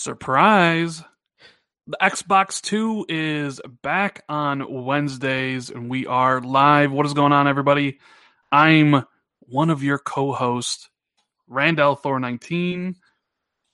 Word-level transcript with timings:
Surprise! 0.00 1.02
The 1.86 1.98
Xbox 2.00 2.62
Two 2.62 3.04
is 3.06 3.60
back 3.82 4.24
on 4.30 4.84
Wednesdays, 4.86 5.68
and 5.68 5.90
we 5.90 6.06
are 6.06 6.40
live. 6.40 6.90
What 6.90 7.04
is 7.04 7.12
going 7.12 7.32
on, 7.32 7.46
everybody? 7.46 7.98
I'm 8.50 9.04
one 9.40 9.68
of 9.68 9.82
your 9.82 9.98
co-hosts, 9.98 10.88
Rand 11.48 11.78
al 11.78 11.96
Thor 11.96 12.18
19, 12.18 12.96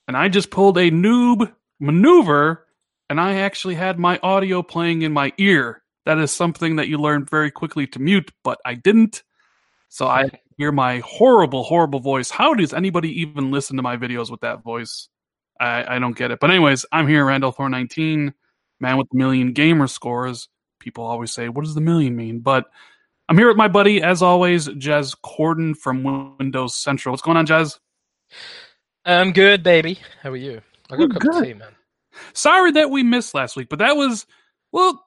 and 0.09 0.17
I 0.17 0.29
just 0.29 0.51
pulled 0.51 0.79
a 0.79 0.91
noob 0.91 1.55
maneuver, 1.79 2.67
and 3.09 3.21
I 3.21 3.35
actually 3.35 3.77
had 3.77 3.97
my 3.97 4.19
audio 4.21 4.65
playing 4.65 5.03
in 5.03 5.13
my 5.13 5.33
ear. 5.39 5.85
That 6.07 6.19
is 6.19 6.33
something 6.33 6.75
that 6.75 6.89
you 6.89 6.99
learn 6.99 7.25
very 7.25 7.53
quickly 7.53 7.87
to 7.87 8.01
mute, 8.01 8.33
but 8.43 8.59
I 8.65 8.75
didn't. 8.75 9.23
So 9.91 10.09
I 10.09 10.29
hear 10.59 10.73
my 10.73 10.99
horrible, 11.05 11.63
horrible 11.63 12.01
voice. 12.01 12.31
How 12.31 12.53
does 12.55 12.75
anybody 12.75 13.21
even 13.21 13.53
listen 13.53 13.77
to 13.77 13.85
my 13.85 13.97
videos 13.97 14.29
with 14.29 14.41
that 14.41 14.65
voice? 14.65 15.09
I, 15.61 15.97
I 15.97 15.99
don't 15.99 16.17
get 16.17 16.31
it. 16.31 16.41
But 16.41 16.51
anyways, 16.51 16.85
I'm 16.93 17.07
here, 17.09 17.25
Rand 17.25 17.45
al 17.45 17.53
Thor 17.53 17.69
19, 17.69 18.33
man 18.81 18.97
with 18.99 19.09
a 19.13 19.17
million 19.17 19.53
gamer 19.53 19.87
scores. 19.87 20.49
People 20.81 21.05
always 21.05 21.33
say, 21.33 21.49
"What 21.49 21.65
does 21.65 21.75
the 21.75 21.81
million 21.81 22.15
mean?" 22.17 22.41
But 22.41 22.67
I'm 23.29 23.37
here 23.39 23.49
with 23.49 23.57
my 23.57 23.69
buddy, 23.69 24.03
as 24.03 24.23
always, 24.23 24.69
Jez 24.69 25.17
Corden 25.25 25.77
from 25.77 26.37
Windows 26.39 26.75
Central. 26.77 27.13
What's 27.13 27.23
going 27.23 27.37
on, 27.37 27.47
Jez? 27.47 27.79
I'm 29.05 29.33
good, 29.33 29.63
baby. 29.63 29.99
How 30.23 30.31
are 30.31 30.37
you? 30.37 30.61
I 30.91 30.97
got 30.97 31.05
a 31.05 31.09
cup 31.09 31.23
good. 31.23 31.37
of 31.37 31.45
tea, 31.45 31.55
man. 31.55 31.73
Sorry 32.35 32.73
that 32.73 32.91
we 32.91 33.03
missed 33.03 33.35
last 33.35 33.57
week, 33.57 33.69
but 33.69 33.79
that 33.81 33.97
was 33.97 34.27
well, 34.73 35.05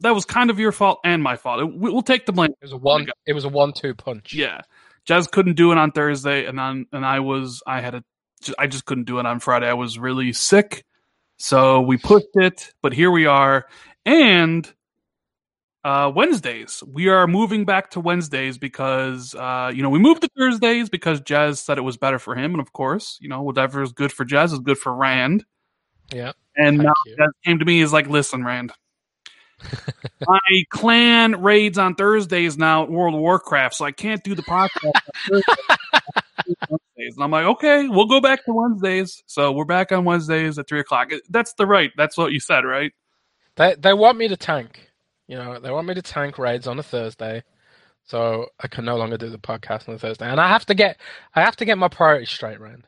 that 0.00 0.14
was 0.14 0.24
kind 0.24 0.50
of 0.50 0.58
your 0.58 0.72
fault 0.72 0.98
and 1.04 1.22
my 1.22 1.36
fault. 1.36 1.60
We- 1.74 1.90
We'll 1.90 2.02
take 2.02 2.26
the 2.26 2.32
blame. 2.32 2.50
It 2.50 2.58
was 2.62 2.72
a 2.72 2.76
one. 2.76 3.06
It 3.26 3.32
was 3.32 3.44
a 3.44 3.48
one-two 3.48 3.94
punch. 3.94 4.34
Yeah, 4.34 4.60
Jez 5.08 5.30
couldn't 5.30 5.54
do 5.54 5.72
it 5.72 5.78
on 5.78 5.90
Thursday, 5.92 6.46
and 6.46 6.58
on 6.60 6.86
and 6.92 7.04
I 7.04 7.20
was 7.20 7.62
I 7.66 7.80
had 7.80 7.94
a 7.94 8.04
I 8.58 8.66
just 8.66 8.84
couldn't 8.84 9.04
do 9.04 9.18
it 9.18 9.26
on 9.26 9.40
Friday. 9.40 9.68
I 9.68 9.74
was 9.74 9.98
really 9.98 10.32
sick, 10.32 10.84
so 11.36 11.80
we 11.80 11.96
pushed 11.96 12.26
it. 12.34 12.72
But 12.82 12.92
here 12.92 13.10
we 13.10 13.26
are, 13.26 13.66
and 14.04 14.72
uh, 15.84 16.10
Wednesdays 16.14 16.82
we 16.86 17.08
are 17.08 17.26
moving 17.26 17.64
back 17.64 17.90
to 17.90 18.00
Wednesdays 18.00 18.56
because 18.58 19.34
uh, 19.34 19.70
you 19.74 19.82
know 19.82 19.90
we 19.90 19.98
moved 19.98 20.22
to 20.22 20.28
Thursdays 20.38 20.88
because 20.88 21.20
Jez 21.20 21.58
said 21.58 21.78
it 21.78 21.82
was 21.82 21.96
better 21.96 22.18
for 22.18 22.34
him, 22.34 22.52
and 22.52 22.60
of 22.60 22.72
course 22.72 23.18
you 23.20 23.28
know 23.28 23.42
whatever 23.42 23.82
is 23.82 23.92
good 23.92 24.12
for 24.12 24.24
Jez 24.24 24.52
is 24.52 24.58
good 24.60 24.78
for 24.78 24.94
Rand. 24.94 25.44
Yeah. 26.12 26.32
And 26.56 26.78
now. 26.78 26.92
Jez 27.18 27.28
came 27.44 27.58
to 27.58 27.64
me 27.64 27.80
is 27.80 27.92
like, 27.92 28.08
listen, 28.08 28.44
Rand. 28.44 28.72
my 30.26 30.62
clan 30.70 31.42
raids 31.42 31.78
on 31.78 31.94
Thursdays 31.94 32.56
now 32.56 32.84
at 32.84 32.90
World 32.90 33.14
of 33.14 33.20
Warcraft, 33.20 33.74
so 33.74 33.84
I 33.84 33.92
can't 33.92 34.22
do 34.22 34.34
the 34.34 34.42
podcast. 34.42 34.92
Wednesdays. 35.30 37.14
And 37.16 37.24
I'm 37.24 37.30
like, 37.30 37.46
okay, 37.46 37.88
we'll 37.88 38.06
go 38.06 38.20
back 38.20 38.44
to 38.44 38.52
Wednesdays. 38.52 39.22
So 39.26 39.52
we're 39.52 39.64
back 39.64 39.92
on 39.92 40.04
Wednesdays 40.04 40.58
at 40.58 40.68
three 40.68 40.80
o'clock. 40.80 41.10
That's 41.28 41.52
the 41.54 41.66
right. 41.66 41.90
That's 41.96 42.16
what 42.16 42.32
you 42.32 42.40
said, 42.40 42.64
right? 42.64 42.92
They 43.56 43.74
they 43.78 43.92
want 43.92 44.18
me 44.18 44.28
to 44.28 44.36
tank. 44.36 44.90
You 45.26 45.36
know, 45.36 45.58
they 45.58 45.70
want 45.70 45.86
me 45.86 45.94
to 45.94 46.02
tank 46.02 46.38
raids 46.38 46.66
on 46.66 46.78
a 46.78 46.82
Thursday, 46.82 47.42
so 48.04 48.46
I 48.60 48.68
can 48.68 48.84
no 48.84 48.96
longer 48.96 49.16
do 49.16 49.30
the 49.30 49.38
podcast 49.38 49.88
on 49.88 49.94
a 49.94 49.98
Thursday. 49.98 50.26
And 50.26 50.40
I 50.40 50.48
have 50.48 50.66
to 50.66 50.74
get 50.74 51.00
I 51.34 51.40
have 51.40 51.56
to 51.56 51.64
get 51.64 51.78
my 51.78 51.88
priorities 51.88 52.30
straight, 52.30 52.60
Rand. 52.60 52.86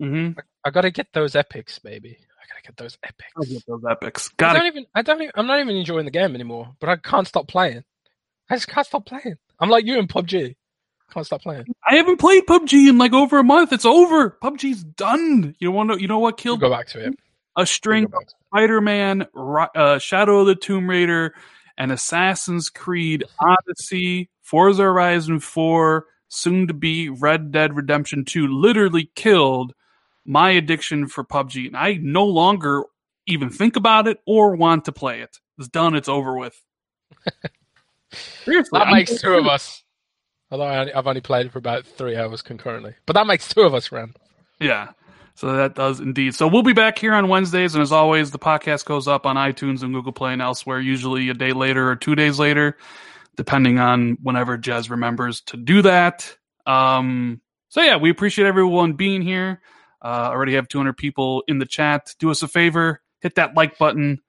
Mm-hmm. 0.00 0.38
I 0.64 0.70
got 0.70 0.82
to 0.82 0.90
get 0.90 1.12
those 1.12 1.34
epics, 1.34 1.78
baby. 1.78 2.18
I 2.46 2.54
got 2.54 2.62
to 2.62 2.68
get 2.68 2.76
those 2.76 2.98
epics. 3.02 3.32
I'll 3.36 3.44
get 3.44 3.66
those 3.66 3.84
epics. 3.90 4.30
I 4.38 4.52
don't 4.54 4.66
even. 4.66 4.86
I 4.94 5.02
don't. 5.02 5.20
Even, 5.20 5.32
I'm 5.34 5.46
not 5.46 5.60
even 5.60 5.76
enjoying 5.76 6.04
the 6.04 6.10
game 6.10 6.34
anymore. 6.34 6.74
But 6.80 6.88
I 6.88 6.96
can't 6.96 7.26
stop 7.26 7.48
playing. 7.48 7.84
I 8.48 8.54
just 8.56 8.68
can't 8.68 8.86
stop 8.86 9.06
playing. 9.06 9.36
I'm 9.58 9.70
like 9.70 9.84
you 9.84 9.98
in 9.98 10.06
PUBG. 10.06 10.54
Can't 11.12 11.26
stop 11.26 11.42
playing. 11.42 11.64
I 11.88 11.96
haven't 11.96 12.18
played 12.18 12.46
PUBG 12.46 12.88
in 12.88 12.98
like 12.98 13.12
over 13.12 13.38
a 13.38 13.44
month. 13.44 13.72
It's 13.72 13.84
over. 13.84 14.30
PUBG's 14.42 14.84
done. 14.84 15.54
You 15.58 15.72
want 15.72 15.92
to? 15.92 16.00
You 16.00 16.08
know 16.08 16.18
what 16.18 16.34
We'll 16.34 16.56
killed 16.56 16.60
go 16.60 16.70
back 16.70 16.88
to 16.88 17.00
it. 17.00 17.14
a 17.14 17.14
We'll 17.56 17.66
string 17.66 18.06
to 18.08 18.18
it. 18.18 18.34
Spider-Man, 18.52 19.26
uh, 19.74 19.98
Shadow 19.98 20.40
of 20.40 20.46
the 20.46 20.54
Tomb 20.54 20.88
Raider, 20.88 21.34
and 21.76 21.92
Assassin's 21.92 22.70
Creed 22.70 23.24
Odyssey, 23.40 24.30
Forza 24.42 24.82
Horizon 24.82 25.40
4, 25.40 26.06
soon 26.28 26.66
to 26.68 26.74
be 26.74 27.08
Red 27.08 27.52
Dead 27.52 27.76
Redemption 27.76 28.24
2 28.24 28.46
literally 28.46 29.10
killed 29.14 29.74
my 30.26 30.50
addiction 30.50 31.06
for 31.08 31.24
PUBG. 31.24 31.68
And 31.68 31.76
I 31.76 31.98
no 32.00 32.24
longer 32.24 32.84
even 33.26 33.50
think 33.50 33.76
about 33.76 34.06
it 34.08 34.18
or 34.26 34.56
want 34.56 34.84
to 34.86 34.92
play 34.92 35.20
it. 35.20 35.38
It's 35.58 35.68
done, 35.68 35.94
it's 35.94 36.08
over 36.08 36.36
with. 36.36 36.60
Seriously. 38.44 38.78
That 38.78 38.86
I'm- 38.86 38.94
makes 38.94 39.20
two 39.20 39.34
of 39.34 39.46
us. 39.46 39.82
Although 40.50 40.64
I've 40.94 41.06
only 41.08 41.20
played 41.20 41.46
it 41.46 41.52
for 41.52 41.58
about 41.58 41.84
three 41.84 42.16
hours 42.16 42.40
concurrently, 42.40 42.94
but 43.04 43.14
that 43.14 43.26
makes 43.26 43.48
two 43.48 43.62
of 43.62 43.74
us, 43.74 43.90
Rand. 43.90 44.16
Yeah. 44.60 44.90
So 45.34 45.54
that 45.56 45.74
does 45.74 45.98
indeed. 45.98 46.36
So 46.36 46.46
we'll 46.46 46.62
be 46.62 46.72
back 46.72 46.98
here 47.00 47.14
on 47.14 47.26
Wednesdays, 47.26 47.74
and 47.74 47.82
as 47.82 47.90
always, 47.90 48.30
the 48.30 48.38
podcast 48.38 48.84
goes 48.84 49.08
up 49.08 49.26
on 49.26 49.34
iTunes 49.34 49.82
and 49.82 49.92
Google 49.92 50.12
Play 50.12 50.32
and 50.32 50.40
elsewhere, 50.40 50.78
usually 50.78 51.28
a 51.30 51.34
day 51.34 51.52
later 51.52 51.90
or 51.90 51.96
two 51.96 52.14
days 52.14 52.38
later, 52.38 52.76
depending 53.36 53.80
on 53.80 54.18
whenever 54.22 54.56
Jez 54.56 54.88
remembers 54.88 55.40
to 55.42 55.56
do 55.56 55.82
that. 55.82 56.32
Um, 56.64 57.40
so 57.68 57.82
yeah, 57.82 57.96
we 57.96 58.10
appreciate 58.10 58.46
everyone 58.46 58.92
being 58.92 59.22
here. 59.22 59.60
Uh, 60.06 60.28
already 60.30 60.54
have 60.54 60.68
200 60.68 60.96
people 60.96 61.42
in 61.48 61.58
the 61.58 61.66
chat. 61.66 62.14
Do 62.20 62.30
us 62.30 62.42
a 62.44 62.48
favor, 62.48 63.02
hit 63.20 63.34
that 63.34 63.56
like 63.56 63.76
button, 63.76 64.20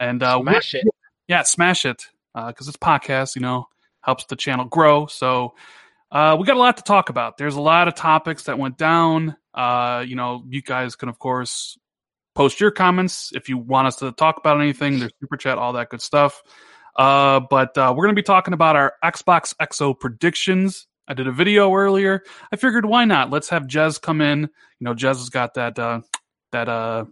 and 0.00 0.22
uh, 0.22 0.40
Smash 0.40 0.74
it. 0.74 0.84
yeah, 1.28 1.42
smash 1.42 1.84
it 1.84 2.06
because 2.34 2.68
it's 2.68 2.78
podcast. 2.78 3.34
You 3.36 3.42
know, 3.42 3.66
helps 4.00 4.24
the 4.24 4.36
channel 4.36 4.64
grow. 4.64 5.04
So 5.06 5.54
uh, 6.10 6.36
we 6.40 6.46
got 6.46 6.56
a 6.56 6.60
lot 6.60 6.78
to 6.78 6.82
talk 6.82 7.10
about. 7.10 7.36
There's 7.36 7.56
a 7.56 7.60
lot 7.60 7.86
of 7.86 7.94
topics 7.94 8.44
that 8.44 8.58
went 8.58 8.78
down. 8.78 9.36
Uh, 9.52 10.04
you 10.06 10.16
know, 10.16 10.42
you 10.48 10.62
guys 10.62 10.96
can 10.96 11.10
of 11.10 11.18
course 11.18 11.76
post 12.34 12.58
your 12.58 12.70
comments 12.70 13.32
if 13.34 13.50
you 13.50 13.58
want 13.58 13.88
us 13.88 13.96
to 13.96 14.12
talk 14.12 14.38
about 14.38 14.58
anything. 14.60 15.00
There's 15.00 15.12
super 15.20 15.36
chat, 15.36 15.58
all 15.58 15.74
that 15.74 15.90
good 15.90 16.00
stuff. 16.00 16.42
Uh, 16.96 17.40
but 17.50 17.76
uh, 17.76 17.92
we're 17.94 18.04
going 18.06 18.16
to 18.16 18.18
be 18.18 18.24
talking 18.24 18.54
about 18.54 18.74
our 18.76 18.94
Xbox 19.04 19.54
XO 19.60 19.98
predictions. 19.98 20.86
I 21.08 21.14
did 21.14 21.28
a 21.28 21.32
video 21.32 21.72
earlier. 21.74 22.22
I 22.52 22.56
figured 22.56 22.84
why 22.84 23.04
not? 23.04 23.30
Let's 23.30 23.48
have 23.50 23.64
Jez 23.64 24.00
come 24.00 24.20
in. 24.20 24.40
You 24.40 24.48
know, 24.80 24.94
Jez 24.94 25.18
has 25.18 25.28
got 25.28 25.54
that 25.54 25.78
uh, 25.78 26.00
that 26.52 26.68
uh, 26.68 27.04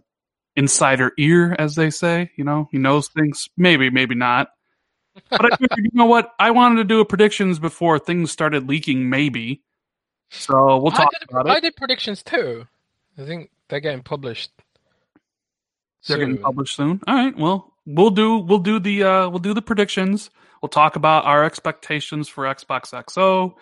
insider 0.55 1.11
ear, 1.17 1.55
as 1.57 1.75
they 1.75 1.89
say. 1.89 2.31
You 2.35 2.43
know, 2.43 2.67
he 2.71 2.77
knows 2.77 3.09
things. 3.09 3.47
Maybe, 3.57 3.89
maybe 3.89 4.15
not. 4.15 4.49
But 5.29 5.45
I 5.45 5.55
figured, 5.55 5.79
you 5.85 5.91
know 5.93 6.05
what? 6.05 6.33
I 6.39 6.51
wanted 6.51 6.77
to 6.77 6.83
do 6.83 6.99
a 6.99 7.05
predictions 7.05 7.57
before 7.59 7.99
things 7.99 8.31
started 8.31 8.67
leaking. 8.67 9.09
Maybe. 9.09 9.63
So 10.29 10.77
we'll 10.77 10.93
I 10.93 10.97
talk 10.97 11.11
did, 11.11 11.29
about 11.29 11.47
it. 11.47 11.51
I 11.51 11.59
did 11.59 11.75
predictions 11.75 12.21
too. 12.21 12.67
I 13.17 13.23
think 13.23 13.49
they're 13.69 13.79
getting 13.79 14.03
published. 14.03 14.51
They're 16.07 16.17
getting 16.17 16.37
published 16.37 16.75
soon. 16.75 17.01
All 17.07 17.15
right. 17.15 17.35
Well, 17.37 17.73
we'll 17.85 18.11
do 18.11 18.37
we'll 18.37 18.59
do 18.59 18.79
the 18.79 19.03
uh, 19.03 19.29
we'll 19.29 19.39
do 19.39 19.53
the 19.53 19.61
predictions. 19.61 20.29
We'll 20.61 20.69
talk 20.69 20.95
about 20.95 21.25
our 21.25 21.43
expectations 21.43 22.27
for 22.27 22.45
Xbox 22.45 22.91
XO. 22.91 23.53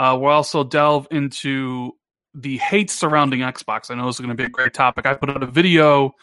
Uh, 0.00 0.16
we'll 0.16 0.30
also 0.30 0.64
delve 0.64 1.06
into 1.10 1.94
the 2.32 2.56
hate 2.56 2.88
surrounding 2.88 3.40
Xbox. 3.40 3.90
I 3.90 3.96
know 3.96 4.06
this 4.06 4.16
is 4.16 4.20
going 4.20 4.30
to 4.30 4.34
be 4.34 4.44
a 4.44 4.48
great 4.48 4.72
topic. 4.72 5.04
I 5.04 5.12
put 5.12 5.28
out 5.28 5.42
a 5.42 5.46
video. 5.46 6.14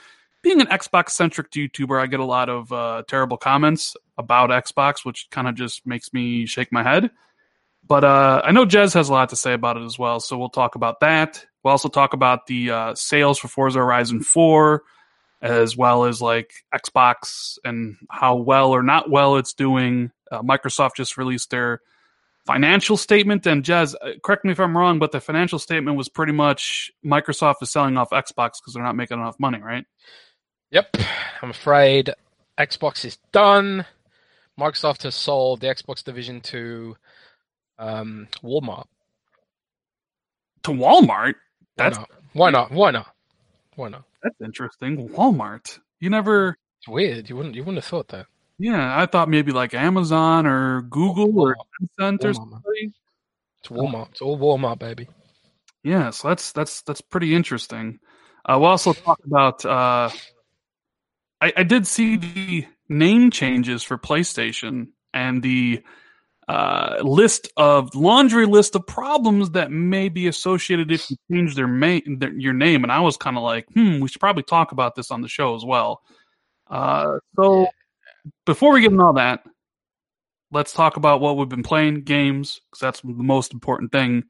Being 0.42 0.62
an 0.62 0.66
Xbox 0.66 1.12
centric 1.12 1.52
YouTuber, 1.52 2.02
I 2.02 2.08
get 2.08 2.20
a 2.20 2.26
lot 2.26 2.50
of 2.50 2.74
uh, 2.74 3.04
terrible 3.08 3.38
comments 3.38 3.96
about 4.18 4.50
Xbox, 4.50 5.06
which 5.06 5.28
kind 5.30 5.48
of 5.48 5.54
just 5.54 5.86
makes 5.86 6.12
me 6.12 6.48
shake 6.48 6.72
my 6.72 6.82
head. 6.82 7.12
But 7.88 8.04
uh, 8.04 8.42
I 8.44 8.52
know 8.52 8.66
Jez 8.66 8.96
has 8.96 9.10
a 9.10 9.14
lot 9.14 9.30
to 9.30 9.36
say 9.36 9.54
about 9.54 9.78
it 9.78 9.84
as 9.84 10.00
well, 10.00 10.20
so 10.20 10.40
we'll 10.40 10.50
talk 10.50 10.74
about 10.74 11.02
that. 11.02 11.46
We'll 11.62 11.74
also 11.74 11.90
talk 11.90 12.14
about 12.14 12.48
the 12.48 12.72
uh, 12.72 12.96
sales 12.96 13.38
for 13.38 13.48
Forza 13.48 13.78
Horizon 13.78 14.22
4, 14.22 14.82
as 15.44 15.78
well 15.78 16.06
as 16.06 16.20
like 16.20 16.52
Xbox 16.74 17.60
and 17.64 17.98
how 18.10 18.38
well 18.38 18.72
or 18.72 18.82
not 18.82 19.12
well 19.12 19.38
it's 19.38 19.54
doing. 19.54 20.12
Uh, 20.32 20.42
Microsoft 20.42 20.96
just 20.96 21.16
released 21.16 21.52
their 21.52 21.82
financial 22.48 22.98
statement, 22.98 23.46
and 23.46 23.64
Jez, 23.64 23.94
uh, 24.02 24.14
correct 24.24 24.46
me 24.46 24.52
if 24.52 24.60
I'm 24.60 24.76
wrong, 24.76 24.98
but 24.98 25.12
the 25.12 25.20
financial 25.20 25.60
statement 25.60 25.98
was 25.98 26.10
pretty 26.10 26.32
much 26.32 26.92
Microsoft 27.06 27.56
is 27.62 27.70
selling 27.70 27.98
off 27.98 28.10
Xbox 28.10 28.54
because 28.60 28.74
they're 28.74 28.84
not 28.84 28.96
making 28.96 29.20
enough 29.20 29.40
money, 29.40 29.60
right? 29.60 29.86
Yep. 30.72 30.98
I'm 31.42 31.50
afraid 31.52 32.12
Xbox 32.58 33.06
is 33.06 33.18
done. 33.32 33.86
Microsoft 34.60 35.04
has 35.04 35.14
sold 35.14 35.62
the 35.62 35.68
Xbox 35.68 36.04
division 36.04 36.42
to 36.42 36.96
um, 37.78 38.28
Walmart. 38.44 38.86
To 40.64 40.72
Walmart. 40.72 41.34
Why 41.34 41.34
That's 41.76 41.98
not? 41.98 42.10
Why 42.34 42.50
not? 42.50 42.72
Why 42.72 42.92
not? 42.92 43.14
Why 43.76 43.90
not? 43.90 44.04
that's 44.24 44.42
interesting. 44.44 45.10
Walmart. 45.10 45.80
You 46.00 46.10
never. 46.10 46.58
It's 46.80 46.88
weird. 46.88 47.30
You 47.30 47.36
wouldn't. 47.36 47.56
You 47.56 47.62
wouldn't 47.62 47.84
have 47.84 47.90
thought 47.90 48.08
that. 48.10 48.26
Yeah, 48.60 49.00
I 49.00 49.06
thought 49.06 49.30
maybe 49.30 49.52
like 49.52 49.74
Amazon 49.74 50.48
or 50.48 50.82
Google 50.82 51.40
or 51.40 51.56
Tencent 52.00 52.24
or 52.24 52.34
something. 52.34 52.94
It's 53.60 53.70
Walmart. 53.70 54.10
It's 54.12 54.22
all 54.22 54.38
Walmart, 54.38 54.80
baby. 54.80 55.08
Yeah, 55.84 56.10
so 56.10 56.30
that's 56.30 56.52
that's 56.52 56.82
that's 56.82 57.02
pretty 57.02 57.36
interesting. 57.36 58.00
Uh, 58.46 58.58
we'll 58.60 58.72
also 58.72 58.94
talk 58.94 59.20
about. 59.26 59.64
Uh, 59.66 60.10
I, 61.40 61.54
I 61.56 61.64
did 61.64 61.86
see 61.86 62.18
the 62.18 62.66
name 62.90 63.30
changes 63.30 63.84
for 63.84 63.98
PlayStation 63.98 64.88
and 65.14 65.44
the 65.44 65.84
uh, 66.48 66.98
list 67.04 67.52
of 67.58 67.94
laundry 67.94 68.46
list 68.46 68.76
of 68.76 68.88
problems 68.88 69.52
that 69.52 69.70
may 69.70 70.10
be 70.10 70.28
associated 70.28 70.92
if 70.92 71.10
you 71.12 71.18
change 71.30 71.56
their, 71.56 71.68
ma- 71.68 72.00
their 72.06 72.34
your 72.34 72.54
name. 72.54 72.84
And 72.84 72.92
I 72.92 73.02
was 73.02 73.18
kind 73.18 73.38
of 73.38 73.44
like, 73.44 73.68
hmm, 73.74 74.00
we 74.00 74.08
should 74.08 74.22
probably 74.22 74.44
talk 74.44 74.72
about 74.72 74.96
this 74.96 75.12
on 75.12 75.22
the 75.22 75.28
show 75.28 75.56
as 75.56 75.66
well. 75.66 76.02
Uh, 76.70 77.20
so 77.36 77.68
before 78.46 78.74
we 78.74 78.82
get 78.82 78.92
into 78.92 79.04
all 79.04 79.14
that, 79.14 79.44
let's 80.52 80.74
talk 80.74 80.98
about 80.98 81.22
what 81.22 81.38
we've 81.38 81.50
been 81.50 81.64
playing 81.64 82.02
games 82.04 82.62
because 82.70 82.80
that's 82.80 83.02
the 83.02 83.14
most 83.14 83.54
important 83.54 83.92
thing. 83.92 84.24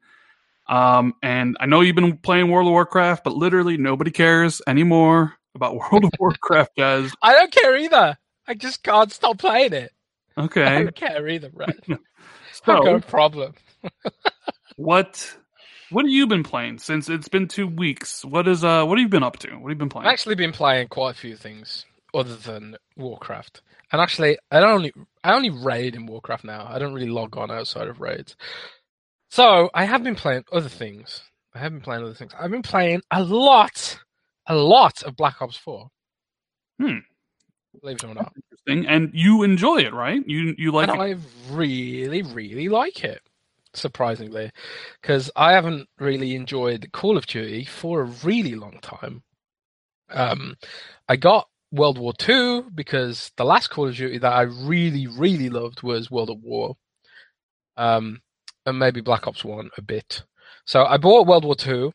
Um, 0.68 1.14
and 1.22 1.56
I 1.60 1.66
know 1.66 1.80
you've 1.80 1.96
been 1.96 2.18
playing 2.18 2.50
World 2.50 2.66
of 2.66 2.72
Warcraft, 2.72 3.24
but 3.24 3.34
literally 3.34 3.76
nobody 3.76 4.10
cares 4.10 4.60
anymore 4.66 5.34
about 5.54 5.76
World 5.92 6.04
of 6.04 6.10
Warcraft, 6.18 6.76
guys. 6.76 7.12
I 7.22 7.32
don't 7.32 7.52
care 7.52 7.76
either. 7.76 8.16
I 8.46 8.54
just 8.54 8.82
can't 8.82 9.12
stop 9.12 9.38
playing 9.38 9.72
it. 9.72 9.92
Okay. 10.36 10.62
I 10.62 10.82
don't 10.82 10.94
care 10.94 11.28
either, 11.28 11.50
right? 11.52 11.76
so 12.64 12.80
no 12.80 13.00
problem. 13.00 13.54
what 14.76 15.36
what 15.90 16.04
have 16.04 16.12
you 16.12 16.26
been 16.26 16.44
playing 16.44 16.78
since 16.78 17.08
it's 17.08 17.28
been 17.28 17.48
two 17.48 17.66
weeks? 17.66 18.24
What 18.24 18.46
is 18.46 18.62
uh 18.62 18.84
what 18.84 18.98
have 18.98 19.02
you 19.02 19.08
been 19.08 19.22
up 19.22 19.38
to? 19.40 19.48
What 19.48 19.70
have 19.70 19.70
you 19.70 19.74
been 19.76 19.88
playing? 19.88 20.06
I've 20.06 20.12
actually 20.12 20.36
been 20.36 20.52
playing 20.52 20.88
quite 20.88 21.16
a 21.16 21.18
few 21.18 21.36
things 21.36 21.84
other 22.14 22.36
than 22.36 22.76
Warcraft. 22.96 23.62
And 23.90 24.00
actually, 24.00 24.38
I 24.50 24.60
don't 24.60 24.70
only 24.70 24.92
I 25.24 25.34
only 25.34 25.50
raid 25.50 25.94
in 25.94 26.06
Warcraft 26.06 26.44
now. 26.44 26.66
I 26.68 26.78
don't 26.78 26.94
really 26.94 27.08
log 27.08 27.36
on 27.36 27.50
outside 27.50 27.88
of 27.88 28.00
raids. 28.00 28.36
So 29.30 29.70
I 29.74 29.84
have 29.84 30.02
been 30.02 30.14
playing 30.14 30.44
other 30.52 30.68
things. 30.68 31.22
I 31.54 31.58
have 31.58 31.72
been 31.72 31.80
playing 31.80 32.04
other 32.04 32.14
things. 32.14 32.32
I've 32.38 32.50
been 32.50 32.62
playing 32.62 33.02
a 33.10 33.22
lot, 33.22 33.98
a 34.46 34.54
lot 34.54 35.02
of 35.02 35.16
Black 35.16 35.40
Ops 35.40 35.56
Four. 35.56 35.88
Hmm. 36.80 36.98
Believe 37.80 37.96
it 37.96 38.04
or 38.04 38.14
not, 38.14 38.32
Interesting. 38.50 38.86
And 38.86 39.10
you 39.12 39.42
enjoy 39.42 39.78
it, 39.78 39.92
right? 39.94 40.22
You 40.26 40.54
you 40.58 40.72
like 40.72 40.88
and 40.88 40.98
it? 40.98 41.02
I 41.02 41.54
really, 41.54 42.22
really 42.22 42.68
like 42.68 43.04
it. 43.04 43.20
Surprisingly, 43.74 44.50
because 45.00 45.30
I 45.36 45.52
haven't 45.52 45.88
really 45.98 46.34
enjoyed 46.34 46.90
Call 46.92 47.16
of 47.18 47.26
Duty 47.26 47.64
for 47.64 48.00
a 48.00 48.12
really 48.24 48.54
long 48.54 48.78
time. 48.80 49.22
Um, 50.10 50.56
I 51.08 51.16
got 51.16 51.48
World 51.70 51.98
War 51.98 52.12
Two 52.12 52.70
because 52.74 53.30
the 53.36 53.44
last 53.44 53.68
Call 53.68 53.88
of 53.88 53.94
Duty 53.96 54.18
that 54.18 54.32
I 54.32 54.42
really, 54.42 55.06
really 55.06 55.50
loved 55.50 55.82
was 55.82 56.10
World 56.10 56.30
at 56.30 56.38
War. 56.38 56.76
Um, 57.76 58.22
and 58.66 58.78
maybe 58.78 59.00
Black 59.00 59.26
Ops 59.26 59.44
One 59.44 59.70
a 59.76 59.82
bit. 59.82 60.22
So 60.64 60.84
I 60.84 60.96
bought 60.96 61.26
World 61.26 61.44
War 61.44 61.54
Two. 61.54 61.92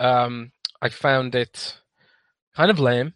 Um, 0.00 0.52
I 0.80 0.88
found 0.88 1.34
it 1.34 1.78
kind 2.56 2.70
of 2.70 2.78
lame, 2.80 3.14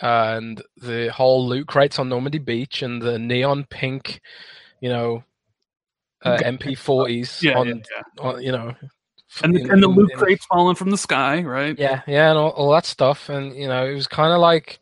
and 0.00 0.62
the 0.76 1.10
whole 1.12 1.48
loot 1.48 1.66
crates 1.66 1.98
on 1.98 2.08
Normandy 2.08 2.38
Beach 2.38 2.82
and 2.82 3.00
the 3.00 3.18
neon 3.18 3.64
pink, 3.70 4.20
you 4.80 4.88
know, 4.90 5.24
uh, 6.24 6.36
MP40s 6.38 7.42
yeah, 7.42 7.58
on, 7.58 7.68
yeah, 7.68 7.74
yeah. 7.90 8.22
on, 8.22 8.42
you 8.42 8.52
know, 8.52 8.74
And 9.42 9.54
the, 9.56 9.60
in- 9.62 9.70
and 9.70 9.82
the 9.82 9.88
loot 9.88 10.12
in- 10.12 10.18
crates 10.18 10.44
falling 10.46 10.76
from 10.76 10.90
the 10.90 10.98
sky, 10.98 11.42
right? 11.42 11.76
yeah, 11.78 12.02
yeah, 12.06 12.28
and 12.30 12.38
all, 12.38 12.50
all 12.50 12.70
that 12.72 12.84
stuff. 12.86 13.28
And, 13.28 13.56
you 13.56 13.66
know, 13.68 13.86
it 13.86 13.94
was 13.94 14.06
kind 14.06 14.32
of 14.32 14.40
like 14.40 14.78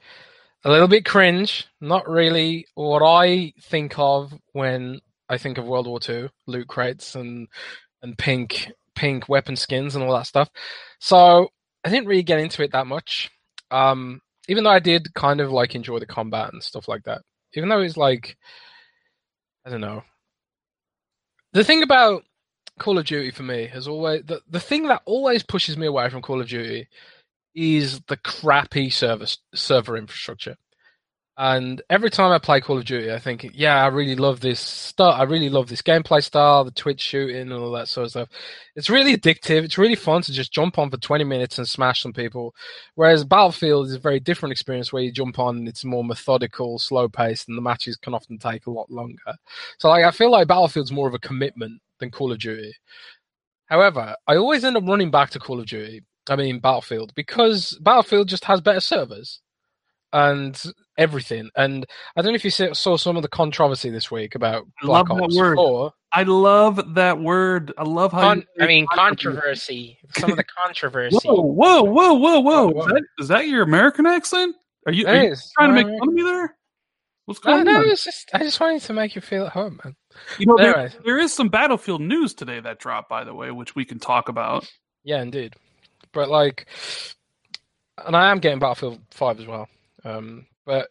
a 0.65 0.71
little 0.71 0.89
bit 0.89 1.05
cringe. 1.05 1.67
Not 1.81 2.09
really 2.09 2.67
what 2.75 3.03
I 3.03 3.53
think 3.62 3.95
of 3.99 4.35
when 4.53 5.01
I 5.29 5.39
think 5.39 5.59
of 5.59 5.67
World 5.67 5.87
War 5.87 6.01
II, 6.07 6.29
loot 6.47 6.69
crates 6.69 7.15
and, 7.15 7.49
and 8.03 8.17
pink, 8.19 8.71
pink 8.95 9.29
weapon 9.29 9.57
skins 9.57 9.95
and 9.95 10.05
all 10.05 10.15
that 10.15 10.27
stuff. 10.27 10.51
So 10.99 11.49
I 11.85 11.89
didn't 11.89 12.09
really 12.09 12.23
get 12.23 12.41
into 12.41 12.62
it 12.62 12.73
that 12.73 12.87
much. 12.87 13.31
Um, 13.71 14.21
even 14.49 14.65
though 14.65 14.71
I 14.71 14.81
did 14.81 15.15
kind 15.15 15.41
of 15.41 15.53
like 15.53 15.75
enjoy 15.75 15.99
the 15.99 16.07
combat 16.07 16.53
and 16.53 16.62
stuff 16.62 16.89
like 16.89 17.05
that. 17.05 17.23
Even 17.55 17.69
though 17.69 17.81
it's 17.81 17.97
like, 17.97 18.37
I 19.65 19.71
don't 19.71 19.81
know. 19.81 20.03
The 21.53 21.65
thing 21.65 21.83
about 21.83 22.23
Call 22.79 22.99
of 22.99 23.07
Duty 23.07 23.31
for 23.31 23.43
me 23.43 23.67
has 23.67 23.87
always 23.87 24.23
the, 24.25 24.41
the 24.49 24.61
thing 24.61 24.89
that 24.89 25.03
always 25.05 25.43
pushes 25.43 25.77
me 25.77 25.87
away 25.87 26.09
from 26.09 26.23
Call 26.23 26.41
of 26.41 26.49
Duty 26.49 26.89
is 27.55 28.00
the 28.08 28.17
crappy 28.17 28.91
service 28.91 29.38
server 29.55 29.97
infrastructure. 29.97 30.56
And 31.43 31.81
every 31.88 32.11
time 32.11 32.32
I 32.32 32.38
play 32.38 32.61
Call 32.61 32.76
of 32.76 32.85
Duty, 32.85 33.11
I 33.11 33.19
think, 33.19 33.49
yeah, 33.55 33.82
I 33.82 33.87
really 33.87 34.14
love 34.14 34.41
this 34.41 34.61
stuff. 34.61 35.14
I 35.19 35.23
really 35.23 35.49
love 35.49 35.69
this 35.69 35.81
gameplay 35.81 36.23
style, 36.23 36.64
the 36.64 36.70
Twitch 36.70 37.00
shooting, 37.00 37.41
and 37.41 37.52
all 37.55 37.73
that 37.73 37.88
sort 37.88 38.05
of 38.05 38.11
stuff. 38.11 38.29
It's 38.76 38.91
really 38.91 39.17
addictive. 39.17 39.64
It's 39.64 39.79
really 39.79 39.94
fun 39.94 40.20
to 40.20 40.32
just 40.32 40.52
jump 40.52 40.79
on 40.79 40.91
for 40.91 40.99
20 40.99 41.25
minutes 41.25 41.56
and 41.56 41.67
smash 41.67 42.02
some 42.02 42.12
people. 42.12 42.55
Whereas 42.94 43.25
Battlefield 43.25 43.87
is 43.87 43.94
a 43.94 43.99
very 43.99 44.20
different 44.20 44.52
experience 44.52 44.93
where 44.93 45.02
you 45.02 45.12
jump 45.12 45.38
on 45.38 45.56
and 45.56 45.67
it's 45.67 45.82
more 45.82 46.05
methodical, 46.05 46.79
slow 46.79 47.08
paced, 47.08 47.49
and 47.49 47.56
the 47.56 47.62
matches 47.62 47.97
can 47.97 48.12
often 48.12 48.37
take 48.37 48.67
a 48.67 48.70
lot 48.70 48.91
longer. 48.91 49.17
So 49.79 49.88
like, 49.88 50.05
I 50.05 50.11
feel 50.11 50.31
like 50.31 50.47
Battlefield's 50.47 50.93
more 50.93 51.08
of 51.08 51.14
a 51.14 51.19
commitment 51.20 51.81
than 52.00 52.11
Call 52.11 52.32
of 52.32 52.38
Duty. 52.38 52.75
However, 53.64 54.14
I 54.26 54.37
always 54.37 54.62
end 54.62 54.76
up 54.76 54.87
running 54.87 55.11
back 55.11 55.31
to 55.31 55.38
Call 55.38 55.58
of 55.58 55.64
Duty. 55.64 56.02
I 56.31 56.37
mean 56.37 56.61
Battlefield 56.61 57.12
because 57.15 57.79
Battlefield 57.82 58.29
just 58.29 58.44
has 58.47 58.61
better 58.61 58.81
servers 58.81 59.41
and 60.12 60.61
everything. 60.97 61.50
And 61.56 61.87
I 62.17 62.23
don't 62.23 62.32
know 62.32 62.37
if 62.37 62.44
you 62.44 62.50
saw 62.50 62.73
saw 62.73 62.97
some 62.97 63.17
of 63.17 63.23
the 63.23 63.29
controversy 63.29 63.91
this 63.91 64.11
week 64.11 64.35
about 64.35 64.65
I 64.82 64.87
Black 64.87 65.09
love 65.09 65.19
that 65.19 65.25
Ops 65.25 65.37
word. 65.37 65.56
4. 65.56 65.93
I 66.12 66.23
love 66.25 66.94
that 66.94 67.21
word. 67.21 67.73
I 67.79 67.85
love 67.85 68.11
how. 68.12 68.21
Con- 68.21 68.44
you 68.56 68.65
I 68.65 68.67
mean 68.67 68.87
controversy. 68.93 69.99
controversy. 70.05 70.21
Some 70.21 70.31
of 70.32 70.37
the 70.37 70.44
controversy. 70.65 71.19
Whoa, 71.25 71.43
whoa, 71.43 71.82
whoa, 71.85 72.15
whoa, 72.15 72.41
whoa! 72.41 72.41
Whoa, 72.41 72.69
whoa. 72.73 72.81
Is, 72.81 72.87
that, 72.87 73.03
is 73.19 73.29
that 73.29 73.49
your 73.49 73.62
American 73.62 74.06
accent? 74.06 74.56
Are 74.87 74.93
you, 74.93 75.06
are 75.06 75.15
you 75.15 75.31
is. 75.33 75.53
trying 75.56 75.69
to 75.69 75.75
make 75.75 75.87
fun 75.87 76.09
of 76.09 76.15
me 76.15 76.23
there? 76.23 76.56
What's 77.26 77.44
No, 77.44 77.53
going 77.53 77.65
no, 77.67 77.76
on? 77.81 77.88
it's 77.91 78.05
just 78.05 78.29
I 78.35 78.38
just 78.38 78.59
wanted 78.59 78.83
to 78.83 78.93
make 78.93 79.15
you 79.15 79.21
feel 79.21 79.47
at 79.47 79.53
home, 79.53 79.79
man. 79.85 79.94
You 80.38 80.47
know, 80.47 80.56
there, 80.56 80.91
there 81.05 81.19
is 81.19 81.33
some 81.33 81.49
Battlefield 81.49 82.00
news 82.00 82.35
today 82.35 82.59
that 82.59 82.81
dropped, 82.81 83.09
by 83.09 83.23
the 83.23 83.35
way, 83.35 83.53
which 83.53 83.76
we 83.76 83.85
can 83.85 84.00
talk 84.00 84.29
about. 84.29 84.69
Yeah, 85.05 85.23
indeed. 85.23 85.55
But 86.12 86.29
like, 86.29 86.67
and 88.05 88.17
I 88.17 88.31
am 88.31 88.39
getting 88.39 88.59
Battlefield 88.59 89.01
Five 89.11 89.41
as 89.41 89.47
well. 89.47 89.69
Um, 90.05 90.47
but 90.65 90.89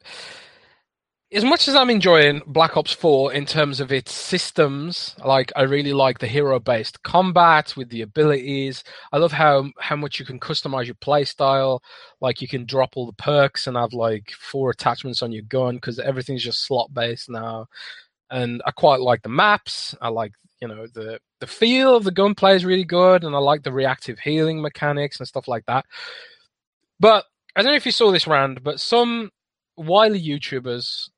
as 1.32 1.44
much 1.44 1.68
as 1.68 1.76
I'm 1.76 1.92
enjoying 1.92 2.42
Black 2.48 2.76
Ops 2.76 2.92
Four 2.92 3.34
in 3.34 3.46
terms 3.46 3.80
of 3.80 3.92
its 3.92 4.12
systems, 4.12 5.16
like 5.24 5.52
I 5.56 5.62
really 5.62 5.94
like 5.94 6.18
the 6.20 6.28
hero-based 6.28 7.04
combat 7.04 7.76
with 7.78 7.90
the 7.90 8.02
abilities. 8.02 8.84
I 9.12 9.18
love 9.18 9.32
how 9.32 9.70
how 9.80 9.96
much 9.96 10.20
you 10.20 10.26
can 10.26 10.40
customize 10.40 10.88
your 10.88 10.96
playstyle. 10.96 11.82
Like 12.20 12.42
you 12.42 12.48
can 12.48 12.66
drop 12.66 12.98
all 12.98 13.06
the 13.06 13.14
perks 13.14 13.68
and 13.68 13.78
have 13.78 13.94
like 13.94 14.32
four 14.32 14.72
attachments 14.72 15.22
on 15.22 15.32
your 15.32 15.44
gun 15.44 15.76
because 15.76 16.00
everything's 16.00 16.44
just 16.44 16.66
slot-based 16.66 17.30
now. 17.30 17.68
And 18.32 18.62
I 18.66 18.72
quite 18.72 19.00
like 19.00 19.22
the 19.22 19.30
maps. 19.30 19.96
I 20.02 20.10
like 20.10 20.34
you 20.62 20.68
know 20.68 20.88
the 20.88 21.20
the 21.40 21.48
feel 21.48 21.96
of 21.96 22.04
the 22.04 22.12
gunplay 22.12 22.56
is 22.56 22.66
really 22.66 22.84
good, 22.84 23.24
and 23.24 23.36
I 23.36 23.40
like 23.40 23.64
the 23.64 23.74
reactive 23.74 24.20
healing 24.20 24.62
mechanics 24.62 25.20
and 25.20 25.28
stuff 25.28 25.48
like 25.48 25.66
that. 25.66 25.86
But 27.00 27.26
I 27.56 27.62
don't 27.62 27.72
know 27.72 27.78
if 27.78 27.86
you 27.86 27.92
saw 27.92 28.12
this 28.12 28.28
round, 28.28 28.64
but 28.64 28.80
some 28.80 29.32
wily 29.78 30.22
YouTubers, 30.22 31.10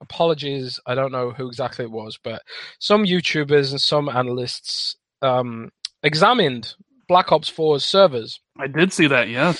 apologies, 0.00 0.78
I 0.86 0.94
don't 0.94 1.12
know 1.12 1.30
who 1.30 1.48
exactly 1.48 1.86
it 1.86 1.90
was, 1.90 2.18
but 2.22 2.42
some 2.78 3.04
YouTubers 3.04 3.70
and 3.70 3.80
some 3.80 4.08
analysts 4.08 4.96
um, 5.22 5.70
examined 6.02 6.74
Black 7.08 7.32
Ops 7.32 7.50
4's 7.50 7.84
servers 7.84 8.40
I 8.58 8.66
did 8.66 8.92
see 8.92 9.06
that, 9.08 9.28
yeah, 9.28 9.54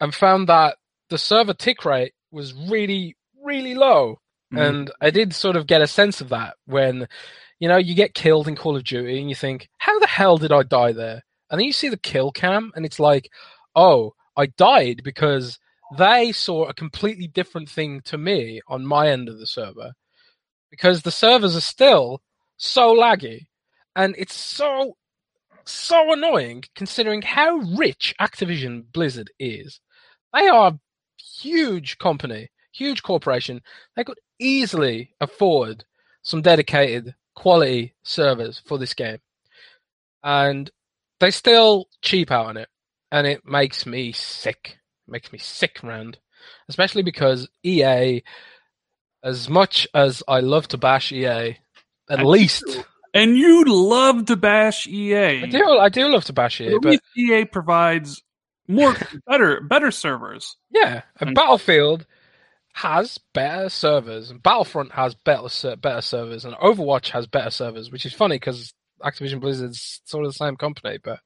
and 0.00 0.14
found 0.14 0.48
that 0.48 0.76
the 1.08 1.18
server 1.18 1.54
tick 1.54 1.84
rate 1.84 2.12
was 2.30 2.52
really, 2.52 3.16
really 3.42 3.74
low. 3.74 4.20
Mhm. 4.52 4.68
And 4.68 4.90
I 5.00 5.10
did 5.10 5.34
sort 5.34 5.56
of 5.56 5.66
get 5.66 5.82
a 5.82 5.86
sense 5.86 6.20
of 6.20 6.28
that 6.30 6.56
when, 6.66 7.08
you 7.58 7.68
know, 7.68 7.76
you 7.76 7.94
get 7.94 8.14
killed 8.14 8.48
in 8.48 8.56
Call 8.56 8.76
of 8.76 8.84
Duty 8.84 9.20
and 9.20 9.28
you 9.28 9.34
think, 9.34 9.68
how 9.78 9.98
the 9.98 10.06
hell 10.06 10.38
did 10.38 10.52
I 10.52 10.62
die 10.62 10.92
there? 10.92 11.22
And 11.50 11.58
then 11.60 11.66
you 11.66 11.72
see 11.72 11.88
the 11.88 11.96
kill 11.96 12.32
cam 12.32 12.72
and 12.74 12.84
it's 12.84 13.00
like, 13.00 13.30
oh, 13.74 14.14
I 14.36 14.46
died 14.46 15.02
because 15.04 15.58
they 15.98 16.32
saw 16.32 16.64
a 16.64 16.74
completely 16.74 17.26
different 17.26 17.68
thing 17.68 18.00
to 18.02 18.18
me 18.18 18.60
on 18.68 18.86
my 18.86 19.08
end 19.08 19.28
of 19.28 19.38
the 19.38 19.46
server. 19.46 19.92
Because 20.70 21.02
the 21.02 21.10
servers 21.10 21.56
are 21.56 21.60
still 21.60 22.22
so 22.56 22.94
laggy 22.94 23.46
and 23.96 24.14
it's 24.18 24.34
so, 24.34 24.96
so 25.64 26.12
annoying 26.12 26.64
considering 26.74 27.22
how 27.22 27.56
rich 27.56 28.14
Activision 28.20 28.84
Blizzard 28.92 29.30
is. 29.38 29.80
They 30.32 30.48
are 30.48 30.68
a 30.70 30.80
huge 31.20 31.98
company, 31.98 32.48
huge 32.72 33.02
corporation. 33.02 33.60
They 33.96 34.04
could 34.04 34.18
easily 34.40 35.14
afford 35.20 35.84
some 36.22 36.42
dedicated 36.42 37.14
quality 37.34 37.94
servers 38.02 38.60
for 38.66 38.78
this 38.78 38.94
game. 38.94 39.18
And 40.22 40.70
they 41.20 41.30
still 41.30 41.86
cheap 42.02 42.30
out 42.30 42.46
on 42.46 42.56
it. 42.56 42.68
And 43.12 43.26
it 43.26 43.46
makes 43.46 43.86
me 43.86 44.12
sick. 44.12 44.78
makes 45.08 45.32
me 45.32 45.38
sick, 45.38 45.82
Rand. 45.82 46.18
Especially 46.68 47.02
because 47.02 47.48
EA, 47.62 48.22
as 49.22 49.48
much 49.48 49.86
as 49.94 50.22
I 50.28 50.40
love 50.40 50.68
to 50.68 50.78
bash 50.78 51.12
EA, 51.12 51.56
at 52.08 52.20
I 52.20 52.22
least 52.22 52.64
do. 52.66 52.84
And 53.12 53.36
you 53.36 53.64
love 53.66 54.26
to 54.26 54.36
bash 54.36 54.86
EA. 54.86 55.42
I 55.42 55.46
do 55.46 55.78
I 55.78 55.88
do 55.88 56.08
love 56.08 56.24
to 56.26 56.32
bash 56.32 56.60
EA, 56.60 56.78
but 56.80 57.00
EA 57.16 57.44
provides 57.44 58.22
more 58.68 58.94
better 59.26 59.60
better 59.60 59.90
servers. 59.90 60.56
Yeah, 60.70 61.02
And- 61.18 61.34
Battlefield 61.34 62.06
has 62.74 63.18
better 63.34 63.68
servers, 63.68 64.30
and 64.30 64.42
Battlefront 64.42 64.92
has 64.92 65.14
better 65.14 65.76
better 65.76 66.00
servers, 66.00 66.44
and 66.44 66.54
Overwatch 66.56 67.10
has 67.10 67.26
better 67.26 67.50
servers, 67.50 67.90
which 67.90 68.06
is 68.06 68.12
funny 68.12 68.36
because 68.36 68.72
Activision 69.02 69.40
Blizzard's 69.40 70.00
sort 70.04 70.24
of 70.24 70.30
the 70.30 70.36
same 70.36 70.56
company, 70.56 70.98
but 71.02 71.20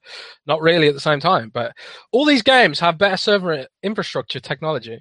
not 0.47 0.61
really 0.63 0.89
at 0.89 0.95
the 0.95 1.01
same 1.01 1.21
time. 1.21 1.51
But 1.53 1.75
all 2.13 2.25
these 2.25 2.43
games 2.43 2.81
have 2.81 2.99
better 2.99 3.17
server 3.17 3.67
infrastructure 3.83 4.41
technology, 4.41 4.99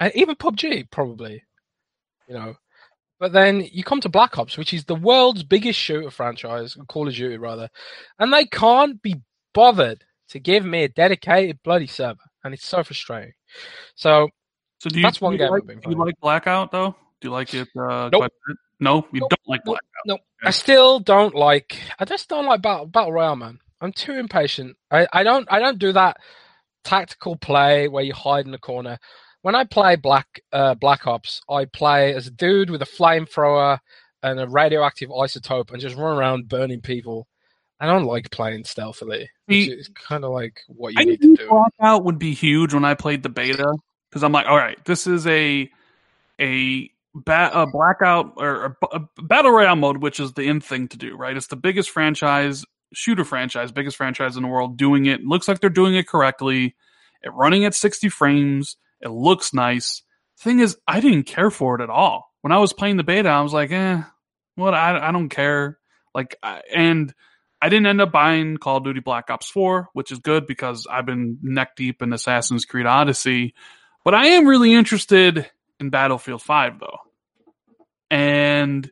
and 0.00 0.12
even 0.14 0.36
PUBG 0.36 0.90
probably, 0.90 1.42
you 2.28 2.34
know. 2.34 2.54
But 3.20 3.32
then 3.32 3.66
you 3.72 3.82
come 3.82 4.00
to 4.02 4.08
Black 4.08 4.38
Ops, 4.38 4.56
which 4.56 4.72
is 4.72 4.84
the 4.84 4.94
world's 4.94 5.42
biggest 5.42 5.78
shooter 5.78 6.10
franchise, 6.10 6.76
Call 6.88 7.08
of 7.08 7.14
Duty 7.14 7.36
rather, 7.36 7.68
and 8.18 8.32
they 8.32 8.46
can't 8.46 9.02
be 9.02 9.16
bothered 9.54 10.04
to 10.28 10.38
give 10.38 10.64
me 10.64 10.84
a 10.84 10.88
dedicated 10.88 11.58
bloody 11.64 11.86
server, 11.86 12.18
and 12.44 12.54
it's 12.54 12.66
so 12.66 12.84
frustrating. 12.84 13.32
So, 13.96 14.28
so 14.78 14.90
do 14.90 15.00
you, 15.00 15.04
that's 15.04 15.20
one 15.20 15.32
do 15.32 15.36
you 15.36 15.38
game. 15.38 15.50
Like, 15.50 15.62
do 15.82 15.90
you 15.90 15.96
like 15.96 16.14
Blackout 16.20 16.72
though? 16.72 16.94
Do 17.20 17.28
you 17.28 17.32
like 17.32 17.54
it? 17.54 17.68
Uh, 17.78 18.10
Nope. 18.12 18.20
quite? 18.20 18.30
No, 18.80 19.06
you 19.12 19.20
Nope. 19.20 19.30
don't 19.30 19.40
like 19.48 19.62
Nope. 19.64 19.78
Blackout. 19.80 20.06
No, 20.06 20.18
I 20.44 20.50
Okay. 20.50 20.58
still 20.58 21.00
don't 21.00 21.34
like. 21.34 21.78
I 21.98 22.04
just 22.04 22.28
don't 22.28 22.46
like 22.46 22.62
battle 22.62 22.86
battle 22.86 23.12
royale, 23.12 23.36
man. 23.36 23.58
I'm 23.80 23.92
too 23.92 24.12
impatient. 24.14 24.76
I, 24.90 25.06
I 25.12 25.22
don't 25.22 25.46
I 25.50 25.58
don't 25.58 25.78
do 25.78 25.92
that 25.92 26.18
tactical 26.84 27.36
play 27.36 27.88
where 27.88 28.04
you 28.04 28.14
hide 28.14 28.46
in 28.46 28.52
the 28.52 28.58
corner. 28.58 28.98
When 29.42 29.54
I 29.54 29.64
play 29.64 29.96
Black 29.96 30.26
uh, 30.52 30.74
Black 30.74 31.06
Ops, 31.06 31.42
I 31.48 31.64
play 31.66 32.14
as 32.14 32.26
a 32.26 32.30
dude 32.32 32.70
with 32.70 32.82
a 32.82 32.86
flamethrower 32.86 33.78
and 34.22 34.40
a 34.40 34.48
radioactive 34.48 35.10
isotope 35.10 35.70
and 35.70 35.80
just 35.80 35.96
run 35.96 36.16
around 36.18 36.48
burning 36.48 36.80
people. 36.80 37.26
I 37.80 37.86
don't 37.86 38.04
like 38.04 38.30
playing 38.30 38.64
stealthily. 38.64 39.30
It's 39.48 39.88
kind 39.88 40.24
of 40.24 40.32
like 40.32 40.60
what 40.68 40.94
you 40.94 41.00
I 41.00 41.04
need 41.04 41.22
to 41.22 41.28
do. 41.36 41.48
Blackout 41.48 42.04
would 42.04 42.18
be 42.18 42.34
huge 42.34 42.74
when 42.74 42.84
I 42.84 42.94
played 42.94 43.22
the 43.22 43.28
beta 43.28 43.74
because 44.08 44.22
I'm 44.22 44.32
like, 44.32 44.46
all 44.46 44.56
right, 44.56 44.82
this 44.84 45.06
is 45.06 45.26
a 45.26 45.70
a, 46.40 46.90
a 47.26 47.66
blackout 47.66 48.34
or 48.36 48.76
a 48.92 49.00
battle 49.22 49.50
royale 49.50 49.76
mode, 49.76 49.98
which 49.98 50.20
is 50.20 50.32
the 50.34 50.42
in 50.42 50.60
thing 50.60 50.88
to 50.88 50.96
do, 50.96 51.16
right? 51.16 51.36
It's 51.36 51.48
the 51.48 51.56
biggest 51.56 51.90
franchise 51.90 52.64
shooter 52.92 53.24
franchise, 53.24 53.72
biggest 53.72 53.96
franchise 53.96 54.36
in 54.36 54.42
the 54.42 54.48
world, 54.48 54.76
doing 54.76 55.06
it. 55.06 55.24
Looks 55.24 55.48
like 55.48 55.60
they're 55.60 55.70
doing 55.70 55.94
it 55.94 56.08
correctly. 56.08 56.74
It 57.22 57.32
running 57.34 57.64
at 57.64 57.74
60 57.74 58.08
frames. 58.08 58.76
It 59.00 59.10
looks 59.10 59.52
nice. 59.52 60.02
Thing 60.38 60.60
is, 60.60 60.76
I 60.86 61.00
didn't 61.00 61.24
care 61.24 61.50
for 61.50 61.74
it 61.74 61.82
at 61.82 61.90
all. 61.90 62.32
When 62.42 62.52
I 62.52 62.58
was 62.58 62.72
playing 62.72 62.96
the 62.96 63.04
beta, 63.04 63.28
I 63.28 63.40
was 63.40 63.52
like, 63.52 63.72
eh, 63.72 64.02
what? 64.54 64.74
I, 64.74 65.08
I 65.08 65.12
don't 65.12 65.28
care. 65.28 65.78
Like, 66.14 66.36
I, 66.42 66.62
and 66.74 67.12
I 67.60 67.68
didn't 67.68 67.86
end 67.86 68.00
up 68.00 68.12
buying 68.12 68.56
Call 68.56 68.78
of 68.78 68.84
Duty 68.84 69.00
Black 69.00 69.30
Ops 69.30 69.50
4, 69.50 69.88
which 69.92 70.12
is 70.12 70.20
good 70.20 70.46
because 70.46 70.86
I've 70.88 71.06
been 71.06 71.38
neck 71.42 71.74
deep 71.76 72.02
in 72.02 72.12
Assassin's 72.12 72.64
Creed 72.64 72.86
Odyssey. 72.86 73.54
But 74.08 74.14
I 74.14 74.28
am 74.28 74.46
really 74.46 74.72
interested 74.72 75.50
in 75.80 75.90
Battlefield 75.90 76.40
5, 76.40 76.80
though. 76.80 76.96
And 78.10 78.90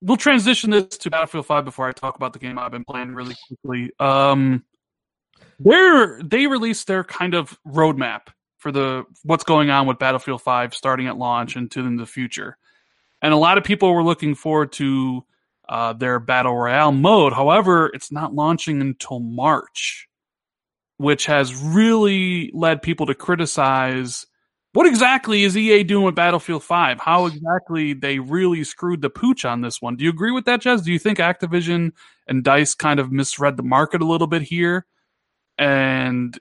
we'll 0.00 0.16
transition 0.16 0.70
this 0.70 0.96
to 0.96 1.10
Battlefield 1.10 1.44
5 1.44 1.66
before 1.66 1.86
I 1.86 1.92
talk 1.92 2.16
about 2.16 2.32
the 2.32 2.38
game 2.38 2.58
I've 2.58 2.70
been 2.70 2.86
playing 2.86 3.14
really 3.14 3.34
quickly. 3.48 3.90
Um, 4.00 4.64
they're, 5.58 6.22
they 6.22 6.46
released 6.46 6.86
their 6.86 7.04
kind 7.04 7.34
of 7.34 7.58
roadmap 7.68 8.28
for 8.56 8.72
the 8.72 9.04
what's 9.24 9.44
going 9.44 9.68
on 9.68 9.86
with 9.86 9.98
Battlefield 9.98 10.40
5 10.40 10.72
starting 10.72 11.06
at 11.06 11.18
launch 11.18 11.54
into 11.54 11.80
in 11.80 11.96
the 11.96 12.06
future. 12.06 12.56
And 13.20 13.34
a 13.34 13.36
lot 13.36 13.58
of 13.58 13.64
people 13.64 13.92
were 13.92 14.02
looking 14.02 14.34
forward 14.34 14.72
to 14.72 15.26
uh, 15.68 15.92
their 15.92 16.18
battle 16.18 16.56
royale 16.56 16.92
mode. 16.92 17.34
However, 17.34 17.90
it's 17.92 18.10
not 18.10 18.34
launching 18.34 18.80
until 18.80 19.20
March, 19.20 20.08
which 21.00 21.24
has 21.24 21.54
really 21.54 22.50
led 22.52 22.82
people 22.82 23.06
to 23.06 23.14
criticize 23.14 24.26
what 24.74 24.86
exactly 24.86 25.44
is 25.44 25.56
EA 25.56 25.82
doing 25.82 26.04
with 26.04 26.14
Battlefield 26.14 26.62
5? 26.62 27.00
How 27.00 27.24
exactly 27.24 27.94
they 27.94 28.18
really 28.18 28.62
screwed 28.64 29.00
the 29.00 29.08
pooch 29.08 29.46
on 29.46 29.62
this 29.62 29.80
one. 29.80 29.96
Do 29.96 30.04
you 30.04 30.10
agree 30.10 30.30
with 30.30 30.44
that, 30.44 30.60
Jez? 30.60 30.84
Do 30.84 30.92
you 30.92 30.98
think 30.98 31.16
Activision 31.16 31.92
and 32.26 32.44
DICE 32.44 32.74
kind 32.74 33.00
of 33.00 33.10
misread 33.10 33.56
the 33.56 33.62
market 33.62 34.02
a 34.02 34.04
little 34.04 34.26
bit 34.26 34.42
here 34.42 34.84
and 35.56 36.38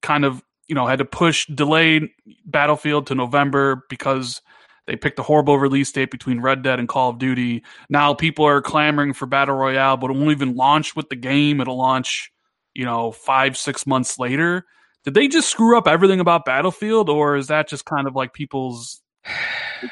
kind 0.00 0.24
of, 0.24 0.42
you 0.68 0.74
know, 0.74 0.86
had 0.86 1.00
to 1.00 1.04
push 1.04 1.46
delay 1.46 2.10
Battlefield 2.46 3.08
to 3.08 3.14
November 3.14 3.84
because 3.90 4.40
they 4.86 4.96
picked 4.96 5.18
a 5.18 5.22
horrible 5.22 5.58
release 5.58 5.92
date 5.92 6.10
between 6.10 6.40
Red 6.40 6.62
Dead 6.62 6.78
and 6.78 6.88
Call 6.88 7.10
of 7.10 7.18
Duty. 7.18 7.62
Now 7.90 8.14
people 8.14 8.46
are 8.46 8.62
clamoring 8.62 9.12
for 9.12 9.26
Battle 9.26 9.54
Royale, 9.54 9.98
but 9.98 10.10
it 10.10 10.16
won't 10.16 10.30
even 10.30 10.56
launch 10.56 10.96
with 10.96 11.10
the 11.10 11.16
game. 11.16 11.60
It'll 11.60 11.76
launch, 11.76 12.32
you 12.78 12.84
know, 12.84 13.10
five, 13.10 13.56
six 13.56 13.88
months 13.88 14.20
later. 14.20 14.64
Did 15.04 15.14
they 15.14 15.26
just 15.26 15.48
screw 15.48 15.76
up 15.76 15.88
everything 15.88 16.20
about 16.20 16.44
Battlefield, 16.44 17.10
or 17.10 17.34
is 17.34 17.48
that 17.48 17.68
just 17.68 17.84
kind 17.84 18.06
of 18.06 18.14
like 18.14 18.32
people's? 18.32 19.02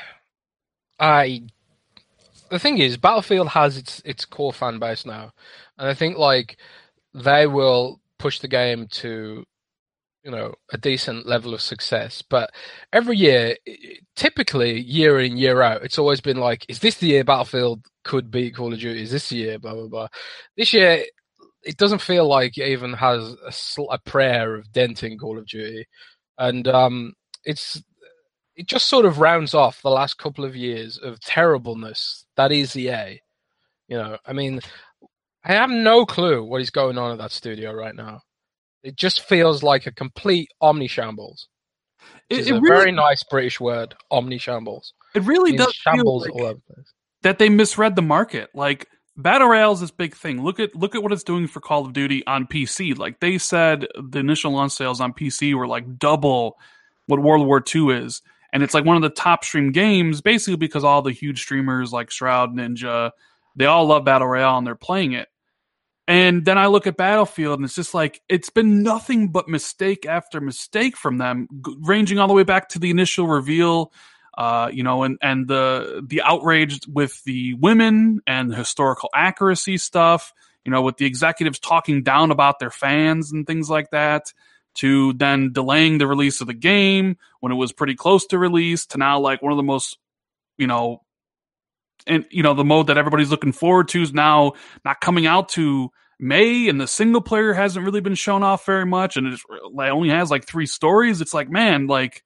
I 1.01 1.43
the 2.49 2.61
thing 2.61 2.79
is, 2.79 2.97
Battlefield 2.97 3.49
has 3.49 3.77
its 3.77 4.01
its 4.05 4.25
core 4.25 4.53
fan 4.53 4.79
base 4.79 5.05
now, 5.05 5.33
and 5.77 5.89
I 5.89 5.95
think 5.95 6.17
like 6.17 6.59
they 7.13 7.49
will 7.49 8.01
push 8.21 8.39
the 8.39 8.47
game 8.47 8.87
to 8.93 9.45
you 10.23 10.31
know 10.31 10.55
a 10.73 10.79
decent 10.79 11.27
level 11.27 11.55
of 11.55 11.61
success. 11.61 12.23
But 12.23 12.51
every 12.93 13.17
year, 13.17 13.57
typically 14.15 14.79
year 14.81 15.19
in 15.19 15.37
year 15.37 15.61
out, 15.61 15.83
it's 15.83 15.99
always 15.99 16.21
been 16.21 16.37
like, 16.37 16.65
is 16.69 16.79
this 16.79 16.99
the 16.99 17.09
year 17.09 17.25
Battlefield 17.25 17.85
could 18.05 18.31
beat 18.31 18.55
Call 18.55 18.73
of 18.73 18.79
Duty? 18.79 19.03
Is 19.03 19.11
this 19.11 19.29
the 19.29 19.37
year? 19.39 19.59
Blah 19.59 19.75
blah 19.75 19.89
blah. 19.89 20.09
This 20.57 20.73
year, 20.73 21.05
it 21.67 21.77
doesn't 21.79 22.01
feel 22.03 22.29
like 22.29 22.57
it 22.59 22.69
even 22.69 22.95
has 22.95 23.35
a, 23.47 23.53
sl- 23.53 23.91
a 23.91 23.99
prayer 23.99 24.55
of 24.57 24.73
denting 24.73 25.19
Call 25.19 25.39
of 25.39 25.47
Duty, 25.47 25.87
and 26.39 26.67
um, 26.69 27.15
it's 27.45 27.83
it 28.57 28.67
just 28.67 28.89
sort 28.89 29.05
of 29.07 29.19
rounds 29.21 29.55
off 29.55 29.83
the 29.83 29.91
last 29.91 30.19
couple 30.19 30.45
of 30.45 30.57
years 30.57 30.99
of 30.99 31.21
terribleness 31.21 32.27
that 32.37 32.53
is 32.53 32.77
EA. 32.77 33.21
You 33.89 33.99
know, 33.99 34.19
I 34.27 34.33
mean, 34.33 34.61
I 35.45 35.53
have 35.55 35.71
no 35.71 36.07
clue 36.07 36.45
what 36.45 36.63
is 36.63 36.71
going 36.71 36.99
on 36.99 37.13
at 37.13 37.19
that 37.19 37.33
studio 37.33 37.73
right 37.73 37.95
now. 37.95 38.23
It 38.83 38.97
just 38.97 39.23
feels 39.23 39.63
like 39.63 39.87
a 39.87 39.93
complete 39.93 40.49
omni 40.61 40.89
shambles. 40.89 41.49
It, 42.31 42.41
It's 42.41 42.49
it 42.49 42.53
a 42.53 42.61
really, 42.61 42.87
very 42.87 42.93
nice 42.93 43.25
British 43.25 43.61
word, 43.61 43.95
omni 44.11 44.39
shambles. 44.39 44.95
it 45.15 45.23
really 45.25 45.53
Means 45.53 45.67
does 45.67 45.75
shambles 45.75 46.27
like 46.27 46.35
all 46.35 46.45
over 46.47 46.61
the 46.69 46.75
place. 46.75 46.93
that 47.23 47.39
they 47.39 47.49
misread 47.49 47.97
the 47.97 48.03
market. 48.03 48.51
Like 48.55 48.87
battle 49.17 49.49
royale 49.49 49.73
is 49.73 49.81
this 49.81 49.91
big 49.91 50.15
thing. 50.15 50.43
Look 50.43 50.61
at 50.61 50.75
look 50.75 50.95
at 50.95 51.03
what 51.03 51.13
it's 51.13 51.23
doing 51.23 51.47
for 51.47 51.61
Call 51.61 51.87
of 51.87 51.93
Duty 51.93 52.27
on 52.27 52.47
PC. 52.47 52.97
Like 52.97 53.21
they 53.21 53.39
said, 53.39 53.87
the 54.01 54.19
initial 54.19 54.53
launch 54.53 54.73
sales 54.73 55.01
on 55.01 55.13
PC 55.13 55.55
were 55.55 55.67
like 55.67 55.99
double 55.99 56.59
what 57.07 57.21
World 57.21 57.47
War 57.47 57.63
II 57.75 57.91
is, 57.91 58.23
and 58.53 58.63
it's 58.63 58.75
like 58.75 58.85
one 58.85 58.97
of 58.97 59.03
the 59.03 59.11
top 59.11 59.45
stream 59.45 59.73
games, 59.73 60.21
basically 60.21 60.57
because 60.57 60.85
all 60.85 61.03
the 61.03 61.13
huge 61.13 61.41
streamers 61.41 61.93
like 61.93 62.11
Shroud, 62.11 62.55
Ninja, 62.55 63.13
they 63.55 63.67
all 63.67 63.87
love 63.87 64.05
battle 64.05 64.29
royale 64.29 64.59
and 64.59 64.67
they're 64.67 64.75
playing 64.75 65.13
it. 65.13 65.29
And 66.09 66.45
then 66.45 66.57
I 66.57 66.67
look 66.67 66.87
at 66.87 66.97
Battlefield, 66.97 67.59
and 67.59 67.65
it's 67.65 67.75
just 67.75 67.93
like 67.93 68.23
it's 68.29 68.51
been 68.51 68.85
nothing 68.85 69.29
but 69.29 69.49
mistake 69.49 70.07
after 70.07 70.41
mistake 70.41 70.97
from 70.97 71.19
them, 71.19 71.49
ranging 71.81 72.19
all 72.19 72.29
the 72.29 72.35
way 72.35 72.45
back 72.45 72.69
to 72.71 72.79
the 72.79 72.91
initial 72.91 73.27
reveal, 73.27 73.93
uh, 74.37 74.71
you 74.73 74.83
know, 74.83 75.03
and 75.03 75.19
and 75.23 75.49
the 75.49 76.05
the 76.07 76.23
outrage 76.23 76.81
with 76.87 77.23
the 77.25 77.55
women 77.55 78.21
and 78.27 78.55
historical 78.55 79.09
accuracy 79.15 79.79
stuff, 79.79 80.33
you 80.65 80.71
know, 80.71 80.83
with 80.83 80.99
the 80.99 81.07
executives 81.07 81.59
talking 81.59 82.03
down 82.03 82.31
about 82.31 82.59
their 82.59 82.71
fans 82.71 83.33
and 83.33 83.47
things 83.47 83.71
like 83.71 83.91
that, 83.91 84.33
to 84.75 85.15
then 85.15 85.53
delaying 85.53 85.99
the 85.99 86.07
release 86.07 86.41
of 86.41 86.47
the 86.47 86.55
game 86.55 87.17
when 87.41 87.51
it 87.51 87.57
was 87.57 87.73
pretty 87.73 87.95
close 87.95 88.27
to 88.27 88.39
release, 88.39 88.87
to 88.87 88.99
now 88.99 89.19
like 89.19 89.41
one 89.41 89.53
of 89.53 89.57
the 89.57 89.63
most, 89.63 89.97
you 90.59 90.67
know, 90.67 91.03
and 92.07 92.27
you 92.31 92.43
know 92.43 92.53
the 92.53 92.65
mode 92.65 92.89
that 92.89 92.99
everybody's 92.99 93.31
looking 93.31 93.53
forward 93.53 93.89
to 93.89 94.03
is 94.03 94.13
now 94.13 94.53
not 94.85 95.01
coming 95.01 95.27
out 95.27 95.49
to 95.51 95.91
May, 96.19 96.69
and 96.69 96.79
the 96.79 96.87
single 96.87 97.23
player 97.23 97.55
hasn't 97.55 97.87
really 97.87 98.01
been 98.01 98.15
shown 98.15 98.43
off 98.43 98.67
very 98.67 98.87
much, 98.87 99.17
and 99.17 99.27
it 99.27 99.41
only 99.79 100.11
has 100.11 100.31
like 100.31 100.47
three 100.47 100.67
stories. 100.67 101.23
It's 101.23 101.35
like, 101.35 101.51
man, 101.51 101.87
like 101.87 102.23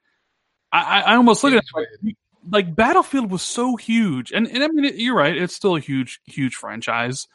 I, 0.72 1.02
I 1.02 1.16
almost 1.16 1.42
look 1.42 1.52
at 1.52 1.62
it 1.62 1.88
like, 2.02 2.16
like 2.50 2.76
Battlefield 2.76 3.30
was 3.30 3.42
so 3.42 3.76
huge, 3.76 4.32
and 4.32 4.46
and 4.46 4.62
I 4.62 4.68
mean, 4.68 4.92
you're 4.96 5.16
right, 5.16 5.36
it's 5.36 5.54
still 5.54 5.76
a 5.76 5.80
huge, 5.80 6.20
huge 6.24 6.54
franchise. 6.54 7.26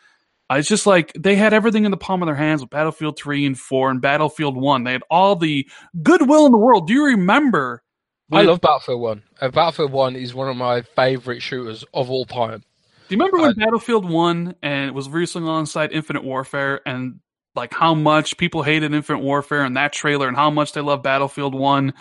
Uh, 0.50 0.56
it's 0.56 0.70
just 0.70 0.86
like 0.86 1.12
they 1.18 1.36
had 1.36 1.54
everything 1.54 1.86
in 1.86 1.92
the 1.92 1.98
palm 1.98 2.22
of 2.22 2.27
their 2.27 2.36
hands 2.36 2.62
with 2.62 2.70
Battlefield 2.70 3.18
three 3.18 3.46
and 3.46 3.58
four 3.58 3.89
and 3.89 4.01
Battlefield 4.01 4.56
one. 4.56 4.84
They 4.84 4.92
had 4.92 5.04
all 5.10 5.36
the 5.36 5.68
goodwill 6.04 6.46
in 6.46 6.51
the 6.51 6.58
world. 6.58 6.88
Do 6.88 6.94
you 6.94 7.06
remember? 7.06 7.82
I 8.32 8.42
love 8.42 8.60
Battlefield 8.62 9.01
One. 9.01 9.24
Uh, 9.39 9.50
Battlefield 9.50 9.92
One 9.92 10.15
is 10.15 10.34
one 10.34 10.50
of 10.50 10.58
my 10.58 10.82
favorite 10.82 11.42
shooters 11.42 11.86
of 11.94 12.10
all 12.10 12.25
time. 12.25 12.63
Do 13.08 13.15
you 13.15 13.22
remember 13.22 13.38
when 13.38 13.51
Uh, 13.51 13.65
Battlefield 13.65 14.10
One 14.10 14.56
and 14.63 14.88
it 14.88 14.94
was 14.96 15.08
recently 15.10 15.48
alongside 15.48 15.92
Infinite 15.92 16.24
Warfare 16.24 16.82
and 16.88 17.20
like 17.56 17.72
how 17.74 17.94
much 17.94 18.38
people 18.38 18.63
hated 18.63 18.94
Infinite 18.94 19.20
Warfare 19.20 19.63
and 19.63 19.77
that 19.77 19.94
trailer 19.94 20.27
and 20.27 20.36
how 20.36 20.50
much 20.50 20.74
they 20.74 20.82
love 20.82 21.04
Battlefield 21.04 21.54
One 21.54 21.94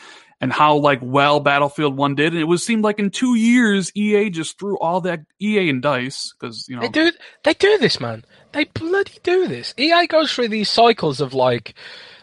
and 0.45 0.53
how 0.53 0.77
like 0.77 0.99
well 1.01 1.41
Battlefield 1.41 1.97
One 1.97 2.15
did 2.15 2.35
and 2.35 2.41
it 2.41 2.45
was 2.45 2.63
seemed 2.63 2.85
like 2.85 2.99
in 2.99 3.09
two 3.09 3.35
years 3.35 3.91
EA 3.97 4.29
just 4.29 4.59
threw 4.59 4.77
all 4.79 5.01
that 5.01 5.21
EA 5.41 5.71
and 5.71 5.81
Dice 5.81 6.35
because 6.39 6.69
you 6.69 6.77
know 6.77 6.83
They 6.83 6.89
do. 6.89 7.13
They 7.45 7.55
do 7.55 7.79
this, 7.79 7.99
man. 7.99 8.27
They 8.53 8.65
bloody 8.65 9.19
do 9.23 9.49
this. 9.49 9.73
EA 9.79 10.07
goes 10.07 10.31
through 10.31 10.49
these 10.49 10.69
cycles 10.69 11.23
of 11.23 11.33
like, 11.33 11.75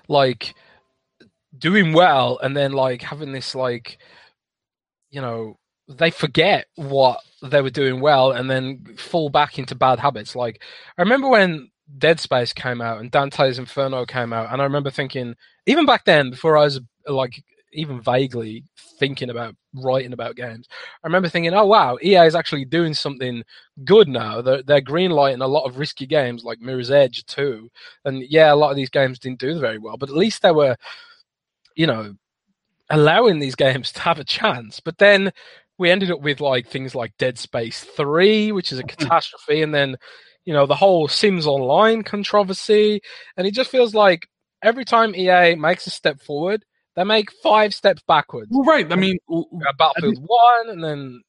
like 0.08 0.54
doing 1.58 1.94
well, 1.94 2.38
and 2.44 2.56
then 2.56 2.74
like 2.74 3.02
having 3.02 3.32
this 3.32 3.56
like 3.56 3.98
you 5.10 5.20
know, 5.20 5.58
they 5.90 6.12
forget 6.12 6.68
what 6.76 7.22
they 7.42 7.62
were 7.62 7.72
doing 7.72 8.02
well 8.02 8.32
and 8.32 8.52
then 8.52 8.86
fall 8.98 9.30
back 9.30 9.58
into 9.58 9.74
bad 9.74 9.98
habits. 9.98 10.36
Like 10.36 10.62
I 10.96 11.02
remember 11.02 11.28
when 11.28 11.72
Dead 11.98 12.20
Space 12.20 12.54
came 12.54 12.82
out 12.82 13.00
and 13.00 13.10
Dante's 13.10 13.58
Inferno 13.58 14.06
came 14.06 14.32
out, 14.32 14.54
and 14.54 14.62
I 14.62 14.66
remember 14.66 14.92
thinking, 14.92 15.34
even 15.66 15.88
back 15.88 16.06
then, 16.06 16.30
before 16.30 16.56
I 16.56 16.66
was 16.66 16.80
like 17.08 17.44
even 17.74 18.02
vaguely 18.02 18.64
thinking 19.00 19.30
about 19.30 19.56
writing 19.74 20.14
about 20.14 20.36
games, 20.36 20.68
I 21.04 21.08
remember 21.08 21.30
thinking, 21.30 21.54
oh 21.54 21.66
wow, 21.66 21.98
EA 22.02 22.26
is 22.26 22.36
actually 22.36 22.66
doing 22.66 22.94
something 22.94 23.44
good 23.84 24.08
now. 24.08 24.42
They're, 24.42 24.64
they're 24.64 24.82
greenlighting 24.82 25.44
a 25.44 25.48
lot 25.48 25.66
of 25.66 25.78
risky 25.78 26.06
games 26.06 26.44
like 26.44 26.60
Mirror's 26.60 26.92
Edge 26.92 27.26
too, 27.26 27.70
and 28.06 28.24
yeah, 28.30 28.54
a 28.54 28.56
lot 28.56 28.72
of 28.72 28.76
these 28.76 28.90
games 28.90 29.20
didn't 29.20 29.40
do 29.40 29.60
very 29.60 29.78
well, 29.78 29.98
but 29.98 30.10
at 30.10 30.16
least 30.16 30.42
they 30.42 30.52
were, 30.52 30.76
you 31.76 31.88
know, 31.88 32.16
allowing 32.90 33.40
these 33.40 33.56
games 33.56 33.92
to 33.94 34.02
have 34.02 34.20
a 34.20 34.24
chance. 34.24 34.80
But 34.80 34.98
then 34.98 35.32
we 35.78 35.90
ended 35.90 36.12
up 36.12 36.22
with 36.22 36.42
like 36.42 36.68
things 36.68 36.94
like 36.94 37.18
Dead 37.18 37.40
Space 37.40 37.84
Three, 37.84 38.52
which 38.52 38.72
is 38.72 38.80
a 38.80 38.84
mm-hmm. 38.84 39.04
catastrophe, 39.04 39.64
and 39.64 39.74
then 39.74 39.96
you 40.46 40.54
know 40.54 40.66
the 40.66 40.76
whole 40.76 41.08
Sims 41.08 41.48
Online 41.48 42.04
controversy, 42.04 43.02
and 43.38 43.48
it 43.48 43.54
just 43.54 43.72
feels 43.72 43.96
like 43.96 44.28
every 44.62 44.86
time 44.86 45.16
EA 45.16 45.56
makes 45.56 45.88
a 45.88 45.90
step 45.90 46.22
forward, 46.22 46.64
they 46.96 47.04
make 47.04 47.32
five 47.44 47.74
steps 47.74 48.02
backwards. 48.08 48.50
Well, 48.52 48.64
right. 48.64 48.92
I 48.92 48.96
mean, 48.96 49.18
Battlefield 49.78 50.24
One, 50.26 50.70
and 50.70 50.84
then 50.84 51.22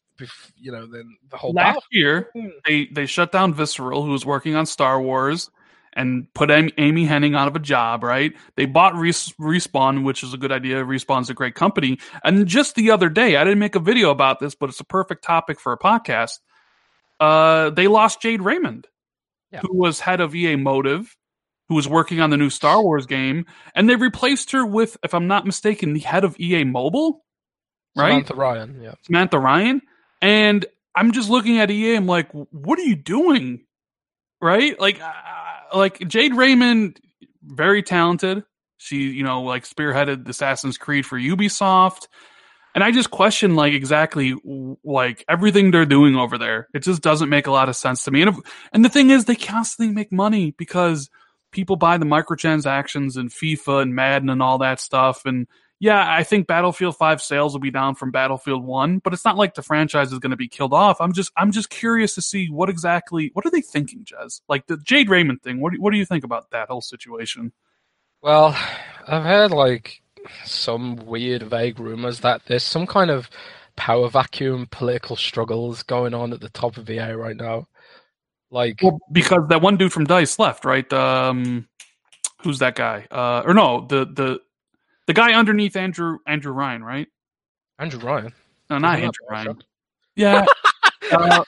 you 0.56 0.72
know, 0.72 0.86
then 0.86 1.16
the 1.30 1.36
whole 1.36 1.52
last 1.52 1.84
year 1.90 2.30
they 2.66 2.86
they 2.86 3.06
shut 3.06 3.32
down 3.32 3.54
Visceral, 3.54 4.04
who 4.04 4.10
was 4.10 4.26
working 4.26 4.54
on 4.54 4.66
Star 4.66 5.00
Wars, 5.00 5.50
and 5.92 6.32
put 6.34 6.50
Amy 6.50 7.06
Hennig 7.06 7.36
out 7.36 7.48
of 7.48 7.56
a 7.56 7.60
job. 7.60 8.02
Right? 8.02 8.32
They 8.56 8.66
bought 8.66 8.96
Res- 8.96 9.32
Respawn, 9.40 10.04
which 10.04 10.22
is 10.22 10.34
a 10.34 10.38
good 10.38 10.52
idea. 10.52 10.84
Respawn's 10.84 11.30
a 11.30 11.34
great 11.34 11.54
company. 11.54 11.98
And 12.24 12.46
just 12.46 12.74
the 12.74 12.90
other 12.90 13.08
day, 13.08 13.36
I 13.36 13.44
didn't 13.44 13.60
make 13.60 13.76
a 13.76 13.80
video 13.80 14.10
about 14.10 14.40
this, 14.40 14.54
but 14.54 14.68
it's 14.68 14.80
a 14.80 14.84
perfect 14.84 15.24
topic 15.24 15.60
for 15.60 15.72
a 15.72 15.78
podcast. 15.78 16.40
Uh, 17.20 17.70
they 17.70 17.86
lost 17.86 18.20
Jade 18.20 18.42
Raymond, 18.42 18.88
yeah. 19.52 19.60
who 19.60 19.76
was 19.76 20.00
head 20.00 20.20
of 20.20 20.34
EA 20.34 20.56
Motive 20.56 21.16
who 21.72 21.76
was 21.76 21.88
working 21.88 22.20
on 22.20 22.28
the 22.28 22.36
new 22.36 22.50
Star 22.50 22.82
Wars 22.82 23.06
game, 23.06 23.46
and 23.74 23.88
they 23.88 23.96
replaced 23.96 24.50
her 24.50 24.66
with, 24.66 24.98
if 25.02 25.14
I'm 25.14 25.26
not 25.26 25.46
mistaken, 25.46 25.94
the 25.94 26.00
head 26.00 26.22
of 26.22 26.38
EA 26.38 26.64
Mobile, 26.64 27.24
right? 27.96 28.10
Samantha 28.10 28.34
Ryan, 28.34 28.80
yeah. 28.82 28.94
Samantha 29.06 29.38
Ryan. 29.38 29.80
And 30.20 30.66
I'm 30.94 31.12
just 31.12 31.30
looking 31.30 31.60
at 31.60 31.70
EA. 31.70 31.94
I'm 31.94 32.06
like, 32.06 32.30
what 32.30 32.78
are 32.78 32.82
you 32.82 32.94
doing? 32.94 33.64
Right? 34.38 34.78
Like, 34.78 35.00
uh, 35.00 35.12
like 35.74 36.06
Jade 36.06 36.34
Raymond, 36.34 37.00
very 37.42 37.82
talented. 37.82 38.44
She, 38.76 38.96
you 38.96 39.24
know, 39.24 39.42
like 39.42 39.64
spearheaded 39.64 40.28
Assassin's 40.28 40.76
Creed 40.76 41.06
for 41.06 41.18
Ubisoft. 41.18 42.06
And 42.74 42.84
I 42.84 42.90
just 42.90 43.10
question 43.10 43.54
like 43.54 43.72
exactly 43.72 44.34
like 44.84 45.24
everything 45.26 45.70
they're 45.70 45.86
doing 45.86 46.16
over 46.16 46.36
there. 46.36 46.68
It 46.74 46.82
just 46.82 47.00
doesn't 47.00 47.30
make 47.30 47.46
a 47.46 47.50
lot 47.50 47.70
of 47.70 47.76
sense 47.76 48.04
to 48.04 48.10
me. 48.10 48.20
And 48.20 48.30
if, 48.30 48.36
and 48.74 48.84
the 48.84 48.90
thing 48.90 49.08
is, 49.08 49.24
they 49.24 49.36
constantly 49.36 49.94
make 49.94 50.12
money 50.12 50.50
because 50.58 51.08
people 51.52 51.76
buy 51.76 51.98
the 51.98 52.06
microtransactions 52.06 53.16
and 53.16 53.30
FIFA 53.30 53.82
and 53.82 53.94
Madden 53.94 54.30
and 54.30 54.42
all 54.42 54.58
that 54.58 54.80
stuff. 54.80 55.24
And 55.24 55.46
yeah, 55.78 56.04
I 56.08 56.22
think 56.22 56.46
Battlefield 56.46 56.96
5 56.96 57.20
sales 57.20 57.52
will 57.52 57.60
be 57.60 57.70
down 57.70 57.94
from 57.94 58.10
Battlefield 58.10 58.64
1, 58.64 58.98
but 58.98 59.12
it's 59.12 59.24
not 59.24 59.36
like 59.36 59.54
the 59.54 59.62
franchise 59.62 60.12
is 60.12 60.18
going 60.18 60.30
to 60.30 60.36
be 60.36 60.48
killed 60.48 60.72
off. 60.72 61.00
I'm 61.00 61.12
just 61.12 61.32
I'm 61.36 61.52
just 61.52 61.70
curious 61.70 62.14
to 62.14 62.22
see 62.22 62.48
what 62.48 62.68
exactly 62.68 63.30
what 63.34 63.46
are 63.46 63.50
they 63.50 63.60
thinking, 63.60 64.04
Jez? 64.04 64.40
Like 64.48 64.66
the 64.66 64.76
Jade 64.78 65.10
Raymond 65.10 65.42
thing. 65.42 65.60
What 65.60 65.72
do, 65.72 65.80
what 65.80 65.92
do 65.92 65.98
you 65.98 66.06
think 66.06 66.24
about 66.24 66.50
that 66.50 66.68
whole 66.68 66.80
situation? 66.80 67.52
Well, 68.22 68.56
I've 69.06 69.24
heard 69.24 69.50
like 69.50 70.02
some 70.44 70.96
weird 70.96 71.42
vague 71.42 71.80
rumors 71.80 72.20
that 72.20 72.42
there's 72.46 72.62
some 72.62 72.86
kind 72.86 73.10
of 73.10 73.28
power 73.74 74.08
vacuum 74.08 74.68
political 74.70 75.16
struggles 75.16 75.82
going 75.82 76.14
on 76.14 76.32
at 76.32 76.40
the 76.40 76.48
top 76.50 76.76
of 76.76 76.88
EA 76.88 77.12
right 77.12 77.36
now. 77.36 77.66
Like 78.52 78.80
well, 78.82 79.00
because 79.10 79.48
that 79.48 79.62
one 79.62 79.78
dude 79.78 79.94
from 79.94 80.04
Dice 80.04 80.38
left, 80.38 80.66
right? 80.66 80.90
Um, 80.92 81.68
who's 82.42 82.58
that 82.58 82.74
guy? 82.74 83.06
Uh, 83.10 83.42
or 83.46 83.54
no, 83.54 83.86
the 83.88 84.04
the 84.04 84.40
the 85.06 85.14
guy 85.14 85.32
underneath 85.32 85.74
Andrew 85.74 86.18
Andrew 86.26 86.52
Ryan, 86.52 86.84
right? 86.84 87.08
Andrew 87.78 87.98
Ryan. 87.98 88.34
No, 88.68 88.76
not 88.76 88.96
Andrew 88.96 89.26
Ryan. 89.30 89.62
Yeah. 90.16 90.44
uh, 91.12 91.44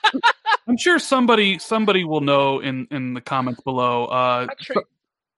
I'm 0.67 0.77
sure 0.77 0.97
somebody 0.97 1.59
somebody 1.59 2.03
will 2.05 2.21
know 2.21 2.59
in 2.59 2.87
in 2.89 3.13
the 3.13 3.21
comments 3.21 3.61
below. 3.61 4.05
Uh, 4.05 4.47
Patrick, 4.47 4.85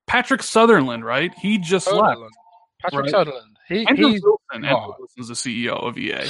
Patrick 0.07 0.43
Sutherland, 0.43 1.03
right? 1.03 1.33
He 1.37 1.57
just 1.57 1.83
Sutherland. 1.83 2.21
left. 2.21 2.33
Patrick 2.81 3.01
right? 3.01 3.11
Sutherland. 3.11 3.57
He, 3.67 3.85
Andrew 3.85 4.11
he's, 4.11 4.23
Wilson. 4.23 4.63
Andrew 4.63 4.71
oh. 4.71 4.95
Wilson's 4.99 5.27
the 5.27 5.33
CEO 5.33 5.85
of 5.85 5.97
EA. 5.97 6.29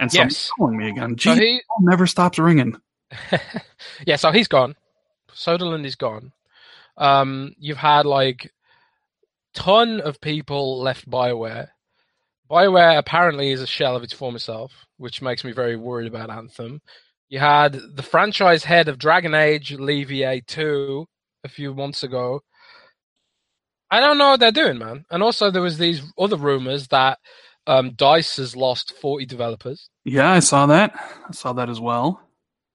And 0.00 0.10
someone's 0.10 0.34
yes. 0.34 0.50
calling 0.58 0.76
me 0.78 0.88
again. 0.88 1.14
Gee, 1.14 1.30
so 1.30 1.34
he 1.36 1.62
never 1.80 2.08
stops 2.08 2.38
ringing. 2.40 2.76
yeah, 4.06 4.16
so 4.16 4.30
he's 4.30 4.48
gone. 4.48 4.76
Sutherland 5.32 5.86
is 5.86 5.96
gone. 5.96 6.32
Um, 6.96 7.54
you've 7.58 7.78
had 7.78 8.06
like 8.06 8.52
ton 9.54 10.00
of 10.00 10.20
people 10.20 10.80
left 10.80 11.08
Bioware. 11.08 11.68
Bioware 12.50 12.98
apparently 12.98 13.50
is 13.52 13.60
a 13.60 13.66
shell 13.66 13.96
of 13.96 14.02
its 14.02 14.12
former 14.12 14.38
self, 14.38 14.86
which 14.96 15.22
makes 15.22 15.44
me 15.44 15.52
very 15.52 15.76
worried 15.76 16.08
about 16.08 16.30
Anthem. 16.30 16.80
You 17.28 17.38
had 17.38 17.80
the 17.94 18.02
franchise 18.02 18.64
head 18.64 18.88
of 18.88 18.98
Dragon 18.98 19.34
Age 19.34 19.72
leave 19.72 20.10
EA 20.10 20.40
2 20.40 21.06
a 21.44 21.48
few 21.48 21.74
months 21.74 22.02
ago. 22.02 22.40
I 23.88 24.00
don't 24.00 24.18
know 24.18 24.30
what 24.30 24.40
they're 24.40 24.52
doing, 24.52 24.78
man. 24.78 25.04
And 25.10 25.22
also, 25.22 25.50
there 25.50 25.62
was 25.62 25.78
these 25.78 26.02
other 26.18 26.36
rumors 26.36 26.88
that 26.88 27.18
um, 27.66 27.92
Dice 27.94 28.36
has 28.36 28.56
lost 28.56 28.94
40 29.00 29.26
developers. 29.26 29.88
Yeah, 30.04 30.30
I 30.30 30.40
saw 30.40 30.66
that. 30.66 30.92
I 31.28 31.32
saw 31.32 31.52
that 31.52 31.68
as 31.70 31.80
well. 31.80 32.20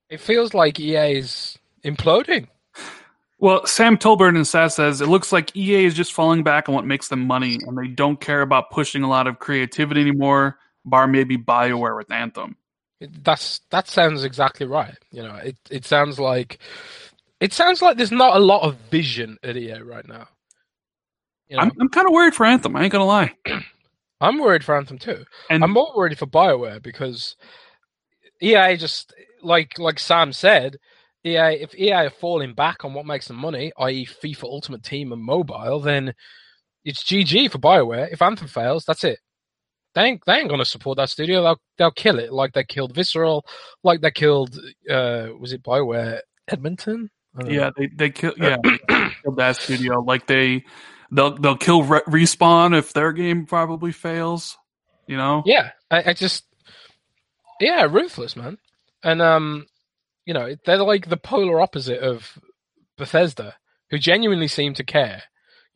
It 0.10 0.20
feels 0.20 0.54
like 0.54 0.80
EA 0.80 1.18
is 1.18 1.58
imploding. 1.84 2.48
Well, 3.38 3.66
Sam 3.66 3.98
Tolbert 3.98 4.36
and 4.36 4.48
SAS 4.48 4.76
says 4.76 5.02
it 5.02 5.08
looks 5.08 5.32
like 5.32 5.56
EA 5.56 5.86
is 5.86 5.94
just 5.94 6.14
falling 6.14 6.44
back 6.44 6.70
on 6.70 6.76
what 6.76 6.86
makes 6.86 7.10
them 7.10 7.28
money, 7.28 7.60
and 7.66 7.78
they 7.78 7.88
don't 7.88 8.20
care 8.20 8.42
about 8.42 8.72
pushing 8.72 9.04
a 9.04 9.10
lot 9.10 9.28
of 9.28 9.40
creativity 9.40 10.02
anymore. 10.02 10.58
Bar 10.86 11.08
maybe 11.08 11.38
Bioware 11.38 11.98
with 11.98 12.12
Anthem. 12.12 12.56
That's 13.02 13.60
that 13.72 13.88
sounds 13.88 14.24
exactly 14.24 14.66
right. 14.66 14.98
You 15.12 15.24
know, 15.24 15.36
it 15.36 15.58
it 15.70 15.86
sounds 15.86 16.20
like 16.20 16.60
it 17.40 17.54
sounds 17.54 17.82
like 17.82 17.98
there's 17.98 18.12
not 18.12 18.38
a 18.38 18.40
lot 18.40 18.64
of 18.64 18.78
vision 18.90 19.38
at 19.44 19.58
EA 19.58 19.82
right 19.82 20.08
now. 20.08 20.28
You 21.50 21.58
know? 21.58 21.64
I'm 21.64 21.72
I'm 21.80 21.90
kind 21.90 22.08
of 22.08 22.14
worried 22.14 22.36
for 22.36 22.46
Anthem. 22.46 22.76
I 22.76 22.84
ain't 22.84 22.92
gonna 22.92 23.06
lie. 23.06 23.34
I'm 24.22 24.40
worried 24.40 24.64
for 24.64 24.78
Anthem 24.78 24.98
too. 24.98 25.26
And 25.50 25.64
I'm 25.64 25.72
more 25.72 25.92
worried 25.96 26.18
for 26.18 26.26
Bioware 26.26 26.82
because 26.82 27.36
EA 28.42 28.78
just 28.78 29.14
like 29.46 29.80
like 29.80 30.00
Sam 30.00 30.34
said, 30.34 30.78
EA 31.24 31.62
if 31.62 31.76
EA 31.76 31.92
are 31.94 32.10
falling 32.10 32.54
back 32.54 32.84
on 32.84 32.94
what 32.94 33.06
makes 33.06 33.28
them 33.28 33.38
money, 33.38 33.72
i.e., 33.80 34.06
FIFA 34.06 34.44
Ultimate 34.44 34.84
Team 34.84 35.12
and 35.12 35.22
mobile, 35.22 35.80
then 35.80 36.14
it's 36.84 37.04
GG 37.04 37.52
for 37.52 37.58
Bioware. 37.58 38.12
If 38.12 38.22
Anthem 38.22 38.48
fails, 38.48 38.86
that's 38.86 39.04
it. 39.04 39.20
They 39.96 40.04
ain't, 40.04 40.22
they 40.26 40.34
ain't 40.34 40.50
gonna 40.50 40.66
support 40.66 40.98
that 40.98 41.10
studio. 41.10 41.42
They'll 41.42 41.62
they'll 41.78 41.92
kill 41.92 42.20
it 42.20 42.34
like 42.34 42.54
they 42.54 42.64
killed 42.64 42.94
Visceral, 42.94 43.46
like 43.84 44.02
they 44.02 44.12
killed 44.12 44.60
uh 44.90 45.30
was 45.40 45.54
it 45.54 45.64
Bioware 45.64 46.20
Edmonton? 46.48 47.10
Yeah, 47.48 47.72
they 47.78 47.88
they 47.88 48.10
kill 48.10 48.34
yeah 48.38 48.58
killed 49.24 49.38
that 49.38 49.56
studio. 49.56 50.02
Like 50.02 50.28
they 50.28 50.66
they'll 51.12 51.36
they'll 51.38 51.58
kill 51.58 51.84
Re- 51.84 52.02
respawn 52.08 52.78
if 52.78 52.94
their 52.94 53.14
game 53.14 53.46
probably 53.46 53.92
fails. 53.92 54.58
You 55.08 55.18
know? 55.18 55.44
Yeah, 55.46 55.72
I, 55.92 56.10
I 56.10 56.14
just 56.14 56.46
yeah, 57.60 57.84
ruthless 57.84 58.36
man. 58.36 58.58
And 59.06 59.22
um, 59.22 59.68
you 60.26 60.34
know, 60.34 60.56
they're 60.66 60.80
like 60.84 61.10
the 61.10 61.18
polar 61.18 61.62
opposite 61.62 62.00
of 62.02 62.40
Bethesda, 62.98 63.56
who 63.92 64.00
genuinely 64.00 64.50
seem 64.50 64.74
to 64.74 64.84
care, 64.84 65.24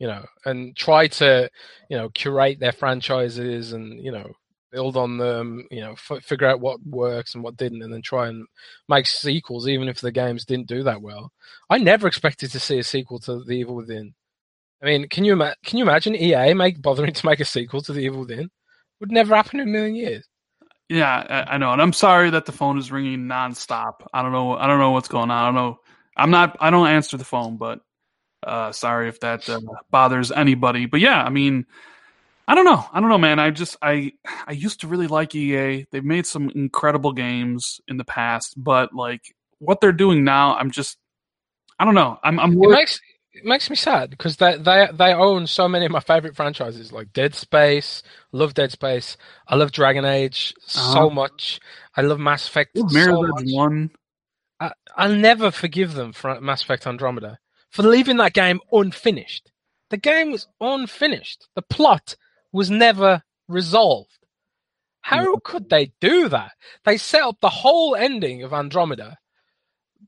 you 0.00 0.08
know, 0.08 0.26
and 0.44 0.76
try 0.76 1.08
to, 1.08 1.48
you 1.88 1.96
know, 1.96 2.10
curate 2.10 2.60
their 2.60 2.72
franchises 2.72 3.72
and 3.72 4.04
you 4.04 4.12
know 4.12 4.32
build 4.72 4.96
on 4.96 5.18
them, 5.18 5.66
you 5.70 5.80
know, 5.80 5.92
f- 5.92 6.24
figure 6.24 6.48
out 6.48 6.60
what 6.60 6.80
works 6.86 7.34
and 7.34 7.44
what 7.44 7.56
didn't, 7.56 7.82
and 7.82 7.92
then 7.92 8.02
try 8.02 8.28
and 8.28 8.46
make 8.88 9.06
sequels, 9.06 9.68
even 9.68 9.88
if 9.88 10.00
the 10.00 10.12
games 10.12 10.44
didn't 10.44 10.68
do 10.68 10.82
that 10.82 11.02
well. 11.02 11.32
I 11.70 11.78
never 11.78 12.08
expected 12.08 12.50
to 12.52 12.60
see 12.60 12.78
a 12.78 12.84
sequel 12.84 13.20
to 13.20 13.44
The 13.44 13.52
Evil 13.54 13.76
Within. 13.76 14.14
I 14.82 14.86
mean, 14.86 15.08
can 15.08 15.24
you 15.24 15.34
ima- 15.34 15.56
can 15.64 15.78
you 15.78 15.84
imagine 15.84 16.16
EA 16.16 16.54
make 16.54 16.82
bothering 16.82 17.12
to 17.14 17.26
make 17.26 17.40
a 17.40 17.44
sequel 17.44 17.82
to 17.82 17.92
The 17.92 18.00
Evil 18.00 18.20
Within? 18.22 18.50
Would 19.00 19.12
never 19.12 19.36
happen 19.36 19.60
in 19.60 19.68
a 19.68 19.72
million 19.72 19.94
years. 19.96 20.26
Yeah, 20.90 21.44
I, 21.48 21.56
know, 21.58 21.70
and 21.72 21.80
I'm 21.80 21.92
sorry 21.92 22.30
that 22.30 22.46
the 22.46 22.52
phone 22.52 22.76
is 22.76 22.90
ringing 22.90 23.20
nonstop. 23.26 24.08
I 24.12 24.22
don't 24.22 24.32
know. 24.32 24.56
I 24.56 24.66
don't 24.66 24.80
know 24.80 24.90
what's 24.90 25.06
going 25.06 25.30
on. 25.30 25.44
I 25.44 25.46
don't 25.46 25.54
know. 25.54 25.78
I'm 26.16 26.32
not. 26.32 26.56
I 26.58 26.70
don't 26.70 26.88
answer 26.88 27.16
the 27.16 27.24
phone, 27.24 27.58
but 27.58 27.78
uh, 28.44 28.72
sorry 28.72 29.08
if 29.08 29.20
that 29.20 29.48
uh, 29.48 29.60
bothers 29.92 30.32
anybody. 30.32 30.86
But 30.86 30.98
yeah, 30.98 31.22
I 31.22 31.28
mean, 31.28 31.66
I 32.48 32.56
don't 32.56 32.64
know. 32.64 32.84
I 32.92 32.98
don't 32.98 33.08
know, 33.08 33.18
man. 33.18 33.38
I 33.38 33.50
just 33.50 33.76
I 33.80 34.14
I 34.48 34.50
used 34.50 34.80
to 34.80 34.88
really 34.88 35.06
like 35.06 35.32
EA. 35.32 35.86
They've 35.92 36.04
made 36.04 36.26
some 36.26 36.50
incredible 36.50 37.12
games 37.12 37.80
in 37.86 37.96
the 37.96 38.04
past, 38.04 38.54
but 38.56 38.92
like 38.92 39.22
what 39.60 39.80
they're 39.80 39.92
doing 39.92 40.24
now, 40.24 40.56
I'm 40.56 40.72
just 40.72 40.98
I 41.78 41.84
don't 41.84 41.94
know. 41.94 42.18
I'm 42.24 42.40
I'm 42.40 42.60
it 42.60 42.68
makes 42.68 43.00
it 43.32 43.44
makes 43.44 43.70
me 43.70 43.76
sad 43.76 44.10
because 44.10 44.36
they 44.36 44.56
they 44.58 44.88
they 44.92 45.12
own 45.12 45.46
so 45.46 45.68
many 45.68 45.86
of 45.86 45.92
my 45.92 46.00
favorite 46.00 46.36
franchises 46.36 46.92
like 46.92 47.12
Dead 47.12 47.34
Space. 47.34 48.02
I 48.32 48.36
love 48.36 48.54
Dead 48.54 48.72
Space. 48.72 49.16
I 49.46 49.56
love 49.56 49.72
Dragon 49.72 50.04
Age 50.04 50.54
Uh-huh. 50.74 50.92
so 50.94 51.10
much. 51.10 51.60
I 51.96 52.02
love 52.02 52.18
Mass 52.18 52.48
Effect 52.48 52.76
so 52.76 52.86
Mirror's 52.86 53.30
much. 53.34 53.44
One. 53.46 53.90
I, 54.58 54.72
I'll 54.96 55.14
never 55.14 55.50
forgive 55.50 55.94
them 55.94 56.12
for 56.12 56.40
Mass 56.40 56.62
Effect 56.62 56.86
Andromeda 56.86 57.38
for 57.70 57.82
leaving 57.82 58.16
that 58.18 58.34
game 58.34 58.60
unfinished. 58.72 59.50
The 59.90 59.96
game 59.96 60.30
was 60.32 60.46
unfinished. 60.60 61.48
The 61.54 61.62
plot 61.62 62.16
was 62.52 62.70
never 62.70 63.22
resolved. 63.48 64.18
How 65.02 65.36
could 65.38 65.70
they 65.70 65.92
do 66.00 66.28
that? 66.28 66.52
They 66.84 66.96
set 66.98 67.22
up 67.22 67.38
the 67.40 67.48
whole 67.48 67.96
ending 67.96 68.42
of 68.42 68.52
Andromeda 68.52 69.16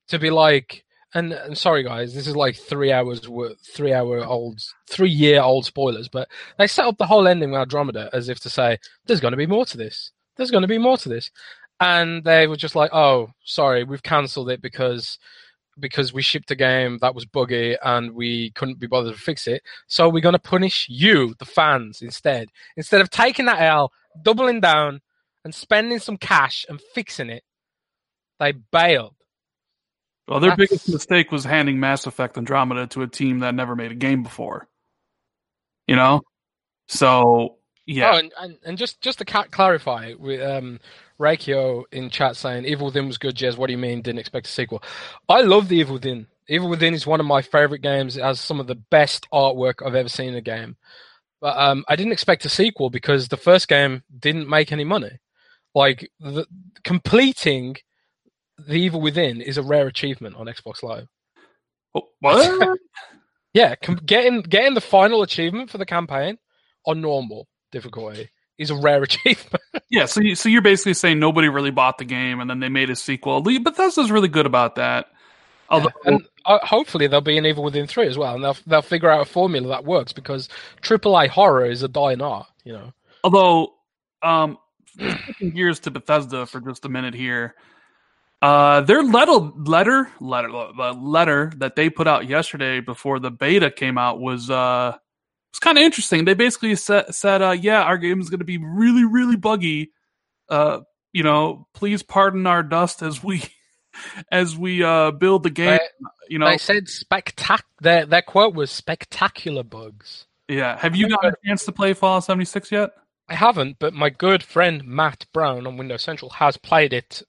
to 0.08 0.18
be 0.18 0.30
like, 0.30 0.84
and, 1.14 1.32
and 1.32 1.56
sorry 1.56 1.82
guys, 1.82 2.14
this 2.14 2.26
is 2.26 2.36
like 2.36 2.56
three 2.56 2.92
hours 2.92 3.28
three 3.74 3.92
hour 3.92 4.24
old, 4.24 4.60
three 4.88 5.10
year 5.10 5.40
old 5.40 5.66
spoilers, 5.66 6.08
but 6.08 6.28
they 6.58 6.66
set 6.66 6.86
up 6.86 6.98
the 6.98 7.06
whole 7.06 7.28
ending 7.28 7.50
with 7.50 7.60
Andromeda 7.60 8.10
as 8.12 8.28
if 8.28 8.40
to 8.40 8.50
say, 8.50 8.78
there's 9.06 9.20
going 9.20 9.32
to 9.32 9.36
be 9.36 9.46
more 9.46 9.66
to 9.66 9.76
this. 9.76 10.10
There's 10.36 10.50
going 10.50 10.62
to 10.62 10.68
be 10.68 10.78
more 10.78 10.96
to 10.98 11.08
this 11.08 11.30
and 11.80 12.22
they 12.22 12.46
were 12.46 12.56
just 12.56 12.76
like, 12.76 12.94
"Oh, 12.94 13.30
sorry, 13.44 13.82
we've 13.82 14.02
cancelled 14.02 14.50
it 14.50 14.62
because 14.62 15.18
because 15.80 16.12
we 16.12 16.22
shipped 16.22 16.50
a 16.50 16.54
game 16.54 16.98
that 17.00 17.14
was 17.14 17.24
buggy 17.24 17.76
and 17.82 18.12
we 18.12 18.50
couldn't 18.50 18.78
be 18.78 18.86
bothered 18.86 19.14
to 19.14 19.20
fix 19.20 19.46
it. 19.46 19.62
So 19.86 20.08
we're 20.08 20.20
going 20.20 20.34
to 20.34 20.38
punish 20.38 20.86
you, 20.88 21.34
the 21.38 21.44
fans, 21.46 22.02
instead. 22.02 22.48
Instead 22.76 23.00
of 23.00 23.10
taking 23.10 23.46
that 23.46 23.60
L, 23.60 23.90
doubling 24.22 24.60
down, 24.60 25.00
and 25.44 25.54
spending 25.54 25.98
some 25.98 26.18
cash 26.18 26.64
and 26.68 26.80
fixing 26.94 27.30
it, 27.30 27.42
they 28.38 28.52
bailed. 28.52 29.14
Well, 30.28 30.40
their 30.40 30.50
That's- 30.50 30.68
biggest 30.68 30.88
mistake 30.88 31.32
was 31.32 31.44
handing 31.44 31.80
Mass 31.80 32.06
Effect 32.06 32.36
Andromeda 32.38 32.86
to 32.88 33.02
a 33.02 33.08
team 33.08 33.40
that 33.40 33.54
never 33.54 33.74
made 33.74 33.92
a 33.92 33.96
game 33.96 34.22
before. 34.22 34.68
You 35.88 35.96
know, 35.96 36.22
so 36.88 37.56
yeah, 37.86 38.12
Oh, 38.14 38.18
and, 38.18 38.32
and, 38.38 38.58
and 38.64 38.78
just 38.78 39.00
just 39.00 39.18
to 39.18 39.24
ca- 39.24 39.48
clarify, 39.50 40.12
with 40.16 40.40
um, 40.40 40.78
Reikio 41.18 41.82
in 41.90 42.08
chat 42.08 42.36
saying 42.36 42.64
Evil 42.64 42.86
Within 42.86 43.08
was 43.08 43.18
good, 43.18 43.34
Jez. 43.34 43.56
What 43.56 43.66
do 43.66 43.72
you 43.72 43.78
mean? 43.78 44.00
Didn't 44.00 44.20
expect 44.20 44.46
a 44.46 44.50
sequel? 44.50 44.82
I 45.28 45.40
love 45.40 45.68
the 45.68 45.76
Evil 45.78 45.94
Within. 45.94 46.28
Evil 46.48 46.68
Within 46.68 46.94
is 46.94 47.06
one 47.06 47.18
of 47.18 47.26
my 47.26 47.42
favorite 47.42 47.82
games. 47.82 48.16
It 48.16 48.22
has 48.22 48.40
some 48.40 48.60
of 48.60 48.68
the 48.68 48.76
best 48.76 49.26
artwork 49.32 49.84
I've 49.84 49.96
ever 49.96 50.08
seen 50.08 50.28
in 50.30 50.34
a 50.36 50.40
game. 50.40 50.76
But 51.40 51.56
um, 51.58 51.84
I 51.88 51.96
didn't 51.96 52.12
expect 52.12 52.44
a 52.44 52.48
sequel 52.48 52.88
because 52.90 53.26
the 53.26 53.36
first 53.36 53.66
game 53.66 54.04
didn't 54.16 54.48
make 54.48 54.70
any 54.70 54.84
money. 54.84 55.18
Like 55.74 56.08
the, 56.20 56.46
completing 56.84 57.76
the 58.58 58.74
Evil 58.74 59.00
Within 59.00 59.40
is 59.40 59.58
a 59.58 59.62
rare 59.62 59.86
achievement 59.86 60.36
on 60.36 60.46
Xbox 60.46 60.82
Live. 60.82 61.06
Oh, 61.94 62.08
what? 62.20 62.78
Yeah, 63.54 63.74
com- 63.74 64.00
getting 64.06 64.40
getting 64.40 64.74
the 64.74 64.80
final 64.80 65.22
achievement 65.22 65.68
for 65.68 65.76
the 65.76 65.84
campaign 65.84 66.38
on 66.86 67.02
normal 67.02 67.48
difficulty 67.70 68.30
is 68.58 68.70
a 68.70 68.74
rare 68.74 69.02
achievement. 69.02 69.62
yeah, 69.90 70.06
so 70.06 70.20
you, 70.20 70.34
so 70.34 70.48
you're 70.48 70.62
basically 70.62 70.94
saying 70.94 71.18
nobody 71.18 71.48
really 71.48 71.70
bought 71.70 71.98
the 71.98 72.04
game, 72.04 72.40
and 72.40 72.48
then 72.48 72.60
they 72.60 72.68
made 72.68 72.90
a 72.90 72.96
sequel. 72.96 73.42
Bethesda's 73.42 74.10
really 74.10 74.28
good 74.28 74.46
about 74.46 74.76
that. 74.76 75.08
Although, 75.68 75.90
and 76.04 76.22
uh, 76.44 76.58
hopefully 76.62 77.06
there'll 77.06 77.22
be 77.22 77.38
an 77.38 77.46
Evil 77.46 77.64
Within 77.64 77.86
three 77.86 78.06
as 78.06 78.18
well, 78.18 78.34
and 78.34 78.44
they'll 78.44 78.56
they'll 78.66 78.82
figure 78.82 79.10
out 79.10 79.20
a 79.22 79.30
formula 79.30 79.68
that 79.68 79.84
works 79.84 80.12
because 80.12 80.48
AAA 80.82 81.28
horror 81.28 81.66
is 81.66 81.82
a 81.82 81.88
dying 81.88 82.20
art. 82.20 82.46
You 82.64 82.74
know. 82.74 82.92
although, 83.24 83.72
um, 84.22 84.56
gears 85.54 85.80
to 85.80 85.90
Bethesda 85.90 86.46
for 86.46 86.60
just 86.60 86.84
a 86.84 86.88
minute 86.88 87.14
here. 87.14 87.54
Uh, 88.42 88.80
their 88.80 89.04
letter, 89.04 89.38
letter, 89.56 90.10
letter, 90.20 90.48
letter 90.48 91.52
that 91.58 91.76
they 91.76 91.88
put 91.88 92.08
out 92.08 92.28
yesterday 92.28 92.80
before 92.80 93.20
the 93.20 93.30
beta 93.30 93.70
came 93.70 93.96
out 93.96 94.18
was 94.18 94.50
uh, 94.50 94.92
was 95.52 95.60
kind 95.60 95.78
of 95.78 95.84
interesting. 95.84 96.24
They 96.24 96.34
basically 96.34 96.74
said, 96.74 97.14
said 97.14 97.40
uh, 97.40 97.52
yeah, 97.52 97.82
our 97.82 97.96
game 97.96 98.20
is 98.20 98.30
going 98.30 98.40
to 98.40 98.44
be 98.44 98.58
really, 98.58 99.04
really 99.04 99.36
buggy. 99.36 99.92
Uh, 100.48 100.80
you 101.12 101.22
know, 101.22 101.68
please 101.72 102.02
pardon 102.02 102.44
our 102.48 102.64
dust 102.64 103.00
as 103.00 103.22
we 103.22 103.44
as 104.32 104.56
we 104.56 104.82
uh 104.82 105.12
build 105.12 105.44
the 105.44 105.50
game. 105.50 105.78
They, 105.78 106.08
you 106.28 106.40
know, 106.40 106.46
they 106.46 106.58
said 106.58 106.86
spectac. 106.86 107.60
Their 107.80 108.06
their 108.06 108.22
quote 108.22 108.56
was 108.56 108.72
spectacular 108.72 109.62
bugs. 109.62 110.26
yeah. 110.48 110.76
Have 110.80 110.96
you 110.96 111.08
got 111.08 111.24
a 111.24 111.34
chance 111.46 111.64
to 111.66 111.72
play 111.72 111.94
Fallout 111.94 112.24
seventy 112.24 112.46
six 112.46 112.72
yet? 112.72 112.90
I 113.28 113.36
haven't, 113.36 113.78
but 113.78 113.94
my 113.94 114.10
good 114.10 114.42
friend 114.42 114.84
Matt 114.84 115.26
Brown 115.32 115.64
on 115.68 115.76
Windows 115.76 116.02
Central 116.02 116.30
has 116.32 116.56
played 116.56 116.92
it 116.92 117.22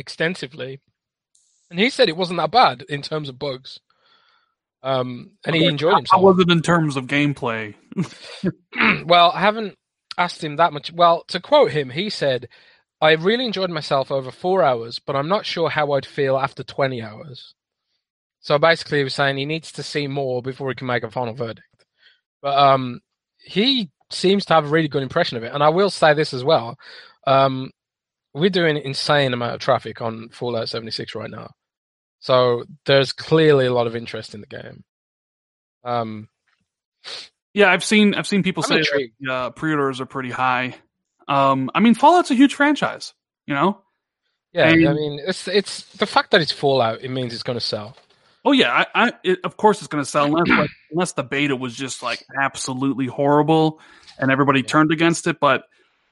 extensively, 0.00 0.80
and 1.70 1.78
he 1.78 1.90
said 1.90 2.08
it 2.08 2.16
wasn't 2.16 2.38
that 2.38 2.50
bad 2.50 2.82
in 2.88 3.02
terms 3.02 3.28
of 3.28 3.38
bugs. 3.38 3.78
Um, 4.82 5.32
and 5.44 5.54
he 5.54 5.66
enjoyed 5.66 5.92
How 5.92 5.98
himself. 5.98 6.22
was 6.22 6.38
it 6.40 6.50
in 6.50 6.62
terms 6.62 6.96
of 6.96 7.06
gameplay? 7.06 7.74
well, 9.06 9.30
I 9.32 9.40
haven't 9.40 9.76
asked 10.18 10.42
him 10.42 10.56
that 10.56 10.72
much. 10.72 10.92
Well, 10.92 11.24
to 11.28 11.40
quote 11.40 11.70
him, 11.70 11.90
he 11.90 12.10
said, 12.10 12.48
I 13.00 13.12
really 13.12 13.46
enjoyed 13.46 13.70
myself 13.70 14.10
over 14.10 14.30
four 14.30 14.62
hours, 14.62 14.98
but 14.98 15.16
I'm 15.16 15.28
not 15.28 15.46
sure 15.46 15.70
how 15.70 15.92
I'd 15.92 16.06
feel 16.06 16.38
after 16.38 16.62
20 16.62 17.02
hours. 17.02 17.54
So 18.40 18.58
basically, 18.58 18.98
he 18.98 19.04
was 19.04 19.14
saying 19.14 19.36
he 19.36 19.46
needs 19.46 19.72
to 19.72 19.82
see 19.82 20.06
more 20.06 20.42
before 20.42 20.70
he 20.70 20.74
can 20.74 20.86
make 20.86 21.02
a 21.02 21.10
final 21.10 21.34
verdict. 21.34 21.66
But 22.42 22.58
um, 22.58 23.00
he 23.38 23.90
seems 24.10 24.44
to 24.46 24.54
have 24.54 24.64
a 24.64 24.68
really 24.68 24.88
good 24.88 25.02
impression 25.02 25.36
of 25.36 25.44
it. 25.44 25.52
And 25.52 25.62
I 25.62 25.68
will 25.68 25.90
say 25.90 26.14
this 26.14 26.32
as 26.32 26.42
well. 26.42 26.78
Um, 27.26 27.70
we're 28.34 28.50
doing 28.50 28.76
an 28.76 28.82
insane 28.82 29.32
amount 29.32 29.54
of 29.54 29.60
traffic 29.60 30.00
on 30.00 30.28
Fallout 30.30 30.68
76 30.68 31.14
right 31.14 31.30
now. 31.30 31.50
So 32.20 32.64
there's 32.86 33.12
clearly 33.12 33.66
a 33.66 33.72
lot 33.72 33.86
of 33.86 33.96
interest 33.96 34.34
in 34.34 34.40
the 34.40 34.46
game. 34.46 34.84
Um, 35.84 36.28
Yeah, 37.54 37.70
I've 37.72 37.84
seen 37.84 38.14
I've 38.14 38.26
seen 38.26 38.42
people 38.42 38.62
I'm 38.64 38.68
say 38.68 38.78
intrigued. 38.78 39.14
that, 39.20 39.32
uh, 39.32 39.50
pre-orders 39.50 40.00
are 40.00 40.06
pretty 40.06 40.30
high. 40.30 40.74
Um, 41.26 41.70
I 41.74 41.80
mean, 41.80 41.94
Fallout's 41.94 42.30
a 42.30 42.34
huge 42.34 42.54
franchise. 42.54 43.14
You 43.46 43.54
know. 43.54 43.80
Yeah, 44.52 44.66
I 44.66 44.74
mean, 44.76 45.20
it's 45.26 45.46
it's 45.48 45.84
the 45.94 46.06
fact 46.06 46.32
that 46.32 46.40
it's 46.40 46.52
Fallout. 46.52 47.02
It 47.02 47.10
means 47.10 47.32
it's 47.32 47.42
going 47.42 47.58
to 47.58 47.64
sell. 47.64 47.96
Oh 48.44 48.52
yeah, 48.52 48.84
I, 48.94 49.06
I 49.06 49.12
it, 49.22 49.38
of 49.44 49.56
course 49.56 49.78
it's 49.78 49.88
going 49.88 50.02
to 50.02 50.08
sell 50.10 50.24
unless 50.24 50.48
like, 50.48 50.70
unless 50.90 51.12
the 51.12 51.22
beta 51.22 51.54
was 51.54 51.74
just 51.74 52.02
like 52.02 52.24
absolutely 52.40 53.06
horrible 53.06 53.80
and 54.18 54.30
everybody 54.30 54.62
turned 54.62 54.92
against 54.92 55.26
it. 55.26 55.38
But 55.40 55.64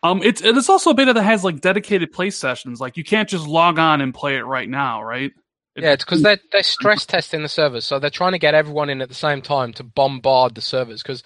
um, 0.03 0.23
it's 0.23 0.41
it's 0.43 0.69
also 0.69 0.91
a 0.91 0.95
beta 0.95 1.13
that 1.13 1.23
has 1.23 1.45
like 1.45 1.61
dedicated 1.61 2.13
play 2.13 2.31
sessions. 2.31 2.81
Like 2.81 2.97
you 2.97 3.05
can't 3.05 3.29
just 3.29 3.47
log 3.47 3.79
on 3.79 4.01
and 4.01 4.15
play 4.15 4.37
it 4.37 4.43
right 4.43 4.69
now, 4.69 5.03
right? 5.03 5.33
It- 5.77 5.85
Yeah, 5.85 5.93
it's 5.93 6.05
because 6.05 6.23
they're 6.23 6.39
they're 6.53 6.63
stress 6.65 7.07
testing 7.07 7.43
the 7.43 7.49
servers, 7.49 7.85
so 7.87 7.99
they're 7.99 8.11
trying 8.11 8.33
to 8.33 8.39
get 8.39 8.55
everyone 8.55 8.91
in 8.91 9.03
at 9.03 9.09
the 9.09 9.15
same 9.15 9.43
time 9.43 9.73
to 9.75 9.85
bombard 9.85 10.55
the 10.55 10.61
servers. 10.63 11.03
Because 11.03 11.23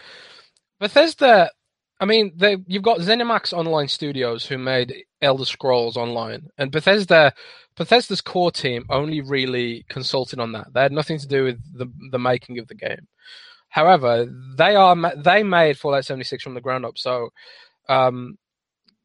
Bethesda, 0.81 1.51
I 2.01 2.05
mean, 2.07 2.33
they 2.37 2.59
you've 2.67 2.83
got 2.83 2.99
ZeniMax 3.01 3.53
Online 3.53 3.89
Studios 3.89 4.47
who 4.47 4.59
made 4.59 5.05
Elder 5.23 5.45
Scrolls 5.45 5.97
Online, 5.97 6.49
and 6.59 6.71
Bethesda, 6.73 7.33
Bethesda's 7.77 8.21
core 8.21 8.53
team 8.53 8.85
only 8.91 9.21
really 9.23 9.85
consulted 9.89 10.41
on 10.41 10.53
that. 10.53 10.73
They 10.75 10.83
had 10.83 10.93
nothing 10.93 11.19
to 11.19 11.29
do 11.29 11.45
with 11.45 11.61
the 11.79 11.87
the 12.11 12.19
making 12.19 12.59
of 12.59 12.69
the 12.69 12.75
game. 12.75 13.09
However, 13.69 14.27
they 14.57 14.77
are 14.77 14.97
they 15.17 15.43
made 15.43 15.79
Fallout 15.79 16.05
76 16.05 16.43
from 16.43 16.55
the 16.55 16.61
ground 16.61 16.85
up, 16.87 16.99
so 16.99 17.31
um, 17.89 18.37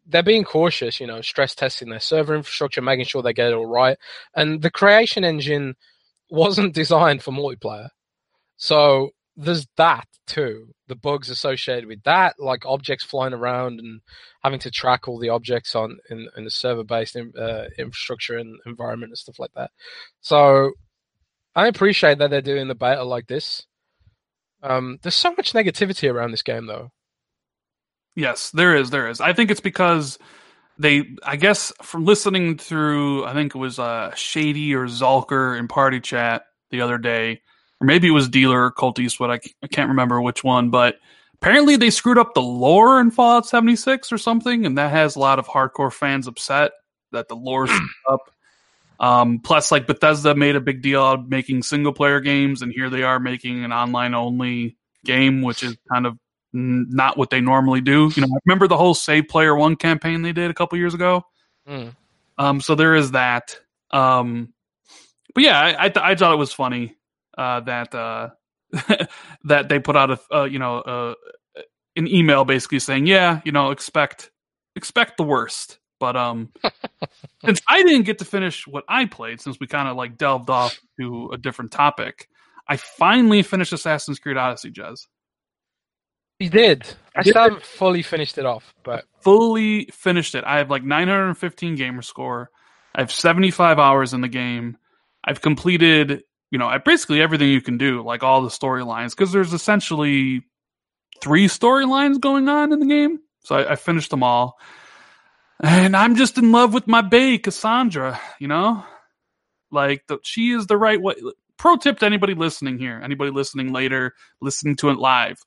they're 0.08 0.24
being 0.24 0.43
cautious. 0.46 1.00
You 1.00 1.08
know, 1.08 1.22
stress 1.22 1.56
testing 1.56 1.89
their 1.89 2.00
server 2.00 2.36
infrastructure, 2.36 2.82
making 2.82 3.06
sure 3.06 3.22
they 3.22 3.34
get 3.34 3.52
it 3.52 3.56
all 3.56 3.65
right 3.65 3.98
and 4.36 4.62
the 4.62 4.72
creation 4.72 5.24
engine 5.24 5.76
wasn't 6.30 6.74
designed 6.76 7.24
for 7.24 7.32
multiplayer. 7.32 7.89
So 8.58 9.12
there's 9.36 9.67
that 9.78 10.08
too. 10.28 10.70
The 10.88 10.96
bugs 10.96 11.30
associated 11.30 11.88
with 11.88 12.04
that, 12.04 12.36
like 12.39 12.65
objects 12.65 13.06
flying 13.06 13.34
around 13.34 13.80
and 13.80 14.02
having 14.43 14.60
to 14.60 14.72
track 14.72 15.08
all 15.08 15.20
the 15.20 15.30
objects 15.30 15.76
on 15.76 15.98
in, 16.10 16.28
in 16.38 16.46
the 16.46 16.52
server-based 16.52 17.17
uh, 17.17 17.65
infrastructure 17.78 18.38
and 18.38 18.58
environment 18.65 19.12
and 19.12 19.17
stuff 19.17 19.39
like 19.39 19.52
that. 19.56 19.72
So 20.22 20.74
I 21.56 21.67
appreciate 21.67 22.20
that 22.20 22.30
they're 22.30 22.41
doing 22.41 22.67
the 22.67 22.76
beta 22.76 23.04
like 23.04 23.28
this. 23.28 23.65
Um, 24.63 25.00
there's 25.04 25.15
so 25.15 25.32
much 25.32 25.54
negativity 25.54 26.12
around 26.12 26.32
this 26.32 26.43
game, 26.43 26.65
though. 26.67 26.91
Yes, 28.17 28.49
there 28.49 28.75
is. 28.75 28.89
There 28.89 29.08
is. 29.08 29.21
I 29.21 29.34
think 29.34 29.51
it's 29.51 29.62
because 29.62 30.17
they. 30.80 31.03
I 31.23 31.36
guess 31.36 31.71
from 31.84 32.03
listening 32.03 32.58
through, 32.58 33.23
I 33.25 33.34
think 33.34 33.53
it 33.53 33.60
was 33.60 33.77
uh, 33.77 34.12
Shady 34.15 34.73
or 34.73 34.88
Zalker 34.88 35.58
in 35.58 35.67
Party 35.67 35.99
Chat 35.99 36.45
the 36.71 36.82
other 36.82 36.97
day, 36.97 37.43
or 37.80 37.86
maybe 37.86 38.08
it 38.08 38.12
was 38.12 38.27
Dealer 38.27 38.65
or 38.65 38.71
Colt 38.71 38.97
Eastwood. 38.97 39.30
I, 39.30 39.39
I 39.62 39.67
can't 39.67 39.89
remember 39.89 40.19
which 40.19 40.43
one, 40.43 40.71
but 40.71 40.95
apparently 41.36 41.75
they 41.75 41.91
screwed 41.91 42.17
up 42.17 42.34
the 42.34 42.41
lore 42.41 42.99
in 42.99 43.12
Fallout 43.12 43.45
76 43.45 44.12
or 44.12 44.17
something, 44.17 44.65
and 44.65 44.80
that 44.80 44.89
has 44.89 45.15
a 45.15 45.19
lot 45.19 45.38
of 45.38 45.45
hardcore 45.45 45.93
fans 45.93 46.25
upset 46.25 46.71
that 47.12 47.27
the 47.27 47.36
lore 47.36 47.67
screwed 47.67 47.89
up. 48.10 48.32
Um, 48.99 49.41
plus, 49.43 49.71
like 49.71 49.86
Bethesda 49.86 50.34
made 50.34 50.56
a 50.56 50.60
big 50.60 50.82
deal 50.82 51.03
out 51.03 51.19
of 51.19 51.30
making 51.30 51.62
single 51.62 51.93
player 51.93 52.19
games, 52.19 52.63
and 52.63 52.73
here 52.73 52.89
they 52.89 53.03
are 53.03 53.19
making 53.19 53.63
an 53.63 53.71
online 53.71 54.15
only 54.15 54.75
game, 55.06 55.43
which 55.43 55.62
is 55.62 55.77
kind 55.93 56.08
of 56.08 56.17
not 56.58 57.17
what 57.17 57.30
they 57.30 57.41
normally 57.41 57.82
do. 57.82 58.12
You 58.15 58.24
know, 58.24 58.39
remember 58.46 58.67
the 58.67 58.78
whole 58.78 58.93
Save 58.93 59.28
Player 59.28 59.56
One 59.56 59.76
campaign 59.76 60.22
they 60.22 60.34
did 60.34 60.50
a 60.50 60.54
couple 60.54 60.78
years 60.78 60.93
ago. 60.93 61.24
Mm. 61.67 61.96
Um, 62.38 62.62
so 62.62 62.76
there 62.76 62.96
is 62.96 63.12
that. 63.12 63.58
Um, 63.91 64.54
but 65.34 65.43
yeah, 65.43 65.60
I 65.60 65.86
I, 65.86 65.89
th- 65.89 66.04
I 66.04 66.15
thought 66.15 66.34
it 66.34 66.38
was 66.38 66.54
funny 66.54 66.96
uh, 67.38 67.62
that 67.62 67.93
uh, 67.93 68.30
that 69.43 69.70
they 69.70 69.80
put 69.80 69.96
out 69.96 70.12
a 70.12 70.20
uh, 70.36 70.43
you 70.46 70.60
know 70.60 70.80
uh, 70.80 71.13
an 71.96 72.08
email 72.08 72.46
basically 72.46 72.80
saying, 72.80 73.08
yeah, 73.08 73.41
you 73.43 73.52
know, 73.52 73.72
expect 73.72 74.32
expect 74.76 75.17
the 75.17 75.24
worst. 75.24 75.80
But 76.00 76.15
um, 76.15 76.52
since 77.46 77.60
I 77.67 77.84
didn't 77.84 78.04
get 78.04 78.20
to 78.20 78.26
finish 78.26 78.67
what 78.67 78.84
I 78.88 79.06
played, 79.06 79.41
since 79.41 79.60
we 79.60 79.67
kind 79.67 79.88
of 79.88 79.98
like 79.98 80.17
delved 80.17 80.50
off 80.50 80.80
to 81.00 81.32
a 81.34 81.38
different 81.38 81.72
topic, 81.72 82.30
I 82.67 82.78
finally 82.78 83.41
finished 83.41 83.74
Assassin's 83.74 84.20
Creed 84.20 84.38
Odyssey, 84.38 84.72
Jez. 84.72 85.08
You 86.39 86.50
did. 86.50 86.86
I 87.15 87.23
still 87.23 87.41
haven't 87.41 87.63
fully 87.63 88.04
finished 88.04 88.38
it 88.38 88.45
off, 88.45 88.73
but 88.84 89.06
fully 89.21 89.86
finished 89.86 90.36
it. 90.36 90.43
I 90.43 90.60
have 90.60 90.69
like 90.69 90.84
915 90.84 91.76
gamer 91.76 92.04
score. 92.04 92.52
I 92.93 93.02
have 93.02 93.12
75 93.12 93.80
hours 93.80 94.13
in 94.13 94.21
the 94.21 94.28
game. 94.28 94.78
I've 95.23 95.41
completed, 95.41 96.23
you 96.52 96.60
know, 96.60 96.71
basically 96.86 97.21
everything 97.21 97.50
you 97.50 97.62
can 97.62 97.78
do, 97.78 98.04
like 98.04 98.21
all 98.21 98.43
the 98.43 98.50
storylines, 98.50 99.12
because 99.12 99.32
there's 99.32 99.54
essentially 99.54 100.43
three 101.21 101.47
storylines 101.47 102.19
going 102.19 102.47
on 102.47 102.71
in 102.71 102.80
the 102.80 102.86
game. 102.86 103.19
So 103.43 103.56
I, 103.56 103.71
I, 103.71 103.76
finished 103.76 104.12
them 104.12 104.23
all. 104.23 104.58
And 105.60 105.95
I'm 105.95 106.15
just 106.15 106.38
in 106.38 106.52
love 106.52 106.73
with 106.73 106.86
my 106.86 107.02
bae, 107.02 107.39
Cassandra, 107.41 108.19
you 108.39 108.47
know? 108.47 108.86
Like, 109.71 110.06
the, 110.08 110.19
she 110.21 110.52
is 110.52 110.67
the 110.67 110.78
right 110.78 111.02
way. 111.02 111.15
Pro 111.58 111.78
tip 111.78 112.00
to 112.00 112.06
anybody 112.06 112.36
listening 112.36 112.78
here, 112.78 113.02
anybody 113.04 113.32
listening 113.32 113.73
later, 113.73 114.13
listening 114.39 114.76
to 114.78 114.89
it 114.89 114.97
live 114.97 115.39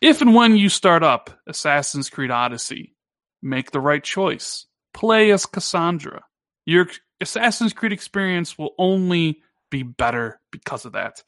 if 0.00 0.20
and 0.20 0.34
when 0.34 0.56
you 0.56 0.68
start 0.68 1.02
up 1.02 1.30
Assassin's 1.46 2.10
Creed 2.10 2.30
Odyssey, 2.30 2.94
make 3.42 3.70
the 3.70 3.80
right 3.80 4.02
choice. 4.02 4.66
Play 4.94 5.30
as 5.30 5.46
Cassandra. 5.46 6.24
Your 6.66 6.88
Assassin's 7.20 7.72
Creed 7.72 7.92
experience 7.92 8.56
will 8.56 8.74
only 8.78 9.40
be 9.70 9.82
better 9.82 10.40
because 10.50 10.84
of 10.84 10.92
that. 10.92 11.22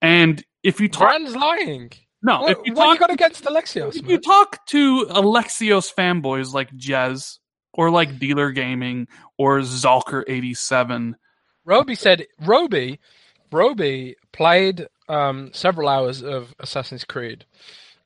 And 0.00 0.42
if 0.62 0.80
you 0.80 0.88
talk, 0.88 1.08
Brand's 1.08 1.36
lying. 1.36 1.92
No, 2.22 2.42
what, 2.42 2.50
if 2.52 2.58
you 2.64 2.74
talk, 2.74 2.94
you 2.94 3.00
got 3.00 3.12
against 3.12 3.44
Alexios? 3.44 3.96
If 3.96 4.02
man? 4.02 4.10
you 4.10 4.18
talk 4.18 4.64
to 4.66 5.06
Alexios 5.10 5.92
fanboys 5.92 6.52
like 6.52 6.70
Jez 6.76 7.38
or 7.72 7.90
like 7.90 8.18
Dealer 8.18 8.50
Gaming 8.50 9.08
or 9.38 9.60
Zalker87, 9.60 11.14
Roby 11.64 11.94
said 11.94 12.26
Roby, 12.40 13.00
Roby 13.50 14.16
played 14.32 14.86
um, 15.08 15.50
several 15.52 15.88
hours 15.88 16.22
of 16.22 16.54
Assassin's 16.60 17.04
Creed 17.04 17.44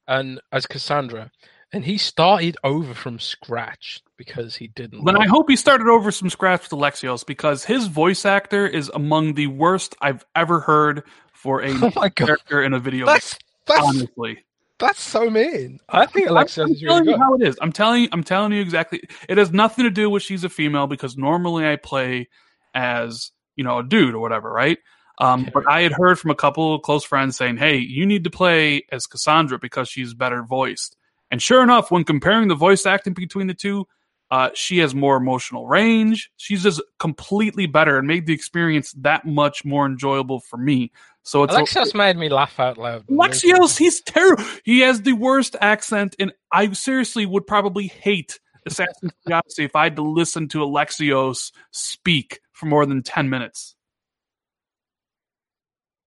and 0.08 0.40
as 0.52 0.66
Cassandra, 0.66 1.30
and 1.72 1.84
he 1.84 1.98
started 1.98 2.56
over 2.64 2.94
from 2.94 3.18
scratch 3.18 4.00
because 4.16 4.56
he 4.56 4.68
didn't. 4.68 5.04
Then 5.04 5.16
I 5.16 5.26
hope 5.26 5.50
he 5.50 5.56
started 5.56 5.88
over 5.88 6.10
from 6.12 6.30
scratch 6.30 6.62
with 6.62 6.78
Alexios 6.78 7.26
because 7.26 7.64
his 7.64 7.86
voice 7.86 8.24
actor 8.24 8.66
is 8.66 8.90
among 8.94 9.34
the 9.34 9.48
worst 9.48 9.94
I've 10.00 10.24
ever 10.34 10.60
heard 10.60 11.02
for 11.32 11.62
a 11.62 11.72
oh 11.96 12.10
character 12.10 12.62
in 12.62 12.72
a 12.72 12.78
video. 12.78 13.06
That's 13.06 13.34
game, 13.34 13.40
that's 13.66 13.86
honestly. 13.86 14.44
that's 14.78 15.00
so 15.00 15.28
mean. 15.28 15.80
I 15.88 16.06
think 16.06 16.28
Alexios 16.28 16.64
I'm 16.64 16.70
is 16.72 16.82
really 16.82 17.04
good. 17.04 17.18
how 17.18 17.34
it 17.34 17.46
is. 17.46 17.58
I'm 17.60 17.72
telling 17.72 18.04
you, 18.04 18.08
I'm 18.12 18.24
telling 18.24 18.52
you 18.52 18.60
exactly. 18.60 19.02
It 19.28 19.38
has 19.38 19.52
nothing 19.52 19.84
to 19.84 19.90
do 19.90 20.08
with 20.08 20.22
she's 20.22 20.44
a 20.44 20.48
female 20.48 20.86
because 20.86 21.16
normally 21.16 21.66
I 21.66 21.76
play 21.76 22.28
as 22.74 23.32
you 23.56 23.64
know 23.64 23.78
a 23.78 23.84
dude 23.84 24.14
or 24.14 24.20
whatever, 24.20 24.50
right? 24.52 24.78
Um, 25.18 25.48
but 25.52 25.68
I 25.68 25.82
had 25.82 25.92
heard 25.92 26.18
from 26.18 26.30
a 26.30 26.34
couple 26.34 26.74
of 26.74 26.82
close 26.82 27.04
friends 27.04 27.36
saying, 27.36 27.56
"Hey, 27.56 27.76
you 27.76 28.04
need 28.04 28.24
to 28.24 28.30
play 28.30 28.84
as 28.92 29.06
Cassandra 29.06 29.58
because 29.58 29.88
she's 29.88 30.14
better 30.14 30.42
voiced." 30.42 30.96
And 31.30 31.42
sure 31.42 31.62
enough, 31.62 31.90
when 31.90 32.04
comparing 32.04 32.48
the 32.48 32.54
voice 32.54 32.86
acting 32.86 33.14
between 33.14 33.46
the 33.46 33.54
two, 33.54 33.86
uh, 34.30 34.50
she 34.54 34.78
has 34.78 34.94
more 34.94 35.16
emotional 35.16 35.66
range. 35.66 36.30
She's 36.36 36.62
just 36.62 36.82
completely 36.98 37.66
better 37.66 37.98
and 37.98 38.06
made 38.08 38.26
the 38.26 38.34
experience 38.34 38.92
that 38.98 39.24
much 39.24 39.64
more 39.64 39.86
enjoyable 39.86 40.40
for 40.40 40.56
me. 40.56 40.90
So 41.22 41.42
it's 41.44 41.54
Alexios 41.54 41.94
made 41.94 42.16
me 42.16 42.28
laugh 42.28 42.58
out 42.58 42.76
loud. 42.76 43.06
Alexios, 43.06 43.76
he's 43.78 44.00
terrible. 44.02 44.44
He 44.64 44.80
has 44.80 45.02
the 45.02 45.12
worst 45.12 45.56
accent, 45.60 46.14
and 46.18 46.32
I 46.52 46.72
seriously 46.72 47.26
would 47.26 47.46
probably 47.46 47.86
hate 47.86 48.38
Assassin's 48.66 49.12
Creed 49.24 49.34
Odyssey 49.34 49.64
if 49.64 49.76
I 49.76 49.84
had 49.84 49.96
to 49.96 50.02
listen 50.02 50.48
to 50.48 50.58
Alexios 50.58 51.52
speak 51.70 52.40
for 52.52 52.66
more 52.66 52.84
than 52.84 53.02
ten 53.02 53.30
minutes. 53.30 53.75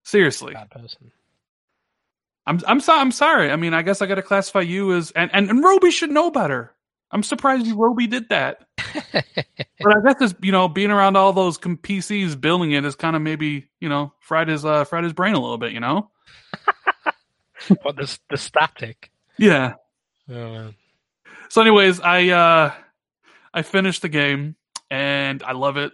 Seriously, 0.10 0.54
Bad 0.54 0.72
person. 0.72 1.12
I'm 2.48 2.60
I'm 2.66 2.80
sorry. 2.80 3.00
I'm 3.00 3.12
sorry. 3.12 3.52
I 3.52 3.58
mean, 3.58 3.76
I 3.76 3.84
guess 3.84 4.02
I 4.02 4.08
got 4.08 4.16
to 4.16 4.24
classify 4.24 4.62
you 4.62 4.92
as 4.96 5.12
and 5.12 5.30
and, 5.36 5.52
and 5.52 5.64
Roby 5.64 5.92
should 5.92 6.10
know 6.10 6.32
better. 6.32 6.74
I'm 7.12 7.22
surprised 7.22 7.68
you 7.68 7.76
Roby 7.76 8.08
did 8.08 8.28
that. 8.30 8.66
but 9.14 9.24
I 9.86 10.02
guess 10.04 10.16
this, 10.20 10.36
you 10.42 10.52
know, 10.52 10.68
being 10.68 10.90
around 10.90 11.16
all 11.16 11.32
those 11.32 11.60
com- 11.60 11.78
PCs 11.78 12.42
building 12.42 12.72
it 12.72 12.86
is 12.86 12.96
kind 12.96 13.16
of 13.16 13.22
maybe 13.22 13.70
you 13.80 13.88
know 13.88 14.12
fried 14.20 14.48
his 14.48 14.66
uh, 14.66 14.84
fried 14.84 15.04
his 15.04 15.14
brain 15.14 15.36
a 15.36 15.40
little 15.40 15.60
bit. 15.60 15.74
You 15.74 15.80
know. 15.80 16.10
what 17.84 17.96
the 17.96 18.18
the 18.32 18.38
static? 18.38 19.12
Yeah. 19.38 19.74
Oh, 20.28 20.34
man. 20.34 20.76
So, 21.50 21.62
anyways, 21.62 22.00
I 22.00 22.30
uh 22.30 22.74
I 23.54 23.62
finished 23.62 24.02
the 24.02 24.10
game 24.10 24.56
and 24.90 25.44
I 25.44 25.52
love 25.52 25.78
it. 25.78 25.92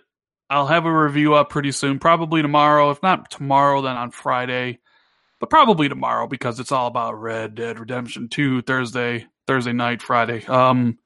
I'll 0.50 0.68
have 0.68 0.86
a 0.86 0.92
review 0.92 1.34
up 1.34 1.50
pretty 1.50 1.72
soon, 1.72 2.00
probably 2.00 2.42
tomorrow. 2.42 2.92
If 2.92 3.02
not 3.02 3.32
tomorrow, 3.32 3.82
then 3.82 3.98
on 3.98 4.12
Friday. 4.12 4.80
But 5.40 5.50
probably 5.50 5.90
tomorrow 5.90 6.28
because 6.28 6.60
it's 6.60 6.72
all 6.72 6.88
about 6.88 7.20
Red 7.20 7.56
Dead 7.56 7.80
Redemption 7.80 8.30
2 8.30 8.62
Thursday, 8.62 9.26
Thursday 9.48 9.74
night, 9.74 10.02
Friday. 10.02 10.46
Um 10.46 10.98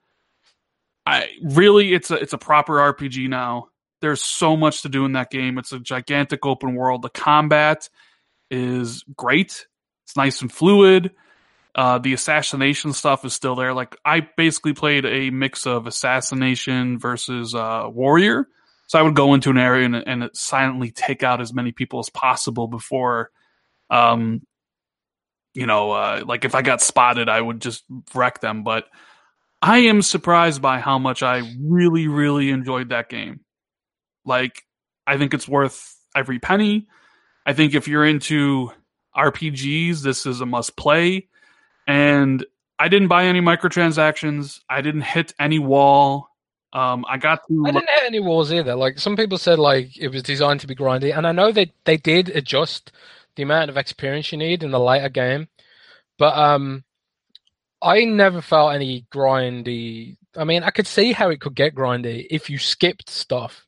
I 1.05 1.29
really 1.41 1.93
it's 1.93 2.11
a 2.11 2.15
it's 2.15 2.33
a 2.33 2.37
proper 2.37 2.73
RPG 2.73 3.27
now. 3.29 3.69
There's 4.01 4.21
so 4.21 4.55
much 4.55 4.83
to 4.83 4.89
do 4.89 5.05
in 5.05 5.13
that 5.13 5.31
game. 5.31 5.57
It's 5.57 5.73
a 5.73 5.79
gigantic 5.79 6.45
open 6.45 6.75
world. 6.75 7.01
The 7.01 7.09
combat 7.09 7.89
is 8.51 9.03
great. 9.15 9.65
It's 10.05 10.15
nice 10.15 10.41
and 10.41 10.51
fluid. 10.51 11.11
Uh, 11.75 11.99
the 11.99 12.13
assassination 12.13 12.93
stuff 12.93 13.25
is 13.25 13.33
still 13.33 13.55
there. 13.55 13.73
Like 13.73 13.95
I 14.03 14.27
basically 14.37 14.73
played 14.73 15.05
a 15.05 15.29
mix 15.29 15.67
of 15.67 15.87
assassination 15.87 16.97
versus 16.99 17.53
uh, 17.53 17.87
warrior. 17.89 18.47
So 18.89 18.97
I 18.97 19.03
would 19.03 19.15
go 19.15 19.35
into 19.35 19.51
an 19.51 19.59
area 19.59 19.85
and, 19.85 19.95
and 19.95 20.29
silently 20.33 20.89
take 20.89 21.21
out 21.21 21.41
as 21.41 21.53
many 21.53 21.71
people 21.71 21.99
as 21.99 22.09
possible 22.09 22.67
before, 22.67 23.29
um, 23.91 24.41
you 25.53 25.67
know, 25.67 25.91
uh, 25.91 26.23
like 26.25 26.43
if 26.43 26.55
I 26.55 26.63
got 26.63 26.81
spotted, 26.81 27.29
I 27.29 27.39
would 27.39 27.61
just 27.61 27.83
wreck 28.15 28.41
them. 28.41 28.63
But 28.63 28.85
I 29.61 29.79
am 29.81 30.01
surprised 30.01 30.63
by 30.63 30.79
how 30.79 30.97
much 30.97 31.21
I 31.21 31.43
really, 31.61 32.07
really 32.07 32.49
enjoyed 32.49 32.89
that 32.89 33.09
game. 33.09 33.41
Like, 34.25 34.63
I 35.05 35.19
think 35.19 35.35
it's 35.35 35.47
worth 35.47 35.95
every 36.15 36.39
penny. 36.39 36.87
I 37.45 37.53
think 37.53 37.75
if 37.75 37.87
you're 37.87 38.05
into 38.05 38.71
RPGs, 39.15 40.01
this 40.01 40.25
is 40.25 40.41
a 40.41 40.47
must 40.47 40.75
play. 40.75 41.27
And 41.85 42.43
I 42.79 42.87
didn't 42.87 43.09
buy 43.09 43.25
any 43.25 43.41
microtransactions. 43.41 44.61
I 44.67 44.81
didn't 44.81 45.01
hit 45.01 45.35
any 45.39 45.59
wall. 45.59 46.28
Um, 46.73 47.05
I 47.09 47.17
got 47.17 47.39
to. 47.47 47.63
I 47.65 47.71
didn't 47.71 47.89
have 47.89 48.03
any 48.05 48.19
walls 48.19 48.53
either. 48.53 48.75
Like 48.75 48.99
some 48.99 49.15
people 49.15 49.37
said, 49.37 49.59
like 49.59 49.97
it 49.97 50.09
was 50.09 50.23
designed 50.23 50.59
to 50.61 50.67
be 50.67 50.75
grindy, 50.75 51.15
and 51.15 51.25
I 51.25 51.31
know 51.31 51.51
that 51.51 51.69
they 51.85 51.97
did 51.97 52.29
adjust 52.29 52.91
the 53.35 53.43
amount 53.43 53.69
of 53.69 53.77
experience 53.77 54.31
you 54.31 54.37
need 54.37 54.63
in 54.63 54.71
the 54.71 54.79
later 54.79 55.09
game, 55.09 55.47
but 56.17 56.37
um, 56.37 56.83
I 57.81 58.03
never 58.05 58.41
felt 58.41 58.73
any 58.73 59.05
grindy. 59.11 60.17
I 60.37 60.43
mean, 60.43 60.63
I 60.63 60.69
could 60.69 60.87
see 60.87 61.11
how 61.11 61.29
it 61.29 61.41
could 61.41 61.55
get 61.55 61.73
grindy 61.75 62.27
if 62.29 62.49
you 62.49 62.57
skipped 62.59 63.09
stuff, 63.09 63.65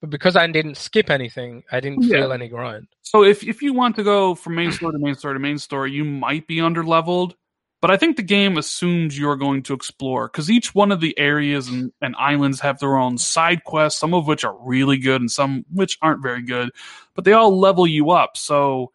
but 0.00 0.10
because 0.10 0.36
I 0.36 0.46
didn't 0.46 0.76
skip 0.76 1.10
anything, 1.10 1.64
I 1.72 1.80
didn't 1.80 2.04
Yeah. 2.04 2.20
feel 2.20 2.32
any 2.32 2.48
grind. 2.48 2.86
So 3.02 3.24
if 3.24 3.42
if 3.42 3.62
you 3.62 3.72
want 3.72 3.96
to 3.96 4.04
go 4.04 4.34
from 4.34 4.54
main 4.54 4.70
story 4.70 4.92
to 4.92 4.98
main 4.98 5.14
story 5.14 5.34
to 5.34 5.40
main 5.40 5.58
story, 5.58 5.90
you 5.92 6.04
might 6.04 6.46
be 6.46 6.60
under 6.60 6.84
leveled. 6.84 7.34
But 7.82 7.90
I 7.90 7.96
think 7.98 8.16
the 8.16 8.22
game 8.22 8.56
assumes 8.56 9.18
you're 9.18 9.36
going 9.36 9.62
to 9.64 9.74
explore 9.74 10.28
because 10.28 10.50
each 10.50 10.74
one 10.74 10.90
of 10.90 11.00
the 11.00 11.16
areas 11.18 11.68
and, 11.68 11.92
and 12.00 12.16
islands 12.16 12.60
have 12.60 12.78
their 12.78 12.96
own 12.96 13.18
side 13.18 13.64
quests, 13.64 14.00
some 14.00 14.14
of 14.14 14.26
which 14.26 14.44
are 14.44 14.56
really 14.60 14.96
good 14.98 15.20
and 15.20 15.30
some 15.30 15.64
which 15.72 15.98
aren't 16.00 16.22
very 16.22 16.42
good, 16.42 16.70
but 17.14 17.24
they 17.24 17.32
all 17.32 17.58
level 17.58 17.86
you 17.86 18.10
up. 18.10 18.36
So 18.36 18.92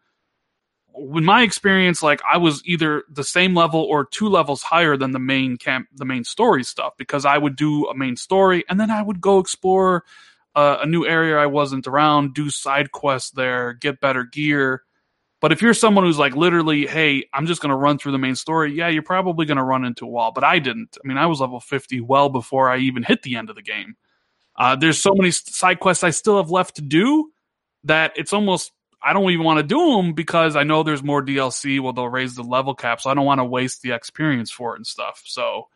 in 0.96 1.24
my 1.24 1.42
experience, 1.42 2.02
like 2.02 2.20
I 2.30 2.38
was 2.38 2.62
either 2.66 3.04
the 3.08 3.24
same 3.24 3.54
level 3.54 3.80
or 3.80 4.04
two 4.04 4.28
levels 4.28 4.62
higher 4.62 4.96
than 4.96 5.12
the 5.12 5.18
main 5.18 5.56
camp, 5.56 5.86
the 5.94 6.04
main 6.04 6.24
story 6.24 6.64
stuff, 6.64 6.94
because 6.98 7.24
I 7.24 7.38
would 7.38 7.56
do 7.56 7.86
a 7.86 7.96
main 7.96 8.16
story 8.16 8.64
and 8.68 8.78
then 8.80 8.90
I 8.90 9.02
would 9.02 9.20
go 9.20 9.38
explore 9.38 10.04
uh, 10.54 10.78
a 10.82 10.86
new 10.86 11.06
area 11.06 11.38
I 11.38 11.46
wasn't 11.46 11.86
around, 11.86 12.34
do 12.34 12.50
side 12.50 12.92
quests 12.92 13.30
there, 13.30 13.72
get 13.72 14.00
better 14.00 14.24
gear. 14.24 14.82
But 15.42 15.50
if 15.50 15.60
you're 15.60 15.74
someone 15.74 16.04
who's 16.04 16.20
like 16.20 16.36
literally, 16.36 16.86
hey, 16.86 17.28
I'm 17.34 17.46
just 17.46 17.60
going 17.60 17.70
to 17.70 17.76
run 17.76 17.98
through 17.98 18.12
the 18.12 18.18
main 18.18 18.36
story, 18.36 18.72
yeah, 18.74 18.88
you're 18.88 19.02
probably 19.02 19.44
going 19.44 19.56
to 19.56 19.64
run 19.64 19.84
into 19.84 20.06
a 20.06 20.08
wall. 20.08 20.30
But 20.32 20.44
I 20.44 20.60
didn't. 20.60 20.96
I 21.04 21.06
mean, 21.06 21.18
I 21.18 21.26
was 21.26 21.40
level 21.40 21.58
50 21.58 22.00
well 22.00 22.28
before 22.28 22.70
I 22.70 22.78
even 22.78 23.02
hit 23.02 23.22
the 23.22 23.34
end 23.34 23.50
of 23.50 23.56
the 23.56 23.62
game. 23.62 23.96
Uh, 24.56 24.76
there's 24.76 25.02
so 25.02 25.14
many 25.14 25.32
side 25.32 25.80
quests 25.80 26.04
I 26.04 26.10
still 26.10 26.36
have 26.36 26.50
left 26.50 26.76
to 26.76 26.82
do 26.82 27.32
that 27.84 28.12
it's 28.14 28.32
almost 28.32 28.70
I 29.02 29.12
don't 29.12 29.28
even 29.30 29.44
want 29.44 29.58
to 29.58 29.64
do 29.64 29.96
them 29.96 30.12
because 30.12 30.54
I 30.54 30.62
know 30.62 30.84
there's 30.84 31.02
more 31.02 31.24
DLC 31.24 31.80
where 31.80 31.92
they'll 31.92 32.08
raise 32.08 32.36
the 32.36 32.44
level 32.44 32.74
cap, 32.76 33.00
so 33.00 33.10
I 33.10 33.14
don't 33.14 33.26
want 33.26 33.40
to 33.40 33.44
waste 33.44 33.82
the 33.82 33.92
experience 33.92 34.52
for 34.52 34.74
it 34.74 34.76
and 34.76 34.86
stuff. 34.86 35.22
So, 35.24 35.68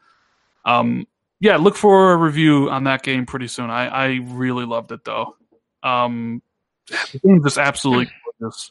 um, 0.64 1.08
yeah, 1.40 1.56
look 1.56 1.74
for 1.74 2.12
a 2.12 2.16
review 2.16 2.70
on 2.70 2.84
that 2.84 3.02
game 3.02 3.26
pretty 3.26 3.48
soon. 3.48 3.68
I, 3.68 3.88
I 3.88 4.06
really 4.22 4.64
loved 4.64 4.92
it 4.92 5.04
though. 5.04 5.34
Um, 5.82 6.40
the 6.88 7.18
game 7.18 7.42
just 7.42 7.58
absolutely 7.58 8.12
gorgeous. 8.38 8.70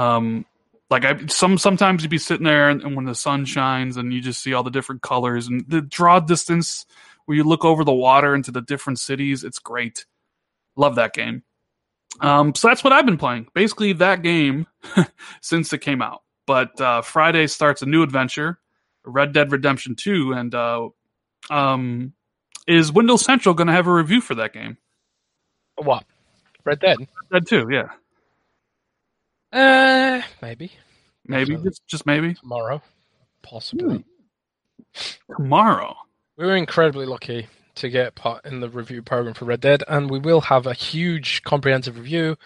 Um, 0.00 0.46
like 0.88 1.04
I 1.04 1.26
some 1.26 1.58
sometimes 1.58 2.02
you'd 2.02 2.10
be 2.10 2.18
sitting 2.18 2.44
there 2.44 2.68
and, 2.68 2.82
and 2.82 2.96
when 2.96 3.04
the 3.04 3.14
sun 3.14 3.44
shines 3.44 3.96
and 3.96 4.12
you 4.12 4.20
just 4.20 4.42
see 4.42 4.54
all 4.54 4.62
the 4.62 4.70
different 4.70 5.02
colors 5.02 5.46
and 5.46 5.64
the 5.68 5.80
draw 5.80 6.20
distance 6.20 6.86
where 7.26 7.36
you 7.36 7.44
look 7.44 7.64
over 7.64 7.84
the 7.84 7.92
water 7.92 8.34
into 8.34 8.50
the 8.50 8.62
different 8.62 8.98
cities. 8.98 9.44
It's 9.44 9.58
great. 9.58 10.06
Love 10.76 10.96
that 10.96 11.12
game. 11.12 11.42
Um, 12.20 12.54
so 12.54 12.68
that's 12.68 12.82
what 12.82 12.92
I've 12.92 13.06
been 13.06 13.18
playing. 13.18 13.46
Basically, 13.54 13.92
that 13.94 14.22
game 14.22 14.66
since 15.40 15.72
it 15.72 15.78
came 15.78 16.02
out. 16.02 16.22
But 16.46 16.80
uh, 16.80 17.02
Friday 17.02 17.46
starts 17.46 17.82
a 17.82 17.86
new 17.86 18.02
adventure, 18.02 18.58
Red 19.04 19.32
Dead 19.32 19.52
Redemption 19.52 19.94
2, 19.94 20.32
and 20.32 20.54
uh, 20.54 20.88
um, 21.50 22.14
is 22.66 22.90
Windows 22.90 23.24
Central 23.24 23.54
going 23.54 23.68
to 23.68 23.72
have 23.72 23.86
a 23.86 23.92
review 23.92 24.20
for 24.20 24.34
that 24.34 24.52
game? 24.52 24.76
What? 25.76 26.04
Red 26.64 26.80
Dead? 26.80 26.98
Red 26.98 27.44
Dead 27.44 27.46
2, 27.46 27.68
yeah. 27.70 27.90
Uh, 29.52 30.22
maybe. 30.40 30.72
Maybe, 31.26 31.56
just, 31.56 31.86
just 31.86 32.06
maybe. 32.06 32.34
Tomorrow. 32.34 32.82
Possibly. 33.42 34.04
Hmm. 34.94 35.34
Tomorrow. 35.36 35.96
We 36.36 36.46
were 36.46 36.56
incredibly 36.56 37.06
lucky 37.06 37.46
to 37.76 37.88
get 37.88 38.14
part 38.14 38.44
in 38.44 38.60
the 38.60 38.68
review 38.68 39.02
program 39.02 39.34
for 39.34 39.44
Red 39.44 39.60
Dead, 39.60 39.82
and 39.88 40.10
we 40.10 40.18
will 40.18 40.40
have 40.42 40.66
a 40.66 40.74
huge 40.74 41.42
comprehensive 41.42 41.96
review 41.96 42.36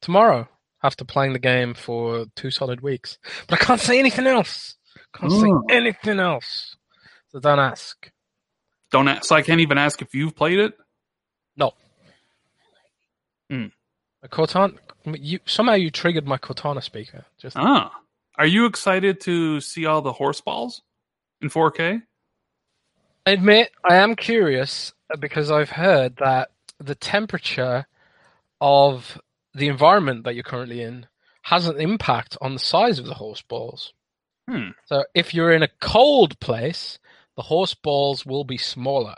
tomorrow 0.00 0.48
after 0.82 1.04
playing 1.04 1.32
the 1.32 1.38
game 1.38 1.74
for 1.74 2.26
two 2.36 2.50
solid 2.50 2.80
weeks. 2.80 3.18
But 3.46 3.60
I 3.60 3.64
can't 3.64 3.80
say 3.80 3.98
anything 3.98 4.26
else. 4.26 4.76
Can't 5.14 5.32
say 5.32 5.50
anything 5.70 6.20
else. 6.20 6.76
So 7.28 7.40
don't 7.40 7.58
ask. 7.58 8.10
Don't 8.90 9.08
ask. 9.08 9.24
So 9.24 9.34
I 9.34 9.42
can't 9.42 9.60
even 9.60 9.78
ask 9.78 10.02
if 10.02 10.14
you've 10.14 10.36
played 10.36 10.58
it. 10.58 10.74
No. 11.56 11.72
Hmm. 14.24 14.34
Cortana, 14.34 14.78
you 15.20 15.40
somehow 15.44 15.74
you 15.74 15.90
triggered 15.90 16.26
my 16.26 16.38
Cortana 16.38 16.82
speaker. 16.82 17.24
Just 17.38 17.56
ah, 17.56 17.92
are 18.36 18.46
you 18.46 18.66
excited 18.66 19.20
to 19.22 19.60
see 19.60 19.86
all 19.86 20.02
the 20.02 20.12
horse 20.12 20.40
balls 20.40 20.82
in 21.40 21.50
4K? 21.50 22.02
I 23.26 23.30
admit 23.30 23.70
I 23.88 23.96
am 23.96 24.16
curious 24.16 24.92
because 25.18 25.50
I've 25.50 25.70
heard 25.70 26.16
that 26.16 26.50
the 26.78 26.94
temperature 26.94 27.86
of 28.60 29.20
the 29.54 29.68
environment 29.68 30.24
that 30.24 30.34
you're 30.34 30.42
currently 30.42 30.82
in 30.82 31.06
has 31.42 31.68
an 31.68 31.80
impact 31.80 32.36
on 32.40 32.54
the 32.54 32.58
size 32.58 32.98
of 32.98 33.06
the 33.06 33.14
horse 33.14 33.42
balls. 33.42 33.92
Hmm. 34.48 34.70
So 34.86 35.04
if 35.14 35.32
you're 35.32 35.52
in 35.52 35.62
a 35.62 35.68
cold 35.80 36.38
place, 36.40 36.98
the 37.36 37.42
horse 37.42 37.74
balls 37.74 38.26
will 38.26 38.44
be 38.44 38.58
smaller. 38.58 39.16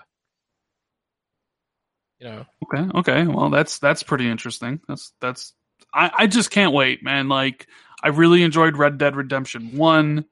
You 2.18 2.28
know. 2.28 2.46
Okay. 2.64 2.98
Okay. 2.98 3.26
Well, 3.26 3.50
that's 3.50 3.78
that's 3.78 4.02
pretty 4.02 4.28
interesting. 4.28 4.80
That's 4.88 5.12
that's. 5.20 5.52
I 5.92 6.10
I 6.16 6.26
just 6.26 6.50
can't 6.50 6.72
wait, 6.72 7.02
man. 7.02 7.28
Like 7.28 7.66
I 8.02 8.08
really 8.08 8.42
enjoyed 8.42 8.76
Red 8.76 8.98
Dead 8.98 9.16
Redemption 9.16 9.76
One, 9.76 10.24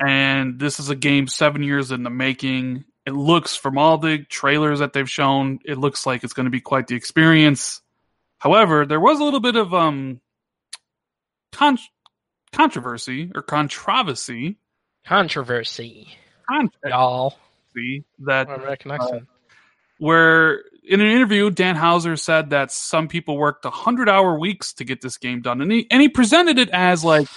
and 0.00 0.58
this 0.58 0.80
is 0.80 0.90
a 0.90 0.96
game 0.96 1.26
seven 1.26 1.62
years 1.62 1.92
in 1.92 2.02
the 2.02 2.10
making. 2.10 2.84
It 3.06 3.12
looks 3.12 3.56
from 3.56 3.78
all 3.78 3.98
the 3.98 4.18
trailers 4.18 4.80
that 4.80 4.92
they've 4.92 5.10
shown, 5.10 5.60
it 5.64 5.78
looks 5.78 6.06
like 6.06 6.22
it's 6.22 6.34
going 6.34 6.44
to 6.44 6.50
be 6.50 6.60
quite 6.60 6.86
the 6.86 6.96
experience. 6.96 7.80
However, 8.38 8.86
there 8.86 9.00
was 9.00 9.20
a 9.20 9.24
little 9.24 9.40
bit 9.40 9.56
of 9.56 9.72
um 9.72 10.20
con- 11.52 11.78
controversy 12.52 13.30
or 13.34 13.42
controversy. 13.42 14.58
Controversy. 15.06 16.08
Controversy 16.48 16.88
Y'all. 16.88 17.36
that 18.20 18.50
American 18.50 18.90
uh, 18.92 19.20
where 19.98 20.64
in 20.90 21.00
an 21.00 21.06
interview, 21.06 21.50
Dan 21.50 21.76
Houser 21.76 22.16
said 22.16 22.50
that 22.50 22.72
some 22.72 23.06
people 23.06 23.38
worked 23.38 23.64
100 23.64 24.08
hour 24.08 24.36
weeks 24.36 24.72
to 24.74 24.84
get 24.84 25.00
this 25.00 25.18
game 25.18 25.40
done. 25.40 25.60
And 25.60 25.70
he, 25.70 25.86
and 25.88 26.02
he 26.02 26.08
presented 26.08 26.58
it 26.58 26.68
as 26.70 27.04
like, 27.04 27.28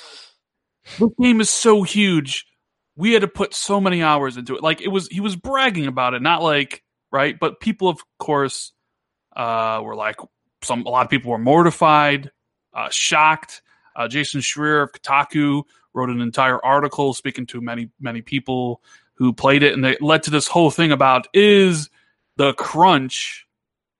this 0.98 1.12
game 1.22 1.40
is 1.40 1.52
so 1.52 1.84
huge. 1.84 2.48
We 2.96 3.14
had 3.14 3.22
to 3.22 3.28
put 3.28 3.54
so 3.54 3.80
many 3.80 4.02
hours 4.02 4.38
into 4.38 4.56
it. 4.56 4.64
Like 4.64 4.82
it 4.82 4.88
was, 4.88 5.08
he 5.08 5.20
was 5.20 5.36
bragging 5.36 5.86
about 5.86 6.16
it, 6.16 6.24
not 6.24 6.42
like, 6.42 6.84
right. 7.12 7.40
But 7.40 7.60
people, 7.60 7.90
of 7.90 8.02
course, 8.18 8.72
uh, 9.36 9.82
were 9.84 9.96
like, 9.96 10.16
some, 10.64 10.88
a 10.88 10.90
lot 10.90 11.06
of 11.06 11.12
people 11.12 11.30
were 11.30 11.38
mortified, 11.38 12.32
uh, 12.74 12.90
shocked. 12.90 13.62
Uh, 13.96 14.08
Jason 14.08 14.42
Schreier 14.42 14.82
of 14.82 14.94
Kotaku 14.94 15.62
wrote 15.94 16.10
an 16.10 16.22
entire 16.22 16.64
article 16.66 17.14
speaking 17.14 17.46
to 17.48 17.62
many, 17.62 17.92
many 18.00 18.24
people 18.24 18.82
who 19.14 19.32
played 19.32 19.62
it. 19.62 19.74
And 19.74 19.86
it 19.86 20.02
led 20.02 20.24
to 20.24 20.32
this 20.32 20.48
whole 20.48 20.72
thing 20.72 20.92
about 20.92 21.28
is, 21.36 21.92
the 22.38 22.54
crunch 22.54 23.46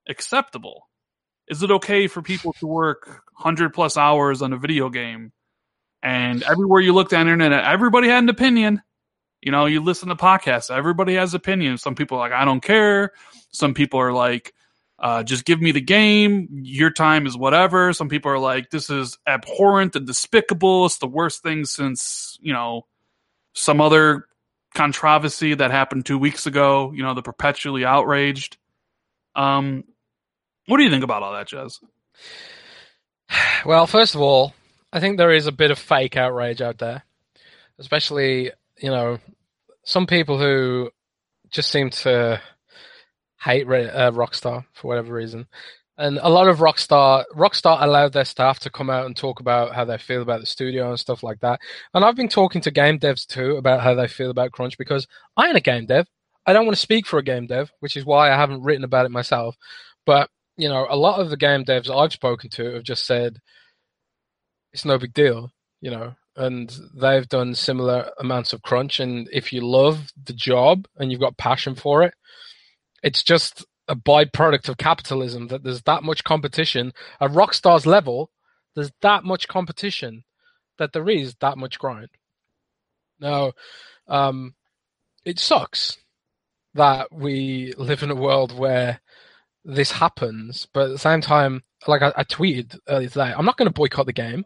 acceptable? 0.08 0.90
Is 1.48 1.62
it 1.64 1.72
okay 1.72 2.08
for 2.08 2.22
people 2.22 2.54
to 2.60 2.68
work 2.68 3.08
100 3.38 3.74
plus 3.74 3.98
hours 3.98 4.42
on 4.42 4.54
a 4.54 4.58
video 4.58 4.90
game? 4.90 5.32
And 6.02 6.44
everywhere 6.44 6.82
you 6.82 6.94
looked 6.94 7.14
on 7.14 7.28
the 7.28 7.32
internet, 7.32 7.64
everybody 7.64 8.08
had 8.10 8.24
an 8.24 8.30
opinion. 8.30 8.82
You 9.42 9.52
know, 9.52 9.66
you 9.66 9.82
listen 9.82 10.10
to 10.10 10.16
podcasts, 10.16 10.74
everybody 10.74 11.16
has 11.16 11.34
opinions. 11.34 11.82
Some 11.82 11.96
people 11.96 12.18
are 12.18 12.22
like, 12.22 12.32
I 12.32 12.46
don't 12.46 12.64
care. 12.64 13.12
Some 13.52 13.74
people 13.74 14.00
are 14.00 14.14
like, 14.14 14.54
uh, 15.00 15.24
just 15.24 15.44
give 15.44 15.62
me 15.62 15.72
the 15.72 15.82
game. 15.82 16.48
Your 16.52 16.90
time 16.90 17.26
is 17.26 17.36
whatever. 17.36 17.92
Some 17.92 18.08
people 18.08 18.32
are 18.32 18.40
like, 18.40 18.70
this 18.70 18.90
is 18.90 19.18
abhorrent 19.28 19.98
and 19.98 20.08
despicable. 20.08 20.86
It's 20.86 20.98
the 20.98 21.08
worst 21.08 21.44
thing 21.44 21.66
since, 21.66 22.38
you 22.42 22.54
know, 22.54 22.86
some 23.54 23.82
other 23.82 24.28
controversy 24.74 25.54
that 25.56 25.72
happened 25.72 26.06
two 26.06 26.18
weeks 26.18 26.46
ago. 26.46 26.92
You 26.94 27.04
know, 27.04 27.14
the 27.14 27.22
perpetually 27.22 27.86
outraged. 27.86 28.58
Um, 29.36 29.84
what 30.68 30.78
do 30.78 30.84
you 30.84 30.90
think 30.90 31.04
about 31.04 31.24
all 31.24 31.34
that, 31.34 31.50
Jez? 31.50 31.80
Well, 33.66 33.88
first 33.88 34.14
of 34.14 34.22
all, 34.22 34.54
I 34.92 35.00
think 35.00 35.18
there 35.18 35.32
is 35.32 35.48
a 35.48 35.52
bit 35.52 35.72
of 35.72 35.80
fake 35.80 36.18
outrage 36.18 36.62
out 36.62 36.78
there, 36.78 37.04
especially 37.80 38.52
you 38.78 38.90
know 38.90 39.20
some 39.84 40.06
people 40.06 40.38
who 40.38 40.92
just 41.50 41.72
seem 41.72 41.90
to 41.90 42.42
hate 43.42 43.66
uh, 43.66 44.12
Rockstar 44.12 44.66
for 44.74 44.88
whatever 44.88 45.14
reason. 45.14 45.48
And 45.98 46.18
a 46.24 46.30
lot 46.30 46.48
of 46.48 46.58
Rockstar 46.58 47.24
Rockstar 47.36 47.82
allowed 47.82 48.14
their 48.14 48.26
staff 48.26 48.60
to 48.62 48.72
come 48.72 48.90
out 48.90 49.06
and 49.06 49.16
talk 49.16 49.40
about 49.40 49.76
how 49.76 49.86
they 49.86 49.98
feel 49.98 50.24
about 50.24 50.40
the 50.40 50.48
studio 50.48 50.90
and 50.90 51.00
stuff 51.00 51.22
like 51.22 51.40
that. 51.42 51.60
And 51.94 52.04
I've 52.04 52.16
been 52.16 52.30
talking 52.30 52.62
to 52.62 52.72
game 52.72 52.98
devs 53.00 53.28
too 53.28 53.58
about 53.58 53.82
how 53.82 53.94
they 53.94 54.08
feel 54.08 54.32
about 54.32 54.52
crunch 54.52 54.78
because 54.78 55.08
I 55.38 55.48
ain't 55.48 55.58
a 55.58 55.62
game 55.62 55.86
dev. 55.86 56.08
I 56.46 56.54
don't 56.54 56.66
want 56.66 56.76
to 56.76 56.82
speak 56.82 57.06
for 57.06 57.20
a 57.20 57.24
game 57.24 57.46
dev, 57.46 57.72
which 57.80 57.96
is 57.96 58.06
why 58.06 58.32
I 58.32 58.36
haven't 58.36 58.64
written 58.64 58.84
about 58.84 59.06
it 59.06 59.12
myself. 59.12 59.56
But 60.06 60.30
you 60.58 60.68
know, 60.68 60.88
a 60.90 60.96
lot 60.96 61.20
of 61.20 61.30
the 61.30 61.38
game 61.38 61.64
devs 61.64 61.96
I've 61.96 62.14
spoken 62.14 62.50
to 62.52 62.74
have 62.74 62.84
just 62.84 63.06
said 63.06 63.40
it's 64.74 64.86
no 64.86 64.98
big 64.98 65.14
deal, 65.14 65.52
you 65.82 65.92
know, 65.92 66.16
and 66.36 66.76
they've 66.96 67.28
done 67.28 67.54
similar 67.54 68.10
amounts 68.20 68.54
of 68.54 68.64
crunch. 68.64 69.00
And 69.00 69.30
if 69.32 69.54
you 69.54 69.62
love 69.62 70.12
the 70.26 70.34
job 70.34 70.88
and 70.98 71.12
you've 71.12 71.22
got 71.22 71.38
passion 71.38 71.76
for 71.76 72.04
it, 72.04 72.14
it's 73.04 73.24
just 73.24 73.66
a 73.88 73.96
byproduct 73.96 74.70
of 74.70 74.78
capitalism 74.78 75.48
that 75.48 75.64
there's 75.64 75.82
that 75.84 76.04
much 76.04 76.24
competition 76.24 76.94
at 77.20 77.32
Rockstar's 77.32 77.86
level. 77.86 78.32
There's 78.76 78.92
that 79.02 79.24
much 79.24 79.48
competition 79.48 80.24
that 80.78 80.94
there 80.94 81.10
is 81.10 81.36
that 81.42 81.58
much 81.58 81.80
grind. 81.80 82.10
Now, 83.20 83.54
um, 84.08 84.56
it 85.26 85.40
sucks 85.40 85.98
that 86.74 87.12
we 87.12 87.74
live 87.78 88.04
in 88.04 88.12
a 88.12 88.16
world 88.16 88.58
where 88.58 89.00
this 89.64 89.92
happens, 89.92 90.68
but 90.74 90.86
at 90.86 90.92
the 90.92 90.98
same 90.98 91.22
time, 91.22 91.64
like 91.88 92.02
I, 92.02 92.12
I 92.18 92.24
tweeted 92.24 92.78
earlier 92.90 93.10
today, 93.10 93.34
I'm 93.38 93.46
not 93.46 93.58
going 93.58 93.68
to 93.68 93.74
boycott 93.74 94.06
the 94.06 94.14
game, 94.14 94.46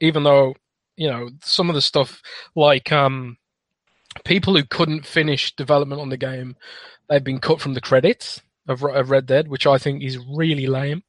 even 0.00 0.22
though 0.22 0.54
you 0.96 1.08
know 1.08 1.28
some 1.42 1.68
of 1.68 1.74
the 1.74 1.82
stuff 1.82 2.22
like 2.54 2.90
um, 2.90 3.36
people 4.24 4.56
who 4.56 4.64
couldn't 4.64 5.06
finish 5.06 5.54
development 5.56 6.00
on 6.00 6.08
the 6.08 6.16
game, 6.16 6.56
they've 7.08 7.22
been 7.22 7.40
cut 7.40 7.60
from 7.60 7.74
the 7.74 7.80
credits 7.80 8.40
of, 8.68 8.82
of 8.82 9.10
Red 9.10 9.26
Dead, 9.26 9.48
which 9.48 9.66
I 9.66 9.78
think 9.78 10.02
is 10.02 10.18
really 10.18 10.66
lame. 10.66 11.02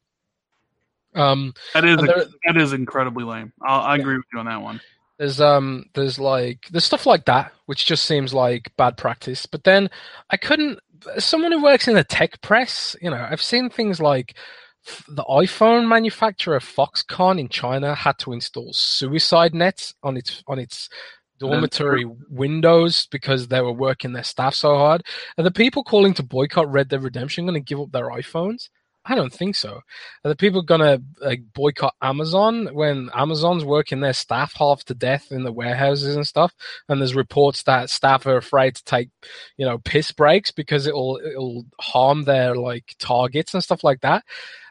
Um, 1.15 1.53
that 1.73 1.85
is 1.85 1.97
there, 1.97 2.25
that 2.45 2.57
is 2.57 2.73
incredibly 2.73 3.23
lame. 3.23 3.51
I'll, 3.63 3.81
I 3.81 3.95
yeah. 3.95 4.01
agree 4.01 4.17
with 4.17 4.25
you 4.33 4.39
on 4.39 4.45
that 4.45 4.61
one. 4.61 4.79
There's 5.17 5.41
um 5.41 5.85
there's 5.95 6.19
like 6.19 6.67
there's 6.69 6.85
stuff 6.85 7.07
like 7.07 7.25
that 7.25 7.51
which 7.65 7.85
just 7.85 8.05
seems 8.05 8.33
like 8.33 8.71
bad 8.77 8.97
practice. 8.97 9.45
But 9.45 9.63
then 9.63 9.89
I 10.29 10.37
couldn't. 10.37 10.79
Someone 11.17 11.51
who 11.51 11.63
works 11.63 11.87
in 11.87 11.95
the 11.95 12.03
tech 12.03 12.41
press, 12.41 12.95
you 13.01 13.09
know, 13.09 13.27
I've 13.29 13.41
seen 13.41 13.69
things 13.69 13.99
like 13.99 14.35
the 15.07 15.23
iPhone 15.23 15.87
manufacturer 15.87 16.59
Foxconn 16.59 17.39
in 17.39 17.49
China 17.49 17.93
had 17.93 18.17
to 18.19 18.33
install 18.33 18.71
suicide 18.73 19.53
nets 19.53 19.93
on 20.03 20.17
its 20.17 20.43
on 20.47 20.59
its 20.59 20.89
dormitory 21.39 22.05
windows 22.29 23.07
because 23.11 23.47
they 23.47 23.61
were 23.61 23.73
working 23.73 24.13
their 24.13 24.23
staff 24.23 24.55
so 24.55 24.75
hard. 24.75 25.03
Are 25.37 25.43
the 25.43 25.51
people 25.51 25.83
calling 25.83 26.13
to 26.15 26.23
boycott 26.23 26.71
Red 26.71 26.89
Dead 26.89 27.03
Redemption 27.03 27.45
going 27.45 27.53
to 27.53 27.59
give 27.59 27.79
up 27.79 27.91
their 27.91 28.09
iPhones? 28.09 28.69
I 29.09 29.15
don't 29.15 29.31
think 29.31 29.55
so. 29.55 29.81
Are 30.25 30.29
the 30.29 30.35
people 30.35 30.61
gonna 30.61 30.99
like 31.21 31.41
boycott 31.53 31.95
Amazon 32.01 32.67
when 32.73 33.09
Amazon's 33.15 33.63
working 33.63 34.01
their 34.01 34.13
staff 34.13 34.53
half 34.53 34.83
to 34.85 34.93
death 34.93 35.31
in 35.31 35.43
the 35.43 35.51
warehouses 35.51 36.15
and 36.15 36.27
stuff? 36.27 36.53
And 36.89 36.99
there's 36.99 37.15
reports 37.15 37.63
that 37.63 37.89
staff 37.89 38.25
are 38.25 38.35
afraid 38.35 38.75
to 38.75 38.83
take, 38.83 39.09
you 39.55 39.65
know, 39.65 39.77
piss 39.77 40.11
breaks 40.11 40.51
because 40.51 40.87
it'll 40.87 41.21
it'll 41.25 41.65
harm 41.79 42.25
their 42.25 42.55
like 42.55 42.95
targets 42.99 43.53
and 43.53 43.63
stuff 43.63 43.83
like 43.83 44.01
that. 44.01 44.25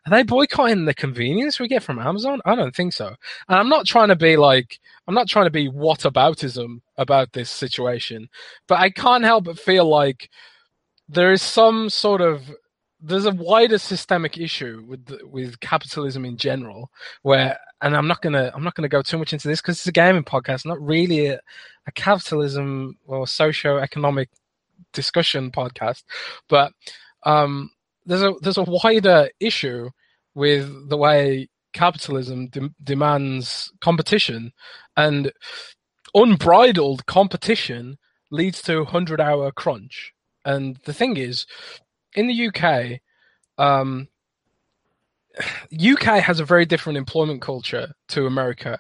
Are 0.07 0.11
they 0.11 0.23
boycotting 0.23 0.85
the 0.85 0.95
convenience 0.95 1.59
we 1.59 1.67
get 1.67 1.83
from 1.83 1.99
Amazon? 1.99 2.41
I 2.45 2.55
don't 2.55 2.77
think 2.77 2.93
so. 2.93 3.09
And 3.49 3.59
I'm 3.59 3.71
not 3.71 3.87
trying 3.87 4.09
to 4.09 4.17
be 4.17 4.37
like 4.37 4.79
I'm 5.07 5.15
not 5.15 5.29
trying 5.29 5.47
to 5.47 5.51
be 5.51 5.71
whataboutism 5.71 6.81
about 6.97 7.33
this 7.33 7.51
situation, 7.51 8.29
but 8.67 8.81
I 8.81 8.91
can't 8.91 9.25
help 9.25 9.45
but 9.45 9.59
feel 9.59 9.85
like 9.89 10.31
there 11.09 11.33
is 11.33 11.43
some 11.43 11.89
sort 11.89 12.21
of 12.21 12.43
there's 13.01 13.27
a 13.27 13.31
wider 13.31 13.79
systemic 13.79 14.39
issue 14.39 14.85
with 14.89 15.07
with 15.25 15.61
capitalism 15.61 16.25
in 16.25 16.37
general 16.37 16.91
where 17.23 17.59
and 17.83 17.95
i'm 17.95 18.09
not 18.09 18.23
gonna 18.23 18.51
i'm 18.55 18.65
not 18.65 18.75
gonna 18.75 18.89
go 18.89 19.03
too 19.03 19.19
much 19.19 19.33
into 19.33 19.47
this 19.49 19.61
because 19.61 19.77
it's 19.77 19.87
a 19.87 19.93
gaming 19.93 20.25
podcast 20.25 20.65
not 20.65 20.81
really 20.81 21.27
a, 21.27 21.39
a 21.87 21.93
capitalism 21.93 22.97
or 23.07 23.27
socio-economic 23.27 24.31
discussion 24.93 25.51
podcast 25.51 26.03
but 26.49 26.73
um, 27.25 27.71
there's 28.07 28.23
a 28.23 28.33
there's 28.41 28.59
a 28.59 28.63
wider 28.63 29.29
issue 29.41 29.91
with 30.35 30.89
the 30.89 30.97
way 30.97 31.49
capitalism 31.77 32.49
de- 32.49 32.75
demands 32.83 33.73
competition 33.81 34.53
and 34.97 35.33
unbridled 36.15 37.07
competition 37.07 37.99
leads 38.31 38.63
to 38.63 38.79
100 38.79 39.21
hour 39.21 39.53
crunch 39.53 40.13
and 40.47 40.77
the 40.85 40.95
thing 40.95 41.17
is 41.17 41.45
in 42.15 42.29
the 42.29 42.49
UK, 42.49 43.01
um, 43.59 44.09
UK 45.75 46.21
has 46.23 46.41
a 46.41 46.45
very 46.45 46.65
different 46.65 46.97
employment 46.97 47.43
culture 47.43 47.93
to 48.09 48.27
America. 48.27 48.79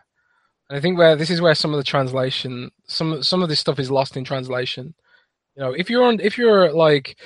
And 0.70 0.78
I 0.78 0.80
think 0.80 0.97
where 0.97 1.16
this 1.16 1.28
is 1.28 1.40
where 1.40 1.55
some 1.55 1.74
of 1.74 1.78
the 1.78 1.84
translation, 1.84 2.70
some 2.86 3.22
some 3.22 3.42
of 3.42 3.49
this 3.49 3.61
stuff 3.61 3.78
is 3.78 3.90
lost 3.90 4.16
in 4.16 4.24
translation. 4.24 4.94
You 5.57 5.62
know, 5.62 5.72
if 5.72 5.90
you're 5.90 6.05
on, 6.05 6.20
if 6.20 6.38
you're 6.38 6.72
like, 6.72 7.18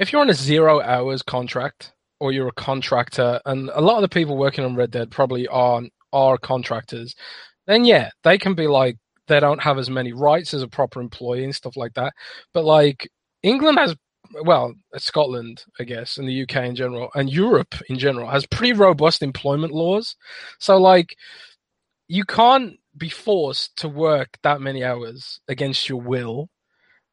if 0.00 0.12
you're 0.12 0.20
on 0.22 0.30
a 0.30 0.34
zero 0.34 0.80
hours 0.80 1.22
contract 1.22 1.92
or 2.22 2.30
you're 2.30 2.46
a 2.46 2.52
contractor, 2.52 3.40
and 3.46 3.68
a 3.74 3.80
lot 3.80 3.96
of 3.96 4.02
the 4.02 4.08
people 4.08 4.36
working 4.36 4.64
on 4.64 4.76
Red 4.76 4.92
Dead 4.92 5.10
probably 5.10 5.48
aren't 5.48 5.92
are 6.12 6.38
contractors, 6.38 7.16
then 7.66 7.84
yeah, 7.84 8.10
they 8.22 8.38
can 8.38 8.54
be 8.54 8.68
like 8.68 8.96
they 9.26 9.40
don't 9.40 9.60
have 9.62 9.76
as 9.76 9.90
many 9.90 10.12
rights 10.12 10.54
as 10.54 10.62
a 10.62 10.68
proper 10.68 11.00
employee 11.00 11.42
and 11.42 11.54
stuff 11.54 11.76
like 11.76 11.94
that. 11.94 12.12
But 12.54 12.64
like 12.64 13.10
England 13.42 13.78
has 13.78 13.96
well, 14.44 14.72
Scotland, 14.96 15.64
I 15.80 15.84
guess, 15.84 16.16
and 16.16 16.28
the 16.28 16.42
UK 16.42 16.56
in 16.64 16.76
general, 16.76 17.10
and 17.14 17.28
Europe 17.28 17.74
in 17.88 17.98
general 17.98 18.30
has 18.30 18.46
pretty 18.46 18.72
robust 18.72 19.22
employment 19.22 19.72
laws. 19.72 20.16
So, 20.58 20.78
like, 20.78 21.16
you 22.08 22.24
can't 22.24 22.74
be 22.96 23.08
forced 23.08 23.76
to 23.78 23.88
work 23.88 24.38
that 24.42 24.60
many 24.60 24.84
hours 24.84 25.40
against 25.48 25.88
your 25.88 26.00
will. 26.00 26.48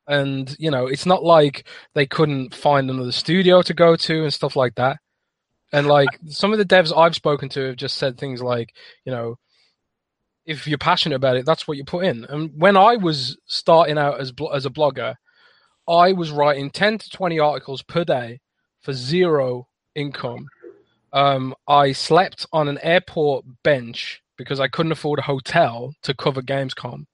And, 0.10 0.56
you 0.58 0.72
know, 0.72 0.88
it's 0.88 1.06
not 1.06 1.24
like 1.24 1.68
they 1.94 2.08
couldn't 2.08 2.56
find 2.56 2.90
another 2.90 3.12
studio 3.12 3.62
to 3.62 3.74
go 3.76 3.96
to 3.96 4.24
and 4.24 4.34
stuff 4.34 4.56
like 4.56 4.76
that. 4.76 4.98
And, 5.72 5.86
like, 5.86 6.10
some 6.28 6.52
of 6.52 6.58
the 6.58 6.66
devs 6.66 6.96
I've 6.98 7.16
spoken 7.16 7.48
to 7.50 7.68
have 7.68 7.76
just 7.76 7.98
said 7.98 8.18
things 8.18 8.42
like, 8.42 8.74
you 9.06 9.12
know, 9.12 9.38
if 10.48 10.68
you're 10.68 10.80
passionate 10.80 11.16
about 11.16 11.38
it, 11.38 11.46
that's 11.46 11.68
what 11.68 11.78
you 11.78 11.86
put 11.86 12.06
in. 12.06 12.26
And 12.26 12.52
when 12.56 12.76
I 12.76 12.96
was 12.96 13.38
starting 13.46 14.00
out 14.00 14.20
as 14.20 14.34
as 14.52 14.66
a 14.66 14.72
blogger, 14.72 15.14
I 15.88 16.12
was 16.14 16.32
writing 16.32 16.72
10 16.72 16.98
to 16.98 17.10
20 17.12 17.38
articles 17.38 17.84
per 17.84 18.04
day 18.04 18.40
for 18.82 18.94
zero 18.94 19.68
income. 19.94 20.48
Um, 21.14 21.54
I 21.68 21.92
slept 21.92 22.48
on 22.52 22.68
an 22.68 22.80
airport 22.82 23.46
bench 23.64 24.24
because 24.38 24.60
I 24.60 24.68
couldn't 24.68 24.92
afford 24.92 25.20
a 25.20 25.24
hotel 25.24 25.94
to 26.02 26.16
cover 26.16 26.42
Gamescom. 26.42 27.06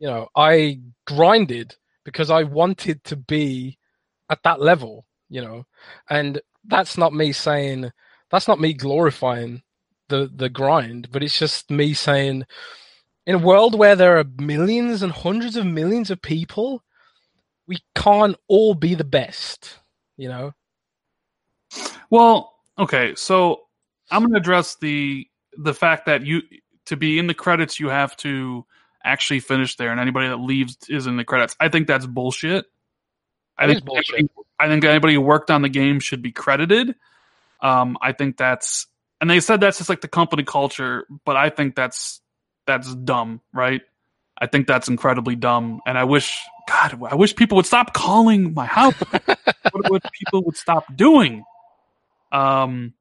You 0.00 0.08
know, 0.08 0.28
I 0.34 0.80
grinded 1.06 1.76
because 2.04 2.30
I 2.30 2.42
wanted 2.42 3.02
to 3.04 3.16
be 3.16 3.78
at 4.30 4.42
that 4.44 4.60
level, 4.60 5.06
you 5.28 5.40
know, 5.40 5.64
and 6.08 6.40
that's 6.66 6.96
not 6.96 7.12
me 7.12 7.32
saying, 7.32 7.90
that's 8.30 8.48
not 8.48 8.60
me 8.60 8.72
glorifying 8.72 9.62
the, 10.08 10.30
the 10.34 10.48
grind, 10.48 11.08
but 11.10 11.22
it's 11.22 11.38
just 11.38 11.70
me 11.70 11.94
saying, 11.94 12.44
in 13.26 13.34
a 13.34 13.38
world 13.38 13.78
where 13.78 13.96
there 13.96 14.18
are 14.18 14.24
millions 14.38 15.02
and 15.02 15.12
hundreds 15.12 15.56
of 15.56 15.66
millions 15.66 16.10
of 16.10 16.20
people 16.20 16.82
we 17.66 17.78
can't 17.94 18.36
all 18.48 18.74
be 18.74 18.94
the 18.94 19.04
best, 19.04 19.78
you 20.16 20.28
know. 20.28 20.52
Well, 22.10 22.52
okay, 22.78 23.14
so 23.14 23.62
I'm 24.10 24.22
going 24.22 24.32
to 24.32 24.38
address 24.38 24.76
the 24.76 25.26
the 25.58 25.74
fact 25.74 26.06
that 26.06 26.26
you 26.26 26.42
to 26.86 26.96
be 26.96 27.18
in 27.18 27.26
the 27.26 27.34
credits 27.34 27.80
you 27.80 27.88
have 27.88 28.16
to 28.18 28.66
actually 29.04 29.40
finish 29.40 29.76
there, 29.76 29.90
and 29.90 30.00
anybody 30.00 30.28
that 30.28 30.36
leaves 30.38 30.76
is 30.88 31.06
in 31.06 31.16
the 31.16 31.24
credits. 31.24 31.54
I 31.60 31.68
think 31.68 31.86
that's 31.86 32.06
bullshit. 32.06 32.66
I 33.56 33.66
think 33.66 33.84
bullshit. 33.84 34.14
Anybody, 34.14 34.48
I 34.58 34.68
think 34.68 34.84
anybody 34.84 35.14
who 35.14 35.20
worked 35.20 35.50
on 35.50 35.62
the 35.62 35.68
game 35.68 36.00
should 36.00 36.22
be 36.22 36.32
credited. 36.32 36.94
Um, 37.60 37.96
I 38.00 38.12
think 38.12 38.36
that's 38.36 38.86
and 39.20 39.30
they 39.30 39.40
said 39.40 39.60
that's 39.60 39.78
just 39.78 39.88
like 39.88 40.00
the 40.00 40.08
company 40.08 40.42
culture, 40.42 41.06
but 41.24 41.36
I 41.36 41.50
think 41.50 41.74
that's 41.74 42.20
that's 42.66 42.94
dumb, 42.94 43.40
right? 43.52 43.82
I 44.36 44.46
think 44.46 44.66
that's 44.66 44.88
incredibly 44.88 45.36
dumb, 45.36 45.80
and 45.86 45.96
I 45.96 46.04
wish 46.04 46.36
God, 46.68 47.00
I 47.10 47.14
wish 47.14 47.36
people 47.36 47.56
would 47.56 47.66
stop 47.66 47.92
calling 47.94 48.54
my 48.54 48.66
house. 48.66 48.94
what 49.72 49.90
would 49.90 50.02
people 50.12 50.42
would 50.44 50.56
stop 50.56 50.94
doing? 50.96 51.44
Um, 52.32 52.94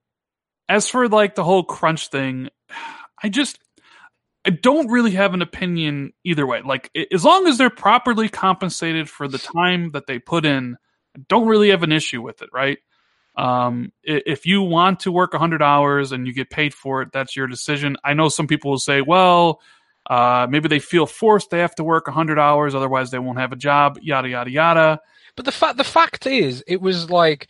as 0.70 0.88
for 0.90 1.08
like 1.08 1.36
the 1.36 1.44
whole 1.44 1.64
crunch 1.64 2.10
thing, 2.10 2.50
I 3.22 3.30
just 3.30 3.60
I 4.46 4.50
don't 4.50 4.90
really 4.90 5.12
have 5.12 5.34
an 5.34 5.42
opinion 5.42 6.14
either 6.24 6.46
way. 6.46 6.62
Like 6.62 6.92
as 7.12 7.24
long 7.24 7.48
as 7.48 7.58
they're 7.58 7.70
properly 7.70 8.28
compensated 8.30 9.10
for 9.10 9.28
the 9.28 9.38
time 9.38 9.92
that 9.92 10.06
they 10.06 10.20
put 10.20 10.46
in, 10.46 10.78
I 11.16 11.22
don't 11.30 11.48
really 11.48 11.70
have 11.70 11.84
an 11.84 11.92
issue 11.92 12.22
with 12.22 12.42
it, 12.42 12.50
right? 12.52 12.78
Um, 13.36 13.92
if 14.04 14.46
you 14.46 14.62
want 14.62 15.02
to 15.02 15.12
work 15.12 15.34
100 15.34 15.62
hours 15.62 16.12
and 16.12 16.28
you 16.28 16.34
get 16.34 16.50
paid 16.50 16.74
for 16.74 17.02
it, 17.02 17.12
that's 17.12 17.36
your 17.36 17.48
decision. 17.48 17.98
I 18.04 18.14
know 18.14 18.30
some 18.30 18.48
people 18.48 18.72
will 18.72 18.80
say, 18.80 19.02
well, 19.02 19.60
uh, 20.10 20.46
maybe 20.50 20.68
they 20.68 20.80
feel 20.80 21.06
forced 21.06 21.50
they 21.50 21.60
have 21.60 21.76
to 21.76 21.84
work 21.84 22.08
100 22.08 22.38
hours, 22.38 22.76
otherwise 22.76 23.12
they 23.12 23.20
won't 23.20 23.40
have 23.40 23.52
a 23.52 23.56
job. 23.56 23.98
Yada 24.02 24.30
yada 24.30 24.52
yada. 24.52 25.00
But 25.36 25.46
the 25.46 25.52
fact 25.52 25.78
the 25.78 25.84
fact 25.84 26.28
is, 26.28 26.64
it 26.68 26.82
was 26.82 27.10
like, 27.10 27.48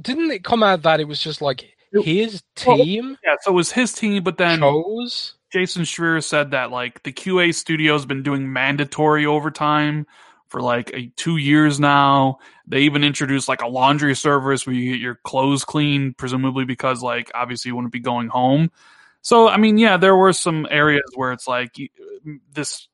didn't 0.00 0.30
it 0.30 0.44
come 0.44 0.62
out 0.62 0.82
that 0.82 1.00
it 1.00 1.08
was 1.08 1.20
just 1.20 1.42
like 1.42 1.76
his 1.92 2.42
team? 2.54 3.04
Well, 3.04 3.16
yeah, 3.24 3.36
so 3.42 3.50
it 3.50 3.54
was 3.54 3.72
his 3.72 3.92
team, 3.92 4.22
but 4.22 4.38
then 4.38 4.60
chose. 4.60 5.34
Jason 5.52 5.82
Schreier 5.82 6.22
said 6.22 6.50
that 6.50 6.70
like 6.70 7.02
the 7.02 7.12
QA 7.12 7.54
studio's 7.54 8.06
been 8.06 8.22
doing 8.22 8.52
mandatory 8.52 9.26
overtime 9.26 10.06
for 10.48 10.60
like 10.60 10.90
a, 10.94 11.12
two 11.16 11.36
years 11.36 11.80
now. 11.80 12.38
They 12.66 12.80
even 12.82 13.04
introduced 13.04 13.48
like 13.48 13.62
a 13.62 13.68
laundry 13.68 14.14
service 14.14 14.66
where 14.66 14.74
you 14.74 14.92
get 14.92 15.00
your 15.00 15.16
clothes 15.16 15.64
cleaned, 15.64 16.16
presumably 16.18 16.64
because 16.64 17.02
like 17.02 17.30
obviously 17.34 17.70
you 17.70 17.76
wouldn't 17.76 17.92
be 17.92 18.00
going 18.00 18.28
home. 18.28 18.70
So, 19.22 19.48
I 19.48 19.56
mean, 19.56 19.76
yeah, 19.76 19.96
there 19.96 20.14
were 20.14 20.32
some 20.32 20.68
areas 20.70 21.02
where 21.14 21.32
it's 21.32 21.48
like 21.48 21.74
this 22.52 22.88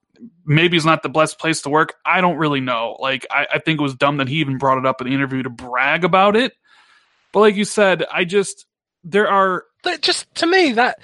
maybe 0.46 0.76
is 0.76 0.86
not 0.86 1.02
the 1.02 1.10
best 1.10 1.38
place 1.38 1.62
to 1.62 1.68
work. 1.68 1.94
I 2.06 2.20
don't 2.20 2.36
really 2.36 2.60
know. 2.60 2.96
Like, 2.98 3.26
I, 3.30 3.46
I 3.54 3.58
think 3.58 3.80
it 3.80 3.82
was 3.82 3.94
dumb 3.94 4.16
that 4.16 4.28
he 4.28 4.36
even 4.36 4.56
brought 4.56 4.78
it 4.78 4.86
up 4.86 5.00
in 5.00 5.08
the 5.08 5.14
interview 5.14 5.42
to 5.42 5.50
brag 5.50 6.04
about 6.04 6.36
it. 6.36 6.54
But 7.32 7.40
like 7.40 7.56
you 7.56 7.64
said, 7.64 8.04
I 8.10 8.24
just 8.24 8.66
there 9.04 9.28
are 9.28 9.64
just 10.00 10.32
to 10.36 10.46
me 10.46 10.72
that 10.72 11.00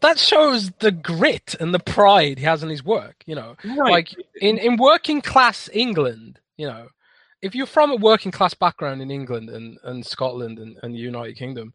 that 0.00 0.18
shows 0.18 0.70
the 0.78 0.92
grit 0.92 1.54
and 1.58 1.74
the 1.74 1.78
pride 1.78 2.38
he 2.38 2.44
has 2.44 2.62
in 2.62 2.68
his 2.68 2.84
work. 2.84 3.16
You 3.26 3.34
know, 3.34 3.56
right. 3.64 3.90
like 3.90 4.14
in 4.40 4.58
in 4.58 4.76
working 4.76 5.20
class 5.20 5.68
England, 5.72 6.40
you 6.56 6.66
know, 6.66 6.88
if 7.42 7.54
you're 7.54 7.66
from 7.66 7.90
a 7.90 7.96
working 7.96 8.32
class 8.32 8.54
background 8.54 9.02
in 9.02 9.10
England 9.10 9.50
and, 9.50 9.78
and 9.84 10.04
Scotland 10.04 10.58
and, 10.58 10.76
and 10.82 10.94
the 10.94 10.98
United 10.98 11.36
Kingdom, 11.36 11.72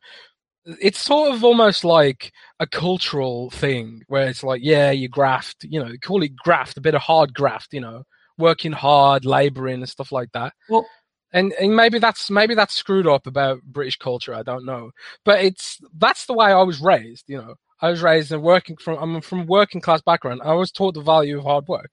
it's 0.65 1.01
sort 1.01 1.33
of 1.33 1.43
almost 1.43 1.83
like 1.83 2.31
a 2.59 2.67
cultural 2.67 3.49
thing 3.49 4.01
where 4.07 4.27
it's 4.27 4.43
like, 4.43 4.61
yeah, 4.63 4.91
you 4.91 5.09
graft, 5.09 5.63
you 5.63 5.83
know, 5.83 5.91
call 6.01 6.23
it 6.23 6.35
graft, 6.35 6.77
a 6.77 6.81
bit 6.81 6.95
of 6.95 7.01
hard 7.01 7.33
graft, 7.33 7.73
you 7.73 7.81
know, 7.81 8.03
working 8.37 8.71
hard, 8.71 9.25
laboring 9.25 9.81
and 9.81 9.89
stuff 9.89 10.11
like 10.11 10.31
that. 10.33 10.53
Well, 10.69 10.85
and, 11.33 11.51
and 11.53 11.75
maybe 11.75 11.99
that's 11.99 12.29
maybe 12.29 12.53
that's 12.55 12.75
screwed 12.75 13.07
up 13.07 13.25
about 13.25 13.63
British 13.63 13.97
culture. 13.97 14.35
I 14.35 14.43
don't 14.43 14.65
know, 14.65 14.91
but 15.25 15.43
it's 15.43 15.79
that's 15.97 16.27
the 16.27 16.33
way 16.33 16.47
I 16.47 16.61
was 16.61 16.79
raised. 16.79 17.25
You 17.27 17.37
know, 17.37 17.55
I 17.83 17.89
was 17.89 18.01
raised 18.01 18.31
in 18.31 18.41
working 18.41 18.77
from 18.77 18.97
I'm 18.97 19.19
from 19.19 19.45
working 19.45 19.81
class 19.81 20.01
background. 20.01 20.41
I 20.41 20.53
was 20.53 20.71
taught 20.71 20.93
the 20.93 21.01
value 21.01 21.39
of 21.39 21.43
hard 21.43 21.67
work. 21.67 21.91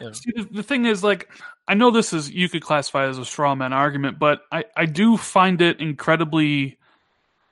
Know? 0.00 0.12
See, 0.12 0.30
the 0.52 0.62
thing 0.62 0.84
is, 0.86 1.02
like, 1.02 1.28
I 1.66 1.74
know 1.74 1.90
this 1.90 2.12
is 2.12 2.30
you 2.30 2.48
could 2.48 2.62
classify 2.62 3.08
as 3.08 3.18
a 3.18 3.24
straw 3.24 3.56
man 3.56 3.72
argument, 3.72 4.20
but 4.20 4.42
I 4.52 4.64
I 4.76 4.86
do 4.86 5.16
find 5.16 5.60
it 5.60 5.80
incredibly 5.80 6.78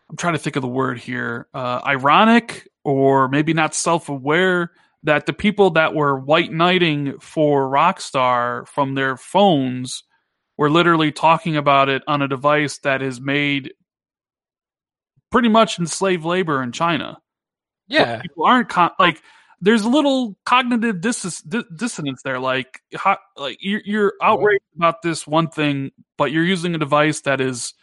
I'm 0.09 0.17
trying 0.17 0.35
to 0.35 0.39
think 0.39 0.55
of 0.55 0.63
the 0.63 0.69
word 0.69 0.99
here, 0.99 1.49
uh, 1.53 1.81
ironic 1.85 2.69
or 2.85 3.27
maybe 3.29 3.53
not 3.53 3.75
self 3.75 4.09
aware 4.09 4.71
that 5.03 5.27
the 5.27 5.33
people 5.33 5.71
that 5.71 5.97
were 5.97 6.17
white 6.17 6.53
knighting 6.53 7.19
for 7.19 7.69
Rockstar 7.69 8.69
from 8.69 8.95
their 8.95 9.17
phones 9.17 10.05
were 10.57 10.71
literally 10.71 11.11
talking 11.11 11.57
about 11.57 11.89
it 11.89 12.05
on 12.07 12.23
a 12.23 12.29
device 12.29 12.79
that 12.79 13.03
is 13.03 13.21
made 13.21 13.73
pretty 15.33 15.49
much 15.49 15.81
in 15.81 15.89
slave 15.89 16.25
labor 16.25 16.63
in 16.63 16.71
China. 16.71 17.19
Yeah, 17.89 18.21
people 18.21 18.45
aren't 18.45 18.69
con- 18.69 18.93
like 18.99 19.23
there's 19.61 19.83
a 19.83 19.89
little 19.89 20.37
cognitive 20.45 21.01
dis- 21.01 21.43
dissonance 21.43 22.23
there. 22.23 22.39
Like, 22.39 22.81
how, 22.95 23.19
like 23.37 23.59
you're, 23.61 23.81
you're 23.85 24.13
outraged 24.23 24.63
about 24.77 25.03
this 25.03 25.27
one 25.27 25.49
thing, 25.49 25.91
but 26.17 26.31
you're 26.31 26.45
using 26.45 26.75
a 26.75 26.79
device 26.79 27.23
that 27.23 27.41
is 27.41 27.75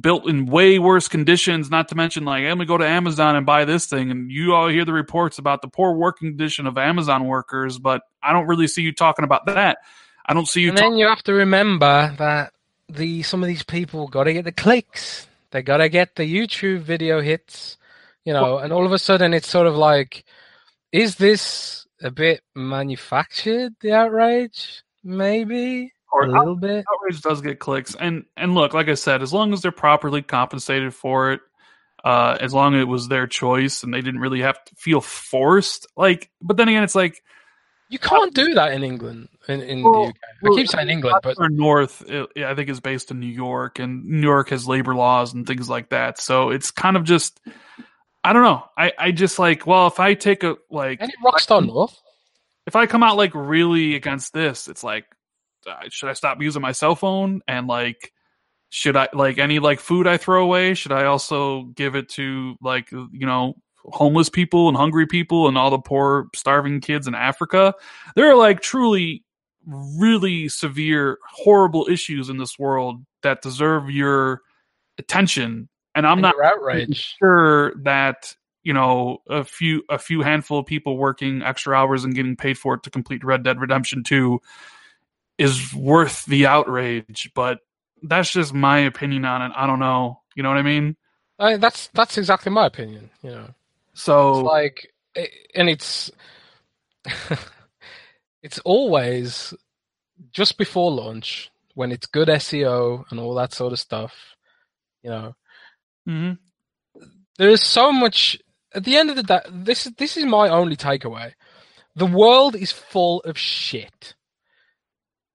built 0.00 0.26
in 0.26 0.46
way 0.46 0.78
worse 0.78 1.08
conditions. 1.08 1.70
Not 1.70 1.88
to 1.88 1.94
mention, 1.94 2.24
like, 2.24 2.44
I'm 2.44 2.56
gonna 2.56 2.64
go 2.64 2.78
to 2.78 2.86
Amazon 2.86 3.36
and 3.36 3.44
buy 3.44 3.64
this 3.64 3.86
thing, 3.86 4.10
and 4.10 4.30
you 4.30 4.54
all 4.54 4.68
hear 4.68 4.84
the 4.84 4.92
reports 4.92 5.38
about 5.38 5.60
the 5.60 5.68
poor 5.68 5.94
working 5.94 6.30
condition 6.30 6.66
of 6.66 6.78
Amazon 6.78 7.26
workers, 7.26 7.78
but 7.78 8.02
I 8.22 8.32
don't 8.32 8.46
really 8.46 8.68
see 8.68 8.82
you 8.82 8.92
talking 8.92 9.24
about 9.24 9.46
that. 9.46 9.78
I 10.24 10.34
don't 10.34 10.48
see 10.48 10.62
you. 10.62 10.70
And 10.70 10.78
then 10.78 10.96
you 10.96 11.06
have 11.06 11.22
to 11.24 11.34
remember 11.34 12.14
that 12.18 12.52
the 12.88 13.22
some 13.22 13.42
of 13.42 13.48
these 13.48 13.62
people 13.62 14.08
got 14.08 14.24
to 14.24 14.32
get 14.32 14.44
the 14.44 14.52
clicks. 14.52 15.26
They 15.50 15.60
got 15.60 15.78
to 15.78 15.90
get 15.90 16.16
the 16.16 16.22
YouTube 16.22 16.80
video 16.80 17.20
hits, 17.20 17.76
you 18.24 18.32
know. 18.32 18.58
And 18.58 18.72
all 18.72 18.86
of 18.86 18.92
a 18.92 18.98
sudden, 18.98 19.34
it's 19.34 19.48
sort 19.48 19.66
of 19.66 19.76
like, 19.76 20.24
is 20.92 21.16
this 21.16 21.86
a 22.02 22.10
bit 22.10 22.42
manufactured? 22.54 23.74
The 23.80 23.92
outrage, 23.92 24.82
maybe 25.04 25.92
or 26.12 26.24
a 26.24 26.28
little 26.28 26.56
bit. 26.56 26.84
Outrage 26.92 27.20
does 27.22 27.40
get 27.40 27.58
clicks, 27.58 27.94
and 27.94 28.24
and 28.36 28.54
look, 28.54 28.74
like 28.74 28.88
I 28.88 28.94
said, 28.94 29.22
as 29.22 29.32
long 29.32 29.52
as 29.52 29.62
they're 29.62 29.72
properly 29.72 30.22
compensated 30.22 30.94
for 30.94 31.32
it, 31.32 31.40
uh, 32.04 32.36
as 32.40 32.52
long 32.52 32.74
as 32.74 32.82
it 32.82 32.88
was 32.88 33.08
their 33.08 33.26
choice 33.26 33.82
and 33.82 33.92
they 33.92 34.00
didn't 34.00 34.20
really 34.20 34.40
have 34.40 34.62
to 34.64 34.74
feel 34.76 35.00
forced. 35.00 35.86
Like, 35.96 36.30
but 36.40 36.56
then 36.56 36.68
again, 36.68 36.82
it's 36.82 36.94
like 36.94 37.22
you 37.88 37.98
can't 37.98 38.32
do 38.34 38.54
that 38.54 38.72
in 38.72 38.82
England. 38.82 39.28
In, 39.48 39.60
in 39.60 39.82
well, 39.82 40.04
the 40.04 40.48
UK, 40.48 40.52
I 40.52 40.56
keep 40.56 40.68
saying 40.68 40.88
England, 40.88 41.18
but 41.22 41.36
North, 41.50 42.02
it, 42.08 42.30
I 42.38 42.54
think, 42.54 42.70
is 42.70 42.80
based 42.80 43.10
in 43.10 43.20
New 43.20 43.26
York, 43.26 43.78
and 43.78 44.04
New 44.04 44.28
York 44.28 44.50
has 44.50 44.66
labor 44.66 44.94
laws 44.94 45.34
and 45.34 45.46
things 45.46 45.68
like 45.68 45.90
that. 45.90 46.18
So 46.18 46.50
it's 46.50 46.70
kind 46.70 46.96
of 46.96 47.04
just, 47.04 47.38
I 48.24 48.32
don't 48.32 48.42
know. 48.42 48.64
I, 48.76 48.92
I 48.98 49.10
just 49.10 49.38
like, 49.38 49.66
well, 49.66 49.86
if 49.88 49.98
I 49.98 50.14
take 50.14 50.44
a 50.44 50.56
like, 50.70 51.00
any 51.00 51.12
Rockstar 51.24 51.66
North, 51.66 52.00
if 52.66 52.76
I 52.76 52.86
come 52.86 53.02
out 53.02 53.16
like 53.16 53.34
really 53.34 53.96
against 53.96 54.32
this, 54.32 54.68
it's 54.68 54.84
like, 54.84 55.04
uh, 55.66 55.88
should 55.90 56.08
I 56.08 56.12
stop 56.12 56.40
using 56.40 56.62
my 56.62 56.72
cell 56.72 56.94
phone 56.94 57.40
and 57.48 57.66
like 57.66 58.12
should 58.72 58.96
I 58.96 59.06
like 59.12 59.36
any 59.36 59.58
like 59.58 59.80
food 59.80 60.06
I 60.06 60.16
throw 60.16 60.42
away? 60.42 60.72
Should 60.72 60.92
I 60.92 61.04
also 61.04 61.64
give 61.74 61.94
it 61.94 62.08
to 62.10 62.56
like 62.62 62.90
you 62.90 63.26
know 63.26 63.54
homeless 63.84 64.30
people 64.30 64.68
and 64.68 64.76
hungry 64.76 65.06
people 65.06 65.46
and 65.46 65.58
all 65.58 65.70
the 65.70 65.78
poor 65.78 66.28
starving 66.34 66.80
kids 66.80 67.06
in 67.06 67.14
Africa? 67.14 67.74
There 68.16 68.30
are 68.30 68.34
like 68.34 68.60
truly 68.60 69.24
really 69.66 70.48
severe 70.48 71.18
horrible 71.30 71.86
issues 71.88 72.30
in 72.30 72.38
this 72.38 72.58
world 72.58 73.04
that 73.22 73.42
deserve 73.42 73.90
your 73.90 74.40
attention 74.98 75.68
and 75.94 76.06
I'm 76.06 76.14
and 76.14 76.22
not 76.22 76.34
outrage. 76.42 77.16
sure 77.18 77.74
that 77.82 78.34
you 78.62 78.72
know 78.72 79.18
a 79.28 79.44
few 79.44 79.82
a 79.88 79.98
few 79.98 80.22
handful 80.22 80.58
of 80.58 80.66
people 80.66 80.96
working 80.96 81.42
extra 81.42 81.76
hours 81.76 82.04
and 82.04 82.14
getting 82.14 82.36
paid 82.36 82.58
for 82.58 82.74
it 82.74 82.82
to 82.84 82.90
complete 82.90 83.24
Red 83.24 83.42
Dead 83.42 83.60
Redemption 83.60 84.02
2 84.04 84.40
is 85.38 85.74
worth 85.74 86.24
the 86.26 86.46
outrage, 86.46 87.30
but 87.34 87.60
that's 88.02 88.30
just 88.30 88.52
my 88.54 88.78
opinion 88.80 89.24
on 89.24 89.42
it. 89.42 89.52
I 89.56 89.66
don't 89.66 89.78
know. 89.78 90.20
You 90.34 90.42
know 90.42 90.48
what 90.48 90.58
I 90.58 90.62
mean? 90.62 90.96
I, 91.38 91.56
that's 91.56 91.88
that's 91.88 92.18
exactly 92.18 92.52
my 92.52 92.66
opinion. 92.66 93.10
You 93.22 93.30
know. 93.30 93.48
So 93.94 94.38
it's 94.38 94.46
like, 94.46 94.92
and 95.54 95.68
it's 95.68 96.10
it's 98.42 98.58
always 98.60 99.54
just 100.30 100.58
before 100.58 100.90
launch 100.90 101.50
when 101.74 101.92
it's 101.92 102.06
good 102.06 102.28
SEO 102.28 103.04
and 103.10 103.18
all 103.18 103.34
that 103.34 103.52
sort 103.52 103.72
of 103.72 103.78
stuff. 103.78 104.14
You 105.02 105.10
know, 105.10 105.34
mm-hmm. 106.08 106.32
there 107.38 107.50
is 107.50 107.62
so 107.62 107.92
much. 107.92 108.38
At 108.74 108.84
the 108.84 108.96
end 108.96 109.10
of 109.10 109.16
the 109.16 109.22
day, 109.22 109.40
this 109.50 109.84
this 109.98 110.16
is 110.16 110.24
my 110.24 110.48
only 110.48 110.76
takeaway. 110.76 111.32
The 111.94 112.06
world 112.06 112.56
is 112.56 112.72
full 112.72 113.20
of 113.20 113.38
shit. 113.38 114.14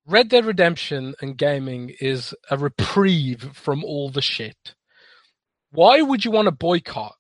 Red 0.08 0.30
Dead 0.30 0.46
Redemption 0.46 1.16
and 1.22 1.38
gaming 1.38 1.92
is 2.00 2.34
a 2.50 2.58
reprieve 2.58 3.52
from 3.54 3.84
all 3.84 4.10
the 4.10 4.22
shit. 4.22 4.74
Why 5.72 6.02
would 6.02 6.24
you 6.24 6.32
want 6.32 6.46
to 6.46 6.52
boycott 6.52 7.16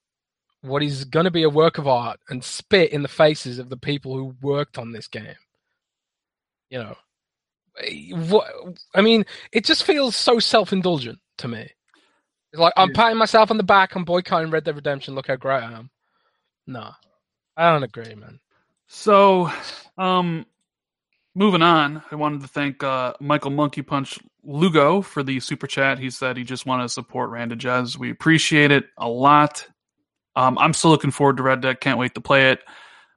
what 0.61 0.81
is 0.81 1.03
going 1.03 1.25
to 1.25 1.31
be 1.31 1.43
a 1.43 1.49
work 1.49 1.77
of 1.77 1.87
art 1.87 2.19
and 2.29 2.43
spit 2.43 2.91
in 2.91 3.01
the 3.03 3.09
faces 3.09 3.59
of 3.59 3.69
the 3.69 3.77
people 3.77 4.15
who 4.15 4.35
worked 4.41 4.77
on 4.77 4.93
this 4.93 5.07
game? 5.07 5.35
You 6.69 6.79
know, 6.79 6.95
what, 8.29 8.47
I 8.95 9.01
mean, 9.01 9.25
it 9.51 9.65
just 9.65 9.83
feels 9.83 10.15
so 10.15 10.39
self 10.39 10.73
indulgent 10.73 11.19
to 11.39 11.47
me. 11.47 11.69
It's 12.53 12.59
like 12.59 12.73
I'm 12.77 12.93
patting 12.93 13.17
myself 13.17 13.51
on 13.51 13.57
the 13.57 13.63
back, 13.63 13.95
I'm 13.95 14.05
boycotting 14.05 14.51
Red 14.51 14.63
Dead 14.63 14.75
Redemption. 14.75 15.15
Look 15.15 15.27
how 15.27 15.35
great 15.35 15.63
I 15.63 15.73
am. 15.73 15.89
No, 16.65 16.91
I 17.55 17.71
don't 17.71 17.83
agree, 17.83 18.15
man. 18.15 18.39
So, 18.87 19.51
um, 19.97 20.45
moving 21.35 21.61
on, 21.61 22.01
I 22.09 22.15
wanted 22.15 22.41
to 22.41 22.47
thank 22.47 22.83
uh, 22.83 23.13
Michael 23.19 23.51
Monkey 23.51 23.81
Punch 23.81 24.17
Lugo 24.43 25.01
for 25.01 25.23
the 25.23 25.39
super 25.39 25.67
chat. 25.67 25.99
He 25.99 26.09
said 26.09 26.37
he 26.37 26.43
just 26.43 26.65
wanted 26.65 26.83
to 26.83 26.89
support 26.89 27.29
Random 27.29 27.59
Jazz. 27.59 27.97
We 27.97 28.09
appreciate 28.09 28.71
it 28.71 28.85
a 28.97 29.07
lot. 29.07 29.67
Um, 30.35 30.57
I'm 30.57 30.73
still 30.73 30.91
looking 30.91 31.11
forward 31.11 31.37
to 31.37 31.43
Red 31.43 31.61
Dead. 31.61 31.81
Can't 31.81 31.99
wait 31.99 32.15
to 32.15 32.21
play 32.21 32.51
it. 32.51 32.61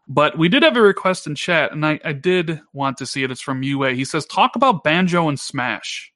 But 0.09 0.37
we 0.37 0.49
did 0.49 0.65
have 0.65 0.77
a 0.77 0.83
request 0.83 1.29
in 1.29 1.37
chat, 1.37 1.71
and 1.71 1.87
I, 1.87 2.01
I 2.05 2.13
did 2.13 2.61
want 2.73 2.99
to 2.99 3.07
see 3.07 3.23
it. 3.23 3.31
It's 3.31 3.41
from 3.41 3.63
UA. 3.63 3.93
He 3.93 4.05
says, 4.05 4.27
talk 4.27 4.57
about 4.57 4.83
Banjo 4.83 5.29
and 5.29 5.39
Smash. 5.39 6.13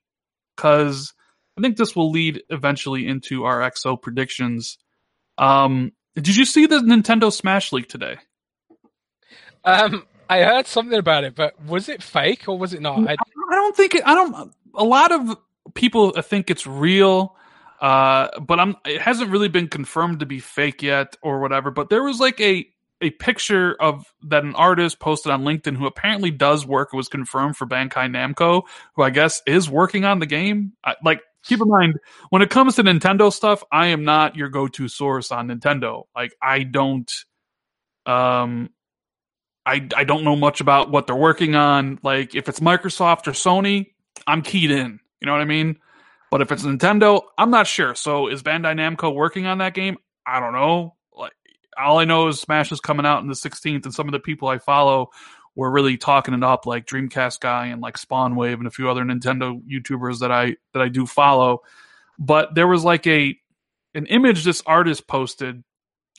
Because 0.56 1.13
I 1.56 1.60
think 1.60 1.76
this 1.76 1.94
will 1.94 2.10
lead 2.10 2.42
eventually 2.50 3.06
into 3.06 3.44
our 3.44 3.60
XO 3.60 4.00
predictions. 4.00 4.78
Um, 5.38 5.92
did 6.16 6.36
you 6.36 6.44
see 6.44 6.66
the 6.66 6.78
Nintendo 6.78 7.32
Smash 7.32 7.72
leak 7.72 7.88
today? 7.88 8.16
Um, 9.64 10.06
I 10.28 10.42
heard 10.42 10.66
something 10.66 10.98
about 10.98 11.24
it, 11.24 11.34
but 11.34 11.60
was 11.64 11.88
it 11.88 12.02
fake 12.02 12.48
or 12.48 12.58
was 12.58 12.74
it 12.74 12.80
not? 12.80 13.08
I, 13.08 13.12
I 13.12 13.54
don't 13.54 13.76
think 13.76 13.94
it. 13.94 14.02
I 14.06 14.14
don't. 14.14 14.52
A 14.74 14.84
lot 14.84 15.12
of 15.12 15.36
people 15.74 16.12
think 16.12 16.50
it's 16.50 16.66
real, 16.66 17.36
uh, 17.80 18.28
but 18.40 18.60
I'm. 18.60 18.76
It 18.84 19.00
hasn't 19.00 19.30
really 19.30 19.48
been 19.48 19.68
confirmed 19.68 20.20
to 20.20 20.26
be 20.26 20.40
fake 20.40 20.82
yet 20.82 21.16
or 21.22 21.40
whatever. 21.40 21.70
But 21.70 21.88
there 21.88 22.02
was 22.02 22.20
like 22.20 22.40
a 22.40 22.66
a 23.00 23.10
picture 23.10 23.76
of 23.80 24.04
that 24.22 24.44
an 24.44 24.54
artist 24.54 24.98
posted 24.98 25.30
on 25.32 25.42
LinkedIn 25.42 25.76
who 25.76 25.86
apparently 25.86 26.30
does 26.30 26.66
work. 26.66 26.90
It 26.92 26.96
was 26.96 27.08
confirmed 27.08 27.56
for 27.56 27.66
Bandai 27.66 28.08
Namco, 28.08 28.62
who 28.94 29.02
I 29.02 29.10
guess 29.10 29.42
is 29.46 29.68
working 29.68 30.04
on 30.04 30.20
the 30.20 30.26
game. 30.26 30.72
I, 30.84 30.94
like, 31.04 31.20
keep 31.44 31.60
in 31.60 31.68
mind 31.68 31.98
when 32.30 32.42
it 32.42 32.50
comes 32.50 32.76
to 32.76 32.82
Nintendo 32.82 33.32
stuff, 33.32 33.62
I 33.70 33.88
am 33.88 34.04
not 34.04 34.36
your 34.36 34.48
go 34.48 34.68
to 34.68 34.88
source 34.88 35.30
on 35.32 35.48
Nintendo. 35.48 36.04
Like, 36.14 36.34
I 36.42 36.62
don't. 36.62 37.10
Um, 38.06 38.70
I 39.66 39.88
I 39.96 40.04
don't 40.04 40.24
know 40.24 40.36
much 40.36 40.60
about 40.60 40.90
what 40.90 41.06
they're 41.06 41.16
working 41.16 41.54
on. 41.54 41.98
Like 42.02 42.34
if 42.34 42.48
it's 42.48 42.60
Microsoft 42.60 43.26
or 43.26 43.32
Sony, 43.32 43.92
I'm 44.26 44.42
keyed 44.42 44.70
in. 44.70 45.00
You 45.20 45.26
know 45.26 45.32
what 45.32 45.40
I 45.40 45.46
mean? 45.46 45.78
But 46.30 46.42
if 46.42 46.52
it's 46.52 46.64
Nintendo, 46.64 47.22
I'm 47.38 47.50
not 47.50 47.66
sure. 47.66 47.94
So 47.94 48.28
is 48.28 48.42
Bandai 48.42 48.74
Namco 48.74 49.14
working 49.14 49.46
on 49.46 49.58
that 49.58 49.74
game? 49.74 49.96
I 50.26 50.40
don't 50.40 50.52
know. 50.52 50.96
Like 51.16 51.32
all 51.78 51.98
I 51.98 52.04
know 52.04 52.28
is 52.28 52.40
Smash 52.40 52.72
is 52.72 52.80
coming 52.80 53.06
out 53.06 53.22
in 53.22 53.28
the 53.28 53.34
16th, 53.34 53.84
and 53.84 53.94
some 53.94 54.08
of 54.08 54.12
the 54.12 54.20
people 54.20 54.48
I 54.48 54.58
follow 54.58 55.10
were 55.56 55.70
really 55.70 55.96
talking 55.96 56.34
it 56.34 56.42
up, 56.42 56.66
like 56.66 56.86
Dreamcast 56.86 57.40
guy 57.40 57.66
and 57.66 57.80
like 57.80 57.96
SpawnWave 57.96 58.54
and 58.54 58.66
a 58.66 58.70
few 58.70 58.90
other 58.90 59.02
Nintendo 59.02 59.60
YouTubers 59.70 60.20
that 60.20 60.32
I 60.32 60.56
that 60.72 60.82
I 60.82 60.88
do 60.88 61.06
follow. 61.06 61.62
But 62.18 62.54
there 62.54 62.68
was 62.68 62.84
like 62.84 63.06
a 63.06 63.36
an 63.94 64.06
image 64.06 64.44
this 64.44 64.62
artist 64.66 65.06
posted 65.06 65.62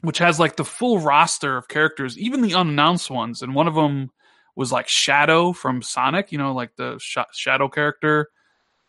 which 0.01 0.17
has 0.19 0.39
like 0.39 0.55
the 0.55 0.65
full 0.65 0.99
roster 0.99 1.57
of 1.57 1.67
characters, 1.67 2.17
even 2.17 2.41
the 2.41 2.53
unannounced 2.53 3.09
ones. 3.09 3.41
And 3.41 3.55
one 3.55 3.67
of 3.67 3.75
them 3.75 4.11
was 4.55 4.71
like 4.71 4.87
Shadow 4.87 5.51
from 5.51 5.81
Sonic, 5.81 6.31
you 6.31 6.37
know, 6.37 6.53
like 6.53 6.75
the 6.75 6.97
sh- 6.99 7.17
Shadow 7.33 7.69
character. 7.69 8.29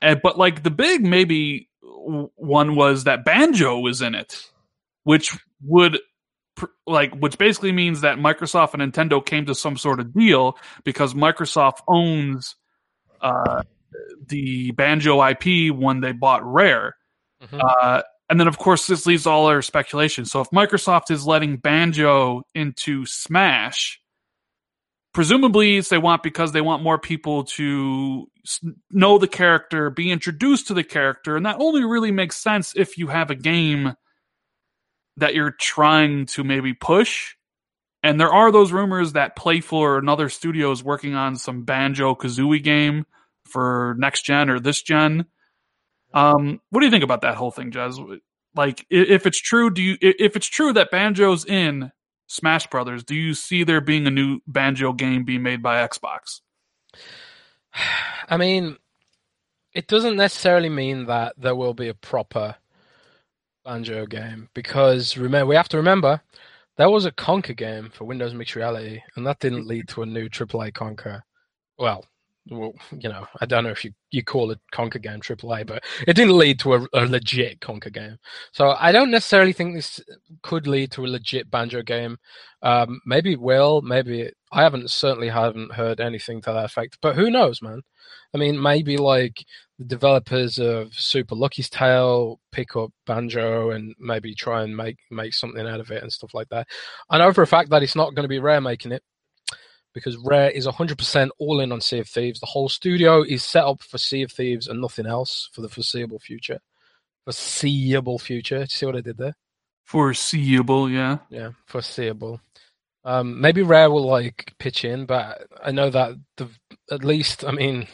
And, 0.02 0.20
but 0.22 0.36
like 0.36 0.62
the 0.62 0.70
big 0.70 1.02
maybe 1.02 1.68
one 1.80 2.76
was 2.76 3.04
that 3.04 3.24
Banjo 3.24 3.78
was 3.78 4.02
in 4.02 4.14
it, 4.14 4.50
which 5.04 5.36
would 5.62 5.98
like 6.86 7.14
which 7.14 7.38
basically 7.38 7.72
means 7.72 8.00
that 8.00 8.18
Microsoft 8.18 8.74
and 8.74 8.92
Nintendo 8.92 9.24
came 9.24 9.46
to 9.46 9.54
some 9.54 9.76
sort 9.76 10.00
of 10.00 10.14
deal 10.14 10.58
because 10.84 11.14
Microsoft 11.14 11.80
owns 11.88 12.56
uh, 13.20 13.62
the 14.26 14.70
Banjo 14.72 15.22
IP 15.26 15.74
when 15.74 16.00
they 16.00 16.12
bought 16.12 16.44
Rare. 16.44 16.96
Mm-hmm. 17.42 17.60
Uh, 17.62 18.02
and 18.28 18.40
then, 18.40 18.48
of 18.48 18.58
course, 18.58 18.86
this 18.86 19.06
leaves 19.06 19.26
all 19.26 19.46
our 19.46 19.62
speculation. 19.62 20.24
So, 20.24 20.40
if 20.40 20.50
Microsoft 20.50 21.10
is 21.10 21.26
letting 21.26 21.58
Banjo 21.58 22.42
into 22.54 23.06
Smash, 23.06 24.00
presumably 25.12 25.76
it's 25.76 25.88
they 25.88 25.98
want 25.98 26.22
because 26.22 26.52
they 26.52 26.60
want 26.60 26.82
more 26.82 26.98
people 26.98 27.44
to 27.44 28.28
know 28.90 29.18
the 29.18 29.28
character, 29.28 29.90
be 29.90 30.10
introduced 30.10 30.68
to 30.68 30.74
the 30.74 30.82
character, 30.84 31.36
and 31.36 31.46
that 31.46 31.56
only 31.60 31.84
really 31.84 32.10
makes 32.10 32.36
sense 32.36 32.74
if 32.74 32.98
you 32.98 33.06
have 33.08 33.30
a 33.30 33.36
game 33.36 33.94
that 35.16 35.34
you're 35.34 35.52
trying 35.52 36.26
to 36.26 36.44
maybe 36.44 36.74
push. 36.74 37.34
And 38.02 38.20
there 38.20 38.32
are 38.32 38.52
those 38.52 38.72
rumors 38.72 39.14
that 39.14 39.36
Playful 39.36 39.78
or 39.78 39.98
another 39.98 40.28
studio 40.28 40.70
is 40.70 40.84
working 40.84 41.14
on 41.14 41.36
some 41.36 41.64
Banjo 41.64 42.14
Kazooie 42.14 42.62
game 42.62 43.06
for 43.44 43.96
next 43.98 44.22
gen 44.22 44.50
or 44.50 44.60
this 44.60 44.82
gen. 44.82 45.26
Um, 46.14 46.60
what 46.70 46.80
do 46.80 46.86
you 46.86 46.90
think 46.90 47.04
about 47.04 47.22
that 47.22 47.34
whole 47.34 47.50
thing, 47.50 47.70
Jez? 47.70 48.20
Like, 48.54 48.86
if 48.90 49.26
it's 49.26 49.40
true, 49.40 49.70
do 49.70 49.82
you? 49.82 49.98
If 50.00 50.36
it's 50.36 50.46
true 50.46 50.72
that 50.72 50.90
Banjo's 50.90 51.44
in 51.44 51.92
Smash 52.26 52.66
Brothers, 52.68 53.04
do 53.04 53.14
you 53.14 53.34
see 53.34 53.64
there 53.64 53.80
being 53.80 54.06
a 54.06 54.10
new 54.10 54.40
Banjo 54.46 54.92
game 54.92 55.24
being 55.24 55.42
made 55.42 55.62
by 55.62 55.86
Xbox? 55.86 56.40
I 58.28 58.36
mean, 58.36 58.76
it 59.72 59.88
doesn't 59.88 60.16
necessarily 60.16 60.70
mean 60.70 61.06
that 61.06 61.34
there 61.36 61.54
will 61.54 61.74
be 61.74 61.88
a 61.88 61.94
proper 61.94 62.56
Banjo 63.66 64.06
game 64.06 64.48
because 64.54 65.18
remember 65.18 65.46
we 65.46 65.56
have 65.56 65.68
to 65.68 65.76
remember 65.76 66.22
there 66.76 66.90
was 66.90 67.06
a 67.06 67.12
Conker 67.12 67.56
game 67.56 67.90
for 67.92 68.04
Windows 68.04 68.34
Mixed 68.34 68.54
Reality, 68.54 69.00
and 69.16 69.26
that 69.26 69.40
didn't 69.40 69.66
lead 69.66 69.88
to 69.88 70.02
a 70.02 70.06
new 70.06 70.28
AAA 70.28 70.72
Conker. 70.72 71.22
Well, 71.78 72.04
well, 72.50 72.74
you 72.92 73.08
know, 73.08 73.26
I 73.40 73.46
don't 73.46 73.64
know 73.64 73.70
if 73.70 73.84
you, 73.84 73.92
you 74.10 74.22
call 74.22 74.50
it 74.50 74.60
Conker 74.72 75.02
game 75.02 75.20
AAA, 75.20 75.66
but 75.66 75.82
it 76.06 76.14
didn't 76.14 76.38
lead 76.38 76.60
to 76.60 76.74
a, 76.74 76.86
a 76.92 77.06
legit 77.06 77.60
Conker 77.60 77.92
game. 77.92 78.18
So 78.52 78.76
I 78.78 78.92
don't 78.92 79.10
necessarily 79.10 79.52
think 79.52 79.74
this 79.74 80.00
could 80.42 80.66
lead 80.66 80.92
to 80.92 81.04
a 81.04 81.08
legit 81.08 81.50
Banjo 81.50 81.82
game. 81.82 82.18
Um, 82.62 83.00
maybe 83.04 83.32
it 83.32 83.40
will, 83.40 83.80
maybe 83.82 84.20
it, 84.22 84.36
I 84.56 84.62
haven't 84.62 84.90
certainly 84.90 85.28
haven't 85.28 85.74
heard 85.74 86.00
anything 86.00 86.40
to 86.40 86.52
that 86.52 86.64
effect. 86.64 86.96
But 87.02 87.14
who 87.14 87.30
knows, 87.30 87.60
man? 87.60 87.82
I 88.32 88.38
mean, 88.38 88.60
maybe 88.60 88.96
like 88.96 89.44
the 89.78 89.84
developers 89.84 90.58
of 90.58 90.94
Super 90.94 91.34
Lucky's 91.34 91.68
Tale 91.68 92.40
pick 92.52 92.74
up 92.74 92.90
Banjo 93.04 93.72
and 93.72 93.94
maybe 93.98 94.34
try 94.34 94.62
and 94.62 94.74
make 94.74 94.96
make 95.10 95.34
something 95.34 95.66
out 95.66 95.80
of 95.80 95.90
it 95.90 96.02
and 96.02 96.10
stuff 96.10 96.32
like 96.32 96.48
that. 96.48 96.66
I 97.10 97.18
know 97.18 97.34
for 97.34 97.42
a 97.42 97.46
fact 97.46 97.68
that 97.68 97.82
it's 97.82 97.94
not 97.94 98.14
going 98.14 98.24
to 98.24 98.30
be 98.30 98.38
Rare 98.38 98.62
making 98.62 98.92
it 98.92 99.02
because 99.92 100.16
Rare 100.16 100.48
is 100.48 100.66
100% 100.66 101.28
all 101.38 101.60
in 101.60 101.70
on 101.70 101.82
Sea 101.82 101.98
of 101.98 102.08
Thieves. 102.08 102.40
The 102.40 102.46
whole 102.46 102.70
studio 102.70 103.22
is 103.22 103.44
set 103.44 103.64
up 103.64 103.82
for 103.82 103.98
Sea 103.98 104.22
of 104.22 104.32
Thieves 104.32 104.68
and 104.68 104.80
nothing 104.80 105.04
else 105.04 105.50
for 105.52 105.60
the 105.60 105.68
foreseeable 105.68 106.18
future. 106.18 106.60
Foreseeable 107.24 108.18
future. 108.18 108.56
Do 108.56 108.62
you 108.62 108.66
see 108.68 108.86
what 108.86 108.96
I 108.96 109.02
did 109.02 109.18
there? 109.18 109.34
Foreseeable, 109.84 110.88
yeah. 110.88 111.18
Yeah, 111.28 111.50
foreseeable. 111.66 112.40
Um, 113.06 113.40
maybe 113.40 113.62
Rare 113.62 113.88
will 113.88 114.04
like 114.04 114.52
pitch 114.58 114.84
in, 114.84 115.06
but 115.06 115.46
I 115.64 115.70
know 115.70 115.90
that 115.90 116.16
the 116.36 116.50
at 116.90 117.04
least 117.04 117.44
I 117.44 117.52
mean, 117.52 117.86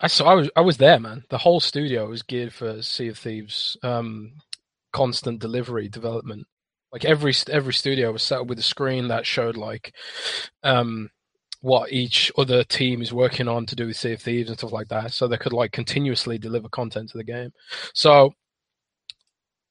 I 0.00 0.08
saw 0.08 0.26
I 0.30 0.34
was 0.34 0.50
I 0.54 0.60
was 0.60 0.76
there, 0.76 1.00
man. 1.00 1.24
The 1.30 1.38
whole 1.38 1.58
studio 1.58 2.06
was 2.06 2.22
geared 2.22 2.52
for 2.52 2.82
Sea 2.82 3.08
of 3.08 3.16
Thieves, 3.18 3.78
um, 3.82 4.34
constant 4.92 5.40
delivery 5.40 5.88
development. 5.88 6.46
Like 6.92 7.06
every 7.06 7.32
every 7.50 7.72
studio 7.72 8.12
was 8.12 8.22
set 8.22 8.40
up 8.40 8.46
with 8.46 8.58
a 8.58 8.62
screen 8.62 9.08
that 9.08 9.24
showed 9.24 9.56
like, 9.56 9.94
um, 10.62 11.08
what 11.62 11.90
each 11.90 12.30
other 12.36 12.64
team 12.64 13.00
is 13.00 13.12
working 13.12 13.48
on 13.48 13.64
to 13.66 13.76
do 13.76 13.86
with 13.86 13.96
Sea 13.96 14.12
of 14.12 14.20
Thieves 14.22 14.50
and 14.50 14.58
stuff 14.58 14.72
like 14.72 14.88
that, 14.88 15.14
so 15.14 15.26
they 15.26 15.38
could 15.38 15.54
like 15.54 15.72
continuously 15.72 16.36
deliver 16.36 16.68
content 16.68 17.08
to 17.10 17.18
the 17.18 17.24
game. 17.24 17.52
So 17.94 18.34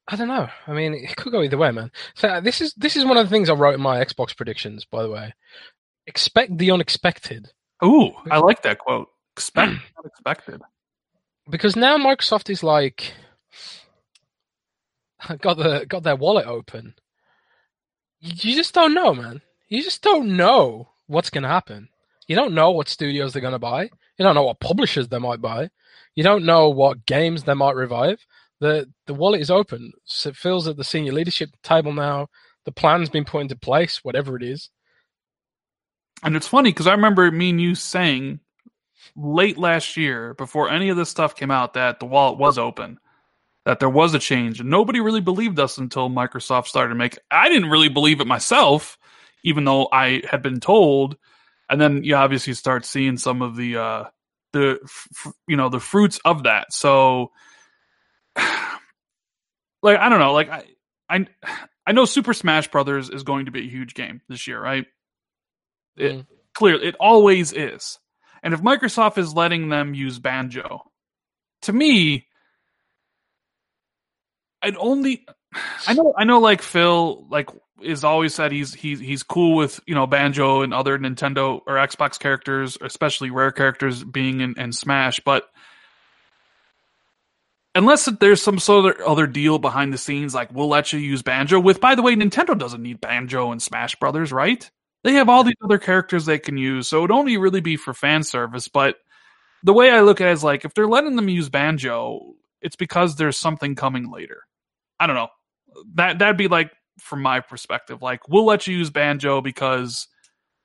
I 0.07 0.15
don't 0.15 0.27
know. 0.29 0.47
I 0.67 0.73
mean, 0.73 0.93
it 0.93 1.15
could 1.17 1.31
go 1.31 1.41
either 1.43 1.57
way, 1.57 1.71
man. 1.71 1.91
So 2.15 2.27
uh, 2.29 2.39
this 2.39 2.61
is 2.61 2.73
this 2.75 2.95
is 2.95 3.05
one 3.05 3.17
of 3.17 3.25
the 3.25 3.29
things 3.29 3.49
I 3.49 3.53
wrote 3.53 3.75
in 3.75 3.81
my 3.81 4.03
Xbox 4.03 4.35
predictions, 4.35 4.85
by 4.85 5.03
the 5.03 5.09
way. 5.09 5.33
Expect 6.05 6.57
the 6.57 6.71
unexpected, 6.71 7.51
Ooh, 7.83 8.11
I 8.31 8.37
like 8.37 8.61
that 8.63 8.79
quote. 8.79 9.09
Expect 9.35 9.71
the 9.73 9.79
unexpected. 9.99 10.61
because 11.49 11.75
now 11.75 11.97
Microsoft 11.97 12.49
is 12.49 12.63
like 12.63 13.13
got 15.41 15.57
the 15.57 15.85
got 15.87 16.03
their 16.03 16.15
wallet 16.15 16.47
open. 16.47 16.95
You 18.19 18.55
just 18.55 18.73
don't 18.73 18.93
know, 18.93 19.13
man. 19.13 19.41
You 19.67 19.83
just 19.83 20.01
don't 20.01 20.37
know 20.37 20.89
what's 21.07 21.29
gonna 21.29 21.49
happen. 21.49 21.89
You 22.27 22.35
don't 22.35 22.53
know 22.53 22.71
what 22.71 22.89
studios 22.89 23.33
they're 23.33 23.41
gonna 23.41 23.59
buy. 23.59 23.83
You 23.83 24.23
don't 24.23 24.35
know 24.35 24.43
what 24.43 24.59
publishers 24.61 25.09
they 25.09 25.19
might 25.19 25.41
buy. 25.41 25.69
You 26.15 26.23
don't 26.23 26.45
know 26.45 26.69
what 26.69 27.05
games 27.05 27.43
they 27.43 27.53
might 27.53 27.75
revive. 27.75 28.25
The 28.59 28.89
the 29.05 29.13
wallet 29.13 29.41
is 29.41 29.51
open. 29.51 29.93
So 30.05 30.29
it 30.29 30.35
feels 30.35 30.67
at 30.67 30.77
the 30.77 30.83
senior 30.83 31.13
leadership 31.13 31.49
table 31.63 31.93
now. 31.93 32.27
The 32.65 32.71
plan's 32.71 33.09
been 33.09 33.25
put 33.25 33.41
into 33.41 33.55
place, 33.55 33.99
whatever 34.03 34.35
it 34.35 34.43
is. 34.43 34.69
And 36.23 36.35
it's 36.35 36.47
funny 36.47 36.71
because 36.71 36.87
I 36.87 36.93
remember 36.93 37.31
me 37.31 37.51
and 37.51 37.61
you 37.61 37.75
saying 37.75 38.39
late 39.15 39.57
last 39.57 39.97
year, 39.97 40.33
before 40.33 40.69
any 40.69 40.89
of 40.89 40.97
this 40.97 41.09
stuff 41.09 41.35
came 41.35 41.51
out, 41.51 41.73
that 41.73 41.99
the 41.99 42.05
wallet 42.05 42.39
was 42.39 42.57
open, 42.57 42.99
that 43.65 43.79
there 43.79 43.89
was 43.89 44.13
a 44.13 44.19
change, 44.19 44.59
and 44.59 44.69
nobody 44.69 44.99
really 44.99 45.21
believed 45.21 45.59
us 45.59 45.77
until 45.77 46.09
Microsoft 46.09 46.67
started 46.67 46.89
to 46.89 46.95
make. 46.95 47.17
I 47.29 47.49
didn't 47.49 47.69
really 47.69 47.89
believe 47.89 48.19
it 48.19 48.27
myself, 48.27 48.97
even 49.43 49.63
though 49.65 49.87
I 49.91 50.21
had 50.29 50.41
been 50.41 50.59
told. 50.59 51.17
And 51.69 51.81
then 51.81 52.03
you 52.03 52.15
obviously 52.15 52.53
start 52.53 52.85
seeing 52.85 53.17
some 53.17 53.41
of 53.41 53.55
the 53.55 53.77
uh, 53.77 54.03
the 54.53 54.79
you 55.47 55.57
know 55.57 55.69
the 55.69 55.79
fruits 55.79 56.19
of 56.23 56.43
that. 56.43 56.71
So, 56.71 57.31
like 59.83 59.97
I 59.99 60.09
don't 60.09 60.19
know, 60.19 60.33
like 60.33 60.49
I 60.49 60.63
I 61.09 61.27
I 61.85 61.91
know 61.91 62.05
Super 62.05 62.33
Smash 62.33 62.69
Brothers 62.69 63.09
is 63.09 63.23
going 63.23 63.45
to 63.45 63.51
be 63.51 63.61
a 63.61 63.69
huge 63.69 63.93
game 63.93 64.21
this 64.29 64.47
year, 64.47 64.61
right? 64.61 64.85
It, 65.97 66.13
Mm. 66.13 66.27
clear 66.53 66.75
it 66.75 66.95
always 66.99 67.53
is. 67.53 67.99
And 68.43 68.53
if 68.53 68.61
Microsoft 68.61 69.17
is 69.17 69.33
letting 69.33 69.69
them 69.69 69.93
use 69.93 70.19
Banjo, 70.19 70.83
to 71.63 71.73
me, 71.73 72.27
I'd 74.61 74.77
only 74.77 75.25
I 75.87 75.93
know 75.93 76.13
I 76.17 76.23
know 76.23 76.39
like 76.39 76.61
Phil 76.61 77.25
like 77.29 77.49
is 77.81 78.03
always 78.03 78.33
said 78.33 78.51
he's 78.51 78.73
he's 78.73 78.99
he's 78.99 79.23
cool 79.23 79.55
with 79.55 79.79
you 79.87 79.95
know 79.95 80.07
Banjo 80.07 80.61
and 80.61 80.73
other 80.73 80.97
Nintendo 80.97 81.61
or 81.65 81.75
Xbox 81.75 82.19
characters, 82.19 82.77
especially 82.81 83.29
rare 83.31 83.51
characters 83.51 84.03
being 84.03 84.41
in, 84.41 84.59
in 84.59 84.71
Smash, 84.71 85.19
but 85.25 85.47
unless 87.77 88.05
there's 88.19 88.41
some 88.41 88.57
sort 88.57 88.99
of 88.99 89.07
other 89.07 89.27
deal 89.27 89.59
behind 89.59 89.93
the 89.93 89.97
scenes, 89.97 90.33
like 90.33 90.51
we'll 90.51 90.67
let 90.67 90.91
you 90.91 90.99
use 90.99 91.21
Banjo 91.21 91.59
with. 91.59 91.79
By 91.79 91.93
the 91.93 92.01
way, 92.01 92.15
Nintendo 92.15 92.57
doesn't 92.57 92.81
need 92.81 92.99
Banjo 92.99 93.51
and 93.51 93.61
Smash 93.61 93.95
Brothers, 93.95 94.31
right? 94.31 94.69
They 95.03 95.13
have 95.13 95.29
all 95.29 95.43
these 95.43 95.55
other 95.63 95.77
characters 95.77 96.25
they 96.25 96.39
can 96.39 96.57
use, 96.57 96.87
so 96.87 96.97
it'd 96.97 97.11
only 97.11 97.37
really 97.37 97.61
be 97.61 97.77
for 97.77 97.93
fan 97.93 98.23
service. 98.23 98.67
But 98.67 98.95
the 99.63 99.73
way 99.73 99.91
I 99.91 100.01
look 100.01 100.19
at 100.19 100.27
it 100.27 100.31
is 100.31 100.43
like 100.43 100.65
if 100.65 100.73
they're 100.73 100.87
letting 100.87 101.15
them 101.15 101.29
use 101.29 101.49
Banjo, 101.49 102.33
it's 102.61 102.75
because 102.75 103.15
there's 103.15 103.37
something 103.37 103.75
coming 103.75 104.11
later. 104.11 104.43
I 104.99 105.05
don't 105.05 105.15
know. 105.15 105.29
That 105.93 106.17
that'd 106.19 106.37
be 106.37 106.47
like 106.47 106.71
from 106.99 107.21
my 107.21 107.41
perspective, 107.41 108.01
like 108.01 108.27
we'll 108.27 108.45
let 108.45 108.65
you 108.65 108.75
use 108.75 108.89
Banjo 108.89 109.41
because 109.41 110.07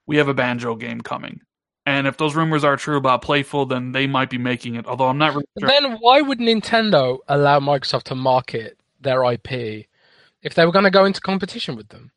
we 0.06 0.16
have 0.16 0.28
a 0.28 0.34
Banjo 0.34 0.76
game 0.76 1.02
coming. 1.02 1.40
And 1.84 2.06
if 2.06 2.16
those 2.16 2.36
rumors 2.36 2.62
are 2.62 2.76
true 2.76 2.96
about 2.96 3.22
Playful, 3.22 3.66
then 3.66 3.92
they 3.92 4.06
might 4.06 4.30
be 4.30 4.38
making 4.38 4.76
it. 4.76 4.86
Although 4.86 5.08
I'm 5.08 5.18
not 5.18 5.32
really 5.32 5.46
sure. 5.58 5.68
then 5.68 5.96
why 6.00 6.20
would 6.20 6.38
Nintendo 6.38 7.18
allow 7.26 7.58
Microsoft 7.58 8.04
to 8.04 8.14
market 8.14 8.78
their 9.00 9.24
IP 9.24 9.86
if 10.42 10.54
they 10.54 10.64
were 10.64 10.72
going 10.72 10.84
to 10.84 10.90
go 10.90 11.04
into 11.04 11.20
competition 11.20 11.74
with 11.76 11.88
them? 11.88 12.12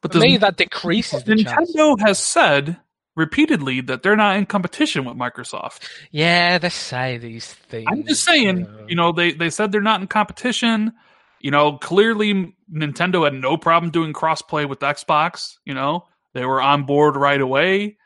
But 0.00 0.12
For 0.12 0.18
me, 0.18 0.36
that 0.38 0.56
decreases 0.56 1.24
the 1.24 1.36
chance. 1.36 1.72
Nintendo 1.74 1.98
has 2.00 2.18
said 2.18 2.78
repeatedly 3.16 3.80
that 3.82 4.02
they're 4.02 4.16
not 4.16 4.36
in 4.36 4.46
competition 4.46 5.04
with 5.04 5.16
Microsoft. 5.16 5.88
Yeah, 6.10 6.58
they 6.58 6.68
say 6.68 7.18
these 7.18 7.52
things. 7.52 7.86
I'm 7.90 8.06
just 8.06 8.24
saying, 8.24 8.66
you 8.88 8.96
know, 8.96 9.12
they 9.12 9.32
they 9.32 9.50
said 9.50 9.72
they're 9.72 9.80
not 9.80 10.00
in 10.00 10.06
competition. 10.06 10.92
You 11.40 11.50
know, 11.50 11.78
clearly 11.78 12.54
Nintendo 12.72 13.24
had 13.24 13.34
no 13.34 13.56
problem 13.56 13.90
doing 13.90 14.12
crossplay 14.12 14.68
with 14.68 14.80
Xbox. 14.80 15.56
You 15.64 15.74
know, 15.74 16.06
they 16.32 16.44
were 16.44 16.62
on 16.62 16.84
board 16.84 17.16
right 17.16 17.40
away. 17.40 17.96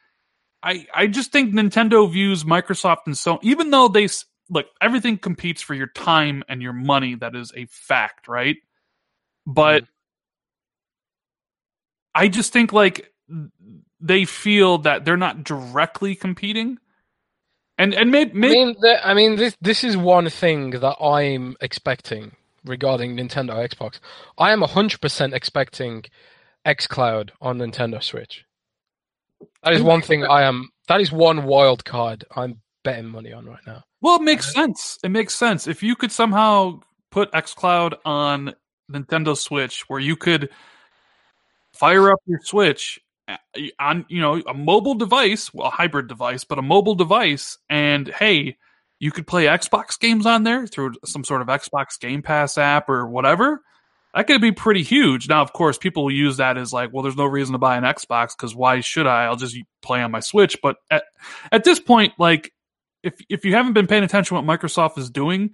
I 0.65 0.87
I 0.95 1.07
just 1.07 1.31
think 1.31 1.55
Nintendo 1.55 2.11
views 2.11 2.45
Microsoft 2.45 3.07
and 3.07 3.17
so 3.17 3.39
even 3.43 3.71
though 3.71 3.89
they 3.89 4.09
look 4.51 4.67
everything 4.81 5.19
competes 5.19 5.63
for 5.63 5.75
your 5.75 5.87
time 5.89 6.43
and 6.49 6.63
your 6.63 6.73
money. 6.73 7.15
That 7.15 7.35
is 7.35 7.53
a 7.57 7.67
fact, 7.67 8.29
right? 8.29 8.57
But 9.47 9.83
mm-hmm. 9.83 9.91
I 12.15 12.29
just 12.29 12.53
think 12.53 12.73
like 12.73 13.13
they 14.01 14.25
feel 14.25 14.79
that 14.79 15.05
they're 15.05 15.17
not 15.17 15.45
directly 15.45 16.15
competing. 16.15 16.79
And 17.77 17.93
and 17.93 18.13
maybe, 18.13 18.31
I 18.31 18.35
mean, 18.35 18.77
the, 18.81 19.07
I 19.07 19.15
mean, 19.15 19.37
this 19.37 19.57
this 19.61 19.83
is 19.83 19.97
one 19.97 20.29
thing 20.31 20.71
that 20.71 20.97
I'm 21.03 21.57
expecting 21.61 22.37
regarding 22.65 23.17
Nintendo 23.17 23.69
Xbox. 23.69 23.99
I 24.39 24.53
am 24.53 24.63
hundred 24.63 25.01
percent 25.01 25.35
expecting 25.35 26.05
XCloud 26.65 27.31
on 27.41 27.59
Nintendo 27.59 28.01
Switch. 28.01 28.45
That 29.63 29.73
is 29.75 29.83
one 29.83 30.03
thing 30.03 30.25
I 30.25 30.43
am. 30.43 30.71
That 30.89 31.01
is 31.01 31.11
one 31.13 31.45
wild 31.45 31.85
card 31.85 32.25
I'm 32.35 32.61
betting 32.83 33.07
money 33.07 33.33
on 33.33 33.47
right 33.47 33.67
now. 33.67 33.83
Well, 34.01 34.17
it 34.17 34.23
makes 34.23 34.53
sense. 34.53 34.99
It 35.03 35.09
makes 35.09 35.35
sense. 35.35 35.67
If 35.67 35.83
you 35.83 35.97
could 35.97 36.13
somehow 36.13 36.81
put 37.11 37.33
xCloud 37.33 37.95
on 38.05 38.55
Nintendo 38.91 39.37
Switch 39.37 39.85
where 39.89 40.01
you 40.01 40.17
could 40.17 40.51
fire 41.73 42.11
up 42.11 42.21
your 42.27 42.41
Switch 42.43 43.01
uh, 43.27 43.37
on, 43.79 44.05
you 44.09 44.21
know, 44.21 44.43
a 44.47 44.55
mobile 44.55 44.95
device, 44.95 45.53
well, 45.55 45.69
a 45.69 45.71
hybrid 45.71 46.09
device, 46.09 46.45
but 46.45 46.59
a 46.59 46.63
mobile 46.63 46.95
device, 46.95 47.57
and 47.71 48.09
hey, 48.09 48.57
you 49.01 49.11
could 49.11 49.27
play 49.27 49.45
Xbox 49.47 49.99
games 49.99 50.27
on 50.27 50.45
there 50.45 50.67
through 50.67 50.95
some 51.05 51.25
sort 51.25 51.43
of 51.43 51.49
Xbox 51.49 51.99
Game 51.99 52.23
Pass 52.23 52.59
app 52.59 52.89
or 52.89 53.07
whatever. 53.07 53.63
That 54.15 54.27
could 54.29 54.41
be 54.41 54.53
pretty 54.53 54.83
huge. 54.85 55.29
Now, 55.29 55.43
of 55.43 55.53
course, 55.53 55.77
people 55.77 56.11
use 56.11 56.37
that 56.37 56.57
as 56.57 56.73
like, 56.73 56.93
well, 56.93 57.03
there's 57.03 57.17
no 57.17 57.25
reason 57.27 57.53
to 57.53 57.59
buy 57.59 57.77
an 57.77 57.85
Xbox 57.85 58.37
because 58.37 58.55
why 58.55 58.81
should 58.81 59.07
I? 59.09 59.25
I'll 59.25 59.37
just 59.37 59.57
play 59.83 60.01
on 60.03 60.13
my 60.13 60.21
Switch. 60.21 60.57
But 60.63 60.77
at, 60.91 61.03
at 61.51 61.65
this 61.65 61.81
point, 61.81 62.13
like, 62.19 62.53
if 63.03 63.15
if 63.29 63.45
you 63.45 63.55
haven't 63.55 63.73
been 63.73 63.89
paying 63.89 64.05
attention 64.05 64.37
to 64.37 64.43
what 64.43 64.61
Microsoft 64.61 64.99
is 64.99 65.11
doing, 65.11 65.51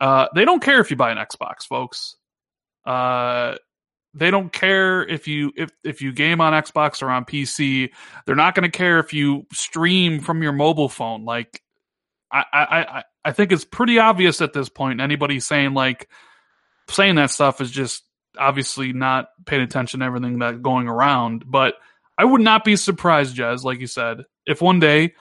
Uh, 0.00 0.28
they 0.34 0.44
don't 0.46 0.62
care 0.62 0.80
if 0.80 0.90
you 0.90 0.96
buy 0.96 1.10
an 1.10 1.18
Xbox, 1.18 1.64
folks. 1.68 2.16
Uh, 2.86 3.56
they 4.14 4.30
don't 4.30 4.50
care 4.52 5.06
if 5.06 5.28
you 5.28 5.52
if 5.56 5.70
if 5.84 6.00
you 6.00 6.12
game 6.12 6.40
on 6.40 6.54
Xbox 6.54 7.02
or 7.02 7.10
on 7.10 7.24
PC. 7.26 7.90
They're 8.24 8.34
not 8.34 8.54
going 8.54 8.70
to 8.70 8.76
care 8.76 8.98
if 8.98 9.12
you 9.12 9.46
stream 9.52 10.20
from 10.20 10.42
your 10.42 10.52
mobile 10.52 10.88
phone. 10.88 11.24
Like, 11.26 11.62
I 12.32 12.44
I 12.52 13.02
I 13.26 13.32
think 13.32 13.52
it's 13.52 13.64
pretty 13.64 13.98
obvious 13.98 14.40
at 14.40 14.54
this 14.54 14.68
point. 14.70 15.00
Anybody 15.02 15.38
saying 15.38 15.74
like 15.74 16.08
saying 16.92 17.16
that 17.16 17.30
stuff 17.30 17.60
is 17.60 17.70
just 17.70 18.04
obviously 18.38 18.92
not 18.92 19.28
paying 19.46 19.62
attention 19.62 20.00
to 20.00 20.06
everything 20.06 20.38
that's 20.38 20.58
going 20.58 20.88
around. 20.88 21.44
But 21.46 21.74
I 22.16 22.24
would 22.24 22.40
not 22.40 22.64
be 22.64 22.76
surprised, 22.76 23.36
Jez, 23.36 23.64
like 23.64 23.80
you 23.80 23.86
said, 23.86 24.24
if 24.46 24.60
one 24.60 24.80
day 24.80 25.14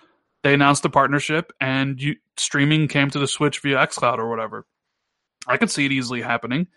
they 0.43 0.53
announced 0.53 0.85
a 0.85 0.89
partnership 0.89 1.51
and 1.59 2.01
you, 2.01 2.15
streaming 2.37 2.87
came 2.87 3.09
to 3.09 3.19
the 3.19 3.27
Switch 3.27 3.59
via 3.59 3.77
xCloud 3.77 4.17
or 4.17 4.29
whatever. 4.29 4.65
I 5.47 5.57
could 5.57 5.71
see 5.71 5.85
it 5.85 5.91
easily 5.91 6.21
happening. 6.21 6.67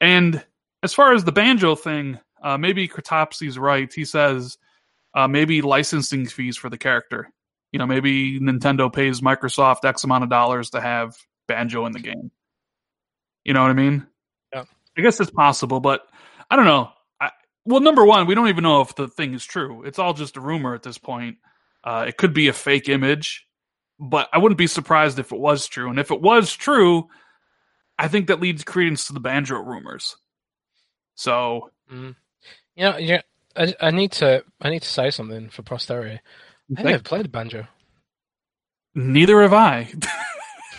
And 0.00 0.44
as 0.82 0.94
far 0.94 1.14
as 1.14 1.24
the 1.24 1.32
banjo 1.32 1.74
thing, 1.74 2.18
uh, 2.42 2.58
maybe 2.58 2.88
Kratopsky's 2.88 3.58
right. 3.58 3.92
He 3.92 4.04
says 4.04 4.58
uh, 5.14 5.28
maybe 5.28 5.62
licensing 5.62 6.26
fees 6.26 6.56
for 6.56 6.68
the 6.68 6.78
character. 6.78 7.28
You 7.70 7.78
know, 7.78 7.86
maybe 7.86 8.40
Nintendo 8.40 8.92
pays 8.92 9.20
Microsoft 9.20 9.84
X 9.84 10.04
amount 10.04 10.24
of 10.24 10.30
dollars 10.30 10.70
to 10.70 10.80
have 10.80 11.14
banjo 11.46 11.86
in 11.86 11.92
the 11.92 12.00
game. 12.00 12.30
You 13.44 13.54
know 13.54 13.62
what 13.62 13.70
I 13.70 13.74
mean? 13.74 14.06
I 14.96 15.00
guess 15.00 15.20
it's 15.20 15.30
possible, 15.30 15.80
but 15.80 16.06
I 16.50 16.56
don't 16.56 16.64
know. 16.64 16.90
I, 17.20 17.30
well, 17.64 17.80
number 17.80 18.04
one, 18.04 18.26
we 18.26 18.34
don't 18.34 18.48
even 18.48 18.64
know 18.64 18.80
if 18.80 18.94
the 18.94 19.08
thing 19.08 19.34
is 19.34 19.44
true. 19.44 19.84
It's 19.84 19.98
all 19.98 20.14
just 20.14 20.36
a 20.36 20.40
rumor 20.40 20.74
at 20.74 20.82
this 20.82 20.98
point. 20.98 21.38
Uh, 21.84 22.04
it 22.08 22.16
could 22.16 22.34
be 22.34 22.48
a 22.48 22.52
fake 22.52 22.88
image, 22.88 23.46
but 23.98 24.28
I 24.32 24.38
wouldn't 24.38 24.58
be 24.58 24.66
surprised 24.66 25.18
if 25.18 25.32
it 25.32 25.38
was 25.38 25.66
true. 25.66 25.90
And 25.90 25.98
if 25.98 26.10
it 26.10 26.20
was 26.20 26.52
true, 26.54 27.08
I 27.98 28.08
think 28.08 28.26
that 28.26 28.40
leads 28.40 28.64
credence 28.64 29.06
to 29.06 29.12
the 29.12 29.20
banjo 29.20 29.56
rumors. 29.56 30.16
So, 31.14 31.70
mm. 31.92 32.14
you 32.76 32.84
know, 32.84 32.96
yeah, 32.96 33.22
I, 33.56 33.74
I 33.80 33.90
need 33.90 34.12
to 34.12 34.44
I 34.60 34.70
need 34.70 34.82
to 34.82 34.88
say 34.88 35.10
something 35.10 35.50
for 35.50 35.62
posterity. 35.62 36.20
I 36.76 36.82
never 36.82 37.02
played 37.02 37.30
banjo. 37.30 37.66
Neither 38.94 39.42
have 39.42 39.52
I. 39.52 39.92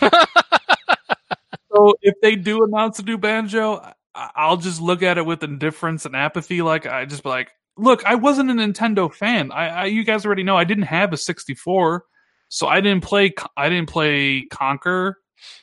so 1.74 1.94
if 2.02 2.14
they 2.20 2.36
do 2.36 2.64
announce 2.64 2.98
a 2.98 3.02
new 3.02 3.18
banjo, 3.18 3.92
I'll 4.14 4.56
just 4.56 4.80
look 4.80 5.02
at 5.02 5.18
it 5.18 5.26
with 5.26 5.42
indifference 5.42 6.06
and 6.06 6.14
apathy. 6.14 6.62
Like 6.62 6.86
I 6.86 7.04
just 7.04 7.22
be 7.22 7.28
like, 7.28 7.50
look, 7.76 8.04
I 8.04 8.14
wasn't 8.14 8.50
a 8.50 8.54
Nintendo 8.54 9.12
fan. 9.12 9.50
I, 9.52 9.68
I 9.68 9.84
you 9.86 10.04
guys 10.04 10.24
already 10.24 10.42
know 10.42 10.56
I 10.56 10.64
didn't 10.64 10.84
have 10.84 11.12
a 11.12 11.16
64, 11.16 12.04
so 12.48 12.66
I 12.66 12.80
didn't 12.80 13.02
play. 13.02 13.34
I 13.56 13.68
didn't 13.68 13.88
play 13.88 14.46
Conker. 14.50 15.14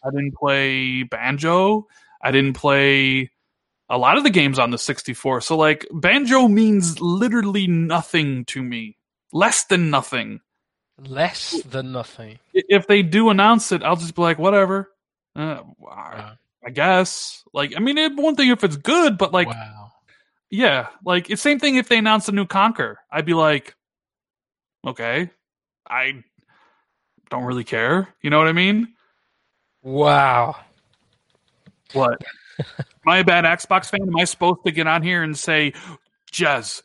I 0.03 0.09
didn't 0.09 0.35
play 0.35 1.03
Banjo. 1.03 1.87
I 2.21 2.31
didn't 2.31 2.53
play 2.53 3.31
a 3.89 3.97
lot 3.97 4.17
of 4.17 4.23
the 4.23 4.29
games 4.29 4.59
on 4.59 4.71
the 4.71 4.77
64. 4.77 5.41
So 5.41 5.57
like 5.57 5.85
Banjo 5.91 6.47
means 6.47 7.01
literally 7.01 7.67
nothing 7.67 8.45
to 8.45 8.61
me. 8.61 8.97
Less 9.33 9.65
than 9.65 9.89
nothing. 9.89 10.41
Less 10.97 11.61
than 11.63 11.91
nothing. 11.91 12.39
If 12.53 12.87
they 12.87 13.01
do 13.01 13.29
announce 13.29 13.71
it, 13.71 13.83
I'll 13.83 13.95
just 13.95 14.15
be 14.15 14.21
like, 14.21 14.37
whatever. 14.37 14.91
Uh, 15.35 15.61
wow. 15.77 16.33
I 16.63 16.69
guess. 16.69 17.43
Like, 17.53 17.73
I 17.75 17.79
mean, 17.79 17.97
it 17.97 18.15
one 18.15 18.35
thing 18.35 18.49
if 18.49 18.63
it's 18.63 18.77
good, 18.77 19.17
but 19.17 19.33
like, 19.33 19.47
wow. 19.47 19.91
yeah, 20.49 20.87
like 21.05 21.29
it's 21.29 21.41
same 21.41 21.59
thing 21.59 21.75
if 21.75 21.89
they 21.89 21.97
announce 21.97 22.27
a 22.27 22.31
new 22.31 22.45
Conker. 22.45 22.95
I'd 23.11 23.25
be 23.25 23.33
like, 23.33 23.75
okay, 24.85 25.31
I 25.89 26.23
don't 27.29 27.43
really 27.43 27.63
care. 27.63 28.13
You 28.21 28.29
know 28.29 28.37
what 28.37 28.47
I 28.47 28.53
mean? 28.53 28.93
Wow. 29.81 30.57
What? 31.93 32.21
Am 32.59 32.85
I 33.07 33.17
a 33.19 33.23
bad 33.23 33.45
Xbox 33.45 33.89
fan? 33.89 34.01
Am 34.01 34.17
I 34.17 34.25
supposed 34.25 34.59
to 34.65 34.71
get 34.71 34.87
on 34.87 35.01
here 35.01 35.23
and 35.23 35.37
say, 35.37 35.73
Jez, 36.31 36.83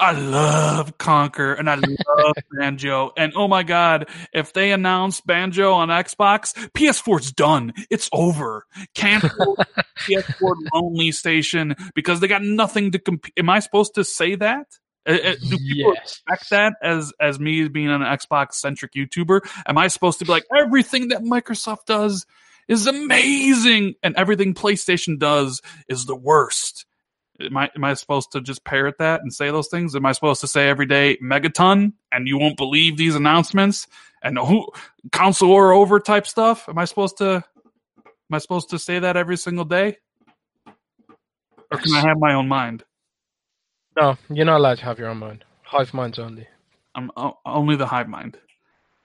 I 0.00 0.12
love 0.12 0.96
Conker 0.96 1.58
and 1.58 1.68
I 1.68 1.74
love 1.74 2.34
Banjo. 2.58 3.12
And 3.16 3.32
oh 3.36 3.46
my 3.48 3.62
God, 3.62 4.08
if 4.32 4.52
they 4.52 4.72
announce 4.72 5.20
Banjo 5.20 5.72
on 5.72 5.88
Xbox, 5.88 6.54
PS4's 6.72 7.32
done. 7.32 7.74
It's 7.90 8.08
over. 8.12 8.66
Cancel 8.94 9.58
PS4 9.98 10.54
Lonely 10.74 11.12
Station 11.12 11.76
because 11.94 12.20
they 12.20 12.28
got 12.28 12.42
nothing 12.42 12.92
to 12.92 12.98
compete. 12.98 13.34
Am 13.36 13.50
I 13.50 13.60
supposed 13.60 13.94
to 13.96 14.04
say 14.04 14.36
that? 14.36 14.66
Uh, 15.06 15.12
uh, 15.12 15.34
do 15.48 15.56
people 15.58 15.94
yes. 15.94 16.20
expect 16.28 16.50
that 16.50 16.74
as 16.82 17.12
as 17.20 17.40
me 17.40 17.68
being 17.68 17.88
an 17.88 18.02
Xbox 18.02 18.54
centric 18.54 18.92
YouTuber? 18.92 19.40
Am 19.66 19.78
I 19.78 19.88
supposed 19.88 20.18
to 20.18 20.24
be 20.24 20.32
like 20.32 20.44
everything 20.54 21.08
that 21.08 21.22
Microsoft 21.22 21.86
does 21.86 22.26
is 22.68 22.86
amazing 22.86 23.94
and 24.02 24.14
everything 24.16 24.54
PlayStation 24.54 25.18
does 25.18 25.62
is 25.88 26.04
the 26.04 26.14
worst? 26.14 26.86
Am 27.40 27.56
I 27.56 27.70
am 27.74 27.84
I 27.84 27.94
supposed 27.94 28.32
to 28.32 28.40
just 28.40 28.64
parrot 28.64 28.98
that 28.98 29.22
and 29.22 29.32
say 29.32 29.50
those 29.50 29.68
things? 29.68 29.94
Am 29.96 30.06
I 30.06 30.12
supposed 30.12 30.40
to 30.42 30.46
say 30.46 30.68
every 30.68 30.86
day 30.86 31.16
megaton 31.22 31.92
and 32.12 32.28
you 32.28 32.38
won't 32.38 32.56
believe 32.56 32.96
these 32.96 33.14
announcements 33.14 33.86
and 34.22 34.38
who 34.38 34.66
console 35.12 35.52
or 35.52 35.72
over 35.72 36.00
type 36.00 36.26
stuff? 36.26 36.68
Am 36.68 36.78
I 36.78 36.84
supposed 36.84 37.18
to 37.18 37.44
am 38.04 38.32
I 38.32 38.38
supposed 38.38 38.70
to 38.70 38.78
say 38.78 38.98
that 38.98 39.16
every 39.16 39.36
single 39.36 39.64
day? 39.64 39.96
Or 41.70 41.78
can 41.78 41.94
I 41.94 42.00
have 42.00 42.18
my 42.18 42.34
own 42.34 42.48
mind? 42.48 42.84
No, 43.96 44.16
you're 44.28 44.46
not 44.46 44.58
allowed 44.58 44.78
to 44.78 44.84
have 44.84 44.98
your 44.98 45.08
own 45.08 45.18
mind. 45.18 45.44
Hive 45.62 45.94
minds 45.94 46.18
only. 46.18 46.46
I'm 46.94 47.10
only 47.46 47.76
the 47.76 47.86
hive 47.86 48.08
mind. 48.08 48.38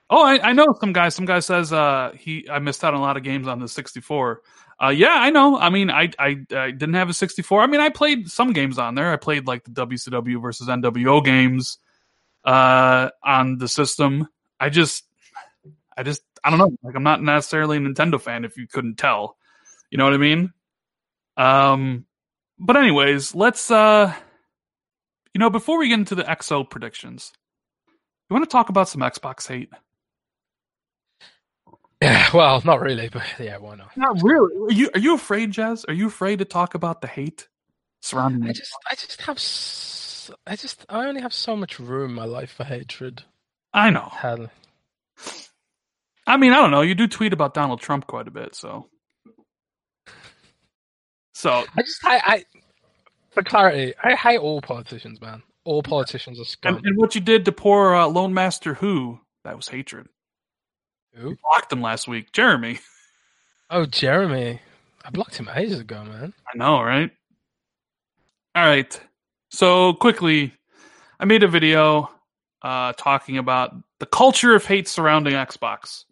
Oh, 0.08 0.24
I, 0.24 0.50
I, 0.50 0.52
know 0.52 0.66
some 0.80 0.92
guy. 0.92 1.08
Some 1.08 1.24
guy 1.24 1.40
says 1.40 1.72
uh, 1.72 2.12
he 2.16 2.48
I 2.48 2.60
missed 2.60 2.84
out 2.84 2.94
on 2.94 3.00
a 3.00 3.02
lot 3.02 3.16
of 3.16 3.24
games 3.24 3.48
on 3.48 3.58
the 3.58 3.68
64. 3.68 4.40
Uh, 4.82 4.88
yeah, 4.88 5.14
I 5.14 5.30
know. 5.30 5.56
I 5.56 5.70
mean, 5.70 5.90
I, 5.90 6.10
I, 6.18 6.36
I 6.50 6.70
didn't 6.70 6.94
have 6.94 7.08
a 7.08 7.14
64. 7.14 7.62
I 7.62 7.66
mean, 7.66 7.80
I 7.80 7.88
played 7.88 8.28
some 8.30 8.52
games 8.52 8.78
on 8.78 8.94
there. 8.94 9.10
I 9.12 9.16
played 9.16 9.46
like 9.46 9.64
the 9.64 9.70
WCW 9.70 10.40
versus 10.40 10.68
NWO 10.68 11.24
games 11.24 11.78
uh, 12.44 13.10
on 13.24 13.58
the 13.58 13.68
system. 13.68 14.28
I 14.60 14.68
just, 14.68 15.04
I 15.96 16.02
just, 16.02 16.22
I 16.44 16.50
don't 16.50 16.58
know. 16.58 16.76
Like, 16.82 16.94
I'm 16.94 17.02
not 17.02 17.22
necessarily 17.22 17.78
a 17.78 17.80
Nintendo 17.80 18.20
fan. 18.20 18.44
If 18.44 18.58
you 18.58 18.66
couldn't 18.66 18.96
tell, 18.96 19.36
you 19.90 19.96
know 19.96 20.04
what 20.04 20.14
I 20.14 20.18
mean. 20.18 20.52
Um, 21.38 22.04
but 22.58 22.76
anyways, 22.76 23.34
let's 23.34 23.70
uh, 23.70 24.14
you 25.36 25.38
know, 25.38 25.50
before 25.50 25.78
we 25.78 25.88
get 25.88 25.98
into 25.98 26.14
the 26.14 26.22
XO 26.22 26.68
predictions, 26.68 27.30
you 27.86 28.34
want 28.34 28.48
to 28.48 28.50
talk 28.50 28.70
about 28.70 28.88
some 28.88 29.02
Xbox 29.02 29.46
hate? 29.46 29.68
Yeah, 32.02 32.28
well, 32.34 32.62
not 32.64 32.80
really, 32.80 33.08
but 33.08 33.24
yeah, 33.38 33.58
why 33.58 33.76
not? 33.76 33.96
Not 33.96 34.22
really. 34.22 34.54
Are 34.66 34.72
you 34.72 34.90
are 34.94 35.00
you 35.00 35.14
afraid, 35.14 35.52
Jez? 35.52 35.84
Are 35.88 35.94
you 35.94 36.06
afraid 36.06 36.38
to 36.40 36.44
talk 36.44 36.74
about 36.74 37.00
the 37.00 37.08
hate 37.08 37.48
surrounding? 38.00 38.48
I 38.48 38.52
just, 38.52 38.72
I 38.90 38.94
just 38.94 39.20
have, 39.22 39.38
so, 39.38 40.34
I 40.46 40.56
just, 40.56 40.84
I 40.88 41.06
only 41.06 41.22
have 41.22 41.34
so 41.34 41.56
much 41.56 41.78
room 41.78 42.10
in 42.10 42.16
my 42.16 42.24
life 42.24 42.52
for 42.52 42.64
hatred. 42.64 43.22
I 43.72 43.90
know. 43.90 44.08
Hell. 44.12 44.50
I 46.26 46.36
mean, 46.36 46.52
I 46.52 46.56
don't 46.56 46.70
know. 46.70 46.80
You 46.82 46.94
do 46.94 47.06
tweet 47.06 47.32
about 47.32 47.54
Donald 47.54 47.80
Trump 47.80 48.06
quite 48.06 48.26
a 48.26 48.32
bit, 48.32 48.54
so. 48.54 48.88
So 51.34 51.50
I 51.76 51.82
just, 51.82 52.04
I, 52.04 52.20
I, 52.24 52.44
for 53.30 53.42
clarity, 53.42 53.94
I 54.02 54.14
hate 54.14 54.38
all 54.38 54.60
politicians, 54.60 55.20
man. 55.20 55.42
All 55.64 55.82
politicians 55.82 56.40
are 56.40 56.44
scum. 56.44 56.76
And, 56.76 56.86
and 56.86 56.96
what 56.96 57.14
you 57.14 57.20
did 57.20 57.44
to 57.44 57.52
poor 57.52 57.94
uh, 57.94 58.06
Lone 58.06 58.32
Master 58.32 58.74
Who, 58.74 59.20
that 59.44 59.56
was 59.56 59.68
hatred. 59.68 60.08
Who? 61.16 61.30
You 61.30 61.38
blocked 61.42 61.72
him 61.72 61.80
last 61.82 62.08
week, 62.08 62.32
Jeremy. 62.32 62.78
Oh, 63.68 63.84
Jeremy. 63.84 64.60
I 65.04 65.10
blocked 65.10 65.38
him 65.38 65.50
ages 65.52 65.80
ago, 65.80 66.04
man. 66.04 66.32
I 66.46 66.56
know, 66.56 66.80
right? 66.80 67.10
All 68.54 68.64
right. 68.64 69.00
So 69.50 69.94
quickly, 69.94 70.52
I 71.18 71.24
made 71.24 71.42
a 71.42 71.48
video 71.48 72.08
uh, 72.62 72.92
talking 72.92 73.38
about 73.38 73.74
the 73.98 74.06
culture 74.06 74.54
of 74.54 74.64
hate 74.64 74.86
surrounding 74.86 75.32
Xbox. 75.32 76.04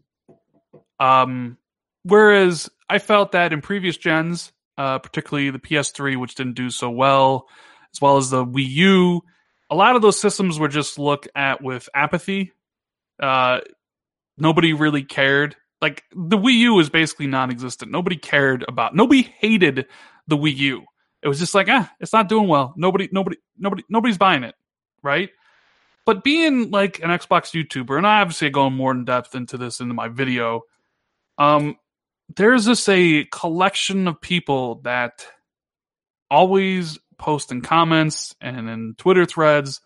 Um, 0.98 1.56
whereas 2.02 2.68
I 2.90 2.98
felt 2.98 3.30
that 3.32 3.52
in 3.52 3.60
previous 3.60 3.96
gens, 3.96 4.50
uh, 4.76 4.98
particularly 4.98 5.50
the 5.50 5.60
PS3, 5.60 6.16
which 6.16 6.34
didn't 6.34 6.54
do 6.54 6.70
so 6.70 6.90
well, 6.90 7.46
as 7.94 8.00
well 8.00 8.16
as 8.16 8.30
the 8.30 8.44
Wii 8.44 8.68
U, 8.68 9.20
a 9.70 9.76
lot 9.76 9.94
of 9.94 10.02
those 10.02 10.18
systems 10.18 10.58
were 10.58 10.66
just 10.66 10.98
looked 10.98 11.28
at 11.36 11.62
with 11.62 11.88
apathy. 11.94 12.52
Uh, 13.22 13.60
nobody 14.36 14.72
really 14.72 15.02
cared. 15.02 15.56
Like 15.80 16.04
the 16.14 16.38
Wii 16.38 16.58
U 16.58 16.74
was 16.74 16.90
basically 16.90 17.26
non-existent. 17.26 17.90
Nobody 17.90 18.16
cared 18.16 18.64
about. 18.68 18.94
Nobody 18.94 19.22
hated 19.22 19.86
the 20.26 20.36
Wii 20.36 20.56
U. 20.56 20.84
It 21.22 21.28
was 21.28 21.38
just 21.38 21.54
like, 21.54 21.68
ah, 21.68 21.90
it's 22.00 22.12
not 22.12 22.28
doing 22.28 22.48
well. 22.48 22.74
Nobody, 22.76 23.08
nobody, 23.12 23.36
nobody, 23.58 23.82
nobody's 23.88 24.18
buying 24.18 24.44
it, 24.44 24.54
right? 25.02 25.30
But 26.06 26.22
being 26.22 26.70
like 26.70 27.02
an 27.02 27.08
Xbox 27.08 27.52
YouTuber, 27.52 27.96
and 27.96 28.06
I 28.06 28.20
obviously 28.20 28.50
go 28.50 28.68
more 28.68 28.92
in 28.92 29.04
depth 29.04 29.34
into 29.34 29.56
this 29.56 29.80
in 29.80 29.94
my 29.94 30.08
video, 30.08 30.62
um, 31.38 31.76
there's 32.36 32.66
just 32.66 32.88
a 32.88 33.24
collection 33.32 34.06
of 34.08 34.20
people 34.20 34.76
that 34.82 35.26
always 36.30 36.98
post 37.18 37.52
in 37.52 37.60
comments 37.60 38.34
and 38.40 38.68
in 38.68 38.94
Twitter 38.98 39.24
threads, 39.24 39.80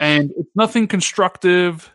and 0.00 0.32
it's 0.36 0.50
nothing 0.54 0.88
constructive. 0.88 1.94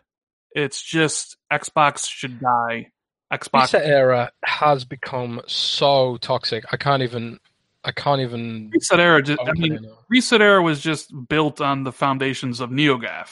It's 0.54 0.82
just 0.82 1.36
Xbox 1.50 2.08
should 2.08 2.40
die. 2.40 2.90
Xbox. 3.32 3.72
ResetEra 3.72 4.30
has 4.44 4.84
become 4.84 5.40
so 5.46 6.18
toxic. 6.18 6.64
I 6.72 6.76
can't 6.76 7.02
even. 7.02 7.40
I 7.84 7.92
can't 7.92 8.20
even. 8.20 8.70
ResetEra. 8.70 9.24
Just, 9.24 9.40
I 9.40 9.52
mean. 9.52 9.86
ResetEra 10.12 10.62
was 10.62 10.80
just 10.80 11.12
built 11.28 11.60
on 11.60 11.84
the 11.84 11.92
foundations 11.92 12.60
of 12.60 12.70
NeoGaf. 12.70 13.28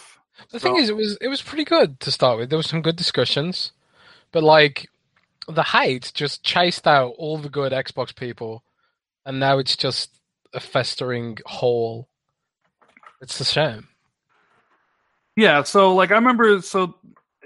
The 0.50 0.58
thing 0.58 0.76
is, 0.76 0.88
it 0.88 0.96
was 0.96 1.18
it 1.20 1.28
was 1.28 1.42
pretty 1.42 1.64
good 1.64 2.00
to 2.00 2.10
start 2.10 2.38
with. 2.38 2.48
There 2.48 2.56
was 2.56 2.66
some 2.66 2.82
good 2.82 2.96
discussions, 2.96 3.72
but 4.32 4.42
like 4.42 4.88
the 5.46 5.62
hate 5.62 6.12
just 6.14 6.42
chased 6.42 6.86
out 6.86 7.14
all 7.18 7.36
the 7.36 7.50
good 7.50 7.72
Xbox 7.72 8.14
people, 8.14 8.64
and 9.26 9.38
now 9.38 9.58
it's 9.58 9.76
just 9.76 10.18
a 10.54 10.60
festering 10.60 11.38
hole. 11.44 12.08
It's 13.20 13.38
a 13.38 13.44
shame. 13.44 13.88
Yeah, 15.41 15.62
so 15.62 15.95
like 15.95 16.11
I 16.11 16.16
remember, 16.16 16.61
so 16.61 16.97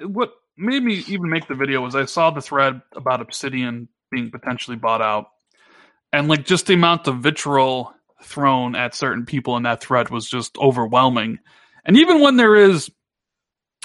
what 0.02 0.32
made 0.56 0.82
me 0.82 1.04
even 1.06 1.30
make 1.30 1.46
the 1.46 1.54
video 1.54 1.80
was 1.80 1.94
I 1.94 2.06
saw 2.06 2.30
the 2.30 2.42
thread 2.42 2.82
about 2.96 3.20
Obsidian 3.20 3.88
being 4.10 4.32
potentially 4.32 4.76
bought 4.76 5.00
out, 5.00 5.26
and 6.12 6.26
like 6.26 6.44
just 6.44 6.66
the 6.66 6.74
amount 6.74 7.06
of 7.06 7.18
vitriol 7.18 7.94
thrown 8.20 8.74
at 8.74 8.96
certain 8.96 9.24
people 9.24 9.56
in 9.56 9.62
that 9.62 9.80
thread 9.80 10.10
was 10.10 10.28
just 10.28 10.58
overwhelming. 10.58 11.38
And 11.84 11.96
even 11.96 12.20
when 12.20 12.36
there 12.36 12.56
is, 12.56 12.90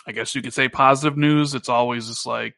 I 0.08 0.12
guess 0.12 0.34
you 0.34 0.42
could 0.42 0.56
say 0.56 0.70
positive 0.70 1.16
news, 1.16 1.54
it's 1.54 1.70
always 1.70 2.08
just 2.08 2.26
like 2.26 2.56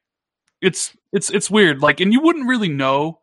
it's 0.62 0.96
it's 1.12 1.30
it's 1.32 1.52
weird. 1.52 1.82
Like, 1.82 2.00
and 2.00 2.14
you 2.14 2.22
wouldn't 2.22 2.48
really 2.48 2.70
know 2.70 3.20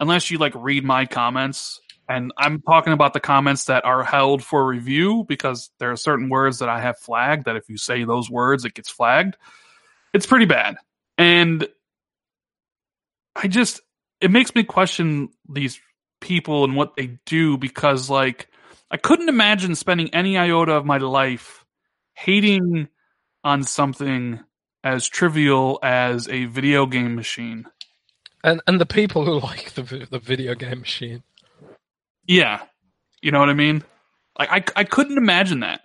unless 0.00 0.30
you 0.30 0.36
like 0.36 0.54
read 0.54 0.84
my 0.84 1.06
comments. 1.06 1.80
And 2.08 2.32
I'm 2.36 2.60
talking 2.60 2.92
about 2.92 3.14
the 3.14 3.20
comments 3.20 3.64
that 3.64 3.84
are 3.84 4.04
held 4.04 4.44
for 4.44 4.66
review 4.66 5.24
because 5.26 5.70
there 5.78 5.90
are 5.90 5.96
certain 5.96 6.28
words 6.28 6.58
that 6.58 6.68
I 6.68 6.80
have 6.80 6.98
flagged 6.98 7.46
that 7.46 7.56
if 7.56 7.68
you 7.68 7.78
say 7.78 8.04
those 8.04 8.30
words, 8.30 8.64
it 8.64 8.74
gets 8.74 8.90
flagged. 8.90 9.36
It's 10.12 10.26
pretty 10.26 10.44
bad. 10.44 10.76
And 11.16 11.66
I 13.34 13.48
just, 13.48 13.80
it 14.20 14.30
makes 14.30 14.54
me 14.54 14.64
question 14.64 15.30
these 15.48 15.80
people 16.20 16.64
and 16.64 16.76
what 16.76 16.94
they 16.96 17.18
do 17.24 17.56
because, 17.56 18.10
like, 18.10 18.48
I 18.90 18.96
couldn't 18.96 19.28
imagine 19.28 19.74
spending 19.74 20.12
any 20.14 20.36
iota 20.36 20.72
of 20.72 20.84
my 20.84 20.98
life 20.98 21.64
hating 22.14 22.88
on 23.42 23.62
something 23.62 24.40
as 24.84 25.08
trivial 25.08 25.78
as 25.82 26.28
a 26.28 26.44
video 26.44 26.86
game 26.86 27.14
machine. 27.14 27.66
And 28.44 28.60
and 28.66 28.80
the 28.80 28.86
people 28.86 29.24
who 29.24 29.40
like 29.40 29.72
the 29.72 30.06
the 30.10 30.18
video 30.18 30.54
game 30.54 30.80
machine. 30.80 31.22
Yeah. 32.26 32.62
You 33.22 33.30
know 33.30 33.40
what 33.40 33.50
I 33.50 33.54
mean? 33.54 33.82
Like 34.38 34.50
I 34.50 34.80
I 34.80 34.84
couldn't 34.84 35.18
imagine 35.18 35.60
that. 35.60 35.82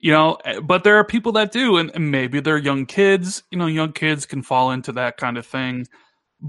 You 0.00 0.12
know, 0.12 0.38
but 0.62 0.84
there 0.84 0.96
are 0.96 1.04
people 1.04 1.32
that 1.32 1.50
do 1.50 1.78
and, 1.78 1.90
and 1.94 2.10
maybe 2.10 2.40
they're 2.40 2.58
young 2.58 2.84
kids, 2.84 3.42
you 3.50 3.56
know, 3.56 3.66
young 3.66 3.92
kids 3.92 4.26
can 4.26 4.42
fall 4.42 4.70
into 4.70 4.92
that 4.92 5.16
kind 5.16 5.38
of 5.38 5.46
thing. 5.46 5.86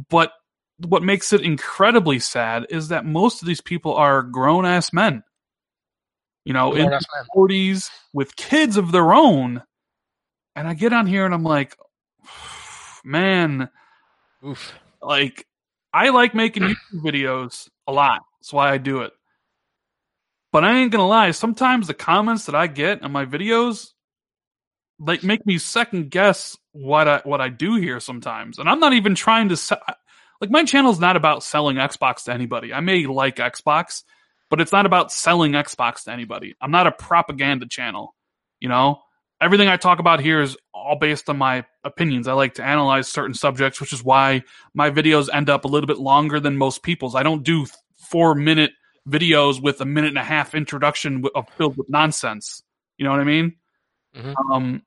But 0.10 0.34
what 0.78 1.04
makes 1.04 1.32
it 1.32 1.40
incredibly 1.40 2.20
sad 2.20 2.66
is 2.70 2.90
that 2.90 3.06
most 3.06 3.42
of 3.42 3.48
these 3.48 3.62
people 3.62 3.94
are 3.94 4.22
grown 4.22 4.66
ass 4.66 4.92
men. 4.92 5.24
You 6.44 6.54
know, 6.54 6.74
in 6.74 6.84
Grown-ass 6.86 7.06
men. 7.16 7.26
forties 7.34 7.90
with 8.14 8.36
kids 8.36 8.78
of 8.78 8.92
their 8.92 9.14
own. 9.14 9.64
And 10.56 10.68
I 10.68 10.74
get 10.74 10.94
on 10.94 11.08
here 11.08 11.26
and 11.26 11.34
I'm 11.34 11.44
like, 11.44 11.76
man, 13.04 13.70
Oof. 14.46 14.74
like 15.02 15.48
I 15.94 16.10
like 16.10 16.36
making 16.36 16.64
YouTube 16.64 17.04
videos 17.04 17.70
a 17.88 17.92
lot. 17.92 18.22
That's 18.40 18.54
why 18.54 18.72
I 18.72 18.78
do 18.78 19.02
it. 19.02 19.14
But 20.56 20.64
I 20.64 20.78
ain't 20.78 20.94
gonna 20.94 21.06
lie, 21.06 21.32
sometimes 21.32 21.86
the 21.86 21.94
comments 21.94 22.46
that 22.46 22.56
I 22.56 22.68
get 22.68 23.04
on 23.04 23.12
my 23.12 23.26
videos 23.26 23.90
like 24.98 25.22
make 25.22 25.46
me 25.46 25.58
second 25.58 26.12
guess 26.12 26.56
what 26.72 27.10
I 27.10 27.22
what 27.26 27.42
I 27.42 27.50
do 27.50 27.76
here 27.76 28.00
sometimes. 28.00 28.58
And 28.58 28.70
I'm 28.70 28.80
not 28.80 28.94
even 28.94 29.16
trying 29.16 29.50
to 29.50 29.78
like 30.40 30.50
my 30.50 30.64
channel's 30.64 30.98
not 30.98 31.18
about 31.18 31.44
selling 31.44 31.76
Xbox 31.76 32.24
to 32.24 32.34
anybody. 32.34 32.72
I 32.74 32.80
may 32.80 33.06
like 33.06 33.36
Xbox, 33.36 34.04
but 34.50 34.62
it's 34.62 34.72
not 34.72 34.86
about 34.86 35.12
selling 35.12 35.52
Xbox 35.52 36.06
to 36.06 36.14
anybody. 36.14 36.56
I'm 36.62 36.72
not 36.72 36.88
a 36.88 36.94
propaganda 36.94 37.68
channel, 37.68 38.16
you 38.62 38.70
know? 38.70 39.02
Everything 39.42 39.68
I 39.68 39.76
talk 39.76 40.00
about 40.00 40.22
here 40.22 40.40
is 40.42 40.56
all 40.74 40.98
based 40.98 41.30
on 41.30 41.38
my 41.38 41.66
opinions. 41.84 42.30
I 42.30 42.32
like 42.32 42.54
to 42.54 42.64
analyze 42.64 43.10
certain 43.10 43.34
subjects, 43.34 43.82
which 43.82 43.92
is 43.92 44.06
why 44.06 44.46
my 44.74 44.90
videos 44.90 45.28
end 45.34 45.50
up 45.50 45.66
a 45.66 45.68
little 45.68 45.88
bit 45.88 46.00
longer 46.00 46.40
than 46.40 46.56
most 46.56 46.82
people's. 46.82 47.14
I 47.14 47.24
don't 47.24 47.44
do 47.44 47.68
four 47.98 48.36
minute 48.36 48.72
videos 49.08 49.62
with 49.62 49.82
a 49.82 49.86
minute 49.86 50.10
and 50.10 50.18
a 50.18 50.24
half 50.24 50.56
introduction 50.56 51.24
of 51.36 51.48
filled 51.58 51.78
with 51.78 51.90
nonsense. 51.90 52.64
You 52.98 53.06
know 53.06 53.12
what 53.12 53.20
I 53.20 53.26
mean? 53.26 53.56
Mhm. 54.16 54.34
Um. 54.52 54.84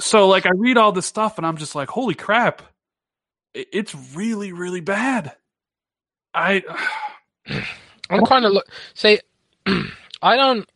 So 0.00 0.28
like 0.28 0.46
I 0.46 0.50
read 0.50 0.76
all 0.76 0.92
this 0.92 1.06
stuff 1.06 1.38
and 1.38 1.46
I'm 1.46 1.56
just 1.56 1.74
like, 1.74 1.88
holy 1.88 2.14
crap, 2.14 2.62
it's 3.54 3.94
really 4.14 4.52
really 4.52 4.80
bad. 4.80 5.34
I 6.34 6.62
I'm 8.10 8.24
kind 8.24 8.44
of 8.44 8.52
look. 8.52 8.66
See, 8.94 9.20
I 10.22 10.36
don't. 10.36 10.68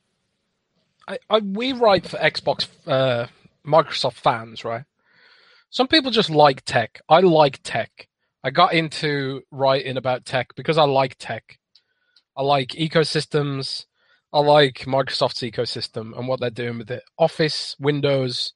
I, 1.09 1.19
I 1.29 1.39
we 1.39 1.73
write 1.73 2.07
for 2.07 2.19
Xbox, 2.19 2.69
uh, 2.87 3.27
Microsoft 3.67 4.15
fans, 4.15 4.65
right? 4.65 4.85
Some 5.71 5.89
people 5.89 6.11
just 6.11 6.31
like 6.31 6.65
tech. 6.65 7.01
I 7.09 7.21
like 7.21 7.61
tech. 7.63 8.09
I 8.43 8.51
got 8.51 8.73
into 8.73 9.43
writing 9.51 9.97
about 9.97 10.25
tech 10.25 10.55
because 10.57 10.79
I 10.79 10.85
like 10.85 11.17
tech. 11.19 11.59
I 12.41 12.43
like 12.43 12.69
ecosystems. 12.69 13.85
I 14.33 14.41
like 14.41 14.87
Microsoft's 14.87 15.43
ecosystem 15.43 16.19
and 16.19 16.27
what 16.27 16.41
they're 16.41 16.49
doing 16.49 16.79
with 16.79 16.91
it. 16.91 17.03
Office, 17.19 17.77
Windows, 17.79 18.55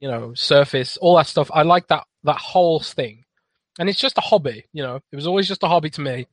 you 0.00 0.10
know, 0.10 0.34
Surface, 0.34 0.96
all 0.96 1.16
that 1.16 1.28
stuff. 1.28 1.48
I 1.54 1.62
like 1.62 1.86
that 1.86 2.02
that 2.24 2.38
whole 2.38 2.80
thing. 2.80 3.22
And 3.78 3.88
it's 3.88 4.00
just 4.00 4.18
a 4.18 4.22
hobby, 4.22 4.64
you 4.72 4.82
know. 4.82 4.96
It 5.12 5.14
was 5.14 5.28
always 5.28 5.46
just 5.46 5.62
a 5.62 5.68
hobby 5.68 5.88
to 5.90 6.00
me. 6.00 6.26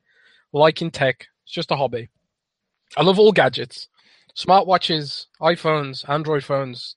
Liking 0.51 0.89
tech, 0.89 1.28
it's 1.43 1.53
just 1.53 1.69
a 1.69 1.76
hobby. 1.76 2.09
I 2.97 3.03
love 3.03 3.19
all 3.19 3.32
gadgets. 3.32 3.88
Smartwatches, 4.36 5.28
iPhones, 5.39 6.09
Android 6.09 6.43
phones. 6.43 6.95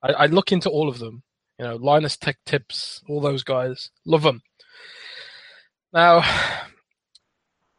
I, 0.00 0.12
I 0.12 0.26
look 0.26 0.52
into 0.52 0.70
all 0.70 0.88
of 0.88 1.00
them. 1.00 1.24
You 1.58 1.64
know, 1.64 1.74
Linus 1.74 2.16
Tech 2.16 2.36
Tips, 2.46 3.02
all 3.08 3.20
those 3.20 3.42
guys. 3.42 3.90
Love 4.04 4.22
them. 4.22 4.42
Now, 5.92 6.22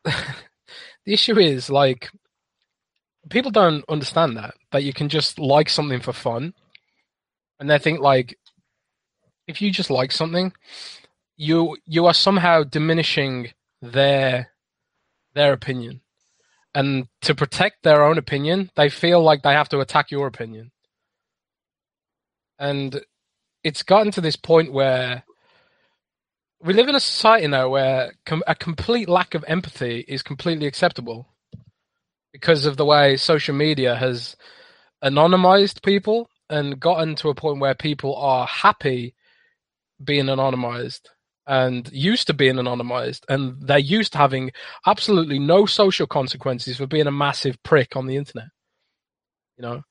the 1.06 1.14
issue 1.14 1.38
is 1.40 1.70
like 1.70 2.10
people 3.30 3.52
don't 3.52 3.84
understand 3.90 4.38
that 4.38 4.56
that 4.72 4.84
you 4.84 4.94
can 4.94 5.10
just 5.10 5.40
like 5.40 5.70
something 5.70 6.00
for 6.00 6.14
fun, 6.14 6.54
and 7.60 7.70
they 7.70 7.78
think 7.78 8.00
like 8.00 8.38
if 9.48 9.62
you 9.62 9.72
just 9.72 9.90
like 9.90 10.12
something, 10.12 10.54
you 11.38 11.78
you 11.86 12.06
are 12.06 12.14
somehow 12.14 12.64
diminishing 12.64 13.52
their 13.82 14.50
their 15.34 15.54
opinion, 15.54 16.02
and 16.76 17.08
to 17.22 17.36
protect 17.36 17.84
their 17.84 18.04
own 18.04 18.18
opinion, 18.18 18.70
they 18.76 18.90
feel 18.90 19.22
like 19.22 19.42
they 19.44 19.54
have 19.54 19.70
to 19.70 19.80
attack 19.80 20.12
your 20.12 20.28
opinion, 20.28 20.72
and 22.60 23.02
it's 23.64 23.84
gotten 23.84 24.12
to 24.12 24.22
this 24.22 24.36
point 24.36 24.72
where 24.72 25.24
we 26.62 26.74
live 26.74 26.88
in 26.90 26.96
a 26.96 27.00
society 27.00 27.48
now 27.48 27.70
where 27.70 28.14
com- 28.26 28.44
a 28.48 28.56
complete 28.56 29.10
lack 29.10 29.34
of 29.34 29.46
empathy 29.48 30.06
is 30.08 30.22
completely 30.22 30.68
acceptable 30.68 31.28
because 32.34 32.66
of 32.66 32.78
the 32.78 32.86
way 32.86 33.16
social 33.18 33.56
media 33.56 33.96
has 33.96 34.36
anonymized 35.04 35.84
people 35.84 36.30
and 36.50 36.80
gotten 36.80 37.16
to 37.16 37.30
a 37.30 37.36
point 37.36 37.60
where 37.60 37.76
people 37.76 38.16
are 38.16 38.46
happy 38.46 39.16
being 40.04 40.26
anonymized 40.26 41.02
and 41.48 41.90
used 41.92 42.28
to 42.28 42.34
being 42.34 42.56
anonymized 42.56 43.22
and 43.30 43.56
they're 43.62 43.80
used 43.80 44.12
to 44.12 44.18
having 44.18 44.52
absolutely 44.86 45.40
no 45.40 45.66
social 45.66 46.06
consequences 46.06 46.78
for 46.78 46.86
being 46.86 47.08
a 47.08 47.12
massive 47.12 47.62
prick 47.64 47.96
on 47.96 48.06
the 48.08 48.18
internet 48.18 48.50
you 49.60 49.64
know? 49.64 49.84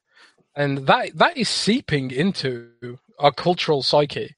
And 0.57 0.79
that 0.89 1.17
that 1.17 1.37
is 1.37 1.49
seeping 1.49 2.11
into 2.11 2.99
our 3.21 3.31
cultural 3.31 3.83
psyche 3.83 4.35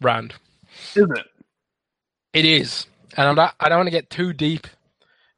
Rand. 0.00 0.34
is 0.94 1.06
it? 1.10 1.26
It 2.32 2.44
is, 2.44 2.86
and 3.16 3.28
I'm 3.28 3.34
not, 3.34 3.54
I 3.58 3.68
don't 3.68 3.78
want 3.78 3.86
to 3.86 3.92
get 3.92 4.10
too 4.10 4.32
deep 4.32 4.66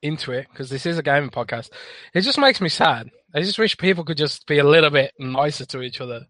into 0.03 0.33
it 0.33 0.47
because 0.51 0.71
this 0.71 0.87
is 0.87 0.99
a 0.99 1.03
gaming 1.03 1.31
podcast. 1.31 1.71
It 2.15 2.23
just 2.23 2.39
makes 2.39 2.61
me 2.61 2.69
sad. 2.69 3.11
I 3.35 3.41
just 3.41 3.59
wish 3.59 3.77
people 3.77 4.05
could 4.05 4.17
just 4.17 4.47
be 4.47 4.59
a 4.59 4.65
little 4.65 4.91
bit 4.91 5.13
nicer 5.19 5.65
to 5.67 5.83
each 5.83 6.01
other. 6.01 6.27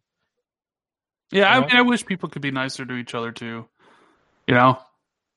Yeah, 1.30 1.50
I 1.50 1.60
mean, 1.60 1.76
I 1.76 1.82
wish 1.82 2.04
people 2.06 2.28
could 2.28 2.42
be 2.42 2.50
nicer 2.50 2.84
to 2.84 2.94
each 2.94 3.14
other 3.14 3.32
too. 3.32 3.66
You 4.46 4.54
know, 4.54 4.78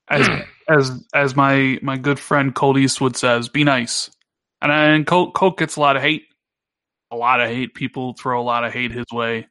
as 0.09 0.27
as 0.69 1.03
as 1.13 1.35
my 1.35 1.79
my 1.81 1.97
good 1.97 2.19
friend 2.19 2.55
Colt 2.55 2.77
Eastwood 2.77 3.15
says, 3.15 3.49
be 3.49 3.63
nice. 3.63 4.09
And 4.61 4.71
and 4.71 5.07
Colt 5.07 5.33
Colt 5.33 5.57
gets 5.57 5.75
a 5.75 5.79
lot 5.81 5.97
of 5.97 6.01
hate, 6.01 6.23
a 7.11 7.15
lot 7.15 7.41
of 7.41 7.49
hate. 7.49 7.73
People 7.73 8.13
throw 8.13 8.39
a 8.39 8.43
lot 8.43 8.63
of 8.63 8.73
hate 8.73 8.91
his 8.91 9.05
way, 9.11 9.47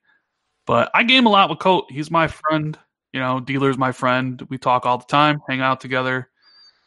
but 0.71 0.89
I 0.95 1.03
game 1.03 1.27
a 1.27 1.31
lot 1.31 1.51
with 1.51 1.59
Colt. 1.59 1.91
He's 1.91 2.13
my 2.13 2.29
friend. 2.29 2.79
You 3.13 3.19
know, 3.19 3.41
dealer's 3.41 3.77
my 3.77 3.91
friend. 3.91 4.41
We 4.49 4.57
talk 4.57 4.87
all 4.87 4.99
the 4.99 5.05
time, 5.05 5.41
hang 5.49 5.61
out 5.61 5.81
together. 5.81 6.31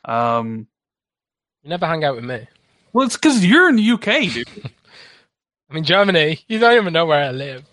Um, 0.05 0.67
You 1.63 1.69
never 1.69 1.85
hang 1.85 2.05
out 2.05 2.15
with 2.15 2.23
me. 2.23 2.47
well, 2.93 3.05
it's 3.05 3.17
because 3.17 3.45
you're 3.45 3.67
in 3.67 3.75
the 3.75 3.91
UK, 3.91 4.31
dude. 4.31 4.47
I'm 5.69 5.75
in 5.75 5.83
Germany. 5.83 6.39
You 6.47 6.59
don't 6.59 6.77
even 6.79 6.93
know 6.93 7.05
where 7.05 7.25
I 7.25 7.31
live. 7.31 7.65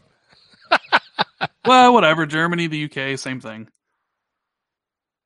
well, 1.65 1.95
whatever. 1.95 2.27
Germany, 2.27 2.67
the 2.67 2.85
UK, 2.87 3.17
same 3.17 3.41
thing. 3.41 3.69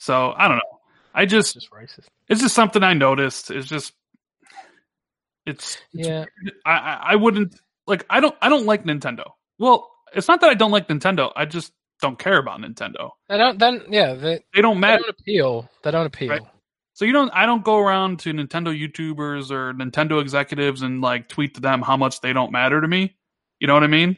So 0.00 0.34
I 0.36 0.48
don't 0.48 0.58
know. 0.58 0.78
I 1.14 1.24
just, 1.24 1.54
Just 1.54 1.70
racist. 1.70 2.08
it's 2.28 2.42
just 2.42 2.54
something 2.54 2.82
I 2.82 2.92
noticed. 2.92 3.50
It's 3.50 3.66
just, 3.68 3.94
it's, 5.46 5.78
it's 5.94 6.06
Yeah. 6.08 6.24
I, 6.66 6.72
I 6.72 7.00
I 7.12 7.16
wouldn't 7.16 7.58
like. 7.86 8.04
I 8.10 8.20
don't. 8.20 8.34
I 8.42 8.50
don't 8.50 8.66
like 8.66 8.84
Nintendo. 8.84 9.30
Well, 9.58 9.90
it's 10.14 10.28
not 10.28 10.40
that 10.40 10.50
I 10.50 10.54
don't 10.54 10.70
like 10.70 10.88
Nintendo. 10.88 11.32
I 11.36 11.44
just 11.44 11.72
don't 12.00 12.18
care 12.18 12.38
about 12.38 12.60
Nintendo. 12.60 13.10
They 13.28 13.38
don't. 13.38 13.58
Then 13.58 13.82
yeah, 13.88 14.14
they, 14.14 14.40
They 14.54 14.60
don't 14.62 14.76
they 14.76 14.80
matter. 14.80 15.02
don't 15.02 15.10
appeal. 15.20 15.68
They 15.82 15.90
don't 15.90 16.06
appeal. 16.06 16.28
Right. 16.30 16.42
So 16.94 17.04
you 17.04 17.12
don't. 17.12 17.30
I 17.34 17.46
don't 17.46 17.64
go 17.64 17.78
around 17.78 18.20
to 18.20 18.32
Nintendo 18.32 18.68
YouTubers 18.76 19.50
or 19.50 19.72
Nintendo 19.74 20.20
executives 20.20 20.82
and 20.82 21.00
like 21.00 21.28
tweet 21.28 21.54
to 21.54 21.60
them 21.60 21.82
how 21.82 21.96
much 21.96 22.20
they 22.20 22.32
don't 22.32 22.52
matter 22.52 22.80
to 22.80 22.86
me. 22.88 23.16
You 23.60 23.66
know 23.66 23.74
what 23.74 23.82
I 23.84 23.88
mean? 23.88 24.16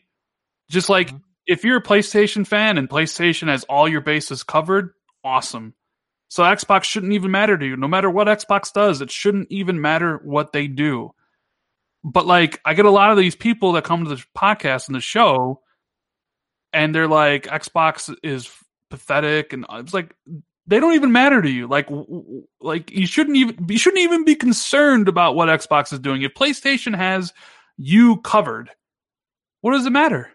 Just 0.70 0.88
like 0.88 1.10
Mhm. 1.12 1.20
if 1.46 1.64
you're 1.64 1.78
a 1.78 1.82
PlayStation 1.82 2.46
fan 2.46 2.76
and 2.78 2.88
PlayStation 2.88 3.48
has 3.48 3.64
all 3.64 3.88
your 3.88 4.00
bases 4.00 4.42
covered, 4.42 4.92
awesome. 5.24 5.74
So 6.28 6.42
Xbox 6.42 6.84
shouldn't 6.84 7.12
even 7.12 7.30
matter 7.30 7.56
to 7.56 7.64
you. 7.64 7.76
No 7.76 7.86
matter 7.86 8.10
what 8.10 8.26
Xbox 8.26 8.72
does, 8.72 9.00
it 9.00 9.10
shouldn't 9.12 9.46
even 9.50 9.80
matter 9.80 10.20
what 10.24 10.52
they 10.52 10.66
do. 10.66 11.12
But 12.04 12.26
like 12.26 12.60
I 12.64 12.74
get 12.74 12.84
a 12.84 12.90
lot 12.90 13.10
of 13.10 13.16
these 13.16 13.36
people 13.36 13.72
that 13.72 13.84
come 13.84 14.04
to 14.04 14.10
the 14.16 14.24
podcast 14.36 14.88
and 14.88 14.94
the 14.96 15.00
show 15.00 15.62
and 16.76 16.94
they're 16.94 17.08
like 17.08 17.44
Xbox 17.44 18.14
is 18.22 18.50
pathetic 18.90 19.54
and 19.54 19.64
it's 19.72 19.94
like 19.94 20.14
they 20.66 20.78
don't 20.78 20.94
even 20.94 21.10
matter 21.10 21.40
to 21.40 21.48
you. 21.48 21.66
Like, 21.66 21.88
like 22.60 22.90
you 22.90 23.06
shouldn't 23.06 23.36
even 23.36 23.66
you 23.68 23.78
shouldn't 23.78 24.02
even 24.02 24.24
be 24.24 24.34
concerned 24.34 25.08
about 25.08 25.34
what 25.34 25.48
Xbox 25.48 25.92
is 25.92 26.00
doing. 26.00 26.22
If 26.22 26.34
PlayStation 26.34 26.94
has 26.94 27.32
you 27.78 28.18
covered, 28.18 28.70
what 29.62 29.72
does 29.72 29.86
it 29.86 29.90
matter? 29.90 30.30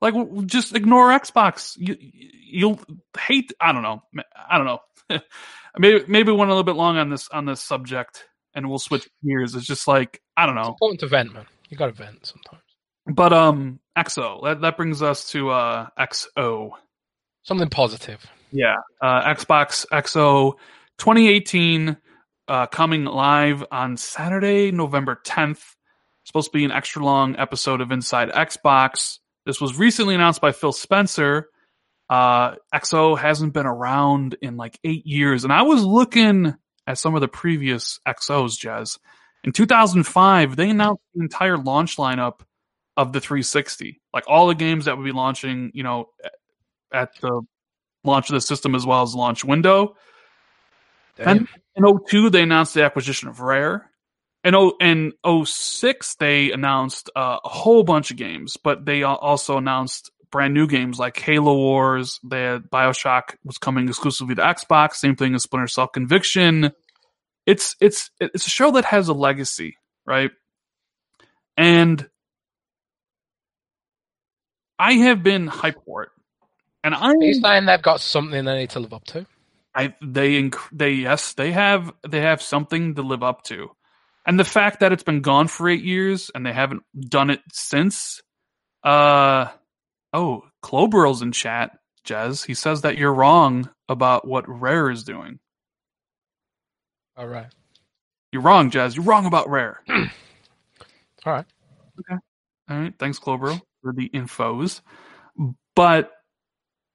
Like, 0.00 0.14
just 0.46 0.74
ignore 0.74 1.08
Xbox. 1.10 1.76
You 1.76 1.96
you'll 1.98 2.80
hate. 3.18 3.52
I 3.60 3.72
don't 3.72 3.82
know. 3.82 4.02
I 4.48 4.58
don't 4.58 4.66
know. 4.66 5.18
maybe 5.78 6.04
maybe 6.06 6.30
we 6.30 6.38
went 6.38 6.50
a 6.50 6.54
little 6.54 6.64
bit 6.64 6.76
long 6.76 6.96
on 6.96 7.10
this 7.10 7.28
on 7.30 7.44
this 7.44 7.60
subject, 7.60 8.24
and 8.54 8.68
we'll 8.68 8.78
switch 8.78 9.08
gears. 9.24 9.54
It's 9.56 9.66
just 9.66 9.88
like 9.88 10.22
I 10.36 10.46
don't 10.46 10.56
It's 10.56 10.66
know. 10.66 10.68
important 10.68 11.00
to 11.00 11.06
vent, 11.08 11.32
man. 11.34 11.46
You 11.70 11.76
got 11.76 11.86
to 11.86 11.92
vent 11.92 12.24
sometimes. 12.26 12.61
But 13.06 13.32
um, 13.32 13.80
XO. 13.96 14.42
That 14.44 14.60
that 14.60 14.76
brings 14.76 15.02
us 15.02 15.30
to 15.30 15.50
uh 15.50 15.88
XO. 15.98 16.70
Something 17.42 17.68
positive. 17.68 18.24
Yeah, 18.52 18.76
uh, 19.00 19.34
Xbox 19.34 19.86
XO 19.90 20.54
2018 20.98 21.96
uh, 22.48 22.66
coming 22.66 23.04
live 23.04 23.64
on 23.70 23.96
Saturday, 23.96 24.70
November 24.70 25.20
10th. 25.26 25.62
Supposed 26.24 26.52
to 26.52 26.58
be 26.58 26.64
an 26.64 26.70
extra 26.70 27.02
long 27.02 27.34
episode 27.36 27.80
of 27.80 27.90
Inside 27.90 28.30
Xbox. 28.30 29.18
This 29.46 29.60
was 29.60 29.76
recently 29.76 30.14
announced 30.14 30.40
by 30.40 30.52
Phil 30.52 30.72
Spencer. 30.72 31.48
Uh, 32.08 32.56
XO 32.74 33.18
hasn't 33.18 33.54
been 33.54 33.66
around 33.66 34.36
in 34.42 34.56
like 34.56 34.78
eight 34.84 35.06
years, 35.06 35.44
and 35.44 35.52
I 35.52 35.62
was 35.62 35.82
looking 35.82 36.54
at 36.86 36.98
some 36.98 37.14
of 37.14 37.22
the 37.22 37.28
previous 37.28 37.98
XOs, 38.06 38.58
Jez. 38.58 38.98
In 39.44 39.52
2005, 39.52 40.54
they 40.54 40.70
announced 40.70 41.02
the 41.14 41.22
entire 41.22 41.56
launch 41.56 41.96
lineup 41.96 42.40
of 42.96 43.12
the 43.12 43.20
360, 43.20 44.00
like 44.12 44.24
all 44.26 44.46
the 44.48 44.54
games 44.54 44.84
that 44.84 44.96
would 44.96 45.04
be 45.04 45.12
launching, 45.12 45.70
you 45.74 45.82
know, 45.82 46.06
at 46.92 47.10
the 47.20 47.42
launch 48.04 48.28
of 48.28 48.34
the 48.34 48.40
system 48.40 48.74
as 48.74 48.84
well 48.84 49.02
as 49.02 49.14
launch 49.14 49.44
window. 49.44 49.96
And 51.18 51.48
in 51.76 51.84
02, 51.84 52.30
they 52.30 52.42
announced 52.42 52.74
the 52.74 52.84
acquisition 52.84 53.28
of 53.28 53.40
Rare. 53.40 53.90
O, 54.44 54.74
in 54.80 55.12
06, 55.44 56.14
they 56.16 56.50
announced 56.50 57.10
uh, 57.14 57.38
a 57.44 57.48
whole 57.48 57.84
bunch 57.84 58.10
of 58.10 58.16
games, 58.16 58.56
but 58.62 58.84
they 58.84 59.02
also 59.04 59.56
announced 59.56 60.10
brand 60.32 60.54
new 60.54 60.66
games 60.66 60.98
like 60.98 61.16
Halo 61.18 61.54
Wars. 61.54 62.18
They 62.24 62.42
had 62.42 62.70
Bioshock 62.70 63.36
was 63.44 63.58
coming 63.58 63.88
exclusively 63.88 64.34
to 64.34 64.42
Xbox. 64.42 64.94
Same 64.94 65.14
thing 65.14 65.34
as 65.34 65.44
Splinter 65.44 65.68
Cell 65.68 65.86
Conviction. 65.86 66.72
It's 67.46 67.76
it's 67.80 68.10
it's 68.18 68.46
a 68.46 68.50
show 68.50 68.72
that 68.72 68.86
has 68.86 69.08
a 69.08 69.12
legacy, 69.12 69.76
right? 70.04 70.30
And 71.56 72.08
I 74.82 74.94
have 74.94 75.22
been 75.22 75.48
hyped 75.48 75.84
for 75.84 76.02
it, 76.02 76.08
and 76.82 76.92
I 76.92 77.10
Are 77.10 77.22
you 77.22 77.34
saying 77.34 77.66
they've 77.66 77.80
got 77.80 78.00
something 78.00 78.44
they 78.44 78.58
need 78.58 78.70
to 78.70 78.80
live 78.80 78.92
up 78.92 79.04
to? 79.04 79.26
I 79.76 79.94
they 80.02 80.50
they 80.72 80.90
yes 80.90 81.34
they 81.34 81.52
have 81.52 81.92
they 82.08 82.20
have 82.22 82.42
something 82.42 82.96
to 82.96 83.02
live 83.02 83.22
up 83.22 83.44
to, 83.44 83.70
and 84.26 84.40
the 84.40 84.44
fact 84.44 84.80
that 84.80 84.90
it's 84.92 85.04
been 85.04 85.20
gone 85.20 85.46
for 85.46 85.68
eight 85.68 85.84
years 85.84 86.32
and 86.34 86.44
they 86.44 86.52
haven't 86.52 86.82
done 86.98 87.30
it 87.30 87.40
since. 87.52 88.22
Uh 88.82 89.46
oh, 90.12 90.42
Cloburl's 90.64 91.22
in 91.22 91.30
chat. 91.30 91.78
Jez, 92.04 92.44
he 92.44 92.54
says 92.54 92.82
that 92.82 92.98
you're 92.98 93.14
wrong 93.14 93.70
about 93.88 94.26
what 94.26 94.48
Rare 94.48 94.90
is 94.90 95.04
doing. 95.04 95.38
All 97.16 97.28
right. 97.28 97.46
You're 98.32 98.42
wrong, 98.42 98.70
Jez. 98.72 98.96
You're 98.96 99.04
wrong 99.04 99.26
about 99.26 99.48
Rare. 99.48 99.80
All 99.88 99.94
right. 101.32 101.46
Okay. 102.00 102.20
All 102.68 102.78
right. 102.80 102.94
thanks, 102.98 103.20
Cloburl, 103.20 103.60
for 103.82 103.92
the 103.92 104.08
infos. 104.08 104.80
But 105.74 106.10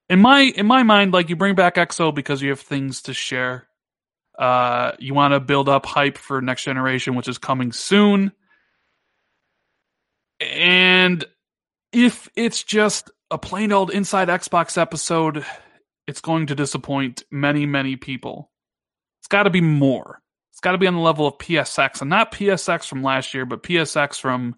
in 0.09 0.19
my 0.19 0.41
in 0.41 0.65
my 0.65 0.83
mind, 0.83 1.13
like 1.13 1.29
you 1.29 1.35
bring 1.35 1.55
back 1.55 1.75
EXO 1.75 2.13
because 2.13 2.41
you 2.41 2.49
have 2.49 2.59
things 2.59 3.03
to 3.03 3.13
share. 3.13 3.67
Uh, 4.37 4.91
you 4.99 5.13
want 5.13 5.33
to 5.33 5.39
build 5.39 5.67
up 5.67 5.85
hype 5.85 6.17
for 6.17 6.41
next 6.41 6.63
generation, 6.63 7.15
which 7.15 7.27
is 7.27 7.37
coming 7.37 7.71
soon. 7.71 8.31
And 10.39 11.25
if 11.91 12.29
it's 12.35 12.63
just 12.63 13.09
a 13.31 13.37
plain 13.39 13.71
old 13.71 13.89
inside 13.89 14.27
Xbox 14.27 14.77
episode, 14.77 15.43
it's 16.07 16.21
going 16.21 16.47
to 16.47 16.55
disappoint 16.55 17.23
many, 17.31 17.65
many 17.65 17.95
people. 17.95 18.51
It's 19.19 19.27
got 19.27 19.43
to 19.43 19.49
be 19.49 19.61
more. 19.61 20.21
It's 20.51 20.59
got 20.59 20.73
to 20.73 20.77
be 20.77 20.87
on 20.87 20.93
the 20.93 21.01
level 21.01 21.27
of 21.27 21.37
PSX, 21.37 22.01
and 22.01 22.09
not 22.09 22.31
PSX 22.31 22.87
from 22.87 23.03
last 23.03 23.33
year, 23.33 23.45
but 23.45 23.63
PSX 23.63 24.19
from 24.19 24.55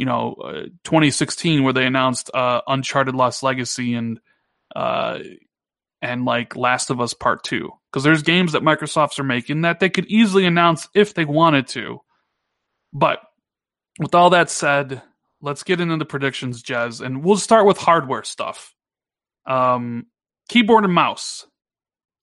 you 0.00 0.06
know 0.06 0.32
uh, 0.42 0.62
2016, 0.84 1.62
where 1.62 1.74
they 1.74 1.84
announced 1.84 2.30
uh, 2.32 2.62
Uncharted 2.66 3.14
Lost 3.14 3.42
Legacy 3.42 3.92
and 3.92 4.18
uh, 4.74 5.18
and 6.00 6.24
like 6.24 6.56
Last 6.56 6.88
of 6.88 7.02
Us 7.02 7.12
Part 7.12 7.44
Two. 7.44 7.72
Because 7.92 8.02
there's 8.02 8.22
games 8.22 8.52
that 8.52 8.62
Microsoft's 8.62 9.18
are 9.18 9.24
making 9.24 9.60
that 9.60 9.78
they 9.78 9.90
could 9.90 10.06
easily 10.06 10.46
announce 10.46 10.88
if 10.94 11.12
they 11.12 11.26
wanted 11.26 11.68
to. 11.68 12.00
But 12.94 13.18
with 13.98 14.14
all 14.14 14.30
that 14.30 14.48
said, 14.48 15.02
let's 15.42 15.64
get 15.64 15.82
into 15.82 15.98
the 15.98 16.06
predictions, 16.06 16.62
Jez, 16.62 17.04
and 17.04 17.22
we'll 17.22 17.36
start 17.36 17.66
with 17.66 17.76
hardware 17.76 18.24
stuff. 18.24 18.74
Um, 19.46 20.06
keyboard 20.48 20.84
and 20.84 20.94
mouse, 20.94 21.46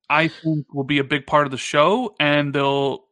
I 0.09 0.29
think, 0.29 0.73
will 0.73 0.83
be 0.83 0.97
a 0.97 1.03
big 1.03 1.27
part 1.27 1.45
of 1.45 1.51
the 1.51 1.57
show, 1.57 2.15
and 2.19 2.55
they'll 2.55 3.06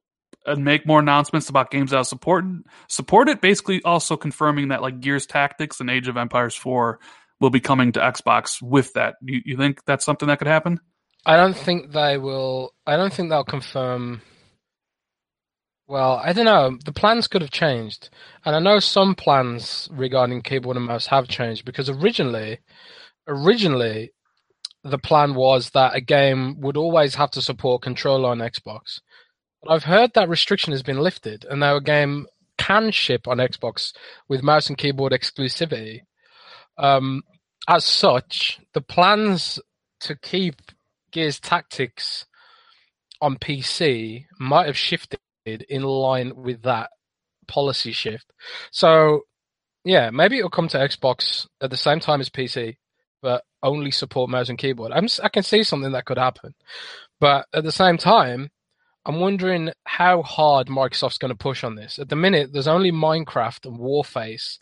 uh, 0.46 0.56
make 0.56 0.86
more 0.86 1.00
announcements 1.00 1.50
about 1.50 1.72
games 1.72 1.92
that 1.92 2.08
support 2.08 2.46
support 2.88 3.30
it. 3.30 3.42
Basically, 3.42 3.82
also 3.84 4.18
confirming 4.18 4.70
that 4.70 4.82
like 4.82 5.00
Gears 5.00 5.26
Tactics 5.26 5.80
and 5.80 5.90
Age 5.90 6.08
of 6.08 6.18
Empires 6.18 6.56
Four 6.56 7.00
will 7.40 7.50
be 7.50 7.60
coming 7.60 7.92
to 7.94 8.00
Xbox 8.00 8.62
with 8.62 8.94
that. 8.94 9.16
You, 9.22 9.42
you 9.46 9.58
think 9.58 9.84
that's 9.86 10.06
something 10.06 10.28
that 10.28 10.40
could 10.40 10.48
happen? 10.48 10.80
I 11.26 11.38
don't 11.38 11.58
think 11.58 11.92
they 11.92 12.18
will. 12.18 12.74
I 12.86 12.98
don't 12.98 13.14
think 13.14 13.30
they'll 13.30 13.44
confirm. 13.44 14.22
Well, 15.88 16.20
I 16.24 16.34
don't 16.34 16.46
know. 16.46 16.78
The 16.84 16.94
plans 16.94 17.28
could 17.28 17.42
have 17.42 17.52
changed, 17.52 18.10
and 18.44 18.56
I 18.56 18.60
know 18.60 18.80
some 18.80 19.14
plans 19.16 19.88
regarding 19.92 20.42
keyboard 20.42 20.78
and 20.78 20.86
mouse 20.86 21.08
have 21.08 21.28
changed 21.28 21.64
because 21.66 21.90
originally, 21.90 22.60
originally, 23.28 24.12
the 24.84 24.98
plan 25.00 25.34
was 25.34 25.72
that 25.72 25.96
a 25.96 26.02
game 26.02 26.60
would 26.62 26.78
always 26.78 27.16
have 27.16 27.32
to 27.32 27.42
support 27.42 27.82
controller 27.82 28.30
on 28.30 28.40
Xbox. 28.40 29.02
But 29.66 29.74
I've 29.74 29.84
heard 29.84 30.14
that 30.14 30.30
restriction 30.30 30.72
has 30.74 30.84
been 30.84 31.00
lifted, 31.00 31.44
and 31.50 31.60
now 31.60 31.76
a 31.76 31.82
game 31.82 32.28
can 32.60 32.92
ship 32.92 33.28
on 33.28 33.38
Xbox 33.38 33.94
with 34.28 34.44
mouse 34.44 34.70
and 34.70 34.78
keyboard 34.78 35.12
exclusivity. 35.12 36.02
Um, 36.78 37.24
as 37.68 37.84
such, 37.84 38.60
the 38.74 38.82
plans 38.82 39.60
to 40.02 40.16
keep 40.16 40.62
Gears 41.12 41.40
Tactics 41.40 42.28
on 43.22 43.38
PC 43.38 44.26
might 44.40 44.68
have 44.68 44.78
shifted 44.78 45.20
in 45.48 45.82
line 45.82 46.36
with 46.36 46.62
that 46.62 46.92
policy 47.48 47.92
shift. 47.92 48.32
So, 48.70 49.22
yeah, 49.84 50.12
maybe 50.12 50.38
it'll 50.38 50.50
come 50.52 50.68
to 50.70 50.78
Xbox 50.78 51.48
at 51.60 51.72
the 51.72 51.78
same 51.78 52.00
time 52.00 52.22
as 52.22 52.30
PC, 52.30 52.78
but 53.20 53.44
only 53.64 53.90
support 53.90 54.30
mouse 54.30 54.50
and 54.50 54.60
keyboard. 54.60 54.92
I'm, 54.92 55.08
I 55.24 55.30
can 55.30 55.42
see 55.42 55.64
something 55.64 55.94
that 55.94 56.06
could 56.06 56.20
happen, 56.20 56.54
but 57.20 57.48
at 57.52 57.64
the 57.64 57.72
same 57.72 57.98
time, 57.98 58.52
I'm 59.06 59.20
wondering 59.20 59.72
how 59.86 60.24
hard 60.24 60.68
Microsoft's 60.68 61.20
going 61.20 61.30
to 61.30 61.38
push 61.38 61.64
on 61.64 61.76
this. 61.76 62.00
At 62.00 62.10
the 62.10 62.16
minute, 62.16 62.52
there's 62.54 62.68
only 62.68 62.92
Minecraft 62.92 63.66
and 63.68 63.80
Warface, 63.80 64.58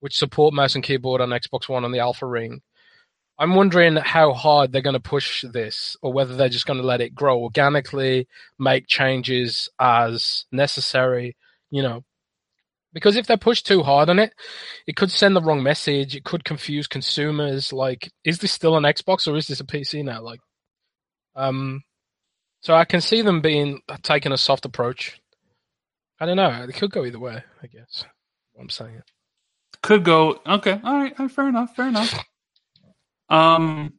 which 0.00 0.16
support 0.16 0.54
mouse 0.54 0.74
and 0.76 0.84
keyboard 0.84 1.20
on 1.20 1.30
Xbox 1.30 1.68
One 1.68 1.84
on 1.84 1.92
the 1.92 1.98
Alpha 1.98 2.26
Ring. 2.26 2.60
I'm 3.38 3.54
wondering 3.54 3.96
how 3.96 4.34
hard 4.34 4.72
they're 4.72 4.82
going 4.82 4.94
to 4.94 5.00
push 5.00 5.44
this, 5.52 5.96
or 6.02 6.12
whether 6.12 6.36
they're 6.36 6.48
just 6.48 6.66
going 6.66 6.80
to 6.80 6.86
let 6.86 7.00
it 7.00 7.14
grow 7.14 7.40
organically, 7.40 8.28
make 8.58 8.86
changes 8.88 9.68
as 9.80 10.44
necessary. 10.52 11.36
You 11.70 11.82
know, 11.82 12.04
Because 12.92 13.16
if 13.16 13.26
they 13.26 13.36
push 13.36 13.62
too 13.62 13.82
hard 13.82 14.08
on 14.10 14.18
it, 14.18 14.32
it 14.86 14.96
could 14.96 15.10
send 15.10 15.36
the 15.36 15.42
wrong 15.42 15.62
message. 15.62 16.16
It 16.16 16.24
could 16.24 16.44
confuse 16.44 16.86
consumers. 16.86 17.72
Like, 17.72 18.10
is 18.24 18.38
this 18.38 18.52
still 18.52 18.76
an 18.76 18.84
Xbox 18.84 19.28
or 19.28 19.36
is 19.36 19.46
this 19.48 19.60
a 19.60 19.64
PC 19.64 20.04
now? 20.04 20.22
Like, 20.22 20.40
um, 21.36 21.82
so 22.60 22.74
I 22.74 22.84
can 22.84 23.00
see 23.00 23.22
them 23.22 23.40
being 23.40 23.80
taking 24.02 24.32
a 24.32 24.38
soft 24.38 24.64
approach. 24.64 25.20
I 26.20 26.26
don't 26.26 26.36
know. 26.36 26.66
It 26.68 26.74
could 26.74 26.90
go 26.90 27.04
either 27.04 27.18
way. 27.18 27.42
I 27.62 27.66
guess. 27.66 28.04
I'm 28.58 28.68
saying. 28.68 28.96
it 28.96 29.04
Could 29.82 30.04
go. 30.04 30.40
Okay. 30.46 30.80
All 30.82 30.94
right. 30.94 31.30
Fair 31.30 31.48
enough. 31.48 31.76
Fair 31.76 31.88
enough. 31.88 32.24
Um, 33.28 33.94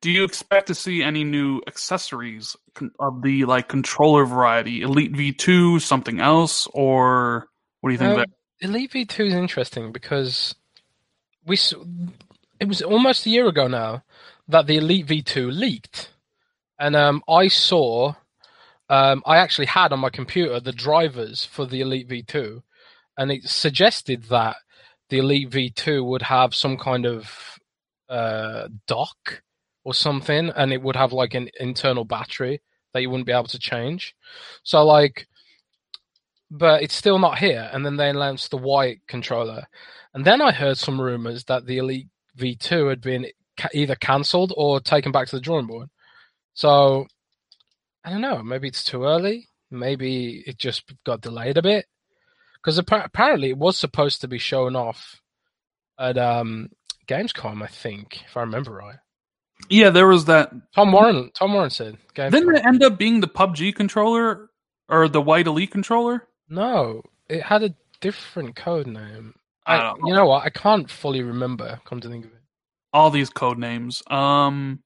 do 0.00 0.10
you 0.10 0.24
expect 0.24 0.68
to 0.68 0.74
see 0.74 1.02
any 1.02 1.24
new 1.24 1.60
accessories 1.66 2.56
of 2.98 3.22
the 3.22 3.44
like 3.44 3.68
controller 3.68 4.24
variety, 4.24 4.82
Elite 4.82 5.12
V2, 5.12 5.80
something 5.80 6.20
else, 6.20 6.66
or 6.72 7.48
what 7.80 7.90
do 7.90 7.92
you 7.92 7.98
think? 7.98 8.18
Um, 8.18 8.24
Elite 8.60 8.92
V2 8.92 9.26
is 9.26 9.34
interesting 9.34 9.92
because 9.92 10.54
we 11.46 11.58
it 12.60 12.68
was 12.68 12.82
almost 12.82 13.26
a 13.26 13.30
year 13.30 13.46
ago 13.46 13.68
now 13.68 14.02
that 14.48 14.66
the 14.66 14.78
Elite 14.78 15.06
V2 15.06 15.52
leaked, 15.52 16.10
and 16.80 16.96
um, 16.96 17.22
I 17.28 17.48
saw. 17.48 18.14
Um, 18.88 19.22
I 19.24 19.36
actually 19.36 19.66
had 19.66 19.92
on 19.92 20.00
my 20.00 20.10
computer 20.10 20.58
the 20.58 20.72
drivers 20.72 21.44
for 21.44 21.64
the 21.64 21.80
Elite 21.80 22.08
V2, 22.08 22.60
and 23.16 23.30
it 23.30 23.44
suggested 23.44 24.24
that 24.24 24.56
the 25.10 25.18
Elite 25.18 25.50
V2 25.50 26.04
would 26.04 26.22
have 26.22 26.56
some 26.56 26.76
kind 26.76 27.06
of 27.06 27.60
uh, 28.08 28.66
dock 28.88 29.42
or 29.84 29.94
something, 29.94 30.50
and 30.56 30.72
it 30.72 30.82
would 30.82 30.96
have 30.96 31.12
like 31.12 31.34
an 31.34 31.50
internal 31.60 32.04
battery 32.04 32.62
that 32.92 33.02
you 33.02 33.10
wouldn't 33.10 33.26
be 33.26 33.32
able 33.32 33.44
to 33.44 33.58
change. 33.60 34.16
So 34.64 34.84
like, 34.84 35.28
but 36.50 36.82
it's 36.82 36.94
still 36.94 37.20
not 37.20 37.38
here. 37.38 37.70
And 37.72 37.86
then 37.86 37.96
they 37.96 38.10
announced 38.10 38.50
the 38.50 38.56
white 38.56 39.02
controller, 39.06 39.68
and 40.14 40.24
then 40.24 40.40
I 40.40 40.50
heard 40.50 40.78
some 40.78 41.00
rumors 41.00 41.44
that 41.44 41.66
the 41.66 41.78
Elite 41.78 42.08
V2 42.36 42.88
had 42.88 43.00
been 43.00 43.26
either 43.72 43.94
cancelled 43.94 44.52
or 44.56 44.80
taken 44.80 45.12
back 45.12 45.28
to 45.28 45.36
the 45.36 45.40
drawing 45.40 45.66
board. 45.66 45.88
So 46.60 47.06
I 48.04 48.10
don't 48.10 48.20
know. 48.20 48.42
Maybe 48.42 48.68
it's 48.68 48.84
too 48.84 49.04
early. 49.04 49.48
Maybe 49.70 50.44
it 50.46 50.58
just 50.58 50.92
got 51.06 51.22
delayed 51.22 51.56
a 51.56 51.62
bit 51.62 51.86
because 52.56 52.76
apparently 52.76 53.48
it 53.48 53.56
was 53.56 53.78
supposed 53.78 54.20
to 54.20 54.28
be 54.28 54.36
shown 54.36 54.76
off 54.76 55.22
at 55.98 56.18
um, 56.18 56.68
Gamescom, 57.08 57.62
I 57.62 57.66
think, 57.66 58.22
if 58.26 58.36
I 58.36 58.40
remember 58.40 58.72
right. 58.72 58.98
Yeah, 59.70 59.88
there 59.88 60.06
was 60.06 60.26
that. 60.26 60.52
Tom 60.74 60.92
Warren. 60.92 61.30
Tom 61.34 61.54
Warren 61.54 61.70
said. 61.70 61.96
Gamescom. 62.14 62.30
Didn't 62.30 62.56
it 62.56 62.66
end 62.66 62.82
up 62.82 62.98
being 62.98 63.20
the 63.20 63.28
PUBG 63.28 63.74
controller 63.74 64.50
or 64.86 65.08
the 65.08 65.22
White 65.22 65.46
Elite 65.46 65.70
controller? 65.70 66.28
No, 66.50 67.00
it 67.30 67.42
had 67.42 67.62
a 67.62 67.74
different 68.02 68.54
code 68.54 68.86
name. 68.86 69.32
I, 69.64 69.76
I 69.76 69.78
know. 69.78 69.96
You 70.04 70.14
know 70.14 70.26
what? 70.26 70.44
I 70.44 70.50
can't 70.50 70.90
fully 70.90 71.22
remember. 71.22 71.80
Come 71.86 72.00
to 72.00 72.08
think 72.10 72.26
of 72.26 72.32
it, 72.32 72.42
all 72.92 73.10
these 73.10 73.30
code 73.30 73.56
names. 73.56 74.02
Um, 74.10 74.80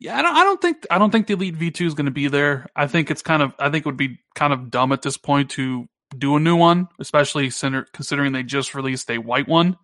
yeah, 0.00 0.18
I 0.18 0.22
don't. 0.22 0.36
I 0.36 0.44
don't 0.44 0.60
think. 0.60 0.86
I 0.90 0.98
don't 0.98 1.10
think 1.10 1.26
the 1.26 1.34
Elite 1.34 1.56
V 1.56 1.70
two 1.70 1.86
is 1.86 1.94
going 1.94 2.06
to 2.06 2.12
be 2.12 2.28
there. 2.28 2.66
I 2.76 2.86
think 2.86 3.10
it's 3.10 3.22
kind 3.22 3.42
of. 3.42 3.52
I 3.58 3.70
think 3.70 3.84
it 3.84 3.88
would 3.88 3.96
be 3.96 4.18
kind 4.34 4.52
of 4.52 4.70
dumb 4.70 4.92
at 4.92 5.02
this 5.02 5.16
point 5.16 5.50
to 5.50 5.86
do 6.16 6.36
a 6.36 6.40
new 6.40 6.56
one, 6.56 6.88
especially 6.98 7.50
considering 7.92 8.32
they 8.32 8.42
just 8.42 8.74
released 8.74 9.10
a 9.10 9.18
white 9.18 9.48
one. 9.48 9.76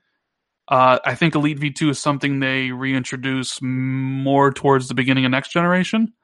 Uh, 0.66 0.98
I 1.04 1.14
think 1.14 1.34
Elite 1.34 1.60
V2 1.60 1.90
is 1.90 1.98
something 1.98 2.40
they 2.40 2.70
reintroduce 2.70 3.60
more 3.60 4.50
towards 4.50 4.88
the 4.88 4.94
beginning 4.94 5.26
of 5.26 5.30
next 5.30 5.52
generation. 5.52 6.14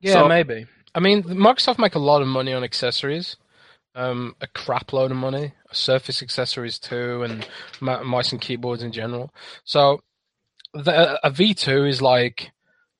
Yeah, 0.00 0.14
so, 0.14 0.28
maybe. 0.28 0.66
I 0.94 1.00
mean, 1.00 1.22
Microsoft 1.22 1.78
make 1.78 1.94
a 1.94 2.00
lot 2.00 2.22
of 2.22 2.28
money 2.28 2.52
on 2.52 2.64
accessories, 2.64 3.36
um, 3.94 4.34
a 4.40 4.48
crap 4.48 4.92
load 4.92 5.12
of 5.12 5.16
money, 5.16 5.52
Surface 5.70 6.22
accessories 6.22 6.78
too, 6.78 7.22
and 7.22 7.48
mice 7.80 8.32
and 8.32 8.40
keyboards 8.40 8.82
in 8.82 8.92
general. 8.92 9.32
So 9.64 10.00
the, 10.74 11.18
a 11.26 11.30
V2 11.30 11.88
is 11.88 12.02
like 12.02 12.50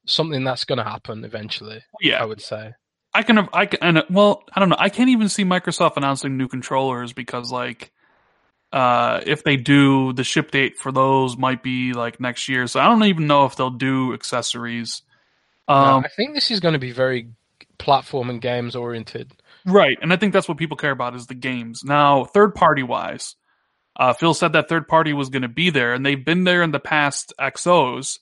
something 0.07 0.45
that's 0.45 0.65
going 0.65 0.79
to 0.79 0.85
happen 0.85 1.25
eventually. 1.25 1.83
Yeah, 2.01 2.23
I 2.23 2.25
would 2.25 2.41
say. 2.41 2.73
I 3.15 3.23
can, 3.23 3.37
have 3.37 3.49
I 3.53 3.67
can, 3.67 3.79
and 3.83 4.05
well, 4.11 4.45
I 4.53 4.61
don't 4.61 4.71
know. 4.71 4.77
I 4.79 4.89
can't 4.89 5.11
even 5.11 5.29
see 5.29 5.45
Microsoft 5.45 5.97
announcing 5.97 6.37
new 6.37 6.49
controllers 6.49 7.13
because, 7.13 7.53
like, 7.53 7.93
uh, 8.73 9.21
if 9.27 9.45
they 9.45 9.57
do, 9.57 10.15
the 10.15 10.25
ship 10.25 10.51
date 10.51 10.79
for 10.79 10.91
those 10.93 11.37
might 11.37 11.63
be 11.63 11.93
like 11.93 12.21
next 12.21 12.49
year. 12.49 12.67
So 12.67 12.81
I 12.81 12.89
don't 12.89 13.05
even 13.05 13.27
know 13.27 13.45
if 13.45 13.57
they'll 13.57 13.71
do 13.71 14.15
accessories. 14.15 15.03
Um, 15.69 15.85
no, 15.85 16.07
I 16.07 16.09
think 16.09 16.35
this 16.35 16.51
is 16.51 16.61
going 16.61 16.73
to 16.73 16.79
be 16.79 16.93
very 16.93 17.29
platform 17.79 18.31
and 18.31 18.41
games 18.41 18.75
oriented. 18.75 19.33
Right, 19.67 19.99
and 20.01 20.13
I 20.13 20.17
think 20.17 20.33
that's 20.33 20.49
what 20.49 20.57
people 20.57 20.77
care 20.77 20.91
about 20.91 21.15
is 21.15 21.27
the 21.27 21.35
games. 21.35 21.85
Now, 21.85 22.25
third 22.25 22.55
party 22.55 22.83
wise, 22.83 23.37
uh, 23.97 24.13
Phil 24.15 24.35
said 24.35 24.55
that 24.55 24.69
third 24.69 24.89
party 24.89 25.13
was 25.13 25.29
going 25.29 25.43
to 25.43 25.49
be 25.49 25.71
there, 25.71 25.93
and 25.93 26.05
they've 26.05 26.25
been 26.25 26.45
there 26.45 26.63
in 26.63 26.73
the 26.73 26.81
past 26.81 27.33
XOs. 27.39 28.19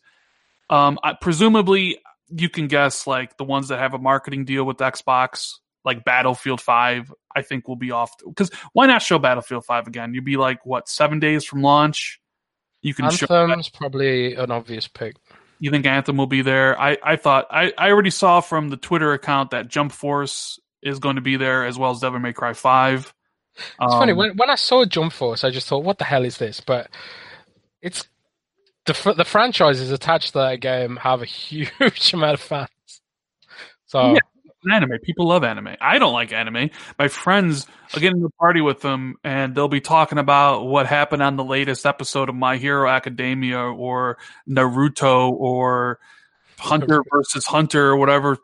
Um, 0.71 0.99
I, 1.03 1.15
presumably, 1.21 1.99
you 2.29 2.49
can 2.49 2.69
guess 2.69 3.07
like 3.07 3.37
the 3.37 3.45
ones 3.45 3.69
that 3.69 3.79
have 3.79 3.93
a 3.93 3.99
marketing 3.99 4.45
deal 4.45 4.65
with 4.65 4.79
Xbox, 4.79 5.55
like 5.85 6.05
Battlefield 6.05 6.61
Five. 6.61 7.13
I 7.35 7.43
think 7.43 7.69
will 7.69 7.77
be 7.77 7.91
off 7.91 8.13
because 8.25 8.51
why 8.73 8.87
not 8.87 9.03
show 9.03 9.19
Battlefield 9.19 9.65
Five 9.65 9.87
again? 9.87 10.15
You'd 10.15 10.25
be 10.25 10.37
like 10.37 10.65
what 10.65 10.89
seven 10.89 11.21
days 11.21 11.45
from 11.45 11.63
launch. 11.63 12.21
You 12.83 12.95
can 12.95 13.07
Anthem's 13.07 13.67
show 13.67 13.79
probably 13.79 14.35
an 14.35 14.51
obvious 14.51 14.89
pick. 14.89 15.17
You 15.59 15.71
think 15.71 15.85
Anthem 15.85 16.17
will 16.17 16.27
be 16.27 16.41
there? 16.41 16.81
I, 16.81 16.97
I 17.03 17.17
thought 17.17 17.47
I, 17.51 17.73
I 17.77 17.91
already 17.91 18.11
saw 18.11 18.41
from 18.41 18.71
the 18.71 18.79
Twitter 18.79 19.13
account 19.13 19.51
that 19.51 19.69
Jump 19.69 19.93
Force 19.93 20.59
is 20.83 20.99
going 20.99 21.17
to 21.17 21.23
be 21.23 21.37
there 21.37 21.67
as 21.67 21.79
well 21.79 21.91
as 21.91 22.01
Devil 22.01 22.21
May 22.21 22.33
Cry 22.33 22.55
Five. 22.55 23.13
It's 23.57 23.75
um, 23.79 23.91
funny 23.91 24.13
when 24.13 24.37
when 24.37 24.49
I 24.49 24.55
saw 24.55 24.85
Jump 24.87 25.13
Force, 25.13 25.45
I 25.45 25.51
just 25.51 25.69
thought, 25.69 25.85
"What 25.85 25.99
the 25.99 26.05
hell 26.05 26.25
is 26.25 26.39
this?" 26.39 26.61
But 26.61 26.89
it's 27.83 28.07
the 28.87 29.15
the 29.17 29.25
franchises 29.25 29.91
attached 29.91 30.33
to 30.33 30.39
that 30.39 30.61
game 30.61 30.97
have 30.97 31.23
a 31.23 31.25
huge 31.27 32.13
amount 32.13 32.35
of 32.35 32.41
fans. 32.41 32.69
So 33.87 34.15
yeah, 34.15 34.21
anime. 34.73 34.99
People 35.03 35.29
love 35.29 35.45
anime. 35.45 35.77
I 35.81 35.99
don't 35.99 36.13
like 36.13 36.33
anime. 36.33 36.71
My 36.99 37.09
friends, 37.09 37.67
I'll 37.93 38.01
get 38.01 38.13
into 38.13 38.27
a 38.27 38.31
party 38.31 38.61
with 38.61 38.81
them, 38.81 39.17
and 39.25 39.55
they'll 39.55 39.69
be 39.69 39.81
talking 39.81 40.19
about 40.19 40.67
what 40.67 40.87
happened 40.87 41.23
on 41.23 41.37
the 41.37 41.45
latest 41.45 41.87
episode 41.87 42.29
of 42.29 42.35
My 42.35 42.57
Hero 42.57 42.89
Academia 42.89 43.59
or 43.59 44.19
Naruto 44.49 45.33
or 45.33 45.99
Hunter 46.59 47.03
versus 47.13 47.45
Hunter 47.47 47.89
or 47.89 47.97
whatever 47.97 48.39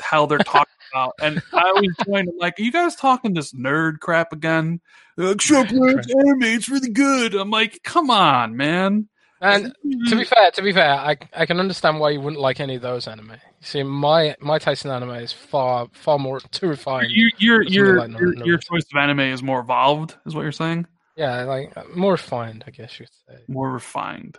hell 0.00 0.26
they're 0.26 0.38
talking 0.38 0.72
about. 0.92 1.14
And 1.20 1.42
I 1.52 1.68
always 1.68 1.94
join 2.06 2.26
them 2.26 2.36
like, 2.38 2.58
Are 2.58 2.62
you 2.62 2.72
guys 2.72 2.96
talking 2.96 3.34
this 3.34 3.52
nerd 3.52 4.00
crap 4.00 4.32
again? 4.32 4.80
Except 5.16 5.72
anime, 5.72 6.42
it's 6.42 6.68
really 6.68 6.90
good. 6.90 7.34
I'm 7.34 7.50
like, 7.50 7.82
come 7.82 8.08
on, 8.08 8.56
man. 8.56 9.08
And 9.40 9.72
to 10.08 10.16
be 10.16 10.24
fair, 10.24 10.50
to 10.50 10.62
be 10.62 10.72
fair, 10.72 10.94
I 10.94 11.16
I 11.32 11.46
can 11.46 11.60
understand 11.60 12.00
why 12.00 12.10
you 12.10 12.20
wouldn't 12.20 12.40
like 12.40 12.58
any 12.58 12.74
of 12.74 12.82
those 12.82 13.06
anime. 13.06 13.36
See, 13.60 13.82
my 13.82 14.36
my 14.40 14.58
taste 14.58 14.84
in 14.84 14.90
anime 14.90 15.10
is 15.10 15.32
far 15.32 15.88
far 15.92 16.18
more 16.18 16.40
too 16.50 16.68
refined. 16.68 17.10
You, 17.10 17.30
your 17.38 17.62
your 17.62 17.98
like 17.98 18.18
your, 18.18 18.34
your 18.44 18.58
choice 18.58 18.84
of 18.92 18.98
anime 18.98 19.20
is 19.20 19.42
more 19.42 19.60
evolved, 19.60 20.16
is 20.26 20.34
what 20.34 20.42
you're 20.42 20.52
saying? 20.52 20.86
Yeah, 21.16 21.44
like 21.44 21.96
more 21.96 22.12
refined, 22.12 22.64
I 22.66 22.70
guess 22.70 22.98
you'd 22.98 23.10
say. 23.28 23.38
More 23.48 23.70
refined. 23.70 24.38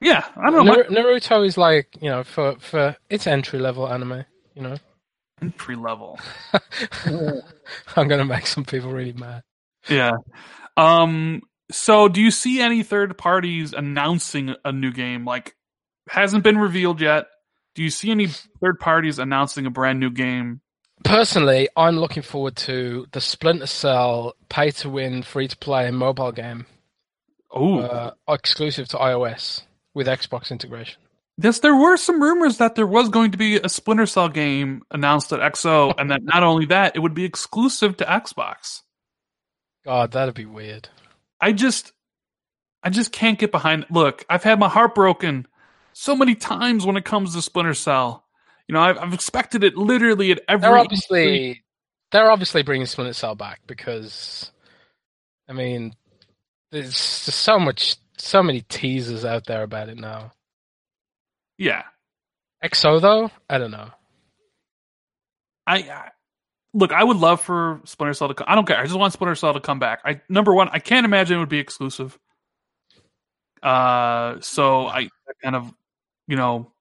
Yeah, 0.00 0.24
I 0.36 0.50
don't 0.50 0.66
know. 0.66 0.82
Naruto 0.84 1.46
is 1.46 1.56
like 1.56 1.96
you 2.00 2.10
know 2.10 2.24
for 2.24 2.56
for 2.58 2.96
it's 3.08 3.26
entry 3.26 3.58
level 3.58 3.88
anime, 3.88 4.24
you 4.54 4.62
know. 4.62 4.76
Entry 5.40 5.76
level. 5.76 6.18
I'm 7.96 8.08
gonna 8.08 8.24
make 8.24 8.46
some 8.46 8.64
people 8.64 8.90
really 8.90 9.12
mad. 9.12 9.42
Yeah. 9.88 10.12
Um. 10.76 11.42
So, 11.72 12.08
do 12.08 12.20
you 12.20 12.30
see 12.30 12.60
any 12.60 12.82
third 12.82 13.18
parties 13.18 13.72
announcing 13.72 14.54
a 14.64 14.72
new 14.72 14.92
game? 14.92 15.24
Like, 15.24 15.56
hasn't 16.08 16.44
been 16.44 16.58
revealed 16.58 17.00
yet 17.00 17.26
do 17.74 17.82
you 17.82 17.90
see 17.90 18.10
any 18.10 18.26
third 18.26 18.78
parties 18.80 19.18
announcing 19.18 19.66
a 19.66 19.70
brand 19.70 19.98
new 19.98 20.10
game? 20.10 20.60
Personally, 21.04 21.68
I'm 21.76 21.96
looking 21.96 22.22
forward 22.22 22.56
to 22.56 23.06
the 23.12 23.20
Splinter 23.20 23.66
Cell 23.66 24.34
pay 24.48 24.70
to 24.72 24.90
win, 24.90 25.22
free 25.22 25.48
to 25.48 25.56
play 25.56 25.90
mobile 25.90 26.32
game. 26.32 26.66
Oh, 27.50 27.80
uh, 27.80 28.12
exclusive 28.28 28.88
to 28.88 28.96
iOS 28.98 29.62
with 29.94 30.06
Xbox 30.06 30.50
integration. 30.50 31.00
Yes, 31.38 31.58
there 31.58 31.74
were 31.74 31.96
some 31.96 32.22
rumors 32.22 32.58
that 32.58 32.74
there 32.76 32.86
was 32.86 33.08
going 33.08 33.32
to 33.32 33.38
be 33.38 33.56
a 33.56 33.68
Splinter 33.68 34.06
Cell 34.06 34.28
game 34.28 34.82
announced 34.90 35.32
at 35.32 35.40
XO, 35.40 35.94
and 35.98 36.10
that 36.10 36.22
not 36.22 36.42
only 36.42 36.66
that, 36.66 36.94
it 36.94 37.00
would 37.00 37.14
be 37.14 37.24
exclusive 37.24 37.96
to 37.96 38.04
Xbox. 38.04 38.82
God, 39.84 40.12
that'd 40.12 40.34
be 40.34 40.46
weird. 40.46 40.88
I 41.42 41.52
just, 41.52 41.92
I 42.82 42.88
just 42.88 43.12
can't 43.12 43.38
get 43.38 43.50
behind. 43.50 43.86
Look, 43.90 44.24
I've 44.30 44.44
had 44.44 44.58
my 44.58 44.68
heart 44.68 44.94
broken 44.94 45.46
so 45.92 46.16
many 46.16 46.36
times 46.36 46.86
when 46.86 46.96
it 46.96 47.04
comes 47.04 47.34
to 47.34 47.42
Splinter 47.42 47.74
Cell. 47.74 48.24
You 48.68 48.74
know, 48.74 48.80
I've, 48.80 48.98
I've 48.98 49.12
expected 49.12 49.64
it 49.64 49.76
literally 49.76 50.30
at 50.30 50.40
every. 50.48 50.62
They're 50.62 50.78
obviously 50.78 51.64
they're 52.12 52.30
obviously 52.30 52.62
bringing 52.62 52.86
Splinter 52.86 53.12
Cell 53.12 53.34
back 53.34 53.60
because, 53.66 54.52
I 55.48 55.52
mean, 55.52 55.94
there's 56.70 56.92
just 56.92 57.40
so 57.40 57.58
much, 57.58 57.96
so 58.18 58.42
many 58.42 58.60
teasers 58.60 59.24
out 59.24 59.46
there 59.46 59.62
about 59.62 59.88
it 59.88 59.98
now. 59.98 60.32
Yeah. 61.58 61.82
XO 62.62 63.00
though, 63.00 63.30
I 63.50 63.58
don't 63.58 63.72
know. 63.72 63.90
I 65.66 66.10
look, 66.74 66.92
I 66.92 67.02
would 67.02 67.16
love 67.16 67.40
for 67.40 67.80
Splinter 67.84 68.14
Cell 68.14 68.28
to. 68.28 68.34
come 68.34 68.46
I 68.48 68.54
don't 68.54 68.66
care. 68.66 68.78
I 68.78 68.84
just 68.84 68.98
want 68.98 69.12
Splinter 69.12 69.34
Cell 69.34 69.54
to 69.54 69.60
come 69.60 69.78
back. 69.78 70.00
I 70.04 70.20
number 70.28 70.54
one, 70.54 70.68
I 70.72 70.78
can't 70.78 71.04
imagine 71.04 71.36
it 71.36 71.40
would 71.40 71.48
be 71.48 71.58
exclusive. 71.58 72.18
Uh, 73.62 74.40
so 74.40 74.86
I 74.86 75.08
kind 75.42 75.54
of, 75.54 75.72
you 76.26 76.36
know, 76.36 76.72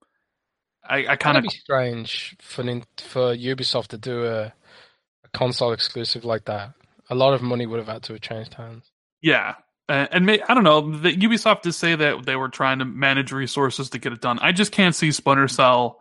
I, 0.84 1.08
I 1.08 1.16
kind 1.16 1.38
of 1.38 1.44
be 1.44 1.50
strange 1.50 2.36
for 2.40 2.64
for 2.98 3.36
Ubisoft 3.36 3.88
to 3.88 3.98
do 3.98 4.26
a, 4.26 4.46
a 4.46 5.30
console 5.34 5.74
exclusive 5.74 6.26
like 6.26 6.46
that. 6.46 6.74
A 7.10 7.16
lot 7.16 7.34
of 7.34 7.42
money 7.42 7.66
would 7.66 7.78
have 7.78 7.88
had 7.88 8.04
to 8.04 8.14
have 8.14 8.22
changed 8.22 8.54
hands. 8.56 8.90
Yeah, 9.22 9.56
uh, 9.90 10.08
and 10.12 10.26
may, 10.26 10.42
I 10.48 10.54
don't 10.54 10.64
know. 10.64 10.98
The 10.98 11.16
Ubisoft 11.16 11.64
did 11.64 11.74
say 11.74 11.96
that 11.96 12.26
they 12.26 12.36
were 12.36 12.50
trying 12.50 12.80
to 12.80 12.86
manage 12.86 13.32
resources 13.32 13.90
to 13.92 14.00
get 14.00 14.14
it 14.14 14.22
done. 14.22 14.40
I 14.42 14.54
just 14.54 14.72
can't 14.72 14.96
see 14.96 15.12
Splinter 15.12 15.50
Cell, 15.50 16.01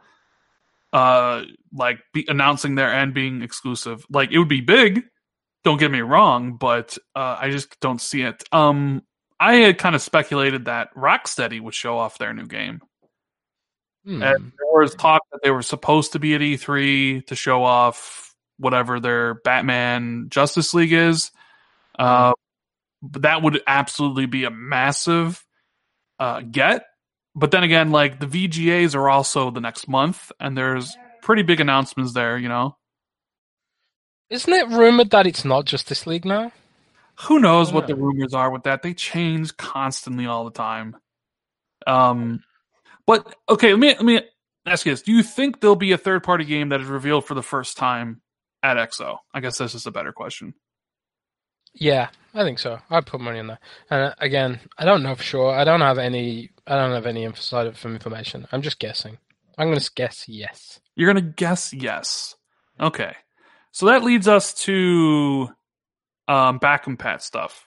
uh, 0.93 1.45
like 1.73 2.01
be 2.13 2.25
announcing 2.29 2.75
their 2.75 2.93
end 2.93 3.15
being 3.15 3.43
exclusive. 3.43 4.05
Like 4.11 4.33
it 4.33 4.39
would 4.39 4.49
be 4.49 4.61
big. 4.61 5.05
Don't 5.63 5.79
get 5.79 5.91
me 5.91 6.01
wrong, 6.01 6.57
but 6.57 6.97
uh, 7.15 7.37
I 7.39 7.51
just 7.51 7.79
don't 7.81 8.01
see 8.01 8.23
it. 8.23 8.43
Um, 8.51 9.03
I 9.39 9.57
had 9.57 9.79
kind 9.79 9.95
of 9.95 10.03
speculated 10.03 10.67
that 10.67 10.95
Rocksteady 10.95 11.61
would 11.61 11.75
show 11.75 11.99
off 11.99 12.19
their 12.19 12.33
new 12.33 12.47
game. 12.47 12.81
Hmm. 14.05 14.23
And 14.23 14.53
there 14.59 14.81
was 14.83 14.95
talk 14.95 15.23
that 15.33 15.41
they 15.43 15.51
were 15.51 15.63
supposed 15.63 16.13
to 16.13 16.19
be 16.19 16.35
at 16.35 16.41
E3 16.41 17.27
to 17.27 17.35
show 17.35 17.63
off 17.63 18.35
whatever 18.59 19.01
their 19.01 19.35
Batman 19.35 20.27
Justice 20.31 20.73
League 20.75 20.93
is. 20.93 21.31
Uh, 21.99 22.33
but 23.03 23.23
that 23.23 23.43
would 23.43 23.63
absolutely 23.67 24.27
be 24.27 24.45
a 24.45 24.51
massive 24.51 25.45
uh, 26.19 26.41
get. 26.41 26.85
But 27.41 27.53
then 27.53 27.63
again, 27.63 27.91
like 27.91 28.21
the 28.21 28.27
VGAs 28.27 28.95
are 28.95 29.09
also 29.09 29.51
the 29.51 29.63
next 29.63 29.89
month, 29.89 30.31
and 30.39 30.57
there's 30.57 30.95
pretty 31.23 31.43
big 31.43 31.59
announcements 31.59 32.13
there, 32.13 32.37
you 32.37 32.51
know. 32.51 32.77
Isn't 34.29 34.53
it 34.53 34.69
rumored 34.69 35.11
that 35.11 35.27
it's 35.27 35.43
not 35.43 35.65
Justice 35.65 36.07
League 36.07 36.27
now? 36.27 36.53
Who 37.23 37.41
knows 37.41 37.73
what 37.73 37.87
the 37.87 37.95
rumors 37.95 38.35
are 38.35 38.51
with 38.51 38.65
that? 38.65 38.83
They 38.83 38.93
change 38.93 39.57
constantly 39.57 40.27
all 40.27 40.45
the 40.45 40.51
time. 40.51 40.97
Um, 41.87 42.45
but 43.07 43.35
okay, 43.49 43.73
let 43.73 43.81
me 43.81 43.89
let 43.89 44.05
me 44.05 44.21
ask 44.67 44.85
you 44.85 44.93
this: 44.93 45.03
Do 45.03 45.13
you 45.13 45.23
think 45.23 45.61
there'll 45.61 45.77
be 45.77 45.93
a 45.93 45.99
third 45.99 46.23
party 46.23 46.45
game 46.45 46.69
that 46.69 46.83
is 46.83 46.89
revealed 46.89 47.25
for 47.25 47.33
the 47.35 47.43
first 47.43 47.79
time 47.79 48.21
at 48.63 48.77
XO? 48.77 49.17
I 49.33 49.41
guess 49.41 49.57
this 49.57 49.75
is 49.75 49.87
a 49.87 49.91
better 49.91 50.13
question. 50.13 50.53
Yeah, 51.75 52.09
I 52.35 52.45
think 52.45 52.59
so. 52.59 52.79
I'd 52.91 53.07
put 53.07 53.21
money 53.21 53.39
on 53.39 53.47
that. 53.49 53.61
And 53.91 54.03
uh, 54.03 54.15
again, 54.19 54.61
I 54.79 54.85
don't 54.85 55.03
know 55.03 55.15
for 55.15 55.23
sure. 55.23 55.55
I 55.55 55.65
don't 55.65 55.81
have 55.81 55.99
any. 55.99 56.51
I 56.71 56.77
don't 56.77 56.93
have 56.93 57.07
any 57.07 57.25
inside 57.25 57.67
information. 57.67 58.47
I'm 58.53 58.63
just 58.63 58.79
guessing. 58.79 59.19
I'm 59.59 59.67
going 59.67 59.81
to 59.81 59.91
guess 59.97 60.29
yes. 60.29 60.79
You're 60.95 61.13
going 61.13 61.25
to 61.25 61.33
guess 61.33 61.73
yes. 61.73 62.37
Okay, 62.81 63.13
so 63.73 63.87
that 63.87 64.05
leads 64.05 64.29
us 64.29 64.55
to 64.65 65.51
um, 66.29 66.59
back 66.59 66.85
compat 66.85 67.23
stuff. 67.23 67.67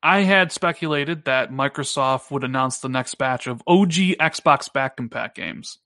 I 0.00 0.20
had 0.20 0.52
speculated 0.52 1.24
that 1.24 1.50
Microsoft 1.50 2.30
would 2.30 2.44
announce 2.44 2.78
the 2.78 2.88
next 2.88 3.16
batch 3.16 3.48
of 3.48 3.62
OG 3.66 3.92
Xbox 4.20 4.72
back 4.72 4.96
compat 4.96 5.34
games. 5.34 5.78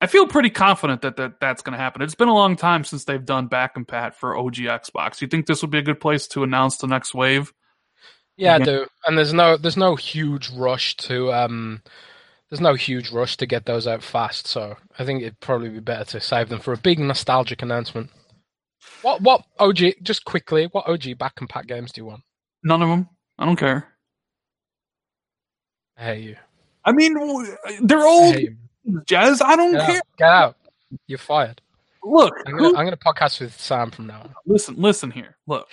I 0.00 0.08
feel 0.08 0.26
pretty 0.26 0.50
confident 0.50 1.02
that, 1.02 1.16
that 1.18 1.40
that's 1.40 1.62
going 1.62 1.74
to 1.74 1.78
happen. 1.78 2.02
It's 2.02 2.16
been 2.16 2.28
a 2.28 2.34
long 2.34 2.56
time 2.56 2.82
since 2.82 3.04
they've 3.04 3.24
done 3.24 3.46
back 3.46 3.76
compat 3.76 4.14
for 4.14 4.36
OG 4.36 4.56
Xbox. 4.56 5.20
You 5.20 5.28
think 5.28 5.46
this 5.46 5.62
would 5.62 5.70
be 5.70 5.78
a 5.78 5.82
good 5.82 6.00
place 6.00 6.26
to 6.28 6.42
announce 6.42 6.78
the 6.78 6.88
next 6.88 7.14
wave? 7.14 7.52
Yeah, 8.40 8.54
I 8.54 8.58
do. 8.58 8.86
And 9.06 9.18
there's 9.18 9.34
no 9.34 9.56
there's 9.56 9.76
no 9.76 9.96
huge 9.96 10.50
rush 10.50 10.96
to 10.98 11.30
um 11.32 11.82
there's 12.48 12.60
no 12.60 12.74
huge 12.74 13.12
rush 13.12 13.36
to 13.36 13.46
get 13.46 13.66
those 13.66 13.86
out 13.86 14.02
fast. 14.02 14.46
So 14.46 14.76
I 14.98 15.04
think 15.04 15.22
it'd 15.22 15.40
probably 15.40 15.68
be 15.68 15.80
better 15.80 16.04
to 16.06 16.20
save 16.20 16.48
them 16.48 16.58
for 16.58 16.72
a 16.72 16.78
big 16.78 16.98
nostalgic 16.98 17.62
announcement. 17.62 18.10
What 19.02 19.20
what 19.20 19.44
OG? 19.58 19.78
Just 20.02 20.24
quickly, 20.24 20.68
what 20.72 20.88
OG 20.88 21.18
back 21.18 21.36
compat 21.36 21.66
games 21.66 21.92
do 21.92 22.00
you 22.00 22.06
want? 22.06 22.22
None 22.62 22.82
of 22.82 22.88
them. 22.88 23.08
I 23.38 23.44
don't 23.44 23.56
care. 23.56 23.88
I 25.98 26.04
hate 26.04 26.24
you. 26.24 26.36
I 26.84 26.92
mean, 26.92 27.14
they're 27.82 28.06
old. 28.06 28.36
Jazz. 29.06 29.42
I 29.42 29.54
don't 29.54 29.72
Get 29.72 29.86
care. 29.86 29.96
Out. 29.96 30.16
Get 30.16 30.28
out. 30.28 30.56
You're 31.06 31.18
fired. 31.18 31.60
Look, 32.02 32.34
I'm 32.46 32.56
gonna, 32.56 32.68
I'm 32.68 32.86
gonna 32.86 32.96
podcast 32.96 33.40
with 33.40 33.60
Sam 33.60 33.90
from 33.90 34.06
now 34.06 34.22
on. 34.22 34.34
Listen, 34.46 34.76
listen 34.78 35.10
here. 35.10 35.36
Look, 35.46 35.68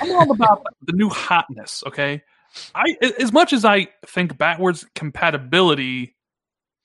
I'm 0.00 0.12
all 0.12 0.30
about 0.30 0.64
the 0.82 0.92
new 0.92 1.08
hotness. 1.08 1.82
Okay, 1.86 2.22
I 2.74 2.96
as 3.20 3.32
much 3.32 3.52
as 3.52 3.64
I 3.64 3.88
think 4.06 4.36
backwards 4.38 4.86
compatibility 4.94 6.16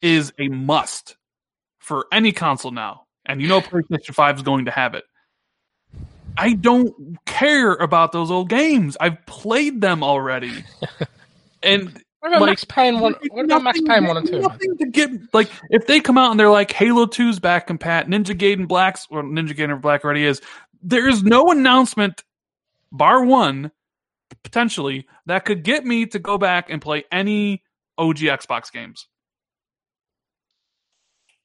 is 0.02 0.34
a 0.40 0.48
must 0.48 1.18
for 1.80 2.06
any 2.12 2.32
console 2.32 2.72
now, 2.72 3.04
and 3.26 3.42
you 3.42 3.48
know 3.48 3.62
PlayStation 3.62 4.14
Five 4.14 4.38
is 4.38 4.44
going 4.44 4.66
to 4.66 4.72
have 4.72 4.96
it. 4.96 5.04
I 6.38 6.54
don't 6.54 7.18
care 7.26 7.74
about 7.74 8.12
those 8.12 8.32
old 8.32 8.50
games. 8.50 8.96
I've 9.00 9.26
played 9.26 9.82
them 9.82 10.04
already. 10.04 10.64
and 11.64 12.02
what 12.22 12.30
about 12.30 12.42
like, 12.42 12.50
Max 12.50 12.66
Payne 12.66 13.00
one? 13.00 13.16
What 13.32 13.46
about 13.46 13.64
Max 13.64 13.82
Payne 13.82 14.06
one 14.06 14.18
and 14.18 14.28
two? 14.28 14.40
Nothing 14.40 14.78
to 14.78 14.86
get 14.86 15.12
like 15.34 15.50
if 15.70 15.88
they 15.88 16.00
come 16.00 16.18
out 16.18 16.32
and 16.32 16.40
they're 16.40 16.52
like 16.52 16.72
Halo 16.72 17.06
2's 17.06 17.40
back 17.40 17.68
compat, 17.68 18.08
Ninja 18.08 18.38
Gaiden 18.38 18.68
Black's 18.68 19.08
or 19.10 19.24
Ninja 19.24 19.56
Gaiden 19.56 19.82
Black 19.82 20.06
already 20.06 20.26
is. 20.26 20.42
There 20.84 21.08
is 21.08 21.24
no 21.24 21.52
announcement, 21.52 22.24
bar 22.92 23.24
one, 23.24 23.72
potentially 24.44 25.08
that 25.26 25.46
could 25.46 25.64
get 25.64 25.86
me 25.86 26.06
to 26.08 26.20
go 26.20 26.38
back 26.38 26.70
and 26.70 26.82
play 26.82 27.04
any 27.12 27.64
OG 27.98 28.18
Xbox 28.18 28.72
games 28.72 29.08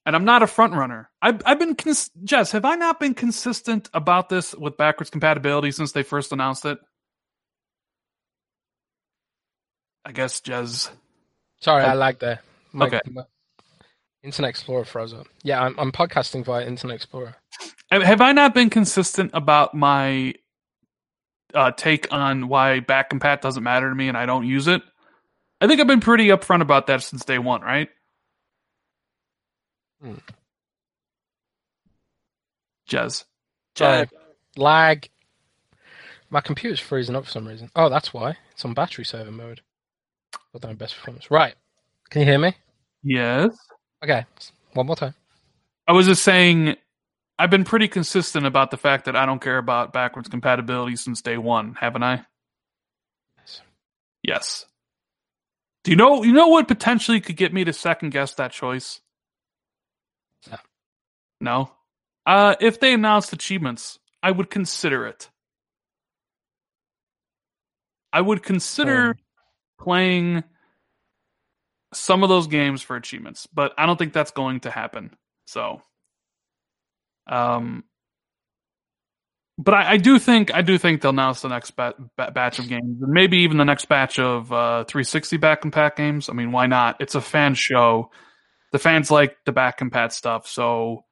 and 0.06 0.14
I'm 0.14 0.24
not 0.24 0.42
a 0.44 0.46
front 0.46 0.72
runner. 0.72 1.10
I've, 1.20 1.42
I've 1.44 1.58
been 1.58 1.74
cons- 1.74 2.12
Jez. 2.24 2.52
Have 2.52 2.64
I 2.64 2.76
not 2.76 3.00
been 3.00 3.12
consistent 3.12 3.90
about 3.92 4.28
this 4.28 4.54
with 4.54 4.76
backwards 4.76 5.10
compatibility 5.10 5.72
since 5.72 5.90
they 5.92 6.04
first 6.04 6.32
announced 6.32 6.64
it? 6.64 6.78
I 10.04 10.12
guess 10.12 10.40
Jez. 10.40 10.88
Sorry, 11.60 11.82
I, 11.82 11.94
like 11.94 12.20
that. 12.20 12.42
My, 12.72 12.86
okay. 12.86 13.00
My 13.10 13.24
Internet 14.22 14.50
Explorer 14.50 14.84
froze 14.84 15.12
up. 15.12 15.26
Yeah, 15.42 15.60
I'm, 15.60 15.74
I'm 15.78 15.90
podcasting 15.90 16.44
via 16.44 16.64
Internet 16.64 16.94
Explorer. 16.94 17.34
Have 17.90 18.20
I 18.20 18.30
not 18.30 18.54
been 18.54 18.70
consistent 18.70 19.32
about 19.34 19.74
my 19.74 20.34
uh, 21.54 21.70
take 21.72 22.12
on 22.12 22.48
why 22.48 22.80
back 22.80 23.10
compat 23.10 23.40
doesn't 23.40 23.62
matter 23.62 23.88
to 23.88 23.94
me 23.94 24.08
and 24.08 24.16
I 24.16 24.26
don't 24.26 24.46
use 24.46 24.66
it? 24.66 24.82
I 25.60 25.66
think 25.66 25.80
I've 25.80 25.86
been 25.86 26.00
pretty 26.00 26.26
upfront 26.28 26.62
about 26.62 26.86
that 26.88 27.02
since 27.02 27.24
day 27.24 27.38
one, 27.38 27.62
right? 27.62 27.88
Hmm. 30.02 30.14
Jazz. 32.86 33.24
Lag. 33.80 34.08
lag. 34.56 35.08
My 36.30 36.40
computer's 36.40 36.80
freezing 36.80 37.16
up 37.16 37.24
for 37.24 37.30
some 37.30 37.46
reason. 37.46 37.70
Oh, 37.76 37.88
that's 37.88 38.12
why. 38.12 38.36
It's 38.52 38.64
on 38.64 38.74
battery 38.74 39.04
saver 39.04 39.30
mode. 39.30 39.60
Not 40.52 40.62
doing 40.62 40.76
best 40.76 40.94
performance. 40.94 41.30
Right. 41.30 41.54
Can 42.10 42.22
you 42.22 42.26
hear 42.26 42.38
me? 42.38 42.54
Yes. 43.02 43.56
Okay. 44.02 44.24
One 44.72 44.86
more 44.86 44.96
time. 44.96 45.14
I 45.88 45.92
was 45.92 46.06
just 46.06 46.22
saying 46.22 46.76
I've 47.38 47.50
been 47.50 47.64
pretty 47.64 47.88
consistent 47.88 48.46
about 48.46 48.70
the 48.70 48.76
fact 48.76 49.04
that 49.04 49.16
I 49.16 49.26
don't 49.26 49.42
care 49.42 49.58
about 49.58 49.92
backwards 49.92 50.28
compatibility 50.28 50.96
since 50.96 51.20
day 51.20 51.36
one, 51.36 51.74
haven't 51.78 52.02
I? 52.02 52.24
Yes. 53.38 53.60
Yes. 54.22 54.66
Do 55.84 55.90
you 55.90 55.96
know 55.96 56.22
you 56.22 56.32
know 56.32 56.48
what 56.48 56.66
potentially 56.66 57.20
could 57.20 57.36
get 57.36 57.52
me 57.52 57.64
to 57.64 57.72
second 57.72 58.10
guess 58.10 58.34
that 58.34 58.52
choice? 58.52 59.00
No. 61.40 61.70
Uh, 62.24 62.56
if 62.60 62.80
they 62.80 62.92
announced 62.92 63.32
achievements, 63.32 63.98
I 64.22 64.30
would 64.30 64.50
consider 64.50 65.06
it. 65.06 65.30
I 68.12 68.20
would 68.20 68.42
consider 68.42 69.14
oh. 69.16 69.84
playing 69.84 70.42
some 71.92 72.22
of 72.22 72.28
those 72.28 72.46
games 72.46 72.82
for 72.82 72.96
achievements, 72.96 73.46
but 73.52 73.72
I 73.78 73.86
don't 73.86 73.98
think 73.98 74.12
that's 74.12 74.30
going 74.30 74.60
to 74.60 74.70
happen. 74.70 75.14
So, 75.46 75.82
um, 77.26 77.84
but 79.58 79.74
I, 79.74 79.92
I 79.92 79.96
do 79.96 80.18
think 80.18 80.54
I 80.54 80.62
do 80.62 80.76
think 80.78 81.00
they'll 81.00 81.10
announce 81.10 81.40
the 81.40 81.48
next 81.48 81.72
bat, 81.72 81.94
bat, 82.16 82.34
batch 82.34 82.58
of 82.58 82.68
games, 82.68 83.02
and 83.02 83.12
maybe 83.12 83.38
even 83.38 83.56
the 83.56 83.64
next 83.64 83.86
batch 83.86 84.18
of 84.18 84.52
uh, 84.52 84.84
360 84.84 85.36
back 85.38 85.62
compat 85.62 85.96
games. 85.96 86.28
I 86.28 86.34
mean, 86.34 86.52
why 86.52 86.66
not? 86.66 86.96
It's 87.00 87.14
a 87.14 87.20
fan 87.20 87.54
show. 87.54 88.10
The 88.72 88.78
fans 88.78 89.10
like 89.10 89.36
the 89.46 89.52
back 89.52 89.78
compat 89.78 90.12
stuff, 90.12 90.46
so 90.46 91.04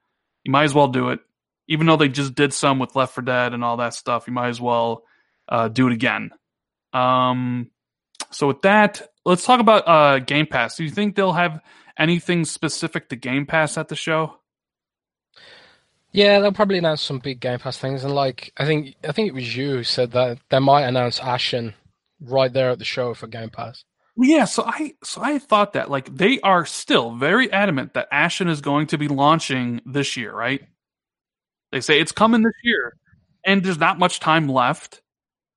you 0.44 0.52
might 0.52 0.64
as 0.64 0.74
well 0.74 0.88
do 0.88 1.08
it. 1.10 1.20
Even 1.68 1.86
though 1.86 1.96
they 1.96 2.08
just 2.08 2.34
did 2.34 2.52
some 2.52 2.78
with 2.78 2.94
Left 2.94 3.14
4 3.14 3.24
Dead 3.24 3.54
and 3.54 3.64
all 3.64 3.78
that 3.78 3.94
stuff, 3.94 4.26
you 4.26 4.34
might 4.34 4.48
as 4.48 4.60
well 4.60 5.04
uh, 5.48 5.68
do 5.68 5.86
it 5.86 5.94
again. 5.94 6.30
Um, 6.92 7.70
so 8.30 8.48
with 8.48 8.60
that, 8.62 9.00
let's 9.24 9.44
talk 9.44 9.60
about 9.60 9.88
uh, 9.88 10.18
Game 10.18 10.46
Pass. 10.46 10.76
Do 10.76 10.84
you 10.84 10.90
think 10.90 11.16
they'll 11.16 11.32
have 11.32 11.60
anything 11.98 12.44
specific 12.44 13.08
to 13.08 13.16
Game 13.16 13.46
Pass 13.46 13.78
at 13.78 13.88
the 13.88 13.96
show? 13.96 14.36
Yeah, 16.14 16.38
they'll 16.38 16.52
probably 16.52 16.78
announce 16.78 17.02
some 17.02 17.18
big 17.18 17.40
Game 17.40 17.58
Pass 17.58 17.76
things, 17.76 18.04
and 18.04 18.14
like 18.14 18.52
I 18.56 18.66
think 18.66 18.94
I 19.02 19.10
think 19.10 19.26
it 19.26 19.34
was 19.34 19.56
you 19.56 19.70
who 19.70 19.82
said 19.82 20.12
that 20.12 20.38
they 20.48 20.60
might 20.60 20.84
announce 20.84 21.18
Ashen 21.18 21.74
right 22.20 22.52
there 22.52 22.70
at 22.70 22.78
the 22.78 22.84
show 22.84 23.14
for 23.14 23.26
Game 23.26 23.50
Pass. 23.50 23.84
Yeah, 24.16 24.44
so 24.44 24.62
I 24.64 24.94
so 25.02 25.20
I 25.22 25.40
thought 25.40 25.72
that 25.72 25.90
like 25.90 26.16
they 26.16 26.38
are 26.40 26.66
still 26.66 27.16
very 27.16 27.50
adamant 27.52 27.94
that 27.94 28.06
Ashen 28.12 28.46
is 28.46 28.60
going 28.60 28.86
to 28.88 28.98
be 28.98 29.08
launching 29.08 29.80
this 29.84 30.16
year, 30.16 30.32
right? 30.32 30.62
They 31.72 31.80
say 31.80 31.98
it's 31.98 32.12
coming 32.12 32.42
this 32.42 32.54
year, 32.62 32.96
and 33.44 33.64
there's 33.64 33.80
not 33.80 33.98
much 33.98 34.20
time 34.20 34.48
left. 34.48 35.02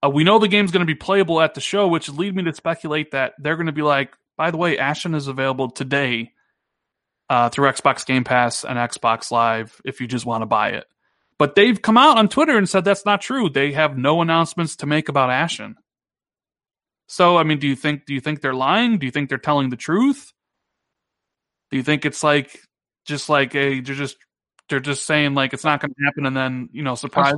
Uh, 0.04 0.10
we 0.10 0.24
know 0.24 0.40
the 0.40 0.48
game's 0.48 0.72
going 0.72 0.86
to 0.86 0.92
be 0.92 0.96
playable 0.96 1.40
at 1.40 1.54
the 1.54 1.62
show, 1.62 1.88
which 1.88 2.10
lead 2.10 2.36
me 2.36 2.42
to 2.46 2.54
speculate 2.56 3.12
that 3.12 3.34
they're 3.38 3.58
going 3.58 3.68
to 3.68 3.72
be 3.72 3.84
like, 3.84 4.16
by 4.38 4.50
the 4.50 4.58
way, 4.58 4.80
Ashen 4.80 5.14
is 5.14 5.28
available 5.28 5.70
today 5.70 6.32
uh, 7.30 7.50
through 7.50 7.70
Xbox 7.70 8.06
Game 8.06 8.24
Pass 8.24 8.64
and 8.64 8.78
Xbox 8.78 9.32
Live 9.32 9.82
if 9.86 10.00
you 10.02 10.08
just 10.08 10.26
want 10.26 10.42
to 10.42 10.46
buy 10.46 10.70
it. 10.70 10.86
But 11.38 11.56
they've 11.56 11.80
come 11.80 11.98
out 11.98 12.18
on 12.18 12.30
Twitter 12.30 12.58
and 12.58 12.68
said 12.68 12.84
that's 12.84 13.06
not 13.06 13.22
true. 13.22 13.50
They 13.50 13.72
have 13.74 13.98
no 13.98 14.22
announcements 14.22 14.76
to 14.78 14.86
make 14.86 15.08
about 15.08 15.30
Ashen. 15.30 15.76
So, 17.08 17.38
I 17.38 17.44
mean, 17.44 17.60
do 17.60 17.68
you 17.68 17.76
think 17.76 18.06
do 18.06 18.14
you 18.14 18.20
think 18.20 18.42
they're 18.42 18.54
lying? 18.54 18.98
Do 18.98 19.06
you 19.06 19.12
think 19.12 19.30
they're 19.30 19.38
telling 19.38 19.70
the 19.70 19.78
truth? 19.78 20.34
Do 21.72 21.78
you 21.78 21.84
think 21.84 22.06
it's 22.06 22.24
like 22.24 22.60
just 23.06 23.30
like 23.30 23.56
a 23.56 23.80
they're 23.82 23.96
just 23.96 24.18
they're 24.68 24.80
just 24.80 25.06
saying 25.06 25.34
like 25.34 25.54
it's 25.54 25.64
not 25.64 25.80
going 25.80 25.94
to 25.94 26.06
happen 26.06 26.26
and 26.26 26.36
then 26.36 26.70
you 26.72 26.84
know 26.84 26.96
surprise? 26.96 27.34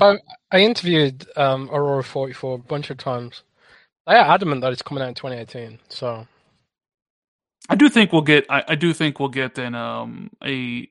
I, 0.51 0.59
interviewed 0.59 1.27
um, 1.35 1.69
Aurora 1.71 2.03
Forty 2.03 2.33
Four 2.33 2.55
a 2.55 2.59
bunch 2.59 2.89
of 2.89 2.97
times. 2.97 3.43
They 4.07 4.15
are 4.15 4.33
adamant 4.33 4.61
that 4.61 4.73
it's 4.73 4.81
coming 4.81 5.03
out 5.03 5.09
in 5.09 5.13
2018. 5.13 5.77
So 5.89 6.27
I 7.69 7.75
do 7.75 7.87
think 7.87 8.11
we'll 8.11 8.23
get. 8.23 8.47
I, 8.49 8.63
I 8.69 8.75
do 8.75 8.93
think 8.93 9.19
we'll 9.19 9.29
get 9.29 9.57
an 9.59 9.75
um 9.75 10.31
a 10.43 10.89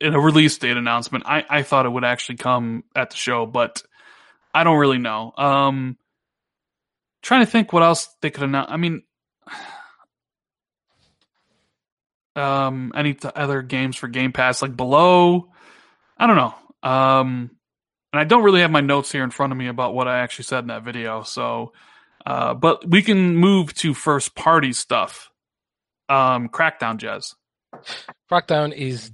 in 0.00 0.14
a 0.14 0.20
release 0.20 0.58
date 0.58 0.76
announcement. 0.76 1.24
I 1.26 1.44
I 1.48 1.62
thought 1.62 1.86
it 1.86 1.90
would 1.90 2.04
actually 2.04 2.36
come 2.36 2.84
at 2.94 3.10
the 3.10 3.16
show, 3.16 3.46
but 3.46 3.82
I 4.52 4.64
don't 4.64 4.78
really 4.78 4.98
know. 4.98 5.32
Um, 5.36 5.96
trying 7.22 7.44
to 7.44 7.50
think 7.50 7.72
what 7.72 7.82
else 7.82 8.08
they 8.20 8.30
could 8.30 8.44
announce. 8.44 8.70
I 8.70 8.76
mean, 8.76 9.02
um, 12.36 12.92
any 12.94 13.14
t- 13.14 13.28
other 13.34 13.62
games 13.62 13.96
for 13.96 14.08
Game 14.08 14.32
Pass 14.32 14.62
like 14.62 14.76
below? 14.76 15.50
I 16.18 16.26
don't 16.26 16.36
know. 16.36 16.54
Um, 16.82 17.50
and 18.12 18.20
I 18.20 18.24
don't 18.24 18.42
really 18.42 18.60
have 18.60 18.70
my 18.70 18.80
notes 18.80 19.12
here 19.12 19.24
in 19.24 19.30
front 19.30 19.52
of 19.52 19.58
me 19.58 19.68
about 19.68 19.94
what 19.94 20.08
I 20.08 20.20
actually 20.20 20.44
said 20.44 20.60
in 20.60 20.68
that 20.68 20.82
video. 20.82 21.22
So, 21.22 21.72
uh, 22.24 22.54
but 22.54 22.88
we 22.88 23.02
can 23.02 23.36
move 23.36 23.74
to 23.74 23.94
first 23.94 24.34
party 24.34 24.72
stuff. 24.72 25.30
Um, 26.08 26.48
Crackdown, 26.48 26.98
Jez. 26.98 27.34
Crackdown 28.30 28.72
is 28.72 29.10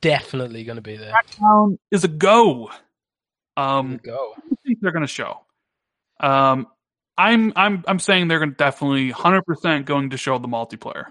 definitely 0.00 0.64
going 0.64 0.76
to 0.76 0.82
be 0.82 0.96
there. 0.96 1.12
Crackdown 1.12 1.78
is 1.90 2.04
a 2.04 2.08
go. 2.08 2.70
Um, 3.56 4.00
go. 4.02 4.34
I 4.36 4.54
think 4.66 4.80
they're 4.80 4.92
going 4.92 5.02
to 5.02 5.06
show. 5.06 5.40
Um, 6.20 6.66
I'm 7.18 7.52
I'm 7.56 7.84
I'm 7.86 7.98
saying 7.98 8.28
they're 8.28 8.38
going 8.38 8.50
to 8.50 8.56
definitely 8.56 9.12
100% 9.12 9.84
going 9.84 10.10
to 10.10 10.16
show 10.16 10.38
the 10.38 10.48
multiplayer. 10.48 11.06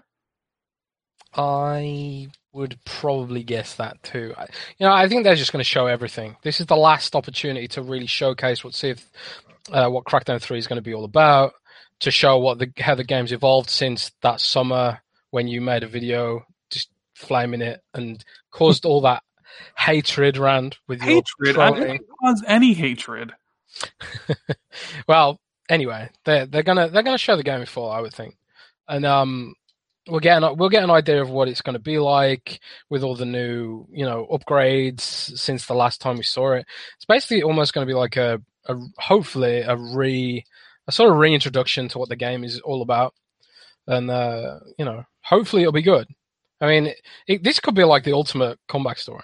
I 1.34 2.28
would 2.53 2.78
probably 2.84 3.44
guess 3.44 3.76
that 3.76 4.02
too. 4.03 4.34
I, 4.38 4.48
you 4.78 4.86
know, 4.86 4.91
I 4.91 5.08
think 5.08 5.24
they're 5.24 5.36
just 5.36 5.53
going 5.53 5.62
to 5.62 5.70
show 5.70 5.88
everything. 5.88 6.36
This 6.44 6.60
is 6.60 6.66
the 6.66 6.76
last 6.76 7.16
opportunity 7.16 7.68
to 7.70 7.82
really 7.82 8.08
showcase 8.08 8.64
what 8.64 8.74
see 8.74 8.90
if 8.90 9.10
uh, 9.72 9.90
what 9.90 10.06
Crackdown 10.06 10.41
Three 10.41 10.58
is 10.58 10.68
going 10.68 10.78
to 10.78 10.82
be 10.82 10.94
all 10.94 11.06
about. 11.06 11.53
To 11.99 12.10
show 12.10 12.40
what 12.40 12.58
the 12.58 12.72
how 12.80 12.95
the 12.95 13.03
game's 13.03 13.32
evolved 13.32 13.70
since 13.70 14.12
that 14.22 14.41
summer 14.41 14.99
when 15.32 15.48
you 15.48 15.62
made 15.62 15.84
a 15.84 15.88
video 15.88 16.45
just 16.70 16.90
flaming 17.16 17.62
it 17.62 17.82
and 17.94 18.24
caused 18.52 18.86
all 18.86 19.02
that 19.02 19.24
hatred 19.78 20.38
around 20.38 20.78
with 20.88 21.02
your 21.02 21.24
hatred. 21.40 21.58
I 21.58 21.72
didn't 21.72 22.02
cause 22.22 22.44
any 22.48 22.74
hatred. 22.74 23.34
well, 25.08 25.40
anyway, 25.70 26.10
they're 26.26 26.45
they're 26.45 26.64
gonna 26.64 26.90
they're 26.90 27.03
gonna 27.03 27.18
show 27.18 27.36
the 27.36 27.44
game 27.44 27.62
in 27.62 27.66
full, 27.66 27.90
I 27.90 28.02
would 28.02 28.14
think, 28.14 28.38
and 28.88 29.06
um, 29.06 29.56
we'll 30.08 30.20
get 30.20 30.41
an, 30.41 30.58
we'll 30.58 30.70
get 30.70 30.84
an 30.84 30.91
idea 30.91 31.22
of 31.22 31.30
what 31.30 31.48
it's 31.48 31.62
going 31.62 31.74
to 31.74 31.80
be 31.80 31.99
like 31.99 32.60
with 32.90 33.03
all 33.03 33.16
the 33.16 33.26
new 33.26 33.88
you 33.91 34.06
know 34.06 34.28
upgrades 34.32 35.02
since 35.02 35.66
the 35.66 35.74
last 35.74 36.02
time 36.02 36.18
we 36.18 36.24
saw 36.24 36.53
it. 36.53 36.66
It's 36.95 37.06
basically 37.06 37.44
almost 37.44 37.74
going 37.74 37.86
to 37.86 37.91
be 37.91 37.98
like 37.98 38.18
a, 38.18 38.41
a 38.66 38.76
hopefully 38.98 39.62
a 39.62 39.76
re 39.76 40.44
a 40.88 40.91
sort 40.91 41.12
of 41.12 41.18
reintroduction 41.18 41.88
to 41.90 41.99
what 41.99 42.10
the 42.10 42.16
game 42.16 42.44
is 42.44 42.60
all 42.60 42.82
about, 42.82 43.14
and 43.88 44.10
uh, 44.10 44.60
you 44.78 44.86
know 44.86 45.06
hopefully 45.32 45.64
it'll 45.64 45.72
be 45.72 45.82
good. 45.82 46.08
I 46.60 46.68
mean, 46.68 46.94
it, 47.26 47.44
this 47.44 47.60
could 47.60 47.74
be 47.74 47.84
like 47.84 48.03
the 48.03 48.14
ultimate 48.14 48.60
comeback 48.68 48.99
story. 48.99 49.24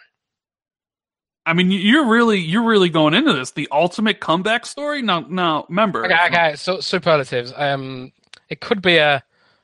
I 1.45 1.53
mean, 1.53 1.69
you're 1.71 2.07
really 2.07 2.39
you're 2.39 2.65
really 2.65 2.89
going 2.89 3.13
into 3.13 3.31
this 3.31 3.51
the 3.51 3.69
ultimate 3.71 4.19
comeback 4.19 4.65
story. 4.65 5.01
Now, 5.01 5.19
now, 5.21 5.65
remember. 5.69 6.03
Okay, 6.05 6.25
okay. 6.25 6.55
So 6.55 6.81
superlatives. 6.81 7.53
Um, 7.55 8.11
it 8.49 8.59
could 8.59 8.81
be 8.81 8.97
a 8.97 9.23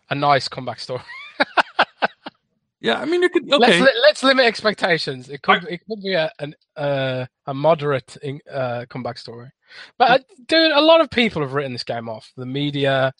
a 0.10 0.15
nice 0.15 0.48
comeback 0.48 0.80
story. 0.80 1.02
yeah, 2.80 3.02
I 3.02 3.06
mean, 3.06 3.24
it 3.24 3.34
could. 3.34 3.52
Okay, 3.52 3.82
let's, 3.82 3.98
let's 4.02 4.24
limit 4.24 4.45
expectations. 4.45 5.30
It 5.30 5.41
could 5.41 5.65
I, 5.65 5.72
it 5.72 5.82
could 5.86 6.02
be 6.02 6.14
a 6.14 6.32
an, 6.40 6.56
uh, 6.78 7.26
a 7.48 7.53
moderate 7.53 8.15
uh, 8.49 8.86
comeback 8.90 9.18
story. 9.18 9.49
But 9.98 10.11
uh, 10.11 10.24
dude, 10.48 10.72
a 10.72 10.82
lot 10.82 11.02
of 11.02 11.10
people 11.10 11.41
have 11.41 11.53
written 11.53 11.74
this 11.74 11.84
game 11.84 12.07
off. 12.07 12.32
The 12.38 12.45
media, 12.45 13.14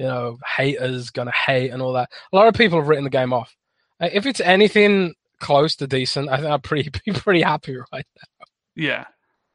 you 0.00 0.06
know, 0.06 0.38
haters 0.56 1.10
gonna 1.10 1.32
hate 1.32 1.70
and 1.70 1.82
all 1.82 1.92
that. 1.92 2.10
A 2.32 2.36
lot 2.36 2.48
of 2.48 2.54
people 2.54 2.78
have 2.78 2.88
written 2.88 3.04
the 3.04 3.10
game 3.10 3.32
off. 3.32 3.54
Uh, 4.00 4.08
if 4.12 4.26
it's 4.26 4.40
anything 4.40 5.14
close 5.38 5.76
to 5.76 5.86
decent, 5.86 6.28
I 6.28 6.38
think 6.38 6.50
I'm 6.50 6.60
pretty 6.60 6.90
pretty 7.14 7.42
happy 7.42 7.76
right 7.76 8.06
now. 8.16 8.46
Yeah, 8.74 9.04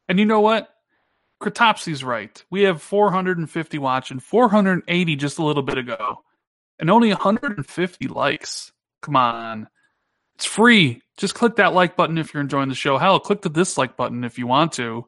and 0.08 0.18
you 0.18 0.24
know 0.24 0.40
what? 0.40 0.68
Kratopsy's 1.42 2.02
right. 2.02 2.42
We 2.50 2.62
have 2.62 2.80
450 2.80 3.78
watching, 3.78 4.20
480 4.20 5.16
just 5.16 5.38
a 5.38 5.44
little 5.44 5.62
bit 5.62 5.76
ago 5.76 6.22
and 6.78 6.90
only 6.90 7.08
150 7.08 8.08
likes. 8.08 8.72
Come 9.02 9.16
on. 9.16 9.68
It's 10.34 10.44
free. 10.44 11.02
Just 11.16 11.34
click 11.34 11.56
that 11.56 11.72
like 11.72 11.96
button 11.96 12.18
if 12.18 12.34
you're 12.34 12.42
enjoying 12.42 12.68
the 12.68 12.74
show. 12.74 12.98
Hell, 12.98 13.20
click 13.20 13.42
the 13.42 13.48
dislike 13.48 13.96
button 13.96 14.24
if 14.24 14.38
you 14.38 14.46
want 14.46 14.72
to. 14.72 15.06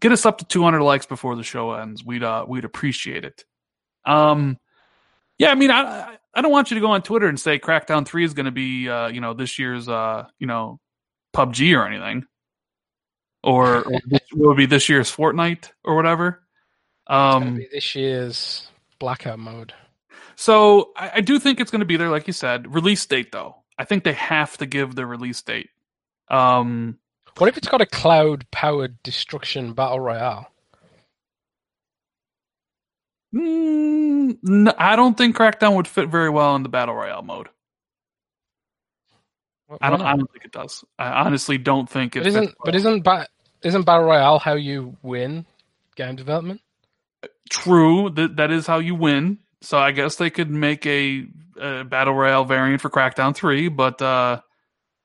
Get 0.00 0.12
us 0.12 0.26
up 0.26 0.38
to 0.38 0.44
200 0.44 0.82
likes 0.82 1.06
before 1.06 1.36
the 1.36 1.42
show 1.42 1.72
ends. 1.72 2.04
We'd 2.04 2.22
uh, 2.22 2.44
we'd 2.46 2.64
appreciate 2.64 3.24
it. 3.24 3.44
Um, 4.06 4.58
yeah, 5.38 5.50
I 5.50 5.54
mean, 5.54 5.70
I 5.70 6.16
I 6.34 6.42
don't 6.42 6.52
want 6.52 6.70
you 6.70 6.76
to 6.76 6.80
go 6.80 6.90
on 6.92 7.02
Twitter 7.02 7.28
and 7.28 7.38
say 7.38 7.58
Crackdown 7.58 8.06
Three 8.06 8.24
is 8.24 8.34
going 8.34 8.46
to 8.46 8.52
be 8.52 8.88
uh, 8.88 9.08
you 9.08 9.20
know 9.20 9.34
this 9.34 9.58
year's 9.58 9.88
uh, 9.88 10.26
you 10.38 10.46
know 10.46 10.80
PUBG 11.34 11.76
or 11.76 11.86
anything, 11.86 12.26
or, 13.42 13.82
or 13.82 14.00
would 14.34 14.56
be 14.56 14.66
this 14.66 14.88
year's 14.88 15.14
Fortnite 15.14 15.70
or 15.84 15.94
whatever. 15.96 16.42
Um, 17.06 17.60
this 17.72 17.94
year's 17.94 18.68
blackout 18.98 19.38
mode. 19.38 19.74
So 20.36 20.92
I, 20.96 21.12
I 21.16 21.20
do 21.20 21.38
think 21.38 21.60
it's 21.60 21.70
going 21.70 21.80
to 21.80 21.86
be 21.86 21.96
there, 21.96 22.10
like 22.10 22.26
you 22.26 22.32
said. 22.32 22.72
Release 22.72 23.04
date, 23.06 23.32
though, 23.32 23.56
I 23.78 23.84
think 23.84 24.04
they 24.04 24.14
have 24.14 24.56
to 24.58 24.66
give 24.66 24.94
the 24.94 25.06
release 25.06 25.42
date. 25.42 25.70
Um, 26.28 26.98
what 27.36 27.48
if 27.48 27.56
it's 27.56 27.68
got 27.68 27.80
a 27.80 27.86
cloud-powered 27.86 29.02
destruction 29.02 29.74
battle 29.74 30.00
royale? 30.00 30.46
Mm, 33.34 34.38
no, 34.42 34.72
I 34.78 34.96
don't 34.96 35.16
think 35.16 35.36
Crackdown 35.36 35.76
would 35.76 35.88
fit 35.88 36.08
very 36.08 36.30
well 36.30 36.54
in 36.56 36.62
the 36.62 36.68
battle 36.68 36.94
royale 36.94 37.22
mode. 37.22 37.48
I 39.80 39.90
don't. 39.90 40.02
I 40.02 40.16
don't 40.16 40.30
think 40.30 40.44
it 40.44 40.52
does. 40.52 40.84
I 40.98 41.08
honestly 41.08 41.58
don't 41.58 41.88
think 41.88 42.16
it. 42.16 42.20
But 42.20 42.26
isn't 42.28 42.44
well. 42.44 42.54
but 42.64 42.74
isn't 42.76 43.02
ba- 43.02 43.28
isn't 43.62 43.82
battle 43.82 44.04
royale 44.04 44.38
how 44.38 44.54
you 44.54 44.96
win 45.02 45.46
game 45.96 46.16
development? 46.16 46.60
True. 47.50 48.10
That 48.10 48.36
that 48.36 48.50
is 48.52 48.66
how 48.66 48.78
you 48.78 48.94
win. 48.94 49.38
So 49.62 49.78
I 49.78 49.92
guess 49.92 50.16
they 50.16 50.30
could 50.30 50.50
make 50.50 50.86
a, 50.86 51.26
a 51.58 51.84
battle 51.84 52.14
royale 52.14 52.44
variant 52.44 52.82
for 52.82 52.90
Crackdown 52.90 53.34
Three, 53.34 53.68
but 53.68 54.00
uh, 54.00 54.42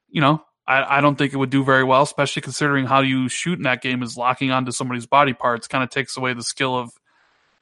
you 0.09 0.21
know, 0.21 0.43
I, 0.67 0.97
I 0.97 1.01
don't 1.01 1.15
think 1.17 1.33
it 1.33 1.37
would 1.37 1.49
do 1.49 1.63
very 1.63 1.83
well, 1.83 2.03
especially 2.03 2.41
considering 2.41 2.85
how 2.85 3.01
you 3.01 3.29
shoot 3.29 3.57
in 3.57 3.63
that 3.63 3.81
game 3.81 4.03
is 4.03 4.17
locking 4.17 4.51
onto 4.51 4.71
somebody's 4.71 5.07
body 5.07 5.33
parts. 5.33 5.67
Kind 5.67 5.83
of 5.83 5.89
takes 5.89 6.17
away 6.17 6.33
the 6.33 6.43
skill 6.43 6.77
of 6.77 6.91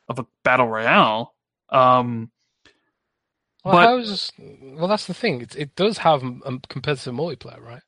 of 0.07 0.19
a 0.19 0.25
battle 0.43 0.67
royale. 0.67 1.34
Um, 1.69 2.31
well, 3.63 3.73
but, 3.73 3.85
how's, 3.85 4.31
well, 4.61 4.88
that's 4.88 5.07
the 5.07 5.13
thing. 5.13 5.41
It, 5.41 5.55
it 5.55 5.75
does 5.75 5.97
have 5.99 6.23
a 6.23 6.59
competitive 6.69 7.13
multiplayer, 7.13 7.61
right? 7.61 7.81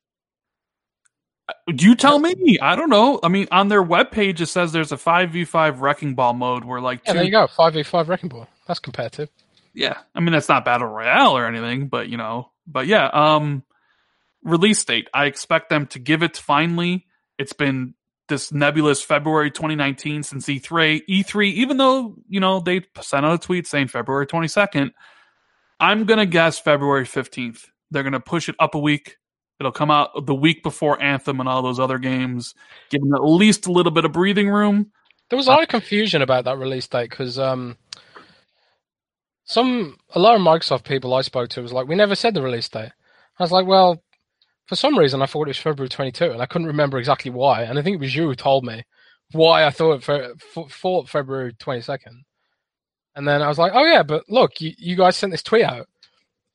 Uh, 1.47 1.53
you 1.67 1.95
tell 1.95 2.19
me. 2.19 2.57
I 2.61 2.75
don't 2.75 2.89
know. 2.89 3.19
I 3.23 3.29
mean, 3.29 3.47
on 3.51 3.69
their 3.69 3.83
webpage, 3.83 4.41
it 4.41 4.47
says 4.47 4.71
there's 4.71 4.91
a 4.91 4.97
5v5 4.97 5.79
wrecking 5.79 6.15
ball 6.15 6.33
mode 6.33 6.65
where, 6.65 6.81
like, 6.81 7.01
yeah, 7.05 7.13
two... 7.13 7.17
there 7.17 7.25
you 7.25 7.31
go. 7.31 7.47
5v5 7.47 8.07
wrecking 8.07 8.29
ball. 8.29 8.47
That's 8.67 8.79
competitive. 8.79 9.29
Yeah, 9.73 9.97
I 10.15 10.19
mean 10.19 10.33
that's 10.33 10.49
not 10.49 10.65
battle 10.65 10.87
royale 10.87 11.37
or 11.37 11.45
anything, 11.45 11.87
but 11.87 12.09
you 12.09 12.17
know, 12.17 12.51
but 12.67 12.87
yeah. 12.87 13.07
Um, 13.07 13.63
release 14.43 14.83
date. 14.83 15.07
I 15.13 15.25
expect 15.25 15.69
them 15.69 15.87
to 15.87 15.99
give 15.99 16.23
it 16.23 16.37
finally. 16.37 17.05
It's 17.37 17.53
been 17.53 17.93
this 18.29 18.51
nebulous 18.51 19.01
February 19.01 19.51
2019 19.51 20.23
since 20.23 20.45
E3. 20.45 21.01
E3, 21.09 21.51
even 21.53 21.77
though 21.77 22.15
you 22.29 22.39
know 22.39 22.59
they 22.59 22.81
sent 23.01 23.25
out 23.25 23.33
a 23.33 23.37
tweet 23.37 23.67
saying 23.67 23.87
February 23.87 24.25
22nd, 24.25 24.91
I'm 25.79 26.05
gonna 26.05 26.25
guess 26.25 26.59
February 26.59 27.05
15th. 27.05 27.65
They're 27.91 28.03
gonna 28.03 28.19
push 28.19 28.47
it 28.47 28.55
up 28.59 28.75
a 28.75 28.79
week. 28.79 29.17
It'll 29.59 29.73
come 29.73 29.91
out 29.91 30.25
the 30.25 30.35
week 30.35 30.63
before 30.63 31.01
Anthem 31.01 31.41
and 31.41 31.49
all 31.49 31.61
those 31.61 31.79
other 31.79 31.97
games, 31.97 32.55
giving 32.89 33.11
at 33.13 33.23
least 33.23 33.67
a 33.67 33.71
little 33.71 33.91
bit 33.91 34.05
of 34.05 34.13
breathing 34.13 34.49
room. 34.49 34.91
There 35.29 35.37
was 35.37 35.47
a 35.47 35.51
lot 35.51 35.61
of 35.61 35.67
confusion 35.67 36.21
about 36.21 36.45
that 36.45 36.57
release 36.57 36.87
date 36.87 37.09
because 37.09 37.37
um, 37.37 37.77
some 39.43 39.97
a 40.15 40.19
lot 40.19 40.35
of 40.35 40.41
Microsoft 40.41 40.85
people 40.85 41.13
I 41.13 41.21
spoke 41.21 41.49
to 41.49 41.61
was 41.61 41.73
like, 41.73 41.87
"We 41.87 41.95
never 41.95 42.15
said 42.15 42.33
the 42.33 42.41
release 42.41 42.69
date." 42.69 42.91
I 43.37 43.43
was 43.43 43.51
like, 43.51 43.67
"Well, 43.67 44.01
for 44.69 44.75
some 44.75 44.99
reason 44.99 45.23
I 45.23 45.25
thought 45.25 45.47
it 45.47 45.49
was 45.49 45.57
February 45.57 45.89
22, 45.89 46.31
and 46.31 46.43
I 46.43 46.45
couldn't 46.45 46.67
remember 46.67 46.99
exactly 46.99 47.31
why. 47.31 47.63
And 47.63 47.79
I 47.79 47.81
think 47.81 47.95
it 47.95 47.99
was 47.99 48.15
you 48.15 48.27
who 48.27 48.35
told 48.35 48.63
me 48.63 48.83
why 49.31 49.65
I 49.65 49.71
thought 49.71 50.03
thought 50.03 51.09
February 51.09 51.53
22nd. 51.53 52.21
And 53.15 53.27
then 53.27 53.41
I 53.41 53.47
was 53.47 53.57
like, 53.57 53.71
oh 53.73 53.83
yeah, 53.83 54.03
but 54.03 54.29
look, 54.29 54.61
you, 54.61 54.73
you 54.77 54.95
guys 54.95 55.17
sent 55.17 55.31
this 55.31 55.41
tweet 55.41 55.63
out, 55.63 55.87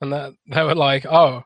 and 0.01 0.13
that 0.13 0.33
they 0.47 0.63
were 0.63 0.77
like, 0.77 1.05
oh, 1.07 1.43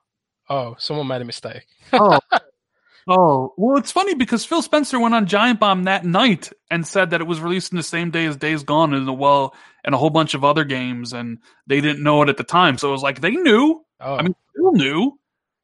oh, 0.50 0.76
someone 0.78 1.06
made 1.06 1.22
a 1.22 1.24
mistake. 1.24 1.64
oh, 1.94 2.20
oh, 3.08 3.54
well, 3.56 3.78
it's 3.78 3.90
funny 3.90 4.14
because 4.14 4.44
Phil 4.44 4.60
Spencer 4.60 5.00
went 5.00 5.14
on 5.14 5.24
Giant 5.24 5.60
Bomb 5.60 5.84
that 5.84 6.04
night 6.04 6.52
and 6.70 6.86
said 6.86 7.08
that 7.10 7.22
it 7.22 7.26
was 7.26 7.40
released 7.40 7.72
in 7.72 7.78
the 7.78 7.82
same 7.82 8.10
day 8.10 8.26
as 8.26 8.36
Days 8.36 8.62
Gone 8.62 8.92
and 8.92 9.08
the 9.08 9.12
well, 9.14 9.54
and 9.84 9.94
a 9.94 9.98
whole 9.98 10.10
bunch 10.10 10.34
of 10.34 10.44
other 10.44 10.64
games, 10.64 11.14
and 11.14 11.38
they 11.66 11.80
didn't 11.80 12.02
know 12.02 12.20
it 12.20 12.28
at 12.28 12.36
the 12.36 12.44
time. 12.44 12.76
So 12.76 12.90
it 12.90 12.92
was 12.92 13.02
like 13.02 13.22
they 13.22 13.30
knew. 13.30 13.82
Oh. 14.00 14.16
I 14.16 14.22
mean, 14.22 14.34
Phil 14.54 14.72
knew. 14.72 15.18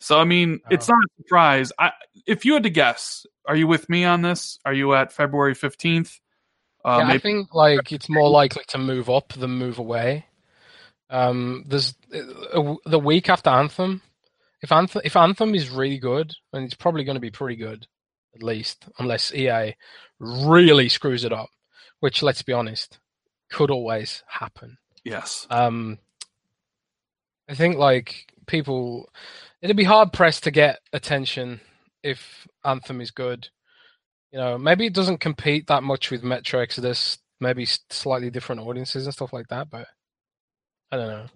So 0.05 0.21
I 0.21 0.25
mean, 0.25 0.61
oh. 0.63 0.69
it's 0.71 0.87
not 0.87 0.99
a 0.99 1.23
surprise. 1.23 1.73
I, 1.79 1.93
if 2.27 2.45
you 2.45 2.53
had 2.53 2.65
to 2.65 2.71
guess, 2.71 3.25
are 3.47 3.57
you 3.57 3.67
with 3.67 3.89
me 3.89 4.05
on 4.05 4.21
this? 4.21 4.59
Are 4.67 4.75
you 4.75 4.93
at 4.93 5.15
February 5.15 5.55
fifteenth? 5.55 6.21
Uh, 6.85 7.05
yeah, 7.07 7.15
I 7.15 7.19
think 7.19 7.55
like 7.55 7.91
it's 7.91 8.11
more 8.11 8.29
likely 8.29 8.65
to 8.69 8.79
move 8.79 9.09
up 9.09 9.33
than 9.33 9.53
move 9.53 9.79
away. 9.79 10.27
Um, 11.09 11.65
there's 11.67 11.95
uh, 12.13 12.75
the 12.85 12.99
week 12.99 13.31
after 13.31 13.49
Anthem. 13.49 14.03
If 14.61 14.73
Anthem 14.73 15.01
if 15.07 15.17
Anthem 15.17 15.55
is 15.55 15.71
really 15.71 15.99
good, 15.99 16.35
and 16.53 16.67
it's 16.67 16.75
probably 16.75 17.05
going 17.05 17.17
to 17.17 17.21
be 17.21 17.31
pretty 17.31 17.57
good, 17.57 17.87
at 18.35 18.43
least, 18.43 18.85
unless 18.99 19.33
EA 19.33 19.75
really 20.19 20.91
screws 20.91 21.25
it 21.25 21.33
up, 21.33 21.49
which 22.01 22.23
let's 22.23 22.43
be 22.43 22.53
honest, 22.53 22.99
could 23.51 23.71
always 23.71 24.23
happen. 24.29 24.77
Yes. 25.03 25.47
Um, 25.49 25.99
I 27.49 27.55
think 27.55 27.79
like 27.79 28.31
people, 28.47 29.09
it'd 29.65 29.77
be 29.77 29.85
hard 29.85 30.13
pressed 30.13 30.45
to 30.45 30.53
get 30.53 30.79
attention 30.93 31.61
if 32.05 32.47
Anthem 32.65 33.01
is 33.01 33.11
good 33.11 33.49
you 34.35 34.41
know, 34.41 34.59
maybe 34.59 34.87
it 34.87 34.95
doesn't 34.95 35.21
compete 35.21 35.69
that 35.69 35.85
much 35.85 36.11
with 36.11 36.25
Metro 36.25 36.59
Exodus, 36.61 37.19
maybe 37.41 37.69
slightly 37.91 38.31
different 38.31 38.63
audiences 38.63 39.07
and 39.07 39.15
stuff 39.15 39.33
like 39.33 39.47
that, 39.47 39.71
but 39.71 39.87
I 40.91 40.97
don't 40.97 41.09
know. 41.09 41.27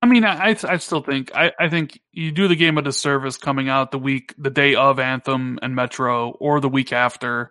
I 0.00 0.06
mean, 0.06 0.24
I 0.24 0.56
I 0.62 0.76
still 0.76 1.02
think 1.02 1.32
I, 1.34 1.50
I 1.58 1.68
think 1.68 2.00
you 2.12 2.30
do 2.30 2.46
the 2.46 2.54
game 2.54 2.78
a 2.78 2.82
disservice 2.82 3.36
coming 3.36 3.68
out 3.68 3.90
the 3.90 3.98
week 3.98 4.32
the 4.38 4.50
day 4.50 4.76
of 4.76 5.00
Anthem 5.00 5.58
and 5.60 5.74
Metro 5.74 6.30
or 6.38 6.60
the 6.60 6.68
week 6.68 6.92
after, 6.92 7.50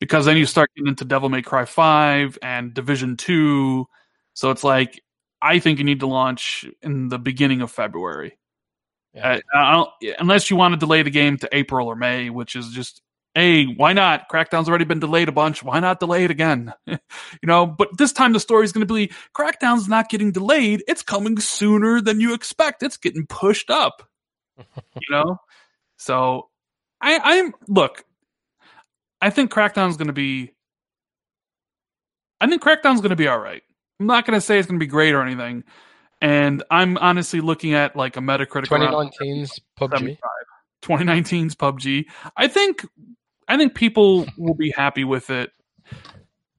because 0.00 0.24
then 0.24 0.36
you 0.36 0.46
start 0.46 0.70
getting 0.74 0.88
into 0.88 1.04
Devil 1.04 1.28
May 1.28 1.42
Cry 1.42 1.64
five 1.64 2.36
and 2.42 2.74
Division 2.74 3.16
two, 3.16 3.86
so 4.34 4.50
it's 4.50 4.64
like 4.64 5.00
I 5.40 5.60
think 5.60 5.78
you 5.78 5.84
need 5.84 6.00
to 6.00 6.08
launch 6.08 6.64
in 6.82 7.10
the 7.10 7.18
beginning 7.18 7.62
of 7.62 7.70
February. 7.70 8.36
Yeah. 9.14 9.40
Uh, 9.54 9.84
unless 10.18 10.50
you 10.50 10.56
want 10.56 10.72
to 10.72 10.78
delay 10.78 11.02
the 11.02 11.10
game 11.10 11.36
to 11.38 11.48
April 11.52 11.86
or 11.86 11.96
May, 11.96 12.30
which 12.30 12.56
is 12.56 12.70
just 12.70 13.02
hey, 13.34 13.64
why 13.64 13.92
not? 13.92 14.28
Crackdown's 14.28 14.68
already 14.68 14.84
been 14.84 15.00
delayed 15.00 15.28
a 15.28 15.32
bunch. 15.32 15.62
Why 15.62 15.80
not 15.80 16.00
delay 16.00 16.24
it 16.24 16.30
again? 16.30 16.72
you 16.86 16.98
know, 17.44 17.66
but 17.66 17.96
this 17.96 18.12
time 18.12 18.32
the 18.32 18.40
story 18.40 18.64
is 18.64 18.72
going 18.72 18.86
to 18.86 18.94
be 18.94 19.10
Crackdown's 19.34 19.88
not 19.88 20.08
getting 20.08 20.32
delayed. 20.32 20.82
It's 20.86 21.02
coming 21.02 21.38
sooner 21.38 22.00
than 22.00 22.20
you 22.20 22.34
expect. 22.34 22.82
It's 22.82 22.96
getting 22.96 23.26
pushed 23.26 23.70
up. 23.70 24.08
you 24.58 25.10
know? 25.10 25.38
So 25.96 26.48
I, 27.00 27.20
I'm, 27.22 27.54
look, 27.68 28.04
I 29.20 29.30
think 29.30 29.50
Crackdown's 29.50 29.96
going 29.96 30.08
to 30.08 30.12
be, 30.12 30.52
I 32.40 32.48
think 32.48 32.62
Crackdown's 32.62 33.00
going 33.00 33.10
to 33.10 33.16
be 33.16 33.28
all 33.28 33.38
right. 33.38 33.62
I'm 34.00 34.06
not 34.06 34.26
going 34.26 34.36
to 34.36 34.40
say 34.40 34.58
it's 34.58 34.66
going 34.66 34.78
to 34.78 34.84
be 34.84 34.90
great 34.90 35.14
or 35.14 35.22
anything. 35.22 35.64
And 36.22 36.62
I'm 36.70 36.96
honestly 36.98 37.40
looking 37.40 37.74
at 37.74 37.96
like 37.96 38.16
a 38.16 38.20
Metacritic 38.20 38.66
2019's 38.66 39.60
PUBG. 39.78 40.16
2019's 40.82 41.56
PUBG. 41.56 42.04
I 42.36 42.46
think 42.46 42.86
I 43.48 43.56
think 43.56 43.74
people 43.74 44.26
will 44.38 44.54
be 44.54 44.70
happy 44.70 45.02
with 45.02 45.30
it. 45.30 45.50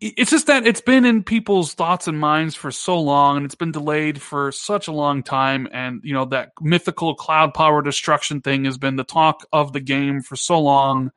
It's 0.01 0.31
just 0.31 0.47
that 0.47 0.67
it's 0.67 0.81
been 0.81 1.05
in 1.05 1.23
people's 1.23 1.73
thoughts 1.75 2.09
and 2.09 2.19
minds 2.19 2.55
for 2.55 2.71
so 2.71 2.99
long, 2.99 3.37
and 3.37 3.45
it's 3.45 3.55
been 3.55 3.71
delayed 3.71 4.21
for 4.21 4.51
such 4.51 4.89
a 4.89 4.91
long 4.91 5.23
time. 5.23 5.69
And 5.71 6.01
you 6.03 6.13
know 6.13 6.25
that 6.25 6.51
mythical 6.59 7.15
cloud 7.15 7.53
power 7.53 7.81
destruction 7.81 8.41
thing 8.41 8.65
has 8.65 8.77
been 8.77 8.97
the 8.97 9.05
talk 9.05 9.45
of 9.53 9.71
the 9.71 9.79
game 9.79 10.21
for 10.21 10.35
so 10.35 10.59
long 10.59 11.11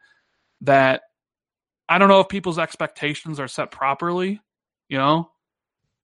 that 0.60 1.02
I 1.88 1.98
don't 1.98 2.08
know 2.08 2.20
if 2.20 2.28
people's 2.28 2.60
expectations 2.60 3.40
are 3.40 3.48
set 3.48 3.72
properly. 3.72 4.40
You 4.88 4.98
know, 4.98 5.32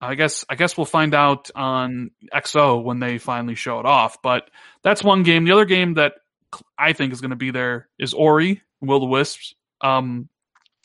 I 0.03 0.17
guess 0.17 0.45
I 0.49 0.57
guess 0.57 0.77
we'll 0.77 0.85
find 0.85 1.15
out 1.15 1.51
on 1.55 2.11
XO 2.35 2.83
when 2.83 2.99
they 2.99 3.19
finally 3.19 3.55
show 3.55 3.79
it 3.79 3.87
off. 3.87 4.21
But 4.21 4.51
that's 4.83 5.05
one 5.05 5.23
game. 5.23 5.45
The 5.45 5.53
other 5.53 5.65
game 5.65 5.95
that 5.95 6.15
I 6.77 6.93
think 6.93 7.13
is 7.13 7.21
going 7.21 7.31
to 7.31 7.37
be 7.37 7.53
there 7.53 7.89
is 7.99 8.13
Ori 8.13 8.63
Will 8.81 9.01
the 9.01 9.07
Wisps. 9.07 9.55
Um, 9.81 10.29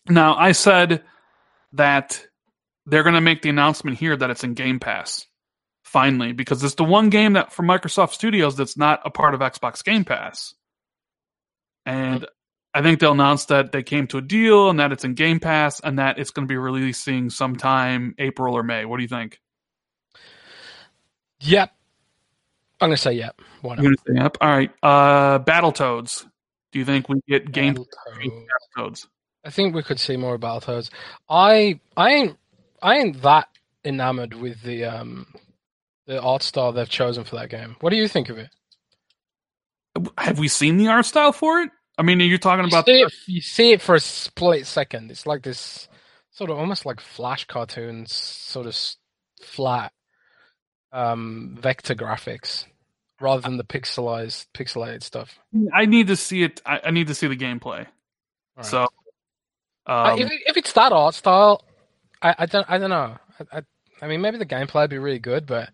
now, 0.07 0.35
I 0.35 0.52
said 0.52 1.03
that 1.73 2.26
they're 2.85 3.03
going 3.03 3.15
to 3.15 3.22
make 3.22 3.41
the 3.41 3.49
announcement 3.49 3.98
here 3.98 4.15
that 4.15 4.30
it's 4.30 4.44
in 4.44 4.53
Game 4.53 4.80
Pass 4.80 5.26
finally 5.84 6.31
because 6.31 6.64
it's 6.64 6.76
the 6.76 6.84
one 6.84 7.10
game 7.10 7.34
that 7.34 7.52
from 7.52 7.65
Microsoft 7.65 8.14
Studios 8.14 8.56
that's 8.56 8.77
not 8.77 9.02
a 9.03 9.10
part 9.10 9.34
of 9.34 9.39
Xbox 9.39 9.84
Game 9.84 10.06
Pass. 10.06 10.53
And 11.85 12.27
I 12.78 12.84
think 12.84 12.99
they'll 12.99 13.14
announce 13.14 13.45
that 13.45 13.72
they 13.72 13.82
came 13.82 14.06
to 14.08 14.20
a 14.20 14.22
deal 14.22 14.70
and 14.70 14.80
that 14.80 14.91
it's 14.91 15.04
in 15.04 15.16
Game 15.16 15.40
Pass 15.40 15.80
and 15.80 15.98
that 15.98 16.20
it's 16.20 16.30
going 16.30 16.48
to 16.48 16.52
be 16.52 16.58
releasing 16.58 17.32
sometime 17.32 18.14
April 18.20 18.54
or 18.54 18.62
May. 18.62 18.86
What 18.86 18.98
do 18.98 19.02
you 19.02 19.10
think? 19.10 19.41
Yep. 21.40 21.72
I'm 22.80 22.90
going 22.90 22.95
to 22.95 23.02
say 23.02 23.14
yep. 23.14 23.41
Why 23.64 23.74
not? 23.74 23.82
You're 23.82 23.94
going 23.94 23.98
to 23.98 24.04
say 24.14 24.22
yep. 24.22 24.38
All 24.41 24.49
right. 24.49 24.72
Uh, 24.84 25.40
Battletoads. 25.40 26.28
Do 26.72 26.78
you 26.78 26.86
think 26.86 27.10
we 27.10 27.20
get 27.28 27.52
game 27.52 27.84
Battletoads? 28.78 29.08
I 29.44 29.49
think 29.49 29.74
we 29.74 29.82
could 29.82 29.99
see 29.99 30.16
more 30.16 30.38
Battletoads. 30.38 30.91
I 31.28 31.80
I 31.95 32.12
ain't 32.12 32.38
I 32.84 32.98
ain't 32.98 33.20
that 33.24 33.48
enamored 33.86 34.36
with 34.36 34.62
the 34.62 34.86
um 34.86 35.26
the 36.06 36.22
art 36.22 36.44
style 36.44 36.74
they've 36.74 36.88
chosen 36.88 37.24
for 37.24 37.38
that 37.38 37.49
game. 37.49 37.76
What 37.80 37.90
do 37.90 37.95
you 37.95 38.08
think 38.08 38.30
of 38.30 38.38
it? 38.38 38.52
Have 40.20 40.38
we 40.38 40.48
seen 40.48 40.78
the 40.78 40.90
art 40.90 41.08
style 41.08 41.32
for 41.32 41.62
it? 41.62 41.72
I 41.98 42.03
mean, 42.03 42.22
are 42.22 42.26
you 42.26 42.38
talking 42.38 42.65
you 42.65 42.69
about? 42.69 42.86
See 42.86 43.02
it, 43.02 43.14
you 43.26 43.41
see 43.41 43.72
it 43.72 43.82
for 43.82 43.95
a 43.95 43.99
split 43.99 44.68
second. 44.68 45.11
It's 45.11 45.26
like 45.26 45.44
this 45.44 45.88
sort 46.32 46.49
of 46.49 46.60
almost 46.60 46.86
like 46.86 46.99
flash 46.99 47.45
cartoons, 47.45 48.14
sort 48.14 48.68
of 48.68 48.78
flat 49.41 49.91
um, 50.91 51.57
vector 51.60 51.95
graphics 51.95 52.65
rather 53.19 53.41
than 53.41 53.57
the 53.57 53.64
pixelized 53.64 54.45
pixelated 54.53 55.03
stuff. 55.03 55.40
I 55.74 55.86
need 55.86 56.07
to 56.07 56.15
see 56.15 56.44
it. 56.44 56.61
I, 56.65 56.82
I 56.86 56.91
need 56.91 57.07
to 57.07 57.15
see 57.15 57.28
the 57.28 57.36
gameplay. 57.36 57.88
Right. 58.56 58.65
So, 58.65 58.88
um, 59.88 60.19
if, 60.19 60.30
if, 60.45 60.57
it's 60.57 60.74
that 60.74 60.91
art 60.91 61.15
style, 61.15 61.64
I, 62.22 62.36
I 62.40 62.45
don't 62.45 62.69
I 62.69 62.78
don't 62.78 62.90
know. 62.90 63.18
I, 63.40 63.57
I, 63.57 63.61
I 64.02 64.07
mean, 64.07 64.22
maybe 64.22 64.38
the 64.38 64.45
gameplay 64.45 64.82
would 64.82 64.90
be 64.90 64.99
really 64.99 65.19
good, 65.19 65.48
but 65.48 65.69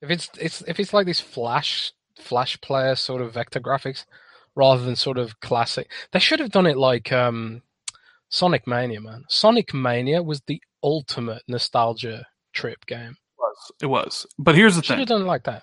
if 0.00 0.10
it's 0.10 0.28
it's 0.40 0.62
if 0.62 0.80
it's 0.80 0.92
like 0.92 1.06
this 1.06 1.20
flash 1.20 1.92
flash 2.18 2.60
player 2.60 2.94
sort 2.94 3.22
of 3.22 3.32
vector 3.32 3.60
graphics 3.60 4.04
rather 4.54 4.82
than 4.84 4.96
sort 4.96 5.18
of 5.18 5.40
classic, 5.40 5.90
they 6.12 6.18
should 6.18 6.40
have 6.40 6.50
done 6.50 6.66
it 6.66 6.76
like 6.76 7.12
um, 7.12 7.62
Sonic 8.28 8.66
Mania, 8.66 9.00
man. 9.00 9.24
Sonic 9.28 9.72
Mania 9.74 10.22
was 10.22 10.42
the 10.46 10.62
ultimate 10.82 11.42
nostalgia 11.48 12.26
trip 12.52 12.84
game. 12.86 13.16
It 13.16 13.38
was. 13.38 13.72
It 13.82 13.86
was. 13.86 14.26
But 14.38 14.54
here's 14.54 14.76
the 14.76 14.82
should 14.82 14.88
thing. 14.88 14.94
Should 14.96 15.08
have 15.10 15.18
done 15.18 15.22
it 15.22 15.30
like 15.30 15.44
that 15.44 15.62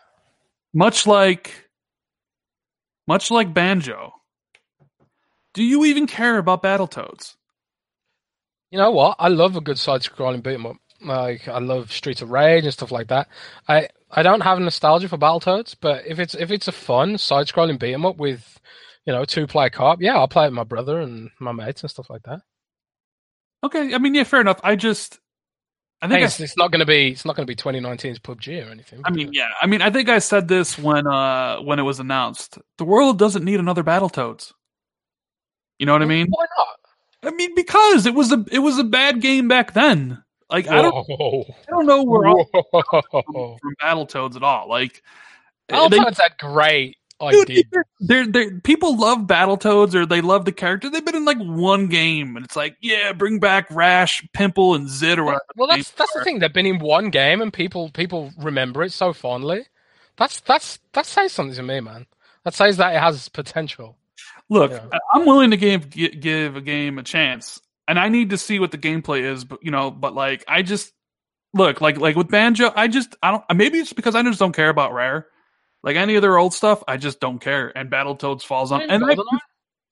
much 0.73 1.07
like 1.07 1.69
much 3.07 3.31
like 3.31 3.53
Banjo, 3.53 4.13
do 5.53 5.63
you 5.63 5.85
even 5.85 6.05
care 6.05 6.37
about 6.37 6.61
Battletoads? 6.61 7.35
You 8.69 8.77
know 8.77 8.91
what? 8.91 9.15
I 9.17 9.29
love 9.29 9.55
a 9.55 9.61
good 9.61 9.79
side-scrolling 9.79 10.43
beat 10.43 10.53
'em 10.53 10.67
up. 10.67 10.77
Like 11.01 11.47
I 11.47 11.59
love 11.59 11.91
Streets 11.91 12.21
of 12.21 12.29
Rage 12.29 12.65
and 12.65 12.73
stuff 12.73 12.91
like 12.91 13.07
that. 13.07 13.27
I 13.67 13.89
I 14.11 14.23
don't 14.23 14.41
have 14.41 14.59
nostalgia 14.59 15.07
for 15.07 15.17
Battletoads, 15.17 15.75
but 15.79 16.05
if 16.07 16.19
it's 16.19 16.35
if 16.35 16.51
it's 16.51 16.67
a 16.67 16.71
fun 16.71 17.17
side-scrolling 17.17 17.79
beat 17.79 17.93
'em 17.93 18.05
up 18.05 18.17
with 18.17 18.59
you 19.05 19.13
know 19.13 19.25
two-player 19.25 19.69
co-op, 19.69 20.01
yeah, 20.01 20.15
I'll 20.15 20.27
play 20.27 20.45
it 20.45 20.47
with 20.47 20.55
my 20.55 20.63
brother 20.63 20.99
and 20.99 21.29
my 21.39 21.51
mates 21.51 21.83
and 21.83 21.91
stuff 21.91 22.09
like 22.09 22.23
that. 22.23 22.41
Okay, 23.63 23.93
I 23.93 23.97
mean, 23.97 24.15
yeah, 24.15 24.23
fair 24.23 24.41
enough. 24.41 24.59
I 24.63 24.75
just 24.75 25.19
I 26.01 26.07
think 26.07 26.19
hey, 26.19 26.25
it's, 26.25 26.39
it's, 26.39 26.57
not 26.57 26.71
going 26.71 26.79
to 26.79 26.85
be 26.85 27.09
it's 27.09 27.25
not 27.25 27.35
going 27.35 27.45
to 27.45 27.51
be 27.51 27.55
2019's 27.55 28.19
PUBG 28.19 28.65
or 28.65 28.71
anything. 28.71 29.01
I 29.03 29.11
mean, 29.11 29.31
yeah. 29.33 29.49
I 29.61 29.67
mean, 29.67 29.81
I 29.81 29.89
think 29.89 30.07
I 30.07 30.19
said 30.19 30.47
this 30.47 30.77
when 30.77 31.05
uh 31.05 31.57
when 31.61 31.77
it 31.77 31.83
was 31.83 31.99
announced. 31.99 32.57
The 32.77 32.85
world 32.85 33.19
doesn't 33.19 33.43
need 33.43 33.59
another 33.59 33.83
Battletoads. 33.83 34.53
You 35.77 35.85
know 35.85 35.93
what 35.93 36.01
I 36.01 36.05
mean? 36.05 36.27
Why 36.29 36.45
not? 36.57 37.31
I 37.31 37.35
mean, 37.35 37.53
because 37.53 38.05
it 38.05 38.13
was 38.13 38.31
a 38.31 38.45
it 38.51 38.59
was 38.59 38.79
a 38.79 38.83
bad 38.83 39.21
game 39.21 39.49
back 39.49 39.73
then. 39.73 40.23
Like 40.49 40.67
Whoa. 40.67 40.73
I 40.73 40.81
don't 40.81 41.49
I 41.67 41.71
don't 41.71 41.85
know 41.85 42.03
where 42.03 42.27
all 42.27 42.45
from 43.61 43.75
Battletoads 43.81 44.35
at 44.35 44.43
all. 44.43 44.67
Like 44.67 45.03
eh, 45.69 45.75
Battletoads 45.75 46.15
they, 46.15 46.23
are 46.23 46.35
great 46.39 46.97
Dude. 47.19 47.67
They're, 47.99 48.27
they're, 48.27 48.59
people 48.61 48.97
love 48.97 49.19
Battletoads 49.19 49.93
or 49.93 50.05
they 50.05 50.21
love 50.21 50.45
the 50.45 50.53
character. 50.53 50.89
They've 50.89 51.03
been 51.03 51.17
in 51.17 51.25
like 51.25 51.37
one 51.37 51.87
game, 51.87 52.37
and 52.37 52.45
it's 52.45 52.55
like, 52.55 52.77
yeah, 52.79 53.11
bring 53.11 53.39
back 53.39 53.67
Rash, 53.69 54.25
Pimple, 54.31 54.75
and 54.75 54.87
Zitz. 54.87 55.17
Or 55.17 55.25
well, 55.25 55.39
well 55.57 55.67
that's 55.67 55.91
that's 55.91 56.13
the 56.13 56.23
thing. 56.23 56.39
They've 56.39 56.53
been 56.53 56.65
in 56.65 56.79
one 56.79 57.09
game, 57.09 57.41
and 57.41 57.51
people 57.51 57.89
people 57.89 58.31
remember 58.37 58.83
it 58.83 58.93
so 58.93 59.11
fondly. 59.11 59.65
That's 60.15 60.39
that's 60.39 60.79
that 60.93 61.05
says 61.05 61.33
something 61.33 61.55
to 61.55 61.63
me, 61.63 61.81
man. 61.81 62.05
That 62.45 62.53
says 62.53 62.77
that 62.77 62.95
it 62.95 62.99
has 62.99 63.27
potential. 63.27 63.97
Look, 64.47 64.71
Yeah. 64.71 64.99
I'm 65.13 65.25
willing 65.25 65.51
to 65.51 65.57
give 65.57 65.89
give 65.89 66.55
a 66.55 66.61
game 66.61 66.99
a 66.99 67.03
chance, 67.03 67.59
and 67.89 67.99
I 67.99 68.07
need 68.07 68.29
to 68.29 68.37
see 68.37 68.59
what 68.59 68.71
the 68.71 68.77
gameplay 68.77 69.21
is. 69.23 69.43
But 69.43 69.59
you 69.63 69.71
know, 69.71 69.91
but 69.91 70.13
like 70.15 70.45
I 70.47 70.61
just 70.61 70.93
look 71.53 71.81
like 71.81 71.97
like 71.97 72.15
with 72.15 72.29
Banjo, 72.29 72.71
I 72.75 72.87
just 72.87 73.15
I 73.21 73.31
don't. 73.31 73.43
Maybe 73.53 73.79
it's 73.79 73.91
because 73.91 74.15
I 74.15 74.23
just 74.23 74.39
don't 74.39 74.55
care 74.55 74.69
about 74.69 74.93
Rare. 74.93 75.27
Like 75.83 75.95
any 75.95 76.15
of 76.15 76.21
their 76.21 76.37
old 76.37 76.53
stuff, 76.53 76.83
I 76.87 76.97
just 76.97 77.19
don't 77.19 77.39
care. 77.39 77.75
And 77.77 77.89
Battletoads 77.89 78.43
falls 78.43 78.71
on. 78.71 78.81
What 78.81 78.89
And 78.91 79.03
about 79.03 79.11
I, 79.11 79.15
GoldenEye? 79.15 79.39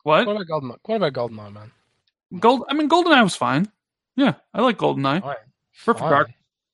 what 0.03 0.27
What 0.27 0.35
about 0.35 0.47
GoldenEye? 0.47 0.77
What 0.85 0.95
about 0.97 1.13
GoldenEye, 1.13 1.53
man? 1.53 1.71
Gold? 2.39 2.63
I 2.69 2.73
mean, 2.73 2.87
GoldenEye 2.89 3.23
was 3.23 3.35
fine. 3.35 3.71
Yeah, 4.15 4.33
I 4.53 4.61
like 4.61 4.77
GoldenEye. 4.77 5.21
Fine. 5.21 5.35
Perfect 5.85 5.99
Fine. 6.01 6.11
Dark. 6.11 6.29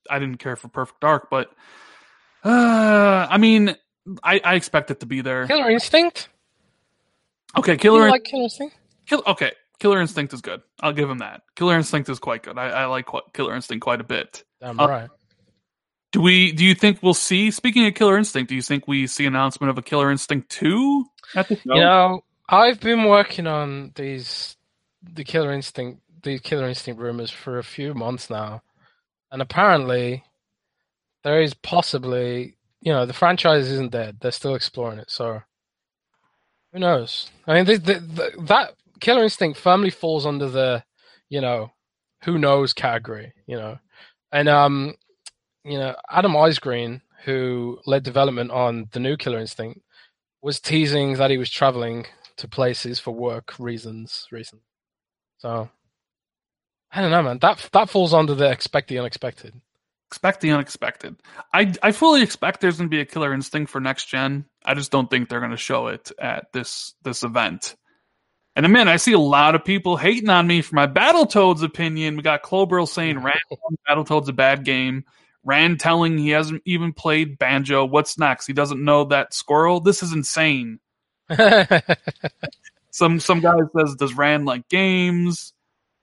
I 0.10 0.20
didn't 0.20 0.38
care 0.38 0.56
for 0.58 0.68
Perfect 0.68 1.00
Dark, 1.00 1.30
but 1.30 1.52
uh, 2.44 3.28
I 3.30 3.38
mean, 3.38 3.76
I, 4.24 4.42
I 4.44 4.56
expect 4.56 4.92
it 4.92 5.00
to 5.00 5.06
be 5.06 5.22
there. 5.22 5.48
Killer 5.48 5.70
Instinct. 5.72 6.28
Okay, 7.58 7.74
You 7.74 7.78
Killer. 7.78 8.10
like 8.10 8.24
Killer 8.24 8.44
Instinct? 8.44 8.76
Kill, 9.06 9.22
okay, 9.28 9.52
Killer 9.84 10.00
Instinct 10.00 10.34
is 10.34 10.40
good. 10.40 10.62
I'll 10.80 10.94
give 10.94 11.10
him 11.10 11.18
that. 11.18 11.42
Killer 11.58 11.76
Instinct 11.76 12.08
is 12.08 12.18
quite 12.18 12.42
good. 12.42 12.58
I, 12.58 12.70
I 12.70 12.86
like 12.86 13.06
qu- 13.06 13.20
Killer 13.34 13.54
Instinct 13.54 13.84
quite 13.84 14.00
a 14.00 14.06
bit. 14.06 14.46
Damn 14.62 14.80
Uh, 14.80 14.88
right. 14.88 15.10
Do 16.14 16.22
we? 16.22 16.54
Do 16.54 16.64
you 16.64 16.74
think 16.74 17.04
we'll 17.04 17.14
see? 17.14 17.52
Speaking 17.52 17.86
of 17.86 17.94
Killer 17.94 18.18
Instinct, 18.18 18.48
do 18.48 18.56
you 18.56 18.62
think 18.62 18.88
we 18.88 19.08
see 19.08 19.26
announcement 19.26 19.72
of 19.72 19.78
a 19.78 19.82
Killer 19.82 20.10
Instinct 20.10 20.50
two 20.50 21.04
at 21.36 21.50
the 21.50 21.58
show? 21.58 21.76
You 21.76 21.82
know, 21.82 22.24
I've 22.48 22.80
been 22.80 23.04
working 23.04 23.46
on 23.46 23.92
these 23.96 24.56
the 25.02 25.26
Killer 25.26 25.52
Instinct 25.52 26.00
these 26.24 26.40
Killer 26.40 26.70
Instinct 26.70 27.02
rumors 27.02 27.30
for 27.30 27.58
a 27.58 27.64
few 27.64 27.94
months 27.94 28.30
now, 28.30 28.62
and 29.34 29.42
apparently 29.42 30.24
there 31.26 31.42
is 31.42 31.54
possibly 31.56 32.56
you 32.80 32.94
know 32.94 33.06
the 33.06 33.12
franchise 33.12 33.70
isn't 33.70 33.92
dead. 33.92 34.20
They're 34.22 34.32
still 34.32 34.56
exploring 34.56 35.00
it. 35.00 35.12
So 35.12 35.42
who 36.72 36.80
knows? 36.80 37.30
I 37.46 37.56
mean, 37.56 37.66
the, 37.66 37.78
the, 37.78 38.00
the, 38.00 38.32
that 38.46 38.76
Killer 39.04 39.24
Instinct 39.24 39.60
firmly 39.60 39.90
falls 39.90 40.26
under 40.26 40.48
the 40.48 40.82
you 41.30 41.42
know 41.42 41.72
who 42.24 42.38
knows 42.38 42.72
category. 42.74 43.34
You 43.46 43.58
know, 43.58 43.78
and 44.32 44.48
um, 44.48 44.96
you 45.66 45.78
know 45.78 45.96
Adam 46.10 46.32
Isgreen, 46.32 47.02
who 47.26 47.80
led 47.86 48.04
development 48.04 48.52
on 48.52 48.88
the 48.94 49.02
new 49.02 49.18
Killer 49.18 49.40
Instinct 49.40 49.82
was 50.42 50.62
teasing 50.62 51.16
that 51.16 51.32
he 51.32 51.38
was 51.38 51.50
traveling 51.50 52.06
to 52.38 52.48
places 52.48 52.98
for 52.98 53.12
work 53.12 53.60
reasons 53.60 54.26
recently. 54.32 54.64
So 55.40 55.70
I 56.90 57.02
don't 57.02 57.12
know, 57.12 57.24
man. 57.24 57.40
That 57.40 57.70
that 57.74 57.90
falls 57.90 58.14
under 58.14 58.34
the 58.36 58.50
expect 58.50 58.88
the 58.88 59.00
unexpected. 59.00 59.54
expect 60.08 60.40
the 60.40 60.52
unexpected. 60.52 61.18
I 61.54 61.74
I 61.84 61.92
fully 61.92 62.22
expect 62.22 62.62
there's 62.62 62.78
to 62.78 62.88
be 62.88 63.02
a 63.02 63.06
Killer 63.06 63.34
Instinct 63.34 63.70
for 63.70 63.82
next 63.82 64.06
gen. 64.06 64.46
I 64.64 64.76
just 64.76 64.92
don't 64.94 65.10
think 65.10 65.28
they're 65.28 65.42
to 65.52 65.58
show 65.58 65.88
it 65.88 66.10
at 66.18 66.54
this 66.54 66.94
this 67.04 67.24
event. 67.24 67.76
And 68.56 68.72
man, 68.72 68.88
I 68.88 68.98
see 68.98 69.14
a 69.14 69.20
lot 69.20 69.56
of 69.56 69.66
people 69.66 69.98
hating 69.98 70.30
on 70.30 70.46
me 70.46 70.62
for 70.62 70.76
my 70.76 70.86
Battletoads 70.86 71.64
opinion. 71.64 72.16
We 72.16 72.22
got 72.22 72.44
Clobril 72.44 72.88
saying 72.88 73.20
Rand 73.20 73.40
Battletoads 73.90 74.28
a 74.28 74.34
bad 74.34 74.64
game. 74.64 75.06
Rand 75.44 75.80
telling 75.80 76.18
he 76.18 76.30
hasn't 76.30 76.62
even 76.66 76.94
played 76.94 77.38
Banjo. 77.38 77.86
What's 77.86 78.18
next? 78.18 78.48
He 78.48 78.54
doesn't 78.54 78.84
know 78.84 79.06
that 79.06 79.34
squirrel. 79.34 79.80
This 79.80 80.04
is 80.04 80.14
insane. 80.14 80.80
Some 82.94 83.20
some 83.20 83.40
guy 83.40 83.58
says, 83.76 83.96
"Does 83.96 84.14
Rand 84.14 84.46
like 84.46 84.70
games?" 84.70 85.54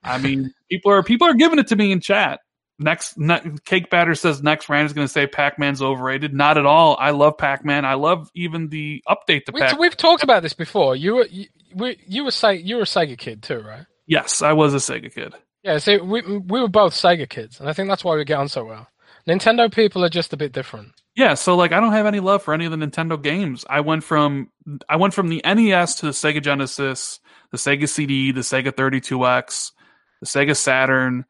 I 0.02 0.18
mean, 0.18 0.52
people 0.68 0.90
are 0.90 1.04
people 1.04 1.28
are 1.28 1.34
giving 1.34 1.60
it 1.60 1.68
to 1.68 1.76
me 1.76 1.92
in 1.92 2.00
chat. 2.00 2.40
Next, 2.82 3.18
ne- 3.18 3.58
Cake 3.66 3.90
Batter 3.90 4.14
says 4.14 4.42
next 4.42 4.70
Rand 4.70 4.86
is 4.86 4.94
going 4.94 5.06
to 5.06 5.12
say 5.12 5.26
Pac 5.26 5.58
Man's 5.58 5.82
overrated. 5.82 6.32
Not 6.32 6.56
at 6.56 6.64
all. 6.64 6.96
I 6.98 7.10
love 7.10 7.36
Pac 7.36 7.62
Man. 7.62 7.84
I 7.84 7.94
love 7.94 8.30
even 8.34 8.70
the 8.70 9.04
update 9.06 9.44
to 9.44 9.52
we, 9.52 9.60
Pac. 9.60 9.78
we've 9.78 9.96
talked 9.96 10.22
about 10.22 10.42
this 10.42 10.54
before. 10.54 10.96
You 10.96 11.16
were 11.16 11.26
you, 11.26 11.46
we, 11.74 12.00
you 12.06 12.24
were 12.24 12.30
Sega, 12.30 12.64
you 12.64 12.76
were 12.76 12.82
a 12.82 12.86
Sega 12.86 13.18
kid 13.18 13.42
too, 13.42 13.60
right? 13.60 13.84
Yes, 14.06 14.40
I 14.40 14.54
was 14.54 14.72
a 14.72 14.78
Sega 14.78 15.12
kid. 15.14 15.34
Yeah, 15.62 15.76
so 15.76 16.02
we 16.02 16.22
we 16.22 16.60
were 16.60 16.68
both 16.68 16.94
Sega 16.94 17.28
kids, 17.28 17.60
and 17.60 17.68
I 17.68 17.74
think 17.74 17.90
that's 17.90 18.02
why 18.02 18.16
we 18.16 18.24
get 18.24 18.38
on 18.38 18.48
so 18.48 18.64
well. 18.64 18.88
Nintendo 19.28 19.70
people 19.70 20.02
are 20.02 20.08
just 20.08 20.32
a 20.32 20.38
bit 20.38 20.52
different. 20.52 20.92
Yeah, 21.14 21.34
so 21.34 21.56
like 21.56 21.72
I 21.72 21.80
don't 21.80 21.92
have 21.92 22.06
any 22.06 22.20
love 22.20 22.42
for 22.42 22.54
any 22.54 22.64
of 22.64 22.70
the 22.70 22.78
Nintendo 22.78 23.20
games. 23.22 23.66
I 23.68 23.80
went 23.80 24.04
from 24.04 24.50
I 24.88 24.96
went 24.96 25.12
from 25.12 25.28
the 25.28 25.42
NES 25.44 25.96
to 25.96 26.06
the 26.06 26.12
Sega 26.12 26.42
Genesis, 26.42 27.20
the 27.50 27.58
Sega 27.58 27.86
CD, 27.86 28.32
the 28.32 28.40
Sega 28.40 28.72
32X, 28.72 29.72
the 30.20 30.26
Sega 30.26 30.56
Saturn, 30.56 31.26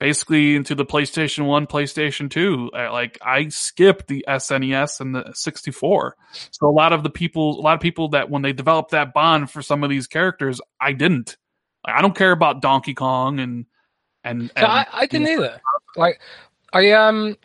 basically 0.00 0.56
into 0.56 0.74
the 0.74 0.84
PlayStation 0.84 1.46
1, 1.46 1.66
PlayStation 1.66 2.28
2. 2.28 2.70
I, 2.74 2.88
like 2.88 3.18
I 3.22 3.48
skipped 3.48 4.08
the 4.08 4.24
SNES 4.26 5.00
and 5.00 5.14
the 5.14 5.30
64. 5.34 6.16
So 6.50 6.66
a 6.66 6.72
lot 6.72 6.92
of 6.92 7.04
the 7.04 7.10
people 7.10 7.60
a 7.60 7.62
lot 7.62 7.74
of 7.74 7.80
people 7.80 8.08
that 8.08 8.28
when 8.30 8.42
they 8.42 8.52
developed 8.52 8.90
that 8.90 9.12
bond 9.12 9.50
for 9.50 9.62
some 9.62 9.84
of 9.84 9.90
these 9.90 10.08
characters, 10.08 10.60
I 10.80 10.92
didn't. 10.92 11.36
Like, 11.86 11.96
I 11.96 12.02
don't 12.02 12.16
care 12.16 12.32
about 12.32 12.62
Donkey 12.62 12.94
Kong 12.94 13.38
and 13.38 13.66
and, 14.24 14.50
and 14.56 14.66
I, 14.66 14.86
I 14.92 15.06
didn't 15.06 15.28
either. 15.28 15.60
Like, 15.96 16.20
I 16.72 16.90
um, 16.92 17.36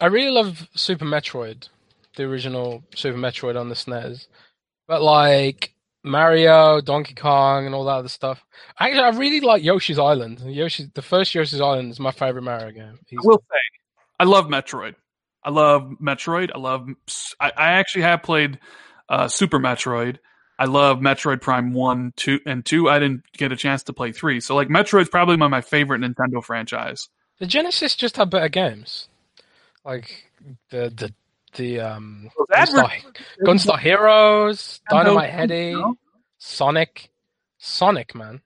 I 0.00 0.06
really 0.06 0.30
love 0.30 0.68
Super 0.74 1.04
Metroid, 1.04 1.68
the 2.16 2.24
original 2.24 2.82
Super 2.94 3.18
Metroid 3.18 3.58
on 3.58 3.68
the 3.68 3.74
SNES, 3.74 4.26
but 4.86 5.02
like 5.02 5.72
Mario, 6.04 6.80
Donkey 6.80 7.14
Kong, 7.14 7.66
and 7.66 7.74
all 7.74 7.84
that 7.84 7.92
other 7.92 8.08
stuff. 8.08 8.44
Actually, 8.78 9.02
I 9.02 9.08
really 9.10 9.40
like 9.40 9.62
Yoshi's 9.62 9.98
Island. 9.98 10.40
Yoshi, 10.40 10.90
the 10.94 11.02
first 11.02 11.34
Yoshi's 11.34 11.60
Island 11.60 11.90
is 11.90 12.00
my 12.00 12.12
favorite 12.12 12.42
Mario 12.42 12.70
game. 12.70 12.98
I 13.12 13.16
will 13.22 13.38
say, 13.38 13.58
I 14.20 14.24
love 14.24 14.46
Metroid. 14.46 14.94
I 15.42 15.50
love 15.50 15.92
Metroid. 16.00 16.50
I 16.54 16.58
love. 16.58 16.88
I, 17.40 17.50
I 17.56 17.72
actually 17.72 18.02
have 18.02 18.22
played 18.22 18.58
uh, 19.08 19.28
Super 19.28 19.58
Metroid. 19.58 20.18
I 20.58 20.64
love 20.64 20.98
Metroid 20.98 21.40
Prime 21.40 21.72
one, 21.72 22.12
two, 22.16 22.40
and 22.44 22.64
two. 22.64 22.88
I 22.88 22.98
didn't 22.98 23.22
get 23.32 23.52
a 23.52 23.56
chance 23.56 23.84
to 23.84 23.92
play 23.92 24.12
three. 24.12 24.40
So 24.40 24.56
like 24.56 24.68
Metroid's 24.68 25.08
probably 25.08 25.36
my, 25.36 25.46
my 25.46 25.60
favorite 25.60 26.00
Nintendo 26.00 26.42
franchise. 26.42 27.08
The 27.38 27.46
Genesis 27.46 27.94
just 27.94 28.16
had 28.16 28.30
better 28.30 28.48
games, 28.48 29.08
like 29.84 30.30
the 30.70 30.92
the 30.94 31.14
the 31.54 31.80
um 31.80 32.30
Gunstar, 32.50 32.90
Gunstar 33.44 33.78
Heroes, 33.78 34.80
Dynamite 34.90 35.30
Headdy. 35.30 35.76
Sonic, 36.38 37.10
Sonic 37.58 38.14
man. 38.14 38.40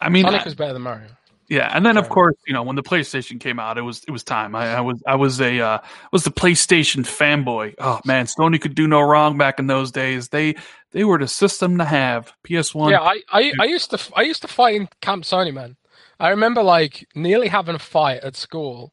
I 0.00 0.08
mean, 0.08 0.24
Sonic 0.24 0.40
I- 0.42 0.44
was 0.44 0.54
better 0.54 0.72
than 0.72 0.82
Mario. 0.82 1.08
yeah, 1.48 1.70
and 1.74 1.84
then 1.84 1.96
of 1.96 2.08
course, 2.08 2.34
you 2.46 2.52
know, 2.54 2.62
when 2.62 2.76
the 2.76 2.82
PlayStation 2.82 3.38
came 3.38 3.58
out, 3.60 3.78
it 3.78 3.82
was 3.82 4.02
it 4.08 4.10
was 4.10 4.24
time. 4.24 4.54
I, 4.54 4.74
I 4.76 4.80
was 4.80 5.02
I 5.06 5.14
was 5.16 5.40
a 5.40 5.60
uh, 5.60 5.78
was 6.12 6.24
the 6.24 6.30
PlayStation 6.30 7.04
fanboy. 7.04 7.74
Oh 7.78 8.00
man, 8.04 8.26
Sony 8.26 8.60
could 8.60 8.74
do 8.74 8.88
no 8.88 9.00
wrong 9.00 9.38
back 9.38 9.58
in 9.58 9.66
those 9.66 9.90
days. 9.92 10.28
They 10.28 10.56
they 10.92 11.04
were 11.04 11.18
the 11.18 11.28
system 11.28 11.78
to 11.78 11.84
have. 11.84 12.32
PS 12.42 12.74
One. 12.74 12.90
Yeah, 12.90 13.00
I, 13.02 13.20
I, 13.30 13.52
I 13.60 13.64
used 13.64 13.90
to 13.90 14.00
I 14.16 14.22
used 14.22 14.42
to 14.42 14.48
fight 14.48 14.74
in 14.76 14.88
Camp 15.00 15.24
Sony, 15.24 15.52
man. 15.52 15.76
I 16.18 16.30
remember 16.30 16.62
like 16.62 17.06
nearly 17.14 17.48
having 17.48 17.74
a 17.74 17.78
fight 17.80 18.22
at 18.24 18.36
school, 18.36 18.92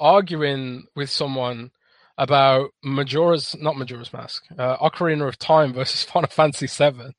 arguing 0.00 0.84
with 0.96 1.10
someone 1.10 1.70
about 2.18 2.70
Majora's 2.82 3.56
not 3.60 3.76
Majora's 3.76 4.12
Mask, 4.12 4.44
uh, 4.58 4.76
Ocarina 4.78 5.26
of 5.28 5.38
Time 5.38 5.72
versus 5.72 6.02
Final 6.10 6.30
Fantasy 6.30 6.66
VII. 6.66 7.14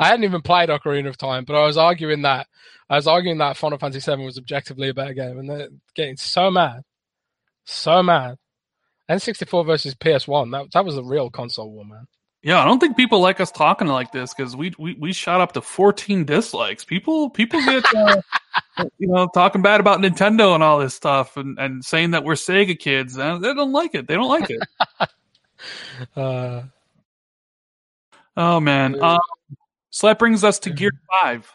I 0.00 0.08
hadn't 0.08 0.24
even 0.24 0.42
played 0.42 0.68
Ocarina 0.68 1.08
of 1.08 1.16
Time, 1.16 1.44
but 1.44 1.54
I 1.54 1.66
was 1.66 1.76
arguing 1.76 2.22
that 2.22 2.46
I 2.88 2.96
was 2.96 3.06
arguing 3.06 3.38
that 3.38 3.56
Final 3.56 3.78
Fantasy 3.78 4.10
VII 4.10 4.24
was 4.24 4.36
objectively 4.36 4.88
a 4.88 4.94
better 4.94 5.14
game, 5.14 5.38
and 5.38 5.48
they're 5.48 5.68
getting 5.94 6.16
so 6.16 6.50
mad, 6.50 6.82
so 7.64 8.02
mad. 8.02 8.36
N64 9.08 9.66
versus 9.66 9.94
PS1, 9.94 10.52
that 10.52 10.72
that 10.72 10.84
was 10.84 10.96
a 10.96 11.02
real 11.02 11.30
console 11.30 11.70
war, 11.70 11.84
man. 11.84 12.06
Yeah, 12.42 12.62
I 12.62 12.64
don't 12.64 12.78
think 12.78 12.96
people 12.96 13.20
like 13.20 13.38
us 13.38 13.50
talking 13.50 13.86
like 13.86 14.12
this 14.12 14.32
because 14.32 14.56
we, 14.56 14.72
we 14.78 14.94
we 14.94 15.12
shot 15.12 15.42
up 15.42 15.52
to 15.52 15.60
14 15.60 16.24
dislikes. 16.24 16.84
People 16.84 17.28
people 17.28 17.60
get 17.60 17.84
uh, 17.94 18.22
you 18.98 19.08
know 19.08 19.28
talking 19.34 19.60
bad 19.60 19.78
about 19.78 20.00
Nintendo 20.00 20.54
and 20.54 20.62
all 20.62 20.78
this 20.78 20.94
stuff 20.94 21.36
and, 21.36 21.58
and 21.58 21.84
saying 21.84 22.12
that 22.12 22.24
we're 22.24 22.34
Sega 22.34 22.78
kids. 22.78 23.18
And 23.18 23.44
they 23.44 23.52
don't 23.52 23.72
like 23.72 23.94
it. 23.94 24.08
They 24.08 24.14
don't 24.14 24.28
like 24.28 24.50
it. 24.50 24.60
Uh, 26.16 26.62
oh 28.34 28.58
man. 28.60 28.94
Yeah. 28.94 29.12
Um, 29.12 29.20
so 29.90 30.06
that 30.06 30.18
brings 30.18 30.42
us 30.42 30.58
to 30.60 30.70
Gear 30.70 30.92
Five. 31.20 31.52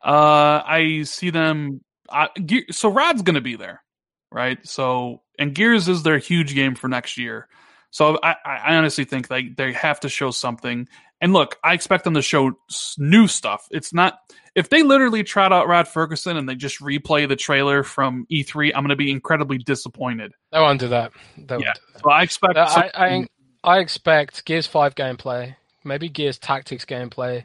Uh, 0.00 0.62
I 0.64 1.02
see 1.02 1.30
them. 1.30 1.80
I, 2.08 2.28
Gear, 2.38 2.62
so 2.70 2.88
Rod's 2.88 3.22
going 3.22 3.34
to 3.34 3.40
be 3.40 3.56
there, 3.56 3.82
right? 4.30 4.64
So 4.64 5.22
and 5.40 5.56
Gears 5.56 5.88
is 5.88 6.04
their 6.04 6.18
huge 6.18 6.54
game 6.54 6.76
for 6.76 6.86
next 6.86 7.18
year. 7.18 7.48
So 7.90 8.18
I, 8.22 8.36
I 8.44 8.74
honestly 8.76 9.04
think 9.04 9.28
they 9.28 9.48
they 9.48 9.72
have 9.72 10.00
to 10.00 10.08
show 10.08 10.30
something. 10.30 10.88
And 11.20 11.32
look, 11.32 11.56
I 11.64 11.72
expect 11.72 12.04
them 12.04 12.14
to 12.14 12.22
show 12.22 12.52
new 12.98 13.26
stuff. 13.26 13.66
It's 13.70 13.94
not 13.94 14.18
if 14.54 14.68
they 14.68 14.82
literally 14.82 15.22
trot 15.24 15.52
out 15.52 15.66
Rod 15.66 15.86
Fergusson 15.86 16.36
and 16.36 16.46
they 16.48 16.54
just 16.54 16.80
replay 16.80 17.26
the 17.26 17.36
trailer 17.36 17.82
from 17.82 18.26
E3. 18.30 18.72
I'm 18.74 18.82
going 18.82 18.90
to 18.90 18.96
be 18.96 19.10
incredibly 19.10 19.56
disappointed. 19.58 20.32
they 20.52 20.58
won't 20.60 20.78
do 20.80 20.88
that. 20.88 21.12
They 21.38 21.54
Yeah. 21.56 21.72
do 21.74 21.80
that. 21.94 22.02
So 22.02 22.10
I 22.10 22.22
expect. 22.22 22.56
Uh, 22.56 22.66
I, 22.68 22.90
I 22.94 23.26
I 23.64 23.78
expect 23.80 24.44
Gears 24.44 24.66
Five 24.66 24.94
gameplay, 24.94 25.56
maybe 25.84 26.08
Gears 26.10 26.38
Tactics 26.38 26.84
gameplay. 26.84 27.44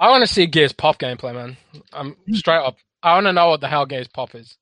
I 0.00 0.10
want 0.10 0.26
to 0.26 0.32
see 0.32 0.46
Gears 0.46 0.72
Pop 0.72 0.98
gameplay, 0.98 1.34
man. 1.34 1.56
I'm 1.92 2.16
straight 2.32 2.58
up. 2.58 2.76
I 3.02 3.14
want 3.14 3.26
to 3.26 3.32
know 3.32 3.48
what 3.50 3.60
the 3.60 3.68
hell 3.68 3.86
Gears 3.86 4.08
Pop 4.08 4.34
is. 4.34 4.56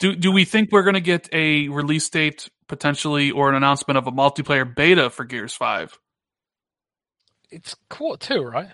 do 0.00 0.16
do 0.16 0.32
we 0.32 0.44
think 0.44 0.72
we're 0.72 0.82
going 0.82 0.94
to 0.94 1.00
get 1.00 1.28
a 1.32 1.68
release 1.68 2.08
date 2.10 2.48
potentially 2.72 3.30
or 3.30 3.50
an 3.50 3.54
announcement 3.54 3.98
of 3.98 4.06
a 4.06 4.12
multiplayer 4.12 4.64
beta 4.74 5.10
for 5.10 5.26
Gears 5.26 5.54
Five. 5.54 5.98
It's 7.50 7.76
quarter 7.90 8.26
two, 8.34 8.42
right? 8.42 8.70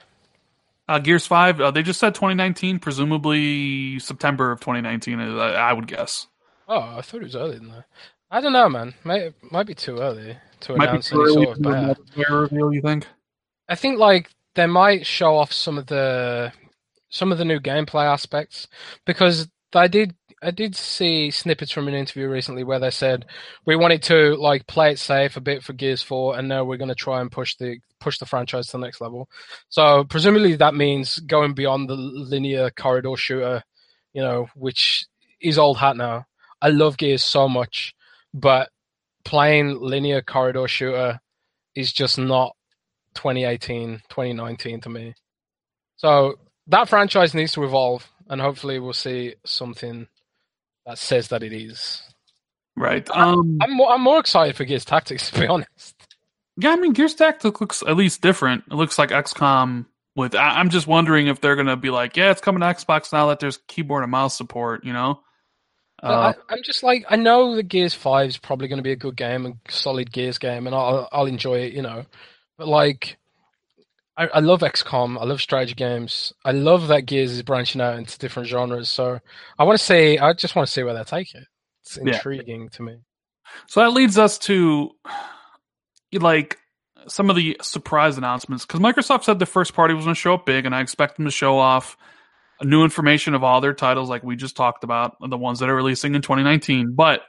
Uh, 0.88 1.00
Gears 1.00 1.26
Five, 1.26 1.60
uh, 1.60 1.72
they 1.72 1.82
just 1.82 2.00
said 2.00 2.14
2019, 2.14 2.78
presumably 2.78 3.98
September 3.98 4.52
of 4.52 4.60
2019. 4.60 5.20
I, 5.20 5.52
I 5.54 5.72
would 5.72 5.88
guess. 5.88 6.28
Oh, 6.68 6.78
I 6.98 7.02
thought 7.02 7.22
it 7.22 7.24
was 7.24 7.36
earlier 7.36 7.58
than 7.58 7.70
that. 7.70 7.84
I 8.30 8.40
don't 8.40 8.52
know, 8.54 8.68
man. 8.68 8.94
Might 9.04 9.34
might 9.52 9.66
be 9.66 9.74
too 9.74 9.98
early 9.98 10.38
to 10.60 10.74
Might 10.76 10.90
announce 10.90 11.12
any 11.12 11.26
sort 11.26 11.48
of 11.48 11.58
for 11.62 11.72
a 11.72 11.76
beta. 11.76 11.76
multiplayer 11.76 12.42
reveal. 12.42 12.72
You 12.72 12.82
think? 12.82 13.06
I 13.68 13.74
think 13.76 13.98
like 13.98 14.30
they 14.54 14.66
might 14.66 15.06
show 15.06 15.36
off 15.36 15.52
some 15.52 15.78
of 15.78 15.86
the 15.86 16.52
some 17.10 17.32
of 17.32 17.38
the 17.38 17.44
new 17.46 17.60
gameplay 17.60 18.04
aspects 18.06 18.68
because 19.06 19.48
they 19.72 19.88
did 19.88 20.14
I 20.42 20.50
did 20.52 20.76
see 20.76 21.30
snippets 21.30 21.72
from 21.72 21.88
an 21.88 21.94
interview 21.94 22.28
recently 22.28 22.62
where 22.62 22.78
they 22.78 22.90
said 22.90 23.26
we 23.66 23.76
wanted 23.76 24.02
to 24.04 24.36
like 24.36 24.66
play 24.66 24.92
it 24.92 24.98
safe 24.98 25.36
a 25.36 25.40
bit 25.40 25.64
for 25.64 25.72
Gears 25.72 26.02
4 26.02 26.38
and 26.38 26.48
now 26.48 26.64
we're 26.64 26.76
going 26.76 26.88
to 26.88 26.94
try 26.94 27.20
and 27.20 27.30
push 27.30 27.56
the 27.56 27.78
push 27.98 28.18
the 28.18 28.26
franchise 28.26 28.66
to 28.68 28.72
the 28.72 28.84
next 28.84 29.00
level. 29.00 29.28
So 29.68 30.04
presumably 30.04 30.54
that 30.56 30.74
means 30.74 31.18
going 31.18 31.54
beyond 31.54 31.88
the 31.88 31.96
linear 31.96 32.70
corridor 32.70 33.16
shooter, 33.16 33.64
you 34.12 34.22
know, 34.22 34.48
which 34.54 35.06
is 35.40 35.58
old 35.58 35.78
hat 35.78 35.96
now. 35.96 36.26
I 36.62 36.68
love 36.68 36.96
Gears 36.96 37.24
so 37.24 37.48
much, 37.48 37.94
but 38.32 38.70
playing 39.24 39.80
linear 39.80 40.22
corridor 40.22 40.68
shooter 40.68 41.20
is 41.74 41.92
just 41.92 42.18
not 42.18 42.54
2018, 43.14 44.02
2019 44.08 44.80
to 44.82 44.88
me. 44.88 45.14
So 45.96 46.38
that 46.68 46.88
franchise 46.88 47.34
needs 47.34 47.52
to 47.52 47.64
evolve, 47.64 48.08
and 48.28 48.40
hopefully 48.40 48.78
we'll 48.78 48.92
see 48.92 49.34
something 49.44 50.06
that 50.88 50.98
says 50.98 51.28
that 51.28 51.42
it 51.42 51.52
is. 51.52 52.02
Right. 52.74 53.08
Um, 53.10 53.58
I'm 53.60 53.76
more, 53.76 53.90
I'm 53.90 54.00
more 54.00 54.18
excited 54.18 54.56
for 54.56 54.64
Gears 54.64 54.84
Tactics, 54.84 55.30
to 55.30 55.40
be 55.40 55.46
honest. 55.48 55.94
yeah, 56.56 56.70
I 56.70 56.76
mean, 56.76 56.94
Gears 56.94 57.14
Tactics 57.14 57.60
looks 57.60 57.82
at 57.86 57.96
least 57.96 58.22
different. 58.22 58.64
It 58.70 58.74
looks 58.74 58.98
like 58.98 59.10
XCOM. 59.10 59.86
With 60.16 60.34
I, 60.34 60.58
I'm 60.58 60.70
just 60.70 60.88
wondering 60.88 61.28
if 61.28 61.40
they're 61.40 61.54
gonna 61.54 61.76
be 61.76 61.90
like, 61.90 62.16
yeah, 62.16 62.32
it's 62.32 62.40
coming 62.40 62.60
to 62.60 62.66
Xbox 62.66 63.12
now 63.12 63.28
that 63.28 63.38
there's 63.38 63.58
keyboard 63.68 64.02
and 64.02 64.10
mouse 64.10 64.36
support. 64.36 64.84
You 64.84 64.92
know. 64.92 65.20
Uh, 66.02 66.32
I, 66.48 66.54
I'm 66.54 66.62
just 66.64 66.82
like 66.82 67.04
I 67.08 67.16
know 67.16 67.54
that 67.54 67.68
Gears 67.68 67.94
Five 67.94 68.30
is 68.30 68.38
probably 68.38 68.66
going 68.66 68.78
to 68.78 68.82
be 68.82 68.92
a 68.92 68.96
good 68.96 69.14
game, 69.14 69.46
a 69.46 69.70
solid 69.70 70.10
Gears 70.10 70.38
game, 70.38 70.66
and 70.66 70.74
I'll 70.74 71.08
I'll 71.12 71.26
enjoy 71.26 71.58
it, 71.58 71.72
you 71.72 71.82
know. 71.82 72.04
But 72.56 72.66
like, 72.66 73.18
I, 74.18 74.26
I 74.34 74.40
love 74.40 74.60
XCOM. 74.60 75.18
I 75.18 75.24
love 75.24 75.40
strategy 75.40 75.74
games. 75.74 76.32
I 76.44 76.50
love 76.50 76.88
that 76.88 77.06
Gears 77.06 77.30
is 77.30 77.42
branching 77.42 77.80
out 77.80 77.96
into 77.96 78.18
different 78.18 78.48
genres. 78.48 78.90
So 78.90 79.20
I 79.58 79.64
want 79.64 79.78
to 79.78 79.84
see. 79.84 80.18
I 80.18 80.32
just 80.32 80.56
want 80.56 80.66
to 80.66 80.72
see 80.72 80.82
where 80.82 80.94
they 80.94 81.04
take 81.04 81.34
it. 81.34 81.44
It's 81.82 81.96
Yeah. 81.96 82.14
intriguing 82.14 82.68
to 82.70 82.82
me. 82.82 82.96
So 83.68 83.80
that 83.80 83.90
leads 83.90 84.18
us 84.18 84.36
to 84.40 84.90
like 86.12 86.58
some 87.06 87.30
of 87.30 87.36
the 87.36 87.56
surprise 87.62 88.18
announcements 88.18 88.66
because 88.66 88.80
Microsoft 88.80 89.24
said 89.24 89.38
the 89.38 89.46
first 89.46 89.72
party 89.72 89.94
was 89.94 90.04
going 90.04 90.14
to 90.14 90.20
show 90.20 90.34
up 90.34 90.44
big, 90.44 90.66
and 90.66 90.74
I 90.74 90.80
expect 90.80 91.16
them 91.16 91.24
to 91.24 91.30
show 91.30 91.56
off 91.56 91.96
new 92.62 92.82
information 92.82 93.34
of 93.34 93.44
all 93.44 93.60
their 93.60 93.72
titles, 93.72 94.10
like 94.10 94.24
we 94.24 94.34
just 94.34 94.56
talked 94.56 94.82
about, 94.82 95.16
the 95.20 95.38
ones 95.38 95.60
that 95.60 95.68
are 95.68 95.76
releasing 95.76 96.14
in 96.16 96.22
2019. 96.22 96.94
But 96.94 97.22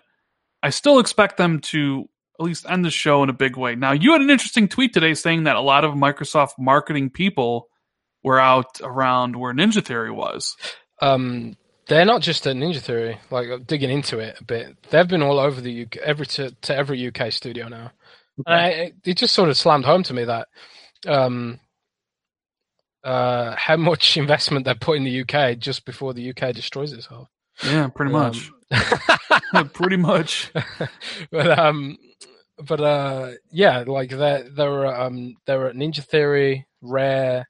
I 0.63 0.71
still 0.71 0.99
expect 0.99 1.37
them 1.37 1.59
to 1.59 2.09
at 2.39 2.45
least 2.45 2.65
end 2.69 2.85
the 2.85 2.89
show 2.89 3.21
in 3.23 3.29
a 3.29 3.33
big 3.33 3.57
way. 3.57 3.75
Now, 3.75 3.91
you 3.91 4.13
had 4.13 4.21
an 4.21 4.29
interesting 4.29 4.67
tweet 4.69 4.93
today 4.93 5.13
saying 5.13 5.43
that 5.43 5.55
a 5.57 5.61
lot 5.61 5.83
of 5.83 5.93
Microsoft 5.95 6.51
marketing 6.57 7.09
people 7.09 7.67
were 8.23 8.39
out 8.39 8.79
around 8.81 9.35
where 9.35 9.53
Ninja 9.53 9.83
Theory 9.83 10.11
was. 10.11 10.55
Um, 11.01 11.57
they're 11.87 12.05
not 12.05 12.21
just 12.21 12.45
at 12.47 12.55
Ninja 12.55 12.79
Theory. 12.79 13.17
Like 13.29 13.65
digging 13.67 13.89
into 13.89 14.19
it 14.19 14.39
a 14.39 14.43
bit, 14.43 14.77
they've 14.89 15.07
been 15.07 15.21
all 15.23 15.39
over 15.39 15.59
the 15.59 15.83
UK, 15.83 15.97
every 15.97 16.25
to, 16.27 16.51
to 16.51 16.75
every 16.75 17.07
UK 17.07 17.31
studio 17.31 17.67
now. 17.67 17.91
And 18.45 18.55
I, 18.55 18.67
it- 18.69 18.95
it 19.05 19.17
just 19.17 19.33
sort 19.33 19.49
of 19.49 19.57
slammed 19.57 19.85
home 19.85 20.03
to 20.03 20.13
me 20.13 20.23
that 20.25 20.47
um, 21.07 21.59
uh, 23.03 23.55
how 23.57 23.75
much 23.77 24.15
investment 24.17 24.65
they 24.65 24.73
put 24.75 24.97
in 24.97 25.03
the 25.03 25.21
UK 25.21 25.57
just 25.57 25.85
before 25.85 26.13
the 26.13 26.29
UK 26.29 26.53
destroys 26.53 26.93
itself. 26.93 27.27
Yeah, 27.65 27.89
pretty 27.89 28.13
much. 28.13 28.49
Um, 28.71 28.79
pretty 29.73 29.97
much. 29.97 30.51
but 31.31 31.57
um, 31.59 31.97
but 32.65 32.79
uh, 32.79 33.31
yeah, 33.51 33.83
like 33.87 34.09
they 34.09 34.43
there 34.55 34.71
were 34.71 34.87
um 34.87 35.35
there 35.45 35.59
were 35.59 35.67
at 35.69 35.75
Ninja 35.75 36.03
Theory, 36.03 36.67
Rare, 36.81 37.47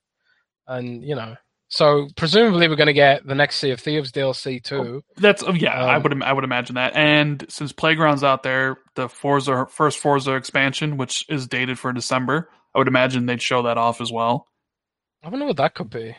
and 0.68 1.04
you 1.04 1.16
know. 1.16 1.36
So 1.72 2.08
presumably 2.16 2.68
we're 2.68 2.76
going 2.76 2.88
to 2.88 2.94
get 2.94 3.28
the 3.28 3.36
next 3.36 3.58
Sea 3.58 3.70
of 3.70 3.80
Thieves 3.80 4.12
DLC 4.12 4.64
too. 4.64 5.04
That's 5.18 5.44
oh, 5.44 5.54
yeah, 5.54 5.80
I 5.80 5.98
Um, 5.98 6.04
would 6.04 6.24
I 6.24 6.34
would 6.34 6.44
imagine 6.44 6.76
that. 6.76 6.96
And 6.96 7.46
since 7.48 7.72
Playground's 7.72 8.24
out 8.24 8.42
there, 8.42 8.78
the 8.96 9.08
Forza 9.08 9.68
first 9.70 10.00
Forza 10.00 10.34
expansion, 10.34 10.98
which 10.98 11.26
is 11.30 11.48
dated 11.48 11.78
for 11.78 11.94
December, 11.94 12.50
I 12.74 12.80
would 12.80 12.88
imagine 12.88 13.28
they'd 13.28 13.42
show 13.42 13.62
that 13.64 13.78
off 13.78 14.02
as 14.02 14.12
well. 14.12 14.48
I 15.24 15.30
wonder 15.30 15.46
what 15.46 15.58
that 15.58 15.76
could 15.76 15.92
be. 15.92 16.16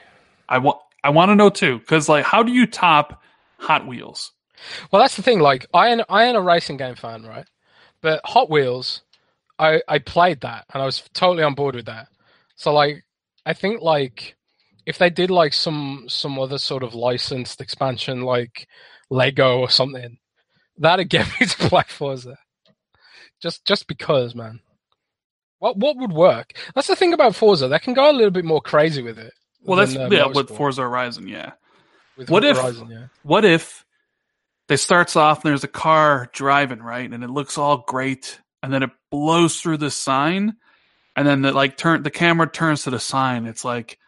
I 0.48 0.58
want 0.58 0.78
I 1.02 1.10
want 1.10 1.30
to 1.30 1.34
know 1.34 1.50
too, 1.50 1.80
because 1.80 2.08
like, 2.08 2.24
how 2.24 2.44
do 2.44 2.52
you 2.52 2.66
top 2.66 3.20
Hot 3.58 3.88
Wheels? 3.88 4.30
Well, 4.90 5.00
that's 5.02 5.16
the 5.16 5.22
thing. 5.22 5.40
Like, 5.40 5.66
I 5.74 5.88
am, 5.88 6.02
I 6.08 6.24
am 6.24 6.36
a 6.36 6.40
racing 6.40 6.76
game 6.76 6.94
fan, 6.94 7.22
right? 7.24 7.46
But 8.02 8.20
Hot 8.24 8.50
Wheels, 8.50 9.02
I 9.58 9.82
I 9.88 9.98
played 9.98 10.40
that 10.40 10.64
and 10.72 10.82
I 10.82 10.86
was 10.86 11.02
totally 11.12 11.42
on 11.42 11.54
board 11.54 11.74
with 11.76 11.86
that. 11.86 12.08
So 12.56 12.72
like, 12.72 13.04
I 13.44 13.52
think 13.52 13.82
like 13.82 14.36
if 14.86 14.98
they 14.98 15.10
did 15.10 15.30
like 15.30 15.52
some 15.52 16.06
some 16.08 16.38
other 16.38 16.58
sort 16.58 16.82
of 16.82 16.94
licensed 16.94 17.60
expansion, 17.60 18.22
like 18.22 18.66
Lego 19.10 19.58
or 19.58 19.68
something, 19.70 20.18
that'd 20.78 21.10
get 21.10 21.26
me 21.40 21.46
to 21.46 21.68
play 21.68 21.82
Forza. 21.88 22.36
Just 23.42 23.64
just 23.66 23.86
because, 23.86 24.34
man. 24.34 24.60
What 25.58 25.76
what 25.76 25.98
would 25.98 26.12
work? 26.12 26.54
That's 26.74 26.86
the 26.88 26.96
thing 26.96 27.12
about 27.12 27.36
Forza. 27.36 27.68
They 27.68 27.78
can 27.78 27.92
go 27.92 28.10
a 28.10 28.12
little 28.12 28.30
bit 28.30 28.46
more 28.46 28.62
crazy 28.62 29.02
with 29.02 29.18
it. 29.18 29.32
Well, 29.62 29.76
that's 29.76 29.94
uh, 29.94 30.08
yeah, 30.10 30.26
with 30.26 30.48
Forza 30.48 30.80
Horizon, 30.82 31.28
yeah. 31.28 31.52
With 32.16 32.30
what 32.30 32.44
if- 32.44 32.56
yeah. 32.88 33.06
What 33.22 33.44
if 33.44 33.84
they 34.70 34.76
starts 34.76 35.16
off 35.16 35.44
and 35.44 35.50
there's 35.50 35.64
a 35.64 35.68
car 35.68 36.30
driving 36.32 36.80
right, 36.80 37.10
and 37.10 37.24
it 37.24 37.28
looks 37.28 37.58
all 37.58 37.78
great, 37.88 38.40
and 38.62 38.72
then 38.72 38.84
it 38.84 38.90
blows 39.10 39.60
through 39.60 39.78
the 39.78 39.90
sign, 39.90 40.54
and 41.16 41.26
then 41.26 41.42
the 41.42 41.50
like 41.50 41.76
turn 41.76 42.04
the 42.04 42.10
camera 42.10 42.48
turns 42.48 42.84
to 42.84 42.90
the 42.90 43.00
sign. 43.00 43.46
It's 43.46 43.64
like 43.64 43.98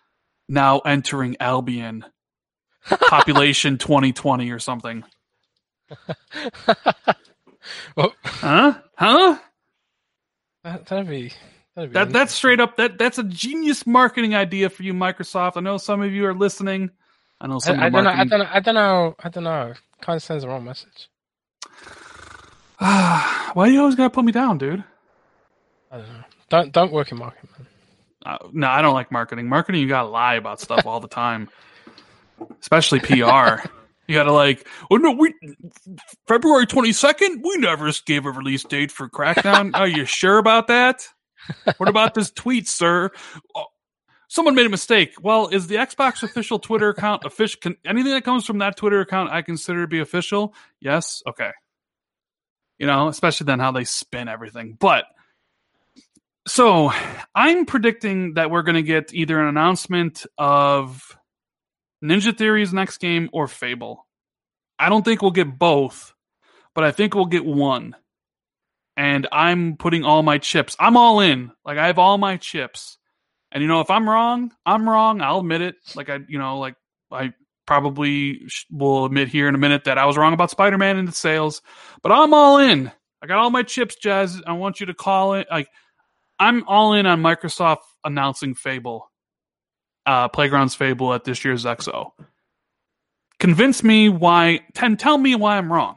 now 0.48 0.78
entering 0.78 1.36
Albion, 1.40 2.04
population 2.84 3.76
2020 3.76 4.50
or 4.52 4.60
something. 4.60 5.04
Huh? 7.96 8.74
Huh? 8.96 9.38
that, 10.64 10.86
that'd 10.86 11.08
be 11.08 11.32
that'd 11.76 11.90
be 11.90 11.94
That 11.94 12.12
that's 12.12 12.34
straight 12.34 12.58
up 12.58 12.76
that 12.76 12.98
that's 12.98 13.18
a 13.18 13.24
genius 13.24 13.86
marketing 13.86 14.34
idea 14.34 14.68
for 14.68 14.82
you, 14.82 14.94
Microsoft. 14.94 15.56
I 15.56 15.60
know 15.60 15.78
some 15.78 16.02
of 16.02 16.12
you 16.12 16.26
are 16.26 16.34
listening. 16.34 16.90
I 17.42 17.48
know 17.48 17.60
some 17.60 17.80
I, 17.80 17.84
I 17.84 17.88
of 17.88 17.90
the 17.90 17.90
don't 17.90 18.04
know. 18.04 18.10
I 18.10 18.24
marketing. 18.24 18.30
don't 18.30 18.38
know. 18.40 18.48
I 18.52 18.60
don't 18.60 18.74
know. 18.74 19.16
I 19.22 19.28
don't 19.28 19.44
know. 19.44 19.74
Kind 20.00 20.16
of 20.16 20.22
sends 20.22 20.44
the 20.44 20.48
wrong 20.48 20.64
message. 20.64 21.10
Why 22.78 23.66
do 23.66 23.72
you 23.72 23.80
always 23.80 23.96
gotta 23.96 24.10
put 24.10 24.24
me 24.24 24.32
down, 24.32 24.58
dude? 24.58 24.84
I 25.90 25.98
don't 25.98 26.08
know. 26.08 26.24
Don't 26.50 26.72
don't 26.72 26.92
work 26.92 27.12
in 27.12 27.18
marketing, 27.18 27.50
man. 27.58 27.66
Uh, 28.24 28.38
no, 28.52 28.68
I 28.68 28.82
don't 28.82 28.94
like 28.94 29.10
marketing. 29.12 29.48
Marketing, 29.48 29.80
you 29.82 29.88
gotta 29.88 30.08
lie 30.08 30.34
about 30.36 30.60
stuff 30.60 30.86
all 30.86 31.00
the 31.00 31.08
time, 31.08 31.48
especially 32.60 33.00
PR. 33.00 33.66
You 34.08 34.16
gotta 34.16 34.32
like, 34.32 34.66
oh 34.90 34.96
no, 34.96 35.12
we 35.12 35.32
February 36.26 36.66
twenty 36.66 36.92
second. 36.92 37.42
We 37.44 37.56
never 37.58 37.90
gave 38.04 38.26
a 38.26 38.32
release 38.32 38.64
date 38.64 38.90
for 38.90 39.08
Crackdown. 39.08 39.70
Are 39.74 39.86
you 39.86 40.04
sure 40.06 40.38
about 40.38 40.66
that? 40.66 41.06
What 41.76 41.88
about 41.88 42.12
this 42.12 42.30
tweet, 42.32 42.68
sir? 42.68 43.10
Someone 44.32 44.54
made 44.54 44.64
a 44.64 44.70
mistake. 44.70 45.16
Well, 45.20 45.48
is 45.48 45.66
the 45.66 45.74
Xbox 45.74 46.22
official 46.22 46.58
Twitter 46.58 46.88
account 46.88 47.26
official? 47.26 47.60
Can, 47.60 47.76
anything 47.84 48.12
that 48.12 48.24
comes 48.24 48.46
from 48.46 48.60
that 48.60 48.78
Twitter 48.78 49.02
account, 49.02 49.30
I 49.30 49.42
consider 49.42 49.82
to 49.82 49.86
be 49.86 50.00
official. 50.00 50.54
Yes, 50.80 51.22
okay. 51.26 51.50
You 52.78 52.86
know, 52.86 53.08
especially 53.08 53.44
then 53.44 53.58
how 53.58 53.72
they 53.72 53.84
spin 53.84 54.28
everything, 54.28 54.78
but. 54.80 55.04
So, 56.48 56.92
I'm 57.34 57.66
predicting 57.66 58.32
that 58.34 58.50
we're 58.50 58.62
going 58.62 58.76
to 58.76 58.82
get 58.82 59.12
either 59.12 59.38
an 59.38 59.48
announcement 59.48 60.24
of 60.38 61.14
Ninja 62.02 62.34
Theory's 62.34 62.72
next 62.72 63.00
game 63.00 63.28
or 63.34 63.46
Fable. 63.48 64.06
I 64.78 64.88
don't 64.88 65.04
think 65.04 65.20
we'll 65.20 65.32
get 65.32 65.58
both, 65.58 66.14
but 66.74 66.84
I 66.84 66.90
think 66.90 67.14
we'll 67.14 67.26
get 67.26 67.44
one. 67.44 67.96
And 68.96 69.28
I'm 69.30 69.76
putting 69.76 70.04
all 70.04 70.22
my 70.22 70.38
chips. 70.38 70.74
I'm 70.80 70.96
all 70.96 71.20
in. 71.20 71.52
Like 71.66 71.76
I 71.76 71.88
have 71.88 71.98
all 71.98 72.16
my 72.16 72.38
chips. 72.38 72.96
And 73.52 73.62
you 73.62 73.68
know, 73.68 73.80
if 73.80 73.90
I'm 73.90 74.08
wrong, 74.08 74.50
I'm 74.64 74.88
wrong. 74.88 75.20
I'll 75.20 75.40
admit 75.40 75.60
it. 75.60 75.76
Like 75.94 76.08
I, 76.08 76.20
you 76.26 76.38
know, 76.38 76.58
like 76.58 76.74
I 77.10 77.32
probably 77.66 78.40
will 78.70 79.04
admit 79.04 79.28
here 79.28 79.46
in 79.48 79.54
a 79.54 79.58
minute 79.58 79.84
that 79.84 79.98
I 79.98 80.06
was 80.06 80.16
wrong 80.16 80.32
about 80.32 80.50
Spider-Man 80.50 80.96
and 80.96 81.06
the 81.06 81.12
sales, 81.12 81.62
but 82.02 82.10
I'm 82.10 82.34
all 82.34 82.58
in. 82.58 82.90
I 83.22 83.26
got 83.26 83.38
all 83.38 83.50
my 83.50 83.62
chips, 83.62 83.96
Jez. 84.02 84.42
I 84.46 84.52
want 84.52 84.80
you 84.80 84.86
to 84.86 84.94
call 84.94 85.34
it 85.34 85.46
like 85.50 85.68
I'm 86.38 86.64
all 86.66 86.94
in 86.94 87.06
on 87.06 87.22
Microsoft 87.22 87.82
announcing 88.04 88.54
Fable, 88.54 89.10
uh, 90.06 90.28
Playground's 90.28 90.74
Fable 90.74 91.14
at 91.14 91.24
this 91.24 91.44
year's 91.44 91.64
XO. 91.64 92.10
Convince 93.38 93.84
me 93.84 94.08
why, 94.08 94.60
ten, 94.74 94.96
tell 94.96 95.18
me 95.18 95.34
why 95.34 95.58
I'm 95.58 95.72
wrong. 95.72 95.96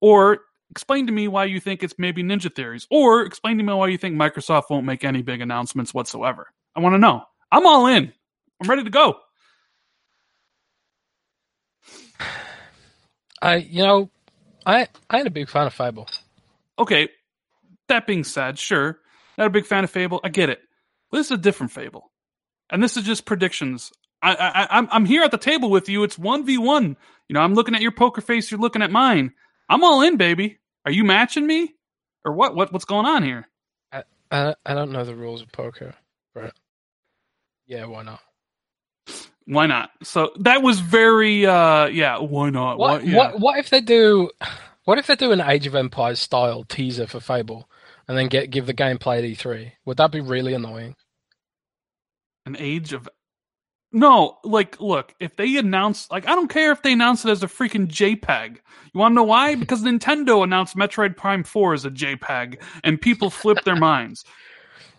Or 0.00 0.40
explain 0.70 1.06
to 1.06 1.12
me 1.12 1.28
why 1.28 1.44
you 1.46 1.60
think 1.60 1.82
it's 1.82 1.94
maybe 1.98 2.22
Ninja 2.22 2.54
Theories, 2.54 2.86
or 2.90 3.22
explain 3.22 3.58
to 3.58 3.64
me 3.64 3.72
why 3.72 3.88
you 3.88 3.98
think 3.98 4.16
Microsoft 4.16 4.70
won't 4.70 4.86
make 4.86 5.04
any 5.04 5.22
big 5.22 5.40
announcements 5.40 5.92
whatsoever. 5.92 6.48
I 6.74 6.80
want 6.80 6.94
to 6.94 6.98
know. 6.98 7.22
I'm 7.50 7.66
all 7.66 7.86
in. 7.86 8.12
I'm 8.60 8.68
ready 8.68 8.84
to 8.84 8.90
go. 8.90 9.16
I, 13.42 13.56
you 13.56 13.82
know, 13.82 14.10
I 14.66 14.88
I 15.08 15.18
ain't 15.18 15.26
a 15.26 15.30
big 15.30 15.48
fan 15.48 15.66
of 15.66 15.74
Fable. 15.74 16.06
Okay, 16.78 17.08
that 17.88 18.06
being 18.06 18.24
said, 18.24 18.58
sure, 18.58 18.98
not 19.38 19.46
a 19.46 19.50
big 19.50 19.66
fan 19.66 19.84
of 19.84 19.90
Fable. 19.90 20.20
I 20.22 20.28
get 20.28 20.50
it. 20.50 20.60
But 21.10 21.18
this 21.18 21.26
is 21.26 21.32
a 21.32 21.38
different 21.38 21.72
Fable, 21.72 22.10
and 22.70 22.82
this 22.82 22.96
is 22.96 23.04
just 23.04 23.24
predictions. 23.24 23.92
I, 24.22 24.34
I, 24.34 24.78
I'm 24.78 24.88
I'm 24.92 25.06
here 25.06 25.22
at 25.22 25.30
the 25.30 25.38
table 25.38 25.70
with 25.70 25.88
you. 25.88 26.04
It's 26.04 26.18
one 26.18 26.44
v 26.44 26.58
one. 26.58 26.96
You 27.28 27.34
know, 27.34 27.40
I'm 27.40 27.54
looking 27.54 27.74
at 27.74 27.80
your 27.80 27.92
poker 27.92 28.20
face. 28.20 28.50
You're 28.50 28.60
looking 28.60 28.82
at 28.82 28.90
mine. 28.90 29.32
I'm 29.68 29.84
all 29.84 30.02
in, 30.02 30.16
baby. 30.16 30.58
Are 30.84 30.92
you 30.92 31.04
matching 31.04 31.46
me, 31.46 31.74
or 32.24 32.32
what? 32.32 32.54
What 32.54 32.72
what's 32.72 32.84
going 32.84 33.06
on 33.06 33.22
here? 33.22 33.48
I 33.92 34.04
I, 34.30 34.54
I 34.64 34.74
don't 34.74 34.92
know 34.92 35.04
the 35.04 35.14
rules 35.14 35.42
of 35.42 35.52
poker, 35.52 35.94
but 36.34 36.54
yeah, 37.66 37.84
why 37.84 38.02
not? 38.02 38.20
Why 39.46 39.66
not? 39.66 39.90
So 40.02 40.32
that 40.40 40.62
was 40.62 40.80
very 40.80 41.46
uh 41.46 41.86
yeah, 41.86 42.18
why 42.18 42.50
not? 42.50 42.78
What 42.78 43.06
yeah. 43.06 43.16
what 43.16 43.40
what 43.40 43.58
if 43.58 43.70
they 43.70 43.80
do? 43.80 44.30
What 44.84 44.98
if 44.98 45.06
they 45.06 45.14
do 45.14 45.30
an 45.30 45.42
Age 45.42 45.66
of 45.66 45.74
Empires 45.74 46.20
style 46.20 46.64
teaser 46.64 47.06
for 47.06 47.20
Fable, 47.20 47.68
and 48.08 48.16
then 48.16 48.28
get 48.28 48.50
give 48.50 48.66
the 48.66 48.74
gameplay 48.74 49.18
at 49.18 49.24
E3? 49.24 49.72
Would 49.84 49.98
that 49.98 50.10
be 50.10 50.20
really 50.20 50.54
annoying? 50.54 50.96
An 52.46 52.56
age 52.58 52.92
of 52.92 53.08
no, 53.92 54.38
like, 54.44 54.80
look, 54.80 55.14
if 55.20 55.36
they 55.36 55.56
announce, 55.56 56.10
like, 56.10 56.28
I 56.28 56.34
don't 56.34 56.48
care 56.48 56.72
if 56.72 56.82
they 56.82 56.92
announce 56.92 57.24
it 57.24 57.30
as 57.30 57.42
a 57.42 57.46
freaking 57.48 57.88
JPEG. 57.88 58.56
You 58.92 59.00
want 59.00 59.12
to 59.12 59.16
know 59.16 59.24
why? 59.24 59.54
Because 59.60 59.82
Nintendo 59.82 60.44
announced 60.44 60.76
Metroid 60.76 61.16
Prime 61.16 61.44
4 61.44 61.74
as 61.74 61.84
a 61.84 61.90
JPEG, 61.90 62.62
and 62.84 63.00
people 63.00 63.30
flipped 63.30 63.64
their 63.64 63.76
minds. 63.76 64.24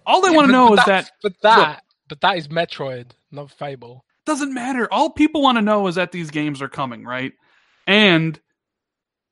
All 0.06 0.22
they 0.22 0.30
Yeah, 0.30 0.36
want 0.36 0.48
to 0.48 0.52
know 0.52 0.74
is 0.74 0.84
that 0.86 1.12
But 1.22 1.34
that, 1.42 1.84
but 2.10 2.22
that 2.22 2.38
is 2.38 2.48
Metroid, 2.48 3.12
not 3.32 3.52
Fable. 3.52 4.04
doesn't 4.26 4.54
matter. 4.54 4.88
All 4.92 5.10
people 5.10 5.42
want 5.42 5.58
to 5.58 5.62
know 5.62 5.88
is 5.88 5.96
that 5.96 6.12
these 6.12 6.30
games 6.32 6.62
are 6.62 6.70
coming, 6.70 7.04
right? 7.04 7.34
And 7.88 8.40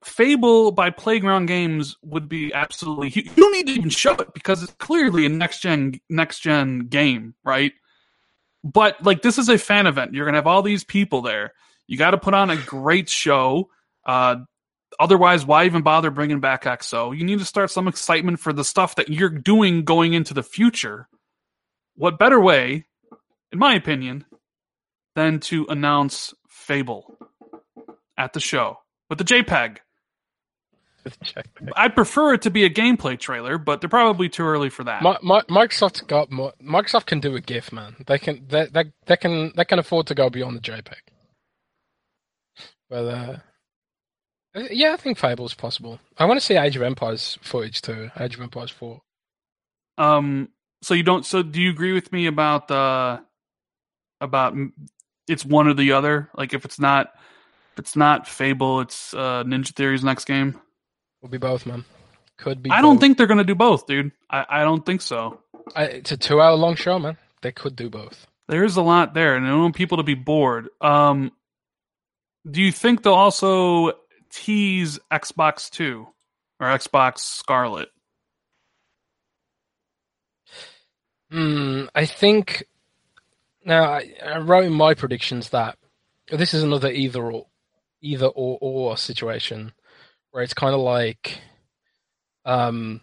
Fable 0.04 0.72
by 0.72 0.90
Playground 0.90 1.48
Games 1.48 1.98
would 2.04 2.30
be 2.30 2.54
absolutely. 2.54 3.10
You 3.10 3.24
don't 3.36 3.52
need 3.52 3.68
to 3.68 3.74
even 3.74 3.90
show 3.90 4.14
it 4.14 4.34
because 4.34 4.64
it's 4.64 4.74
clearly 4.74 5.26
a 5.26 5.30
next 5.30 5.62
gen 5.62 6.00
next 6.10 6.40
gen 6.40 6.88
game, 6.88 7.36
right? 7.44 7.74
But 8.64 9.04
like 9.04 9.22
this 9.22 9.38
is 9.38 9.50
a 9.50 9.58
fan 9.58 9.88
event. 9.88 10.14
You're 10.14 10.26
gonna 10.26 10.38
have 10.38 10.48
all 10.48 10.62
these 10.62 10.84
people 10.84 11.22
there. 11.22 11.54
You 11.90 11.98
got 11.98 12.12
to 12.12 12.20
put 12.20 12.36
on 12.36 12.52
a 12.52 12.56
great 12.56 13.10
show. 13.10 13.72
Uh, 14.06 14.36
otherwise, 15.00 15.44
why 15.44 15.66
even 15.66 15.82
bother 15.82 16.12
bringing 16.12 16.40
back 16.40 16.66
XO? 16.66 17.18
You 17.18 17.24
need 17.26 17.40
to 17.40 17.46
start 17.46 17.72
some 17.72 17.88
excitement 17.88 18.40
for 18.40 18.54
the 18.54 18.64
stuff 18.64 18.96
that 18.96 19.10
you're 19.10 19.30
doing 19.30 19.86
going 19.86 20.14
into 20.14 20.36
the 20.36 20.44
future. 20.44 21.08
What 21.96 22.20
better 22.20 22.40
way, 22.40 22.86
in 23.52 23.58
my 23.58 23.74
opinion, 23.74 24.26
than 25.16 25.40
to 25.42 25.66
announce 25.68 26.32
Fable 26.48 27.18
at 28.16 28.34
the 28.34 28.40
show 28.40 28.78
with 29.10 29.18
the 29.18 29.24
JPEG? 29.24 29.78
I'd 31.76 31.96
prefer 31.96 32.34
it 32.34 32.42
to 32.44 32.50
be 32.50 32.64
a 32.66 32.70
gameplay 32.70 33.20
trailer, 33.20 33.58
but 33.58 33.82
they're 33.82 33.90
probably 33.90 34.30
too 34.30 34.44
early 34.44 34.70
for 34.70 34.84
that. 34.84 35.02
Mi- 35.04 35.18
Mi- 35.24 35.42
Microsoft 35.50 36.08
got 36.08 36.32
more, 36.32 36.54
Microsoft 36.64 37.06
can 37.06 37.20
do 37.20 37.36
a 37.36 37.42
GIF, 37.42 37.72
man. 37.72 37.96
They 38.08 38.18
can 38.18 38.46
they, 38.48 38.66
they 38.68 38.86
they 39.06 39.18
can 39.18 39.52
they 39.56 39.66
can 39.66 39.80
afford 39.80 40.08
to 40.08 40.16
go 40.16 40.30
beyond 40.30 40.58
the 40.58 40.62
JPEG. 40.62 40.96
But 42.90 43.06
uh, 43.06 43.38
yeah, 44.72 44.94
I 44.94 44.98
think 44.98 45.18
Fable's 45.18 45.54
possible. 45.54 46.00
I 46.18 46.26
want 46.26 46.40
to 46.40 46.46
see 46.46 46.56
Age 46.56 46.76
of 46.76 46.82
Empires 46.82 47.38
footage 47.42 47.82
too. 47.82 48.10
Age 48.20 48.36
of 48.36 48.42
Empires 48.42 48.72
Four. 48.72 49.02
Um, 49.98 50.50
so 50.82 50.94
you 50.94 51.04
don't. 51.04 51.26
So 51.26 51.44
do 51.44 51.62
you 51.62 51.70
agree 51.70 51.94
with 51.94 52.12
me 52.12 52.26
about 52.26 52.68
the 52.68 53.22
about 54.22 54.56
it's 55.28 55.46
one 55.46 55.68
or 55.68 55.74
the 55.74 55.92
other? 55.92 56.30
Like 56.36 56.54
if 56.54 56.66
it's 56.66 56.80
not 56.80 57.14
if 57.74 57.80
it's 57.80 57.96
not 57.96 58.28
Fable, 58.28 58.82
it's 58.82 59.14
uh, 59.14 59.44
Ninja 59.44 59.74
Theory's 59.74 60.04
next 60.04 60.26
game. 60.26 60.60
Will 61.22 61.30
be 61.30 61.38
both, 61.38 61.66
man. 61.66 61.86
Could 62.38 62.64
be. 62.64 62.70
I 62.72 62.82
don't 62.82 62.96
both. 62.96 63.02
think 63.02 63.18
they're 63.18 63.28
gonna 63.28 63.44
do 63.44 63.56
both, 63.56 63.86
dude. 63.86 64.12
I, 64.30 64.46
I 64.50 64.64
don't 64.64 64.86
think 64.86 65.02
so. 65.02 65.40
I, 65.76 65.84
it's 65.86 66.12
a 66.12 66.18
two-hour-long 66.18 66.76
show, 66.76 66.98
man. 66.98 67.18
They 67.42 67.52
could 67.52 67.76
do 67.76 67.90
both. 67.90 68.28
There's 68.48 68.78
a 68.78 68.82
lot 68.82 69.14
there, 69.14 69.36
and 69.36 69.46
I 69.46 69.50
don't 69.50 69.62
want 69.62 69.76
people 69.76 69.98
to 69.98 70.04
be 70.04 70.16
bored. 70.16 70.70
Um, 70.82 71.32
do 72.50 72.62
you 72.62 72.72
think 72.72 73.04
they'll 73.04 73.14
also 73.14 73.92
tease 74.32 75.00
Xbox 75.12 75.70
Two 75.70 76.08
or 76.60 76.68
Xbox 76.68 77.20
Scarlett? 77.20 77.90
Hmm. 81.32 81.86
I 81.94 82.06
think. 82.06 82.66
Now, 83.66 83.84
I, 83.92 84.14
I 84.26 84.38
wrote 84.40 84.64
in 84.64 84.74
my 84.74 84.94
predictions 84.94 85.50
that 85.50 85.78
this 86.32 86.54
is 86.54 86.64
another 86.64 86.90
either 86.90 87.22
or, 87.22 87.48
either 88.02 88.28
or 88.28 88.58
or 88.62 88.98
situation, 88.98 89.74
where 90.32 90.44
it's 90.44 90.54
kind 90.54 90.74
of 90.74 90.82
like, 90.82 91.42
um, 92.46 93.02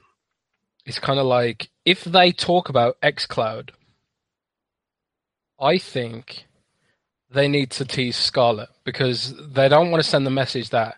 it's 0.85 0.98
kind 0.98 1.19
of 1.19 1.27
like 1.27 1.69
if 1.85 2.05
they 2.05 2.32
talk 2.32 2.69
about 2.69 3.01
XCloud, 3.03 3.70
I 5.61 5.78
think 5.78 6.47
they 7.31 7.48
need 7.48 7.70
to 7.73 7.85
tease 7.85 8.16
Scarlett 8.16 8.69
because 8.85 9.35
they 9.53 9.69
don't 9.69 9.90
want 9.90 10.03
to 10.03 10.09
send 10.09 10.27
the 10.27 10.31
message 10.31 10.70
that 10.70 10.97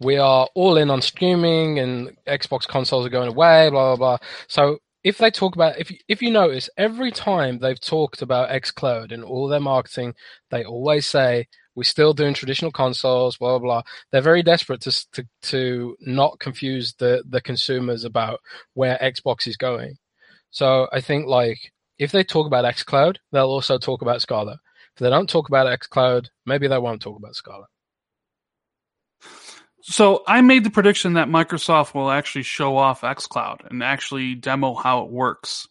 we 0.00 0.16
are 0.18 0.48
all 0.54 0.76
in 0.76 0.90
on 0.90 1.02
streaming 1.02 1.78
and 1.78 2.16
Xbox 2.26 2.66
consoles 2.66 3.06
are 3.06 3.10
going 3.10 3.28
away, 3.28 3.70
blah 3.70 3.96
blah 3.96 4.18
blah. 4.18 4.28
So 4.48 4.78
if 5.02 5.18
they 5.18 5.30
talk 5.30 5.54
about 5.54 5.78
if 5.78 5.92
if 6.08 6.22
you 6.22 6.30
notice 6.30 6.70
every 6.76 7.10
time 7.10 7.58
they've 7.58 7.80
talked 7.80 8.22
about 8.22 8.50
xCloud 8.50 9.12
and 9.12 9.24
all 9.24 9.48
their 9.48 9.60
marketing, 9.60 10.14
they 10.50 10.64
always 10.64 11.06
say 11.06 11.46
we're 11.74 11.84
still 11.84 12.14
doing 12.14 12.34
traditional 12.34 12.70
consoles, 12.70 13.36
blah 13.36 13.58
blah 13.58 13.58
blah. 13.58 13.82
They're 14.10 14.20
very 14.20 14.42
desperate 14.42 14.80
to 14.82 15.06
to 15.12 15.24
to 15.42 15.96
not 16.00 16.38
confuse 16.38 16.94
the 16.94 17.22
the 17.28 17.40
consumers 17.40 18.04
about 18.04 18.40
where 18.74 18.98
Xbox 19.02 19.46
is 19.46 19.56
going. 19.56 19.96
So 20.50 20.88
I 20.92 21.00
think 21.00 21.26
like 21.26 21.72
if 21.98 22.12
they 22.12 22.24
talk 22.24 22.46
about 22.46 22.64
xCloud, 22.64 23.16
they'll 23.32 23.44
also 23.44 23.78
talk 23.78 24.02
about 24.02 24.20
Scarlett. 24.22 24.58
If 24.94 25.00
they 25.00 25.10
don't 25.10 25.28
talk 25.28 25.48
about 25.48 25.80
xCloud, 25.80 26.28
maybe 26.46 26.68
they 26.68 26.78
won't 26.78 27.02
talk 27.02 27.16
about 27.18 27.34
Scarlett. 27.34 27.68
So 29.82 30.22
I 30.26 30.40
made 30.40 30.64
the 30.64 30.70
prediction 30.70 31.14
that 31.14 31.28
Microsoft 31.28 31.94
will 31.94 32.10
actually 32.10 32.44
show 32.44 32.76
off 32.78 33.02
XCloud 33.02 33.68
and 33.70 33.82
actually 33.82 34.34
demo 34.34 34.74
how 34.74 35.04
it 35.04 35.10
works. 35.10 35.68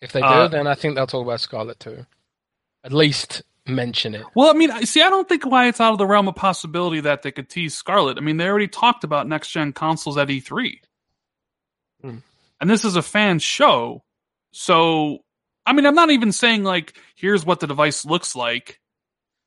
If 0.00 0.12
they 0.12 0.20
do, 0.20 0.26
Uh, 0.26 0.48
then 0.48 0.66
I 0.66 0.74
think 0.74 0.94
they'll 0.94 1.06
talk 1.06 1.24
about 1.24 1.40
Scarlett 1.40 1.78
too. 1.78 2.04
At 2.82 2.92
least 2.92 3.42
mention 3.68 4.14
it. 4.14 4.24
Well, 4.34 4.48
I 4.48 4.52
mean, 4.52 4.70
I- 4.70 4.82
see, 4.82 5.02
I 5.02 5.08
don't 5.10 5.28
think 5.28 5.44
why 5.46 5.66
it's 5.68 5.80
out 5.80 5.92
of 5.92 5.98
the 5.98 6.06
realm 6.06 6.28
of 6.28 6.34
possibility 6.34 7.00
that 7.00 7.22
they 7.22 7.32
could 7.32 7.48
tease 7.48 7.74
Scarlett. 7.74 8.18
I 8.18 8.20
mean, 8.20 8.36
they 8.36 8.46
already 8.48 8.68
talked 8.68 9.04
about 9.04 9.26
next 9.28 9.50
gen 9.50 9.72
consoles 9.72 10.16
at 10.18 10.28
E3, 10.28 10.80
Hmm. 12.02 12.18
and 12.60 12.70
this 12.70 12.84
is 12.84 12.96
a 12.96 13.02
fan 13.02 13.38
show. 13.38 14.04
So, 14.52 15.18
I 15.64 15.72
mean, 15.72 15.86
I'm 15.86 15.94
not 15.94 16.10
even 16.10 16.32
saying 16.32 16.64
like, 16.64 16.96
here's 17.14 17.44
what 17.44 17.60
the 17.60 17.66
device 17.66 18.04
looks 18.04 18.34
like. 18.36 18.80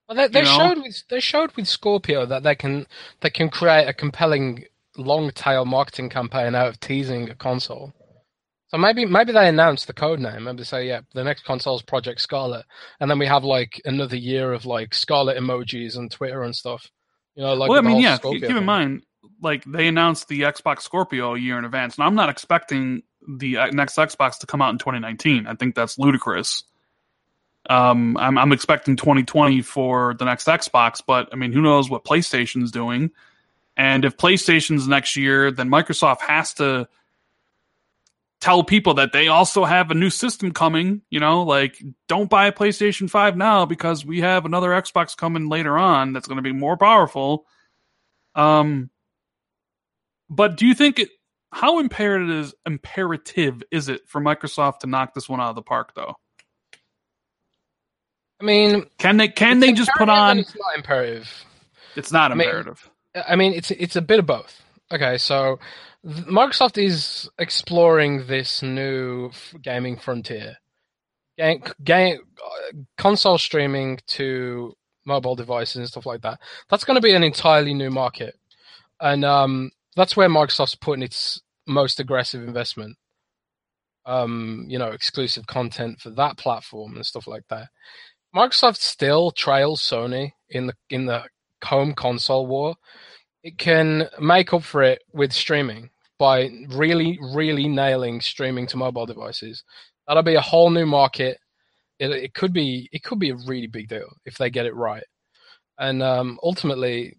Well, 0.08 0.16
they, 0.16 0.28
they 0.28 0.40
You 0.40 0.46
know? 0.46 0.58
showed 0.58 0.78
with 0.84 1.04
they 1.10 1.20
showed 1.20 1.56
with 1.56 1.68
Scorpio 1.68 2.26
that 2.26 2.44
they 2.44 2.56
can 2.56 2.88
they 3.22 3.30
can 3.30 3.50
create 3.50 3.88
a 3.88 3.94
compelling 3.94 4.66
long 4.98 5.32
tail 5.32 5.66
marketing 5.66 6.10
campaign 6.10 6.56
out 6.56 6.68
of 6.68 6.80
teasing 6.80 7.30
a 7.30 7.36
console. 7.36 7.94
So 8.70 8.78
maybe 8.78 9.06
maybe 9.06 9.32
they 9.32 9.48
announce 9.48 9.86
the 9.86 9.94
code 9.94 10.20
name. 10.20 10.48
and 10.48 10.58
they 10.58 10.64
say, 10.64 10.88
yeah, 10.88 11.02
the 11.14 11.24
next 11.24 11.44
console 11.44 11.76
is 11.76 11.82
Project 11.82 12.22
Scarlett, 12.22 12.66
and 13.00 13.10
then 13.10 13.18
we 13.18 13.26
have 13.26 13.44
like 13.44 13.82
another 13.86 14.16
year 14.16 14.54
of 14.54 14.66
like 14.66 14.94
Scarlett 14.94 15.38
emojis 15.38 15.98
and 15.98 16.12
Twitter 16.12 16.44
and 16.44 16.56
stuff. 16.56 16.88
You 17.36 17.44
know, 17.44 17.54
like 17.56 17.70
well, 17.70 17.80
I 17.80 17.82
mean, 17.82 18.00
yeah. 18.00 18.18
Scorpio 18.18 18.42
Keep 18.42 18.50
in 18.50 18.56
thing. 18.58 18.66
mind, 18.66 19.04
like 19.42 19.64
they 19.66 19.88
announced 19.88 20.28
the 20.28 20.42
Xbox 20.42 20.82
Scorpio 20.82 21.34
a 21.34 21.40
year 21.40 21.58
in 21.58 21.66
advance, 21.66 21.96
and 21.98 22.06
I'm 22.06 22.16
not 22.16 22.30
expecting 22.30 23.02
the 23.28 23.58
uh, 23.58 23.66
next 23.72 23.96
Xbox 23.96 24.38
to 24.40 24.46
come 24.46 24.62
out 24.62 24.70
in 24.72 24.78
2019. 24.78 25.48
I 25.48 25.56
think 25.56 25.74
that's 25.74 25.98
ludicrous. 25.98 26.64
Um, 27.70 28.18
I'm, 28.18 28.38
I'm 28.38 28.52
expecting 28.52 28.96
2020 28.96 29.62
for 29.62 30.16
the 30.16 30.26
next 30.26 30.48
Xbox, 30.48 31.02
but 31.06 31.30
I 31.32 31.36
mean, 31.36 31.54
who 31.54 31.62
knows 31.62 31.90
what 31.90 32.04
PlayStation's 32.04 32.72
doing? 32.72 33.12
And 33.78 34.06
if 34.06 34.18
PlayStation's 34.18 34.88
next 34.88 35.16
year, 35.16 35.52
then 35.52 35.70
Microsoft 35.70 36.22
has 36.22 36.54
to 36.56 36.88
tell 38.42 38.64
people 38.64 38.96
that 38.96 39.12
they 39.12 39.28
also 39.28 39.66
have 39.66 39.92
a 39.92 39.96
new 39.96 40.10
system 40.10 40.52
coming. 40.52 41.02
You 41.10 41.20
know, 41.20 41.44
like 41.44 41.82
don't 42.08 42.30
buy 42.30 42.48
a 42.48 42.52
PlayStation 42.52 43.10
5 43.10 43.38
now 43.38 43.66
because 43.66 44.06
we 44.06 44.22
have 44.22 44.46
another 44.46 44.70
Xbox 44.70 45.16
coming 45.16 45.50
later 45.50 45.78
on 45.78 46.14
that's 46.14 46.28
going 46.28 46.38
to 46.38 46.42
be 46.42 46.54
more 46.54 46.78
powerful. 46.78 47.46
Um, 48.36 48.90
but 50.30 50.58
do 50.58 50.66
you 50.66 50.74
think 50.76 51.00
it? 51.00 51.10
How 51.52 51.80
imperative 51.80 52.30
is 52.30 52.54
imperative 52.66 53.64
is 53.72 53.90
it 53.90 54.08
for 54.08 54.22
Microsoft 54.22 54.80
to 54.80 54.88
knock 54.88 55.16
this 55.16 55.28
one 55.28 55.42
out 55.42 55.50
of 55.50 55.56
the 55.56 55.64
park, 55.64 55.94
though? 55.96 56.16
I 58.40 58.46
mean, 58.46 58.86
Can 59.00 59.18
they? 59.18 59.28
Can 59.28 59.60
they 59.60 59.74
just 59.74 59.90
put 59.98 60.10
on? 60.10 60.40
It's 60.40 60.56
not 60.56 60.78
imperative. 60.78 61.30
It's 61.96 62.12
not 62.12 62.32
I 62.32 62.36
mean- 62.36 62.48
imperative. 62.48 62.90
I 63.28 63.36
mean, 63.36 63.54
it's 63.54 63.72
it's 63.72 63.96
a 63.96 64.02
bit 64.02 64.20
of 64.20 64.28
both. 64.28 64.62
okay, 64.94 65.18
so 65.18 65.60
Microsoft 66.06 66.78
is 66.82 67.30
exploring 67.40 68.28
this 68.28 68.62
new 68.62 69.32
gaming 69.62 69.98
frontier, 69.98 70.58
game, 71.38 71.62
game, 71.84 72.20
uh, 72.44 72.78
console 72.98 73.38
streaming 73.38 74.00
to 74.08 74.76
mobile 75.06 75.36
devices 75.36 75.76
and 75.76 75.88
stuff 75.88 76.06
like 76.06 76.22
that. 76.22 76.40
That's 76.70 76.86
going 76.86 76.96
to 76.96 77.02
be 77.02 77.14
an 77.14 77.24
entirely 77.24 77.74
new 77.74 77.90
market, 77.90 78.36
and 79.02 79.26
um, 79.26 79.72
that's 79.96 80.16
where 80.16 80.30
Microsoft's 80.30 80.76
putting 80.76 81.04
its 81.04 81.42
most 81.68 82.00
aggressive 82.00 82.44
investment. 82.44 82.98
Um, 84.06 84.66
you 84.70 84.80
know, 84.80 84.92
exclusive 84.92 85.48
content 85.48 86.00
for 86.00 86.10
that 86.12 86.38
platform 86.38 86.96
and 86.96 87.06
stuff 87.06 87.28
like 87.28 87.44
that. 87.50 87.68
Microsoft 88.34 88.78
still 88.78 89.32
trails 89.32 89.82
Sony 89.82 90.32
in 90.50 90.68
the 90.68 90.74
in 90.90 91.06
the 91.08 91.26
home 91.64 91.94
console 91.94 92.48
war. 92.48 92.76
It 93.44 93.58
can 93.58 94.10
make 94.20 94.54
up 94.54 94.64
for 94.64 94.84
it 94.84 95.02
with 95.14 95.32
streaming 95.32 95.90
by 96.18 96.50
really, 96.70 97.18
really 97.34 97.68
nailing 97.68 98.20
streaming 98.22 98.68
to 98.68 98.78
mobile 98.78 99.06
devices. 99.06 99.64
That'll 100.08 100.24
be 100.24 100.36
a 100.36 100.42
whole 100.42 100.70
new 100.70 100.86
market. 100.86 101.40
It, 102.00 102.12
it 102.12 102.34
could 102.34 102.54
be 102.54 102.90
it 102.92 103.04
could 103.04 103.20
be 103.20 103.30
a 103.30 103.36
really 103.36 103.68
big 103.68 103.88
deal 103.88 104.10
if 104.26 104.38
they 104.38 104.50
get 104.50 104.66
it 104.66 104.76
right. 104.76 105.04
And 105.78 106.04
um, 106.04 106.40
ultimately, 106.44 107.18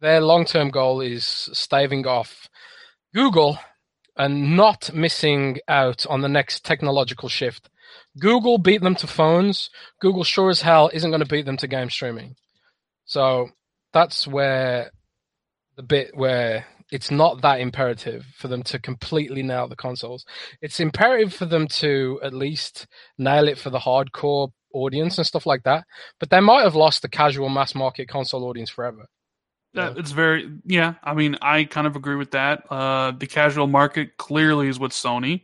their 0.00 0.20
long 0.20 0.44
term 0.44 0.70
goal 0.70 1.00
is 1.00 1.24
staving 1.26 2.06
off 2.06 2.48
Google 3.14 3.58
and 4.16 4.56
not 4.56 4.92
missing 4.94 5.58
out 5.68 6.06
on 6.08 6.22
the 6.22 6.28
next 6.28 6.64
technological 6.64 7.28
shift. 7.28 7.68
Google 8.18 8.58
beat 8.58 8.82
them 8.82 8.96
to 8.96 9.06
phones. 9.06 9.70
Google 10.00 10.24
sure 10.24 10.50
as 10.50 10.62
hell 10.62 10.90
isn't 10.92 11.10
going 11.10 11.22
to 11.22 11.28
beat 11.28 11.46
them 11.46 11.56
to 11.58 11.68
game 11.68 11.90
streaming. 11.90 12.34
So 13.04 13.50
that's 13.92 14.26
where 14.26 14.90
the 15.78 15.84
bit 15.84 16.12
where 16.16 16.66
it's 16.92 17.10
not 17.12 17.42
that 17.42 17.60
imperative 17.60 18.26
for 18.36 18.48
them 18.48 18.64
to 18.64 18.80
completely 18.80 19.42
nail 19.44 19.68
the 19.68 19.76
consoles. 19.76 20.26
It's 20.62 20.80
imperative 20.80 21.34
for 21.34 21.46
them 21.46 21.68
to 21.68 22.20
at 22.24 22.34
least 22.34 22.88
nail 23.18 23.48
it 23.48 23.58
for 23.58 23.70
the 23.70 23.80
hardcore 23.80 24.50
audience 24.74 25.18
and 25.18 25.26
stuff 25.26 25.46
like 25.46 25.64
that. 25.64 25.84
But 26.20 26.30
they 26.30 26.40
might 26.40 26.64
have 26.64 26.76
lost 26.76 27.02
the 27.02 27.08
casual 27.08 27.48
mass 27.50 27.74
market 27.76 28.08
console 28.08 28.44
audience 28.44 28.70
forever. 28.70 29.06
Yeah, 29.74 29.94
it's 29.96 30.12
very 30.12 30.50
yeah. 30.66 30.94
I 31.04 31.14
mean, 31.14 31.36
I 31.42 31.64
kind 31.64 31.86
of 31.86 31.96
agree 31.96 32.16
with 32.16 32.32
that. 32.32 32.64
Uh, 32.70 33.12
the 33.12 33.28
casual 33.28 33.68
market 33.68 34.16
clearly 34.18 34.68
is 34.68 34.80
with 34.80 34.92
Sony. 34.92 35.42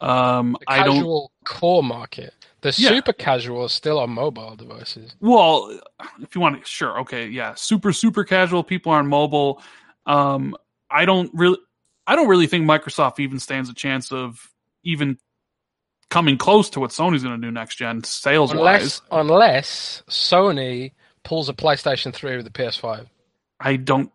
Um, 0.00 0.56
The 0.60 0.66
I 0.68 0.82
don't. 0.82 0.96
casual 0.96 1.32
core 1.46 1.84
market. 1.84 2.34
The 2.60 2.74
Yeah. 2.76 2.88
super 2.88 3.12
casual 3.12 3.64
is 3.64 3.72
still 3.72 3.98
on 4.00 4.10
mobile 4.10 4.56
devices. 4.56 5.14
Well, 5.20 5.78
if 6.20 6.34
you 6.34 6.40
want 6.40 6.60
to, 6.60 6.68
sure, 6.68 7.00
okay, 7.00 7.28
yeah. 7.28 7.54
Super, 7.54 7.92
super 7.92 8.24
casual 8.24 8.64
people 8.64 8.92
are 8.92 8.98
on 8.98 9.06
mobile. 9.06 9.62
Um, 10.06 10.56
I 10.90 11.04
don't 11.04 11.30
really, 11.34 11.58
I 12.06 12.16
don't 12.16 12.28
really 12.28 12.46
think 12.48 12.64
Microsoft 12.64 13.20
even 13.20 13.38
stands 13.38 13.68
a 13.70 13.74
chance 13.74 14.10
of 14.10 14.50
even 14.82 15.18
coming 16.10 16.38
close 16.38 16.70
to 16.70 16.80
what 16.80 16.90
Sony's 16.90 17.22
going 17.22 17.40
to 17.40 17.46
do 17.46 17.50
next 17.52 17.76
gen 17.76 18.02
sales 18.02 18.50
wise. 18.54 18.58
Unless 18.58 19.02
unless 19.12 20.02
Sony 20.08 20.92
pulls 21.22 21.48
a 21.48 21.52
PlayStation 21.54 22.12
3 22.12 22.36
with 22.36 22.44
the 22.44 22.50
PS5. 22.50 23.06
I 23.60 23.76
don't. 23.76 24.10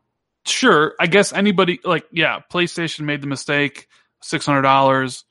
Sure, 0.45 0.94
I 0.99 1.07
guess 1.07 1.32
anybody 1.32 1.80
like 1.86 2.06
yeah, 2.11 2.41
PlayStation 2.52 3.02
made 3.02 3.22
the 3.22 3.28
mistake, 3.28 3.88
six 4.22 4.45
hundred 4.45 4.64
dollars, 4.64 5.24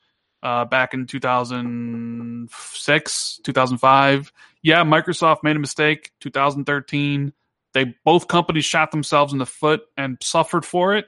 uh, 0.43 0.65
back 0.65 0.93
in 0.93 1.07
two 1.07 1.19
thousand 1.19 2.49
six, 2.51 3.39
two 3.43 3.53
thousand 3.53 3.77
five. 3.77 4.31
Yeah, 4.61 4.83
Microsoft 4.83 5.37
made 5.41 5.55
a 5.55 5.59
mistake, 5.59 6.11
two 6.19 6.29
thousand 6.29 6.65
thirteen. 6.65 7.33
They 7.73 7.95
both 8.05 8.27
companies 8.27 8.65
shot 8.65 8.91
themselves 8.91 9.33
in 9.33 9.39
the 9.39 9.45
foot 9.47 9.81
and 9.97 10.17
suffered 10.21 10.65
for 10.65 10.95
it. 10.95 11.05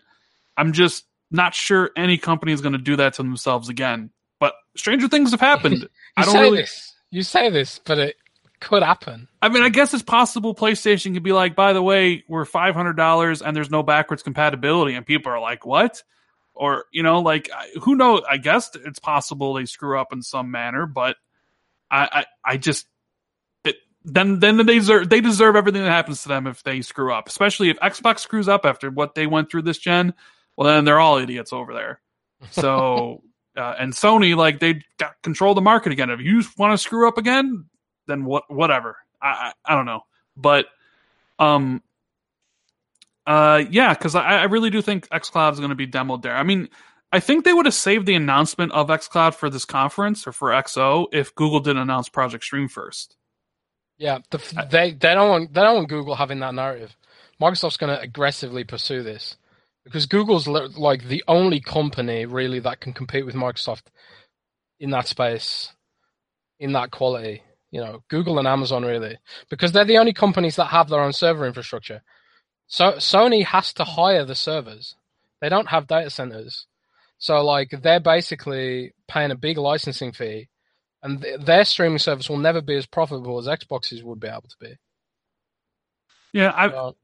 I'm 0.58 0.74
just 0.74 1.06
not 1.30 1.54
sure 1.54 1.92
any 1.96 2.18
company 2.18 2.54
is 2.54 2.62
going 2.62 2.74
to 2.74 2.80
do 2.80 2.96
that 2.96 3.14
to 3.16 3.24
themselves 3.24 3.70
again. 3.70 4.10
But 4.40 4.54
stranger 4.76 5.08
things 5.08 5.32
have 5.32 5.42
happened. 5.42 5.88
You 6.18 6.22
I 6.22 6.26
don't 6.26 6.34
say 6.34 6.42
really. 6.44 6.58
this. 6.62 6.94
You 7.12 7.24
say 7.24 7.50
this, 7.50 7.82
but 7.84 7.98
it 7.98 8.16
could 8.62 8.84
happen. 8.84 9.28
I 9.42 9.50
mean, 9.50 9.64
I 9.64 9.70
guess 9.70 9.94
it's 9.94 10.02
possible 10.02 10.56
PlayStation 10.56 11.14
could 11.14 11.24
be 11.24 11.34
like, 11.34 11.58
by 11.58 11.74
the 11.74 11.82
way, 11.82 12.24
we're 12.30 12.46
five 12.46 12.74
hundred 12.74 12.94
dollars 12.94 13.42
and 13.42 13.54
there's 13.54 13.70
no 13.70 13.84
backwards 13.84 14.24
compatibility, 14.24 14.96
and 14.96 15.06
people 15.06 15.34
are 15.34 15.42
like, 15.42 15.66
what? 15.66 16.02
Or 16.56 16.86
you 16.92 17.04
know, 17.04 17.20
like 17.20 17.50
who 17.84 17.96
knows? 17.96 18.22
I 18.30 18.38
guess 18.38 18.72
it's 18.76 19.00
possible 19.00 19.54
they 19.54 19.66
screw 19.66 20.00
up 20.00 20.14
in 20.14 20.22
some 20.22 20.52
manner, 20.52 20.86
but 20.86 21.18
I, 21.92 22.26
I, 22.46 22.54
I 22.54 22.58
just 22.58 22.88
it, 23.66 23.76
then 24.04 24.40
then 24.40 24.58
they 24.58 24.76
deserve 24.76 25.10
they 25.10 25.22
deserve 25.22 25.56
everything 25.56 25.84
that 25.84 25.92
happens 25.92 26.24
to 26.24 26.30
them 26.30 26.48
if 26.48 26.64
they 26.64 26.82
screw 26.82 27.14
up, 27.14 27.28
especially 27.28 27.70
if 27.70 27.80
Xbox 27.80 28.20
screws 28.20 28.48
up 28.48 28.66
after 28.66 28.90
what 28.90 29.16
they 29.16 29.28
went 29.28 29.52
through 29.52 29.64
this 29.64 29.78
gen. 29.78 30.14
Well, 30.56 30.68
then 30.74 30.86
they're 30.86 31.00
all 31.00 31.18
idiots 31.18 31.54
over 31.54 31.74
there. 31.74 32.02
So. 32.52 33.22
Uh, 33.58 33.74
and 33.80 33.94
Sony, 33.94 34.36
like 34.36 34.60
they 34.60 34.82
got 34.98 35.14
control 35.22 35.54
the 35.54 35.62
market 35.62 35.94
again. 35.94 36.10
If 36.10 36.20
you 36.20 36.44
want 36.58 36.74
to 36.74 36.78
screw 36.78 37.08
up 37.08 37.18
again, 37.18 37.64
then 38.06 38.26
what? 38.26 38.44
Whatever. 38.54 38.98
I, 39.22 39.54
I 39.66 39.72
I 39.72 39.76
don't 39.76 39.86
know, 39.86 40.02
but 40.36 40.66
um, 41.40 41.82
uh, 43.26 43.64
yeah, 43.70 43.94
because 43.94 44.16
I, 44.16 44.42
I 44.42 44.44
really 44.44 44.70
do 44.70 44.82
think 44.82 45.08
XCloud 45.10 45.54
is 45.54 45.60
going 45.60 45.70
to 45.70 45.76
be 45.76 45.88
demoed 45.88 46.22
there. 46.22 46.36
I 46.36 46.44
mean, 46.44 46.70
I 47.12 47.20
think 47.20 47.44
they 47.44 47.54
would 47.54 47.66
have 47.66 47.76
saved 47.76 48.06
the 48.06 48.16
announcement 48.16 48.72
of 48.74 48.88
XCloud 48.88 49.36
for 49.36 49.50
this 49.50 49.66
conference 49.66 50.28
or 50.28 50.32
for 50.32 50.50
XO 50.50 51.08
if 51.12 51.34
Google 51.36 51.60
didn't 51.60 51.82
announce 51.82 52.10
Project 52.10 52.44
Stream 52.44 52.68
first. 52.68 53.16
Yeah, 53.98 54.20
the, 54.30 54.68
they 54.70 54.92
they 54.92 55.14
don't 55.14 55.30
want 55.30 55.54
they 55.54 55.62
don't 55.62 55.76
want 55.76 55.90
Google 55.90 56.16
having 56.16 56.40
that 56.40 56.54
narrative. 56.54 56.96
Microsoft's 57.42 57.78
going 57.78 57.96
to 57.96 58.02
aggressively 58.02 58.64
pursue 58.64 59.04
this 59.04 59.38
because 59.86 60.06
Google's 60.06 60.48
li- 60.48 60.68
like 60.76 61.08
the 61.08 61.24
only 61.28 61.62
company 61.62 62.26
really 62.26 62.60
that 62.60 62.82
can 62.82 62.92
compete 62.92 63.26
with 63.26 63.36
Microsoft 63.36 63.84
in 64.80 64.90
that 64.92 65.08
space, 65.08 65.72
in 66.60 66.74
that 66.74 66.92
quality. 66.92 67.42
You 67.72 67.82
know, 67.82 68.04
Google 68.10 68.40
and 68.40 68.48
Amazon 68.48 68.84
really 68.84 69.18
because 69.50 69.72
they're 69.72 69.86
the 69.86 69.98
only 69.98 70.14
companies 70.14 70.58
that 70.58 70.68
have 70.68 70.90
their 70.90 71.02
own 71.02 71.14
server 71.14 71.46
infrastructure. 71.46 72.02
So 72.68 72.94
Sony 72.94 73.44
has 73.46 73.74
to 73.74 73.84
hire 73.84 74.26
the 74.26 74.36
servers. 74.36 74.96
They 75.42 75.50
don't 75.50 75.70
have 75.70 75.88
data 75.88 76.10
centers. 76.10 76.68
So 77.18 77.44
like 77.44 77.70
they're 77.82 78.00
basically 78.00 78.94
paying 79.08 79.32
a 79.32 79.36
big 79.36 79.58
licensing 79.58 80.12
fee 80.12 80.50
and 81.04 81.22
th- 81.22 81.40
their 81.42 81.66
streaming 81.66 82.00
service 82.00 82.30
will 82.30 82.38
never 82.38 82.62
be 82.62 82.76
as 82.76 82.86
profitable 82.86 83.38
as 83.38 83.48
Xboxes 83.48 84.04
would 84.04 84.20
be 84.20 84.28
able 84.28 84.42
to 84.50 84.56
be. 84.60 84.76
Yeah, 86.34 86.52
I 86.56 86.70
So, 86.70 86.96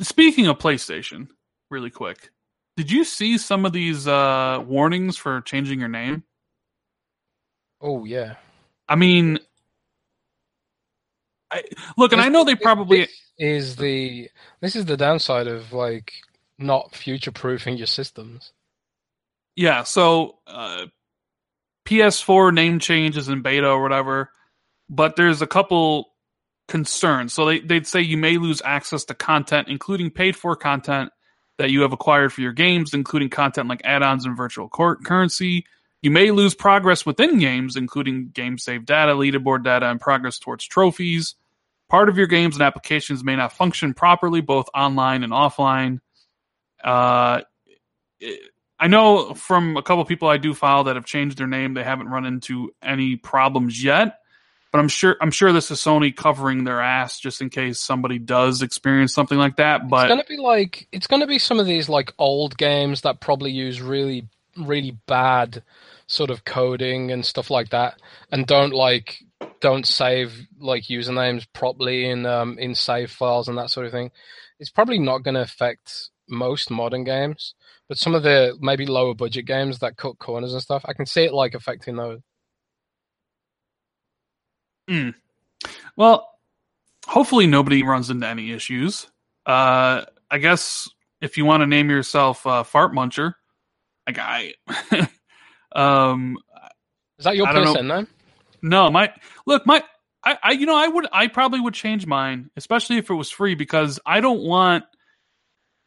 speaking 0.00 0.46
of 0.46 0.58
PlayStation, 0.58 1.28
really 1.70 1.90
quick. 1.90 2.30
Did 2.76 2.90
you 2.90 3.04
see 3.04 3.38
some 3.38 3.64
of 3.64 3.72
these 3.72 4.06
uh 4.06 4.62
warnings 4.66 5.16
for 5.16 5.40
changing 5.40 5.80
your 5.80 5.88
name? 5.88 6.24
oh 7.80 8.04
yeah. 8.04 8.34
I 8.88 8.96
mean, 8.96 9.38
I, 11.50 11.62
look, 11.96 12.12
and 12.12 12.20
I 12.20 12.28
know 12.28 12.44
they 12.44 12.56
probably 12.56 13.00
This 13.02 13.23
is 13.38 13.76
the 13.76 14.30
this 14.60 14.76
is 14.76 14.86
the 14.86 14.96
downside 14.96 15.46
of 15.46 15.72
like 15.72 16.12
not 16.58 16.94
future 16.94 17.32
proofing 17.32 17.76
your 17.76 17.86
systems. 17.86 18.52
Yeah, 19.56 19.84
so 19.84 20.38
uh, 20.46 20.86
PS4 21.86 22.52
name 22.52 22.78
changes 22.80 23.28
in 23.28 23.42
beta 23.42 23.68
or 23.68 23.82
whatever, 23.82 24.30
but 24.88 25.16
there's 25.16 25.42
a 25.42 25.46
couple 25.46 26.10
concerns. 26.66 27.32
So 27.32 27.46
they, 27.46 27.60
they'd 27.60 27.86
say 27.86 28.00
you 28.00 28.16
may 28.16 28.38
lose 28.38 28.62
access 28.64 29.04
to 29.06 29.14
content, 29.14 29.68
including 29.68 30.10
paid 30.10 30.36
for 30.36 30.56
content 30.56 31.10
that 31.58 31.70
you 31.70 31.82
have 31.82 31.92
acquired 31.92 32.32
for 32.32 32.40
your 32.40 32.52
games, 32.52 32.94
including 32.94 33.30
content 33.30 33.68
like 33.68 33.82
add 33.84 34.02
ons 34.02 34.24
and 34.24 34.36
virtual 34.36 34.68
cor- 34.68 34.96
currency. 34.96 35.66
You 36.02 36.10
may 36.10 36.30
lose 36.32 36.54
progress 36.54 37.06
within 37.06 37.38
games, 37.38 37.76
including 37.76 38.30
game 38.32 38.58
save 38.58 38.84
data, 38.84 39.12
leaderboard 39.12 39.64
data, 39.64 39.86
and 39.86 40.00
progress 40.00 40.38
towards 40.38 40.66
trophies. 40.66 41.34
Part 41.88 42.08
of 42.08 42.16
your 42.16 42.26
games 42.26 42.56
and 42.56 42.62
applications 42.62 43.22
may 43.22 43.36
not 43.36 43.52
function 43.52 43.94
properly, 43.94 44.40
both 44.40 44.68
online 44.74 45.22
and 45.22 45.32
offline. 45.32 46.00
Uh, 46.82 47.42
it- 48.20 48.50
I 48.80 48.88
know 48.88 49.34
from 49.34 49.76
a 49.76 49.82
couple 49.82 50.04
people 50.04 50.28
I 50.28 50.36
do 50.36 50.52
follow 50.52 50.84
that 50.84 50.96
have 50.96 51.04
changed 51.04 51.38
their 51.38 51.46
name, 51.46 51.74
they 51.74 51.84
haven't 51.84 52.08
run 52.08 52.26
into 52.26 52.74
any 52.82 53.16
problems 53.16 53.82
yet. 53.82 54.18
But 54.72 54.80
I'm 54.80 54.88
sure 54.88 55.16
I'm 55.20 55.30
sure 55.30 55.52
this 55.52 55.70
is 55.70 55.78
Sony 55.78 56.14
covering 56.14 56.64
their 56.64 56.80
ass 56.80 57.20
just 57.20 57.40
in 57.40 57.48
case 57.48 57.78
somebody 57.80 58.18
does 58.18 58.60
experience 58.60 59.14
something 59.14 59.38
like 59.38 59.56
that. 59.56 59.88
But 59.88 60.06
it's 60.06 60.08
gonna 60.10 60.24
be 60.28 60.42
like 60.42 60.88
it's 60.90 61.06
gonna 61.06 61.28
be 61.28 61.38
some 61.38 61.60
of 61.60 61.66
these 61.66 61.88
like 61.88 62.12
old 62.18 62.58
games 62.58 63.02
that 63.02 63.20
probably 63.20 63.52
use 63.52 63.80
really 63.80 64.26
really 64.56 64.98
bad 65.06 65.62
sort 66.08 66.30
of 66.30 66.44
coding 66.44 67.12
and 67.12 67.24
stuff 67.24 67.50
like 67.50 67.68
that, 67.70 68.00
and 68.32 68.46
don't 68.46 68.72
like 68.74 69.18
don't 69.60 69.86
save 69.86 70.46
like 70.58 70.84
usernames 70.84 71.46
properly 71.52 72.08
in 72.08 72.26
um, 72.26 72.58
in 72.58 72.74
save 72.74 73.10
files 73.10 73.48
and 73.48 73.58
that 73.58 73.70
sort 73.70 73.86
of 73.86 73.92
thing. 73.92 74.10
It's 74.58 74.70
probably 74.70 74.98
not 74.98 75.22
going 75.22 75.34
to 75.34 75.40
affect 75.42 76.10
most 76.28 76.70
modern 76.70 77.04
games, 77.04 77.54
but 77.88 77.98
some 77.98 78.14
of 78.14 78.22
the 78.22 78.56
maybe 78.60 78.86
lower 78.86 79.14
budget 79.14 79.46
games 79.46 79.80
that 79.80 79.96
cut 79.96 80.18
corners 80.18 80.52
and 80.52 80.62
stuff, 80.62 80.84
I 80.86 80.92
can 80.92 81.06
see 81.06 81.24
it 81.24 81.34
like 81.34 81.54
affecting 81.54 81.96
those. 81.96 82.20
well, 85.96 86.30
hopefully 87.06 87.46
nobody 87.46 87.82
runs 87.82 88.10
into 88.10 88.26
any 88.26 88.52
issues. 88.52 89.06
Uh, 89.46 90.04
I 90.30 90.38
guess 90.38 90.88
if 91.20 91.36
you 91.36 91.44
want 91.44 91.62
to 91.62 91.66
name 91.66 91.90
yourself 91.90 92.46
uh, 92.46 92.62
Fart 92.62 92.92
Muncher, 92.92 93.34
like 94.06 94.18
I, 94.18 94.54
um, 95.74 96.38
Is 97.18 97.24
that 97.24 97.36
your 97.36 97.46
I 97.46 97.52
don't 97.52 97.64
know. 97.64 97.72
person 97.74 97.88
name? 97.88 98.06
No, 98.64 98.90
my 98.90 99.12
look, 99.44 99.66
my 99.66 99.84
I, 100.24 100.38
I 100.42 100.50
you 100.52 100.64
know 100.64 100.74
I 100.74 100.88
would 100.88 101.06
I 101.12 101.26
probably 101.26 101.60
would 101.60 101.74
change 101.74 102.06
mine, 102.06 102.50
especially 102.56 102.96
if 102.96 103.10
it 103.10 103.14
was 103.14 103.30
free, 103.30 103.54
because 103.54 104.00
I 104.06 104.20
don't 104.20 104.40
want. 104.40 104.84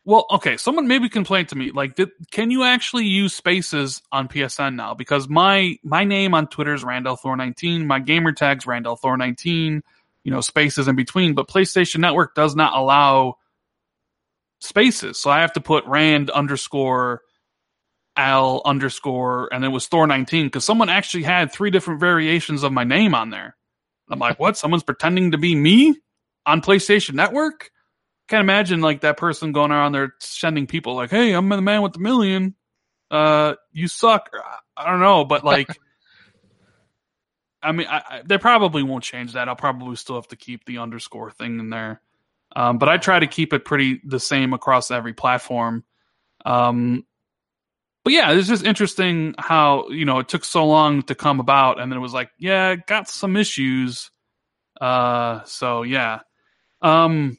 Well, 0.05 0.27
okay, 0.31 0.55
someone 0.57 0.87
maybe 0.87 1.09
complain 1.09 1.47
to 1.47 1.55
me 1.57 1.71
like, 1.71 1.95
did, 1.95 2.11
can 2.31 2.49
you 2.49 2.63
actually 2.63 3.07
use 3.07 3.33
spaces 3.33 4.01
on 4.11 4.29
PSN 4.29 4.75
now? 4.75 4.93
Because 4.93 5.27
my 5.27 5.77
my 5.83 6.03
name 6.03 6.35
on 6.35 6.47
Twitter 6.47 6.75
is 6.75 6.83
Rand 6.83 7.07
al 7.07 7.15
Thor 7.15 7.35
nineteen, 7.35 7.87
my 7.87 7.99
gamer 7.99 8.31
tags 8.31 8.67
Rand 8.67 8.85
al 8.85 8.95
Thor 8.95 9.17
nineteen, 9.17 9.81
you 10.23 10.31
know, 10.31 10.41
spaces 10.41 10.87
in 10.87 10.95
between, 10.95 11.33
but 11.33 11.47
PlayStation 11.47 11.97
Network 11.97 12.35
does 12.35 12.55
not 12.55 12.77
allow 12.77 13.37
spaces, 14.61 15.19
so 15.19 15.31
I 15.31 15.41
have 15.41 15.53
to 15.53 15.61
put 15.61 15.83
Rand 15.87 16.29
underscore 16.29 17.23
Al 18.17 18.61
underscore, 18.65 19.53
and 19.53 19.63
it 19.63 19.69
was 19.69 19.87
Thor 19.87 20.07
nineteen 20.07 20.47
because 20.47 20.65
someone 20.65 20.89
actually 20.89 21.23
had 21.23 21.51
three 21.51 21.69
different 21.71 21.99
variations 21.99 22.63
of 22.63 22.73
my 22.73 22.83
name 22.83 23.15
on 23.15 23.29
there. 23.29 23.55
I'm 24.09 24.19
like, 24.19 24.39
what? 24.39 24.57
Someone's 24.57 24.83
pretending 24.83 25.31
to 25.31 25.37
be 25.37 25.55
me 25.55 25.95
on 26.45 26.61
PlayStation 26.61 27.13
Network? 27.13 27.69
Can't 28.27 28.41
imagine 28.41 28.81
like 28.81 29.01
that 29.01 29.17
person 29.17 29.51
going 29.53 29.71
around 29.71 29.91
there 29.93 30.13
sending 30.19 30.67
people 30.67 30.95
like, 30.95 31.09
"Hey, 31.11 31.31
I'm 31.33 31.47
the 31.47 31.61
man 31.61 31.81
with 31.81 31.93
the 31.93 31.99
million. 31.99 32.55
Uh, 33.11 33.55
you 33.71 33.87
suck." 33.87 34.29
I- 34.33 34.57
I 34.79 34.91
don't 34.91 34.99
know, 34.99 35.25
but 35.25 35.43
like, 35.43 35.67
I 37.63 37.71
mean, 37.71 37.87
I, 37.89 37.97
I, 38.07 38.21
they 38.23 38.37
probably 38.37 38.83
won't 38.83 39.03
change 39.03 39.33
that. 39.33 39.49
I'll 39.49 39.55
probably 39.55 39.95
still 39.95 40.15
have 40.15 40.27
to 40.27 40.35
keep 40.35 40.65
the 40.65 40.77
underscore 40.77 41.31
thing 41.31 41.59
in 41.59 41.71
there. 41.71 41.99
Um, 42.55 42.77
but 42.77 42.87
I 42.89 42.97
try 42.97 43.17
to 43.19 43.25
keep 43.25 43.53
it 43.53 43.65
pretty 43.65 43.99
the 44.05 44.19
same 44.19 44.53
across 44.53 44.91
every 44.91 45.13
platform. 45.13 45.83
Um, 46.45 47.06
but 48.07 48.13
yeah, 48.13 48.31
it's 48.31 48.47
just 48.47 48.63
interesting 48.65 49.35
how 49.37 49.89
you 49.89 50.05
know 50.05 50.19
it 50.19 50.29
took 50.29 50.45
so 50.45 50.65
long 50.65 51.03
to 51.03 51.13
come 51.15 51.41
about, 51.41 51.77
and 51.77 51.91
then 51.91 51.97
it 51.97 52.01
was 52.01 52.13
like, 52.13 52.29
yeah, 52.39 52.75
got 52.75 53.09
some 53.09 53.35
issues. 53.35 54.09
Uh, 54.79 55.43
so 55.43 55.83
yeah. 55.83 56.19
Um, 56.81 57.37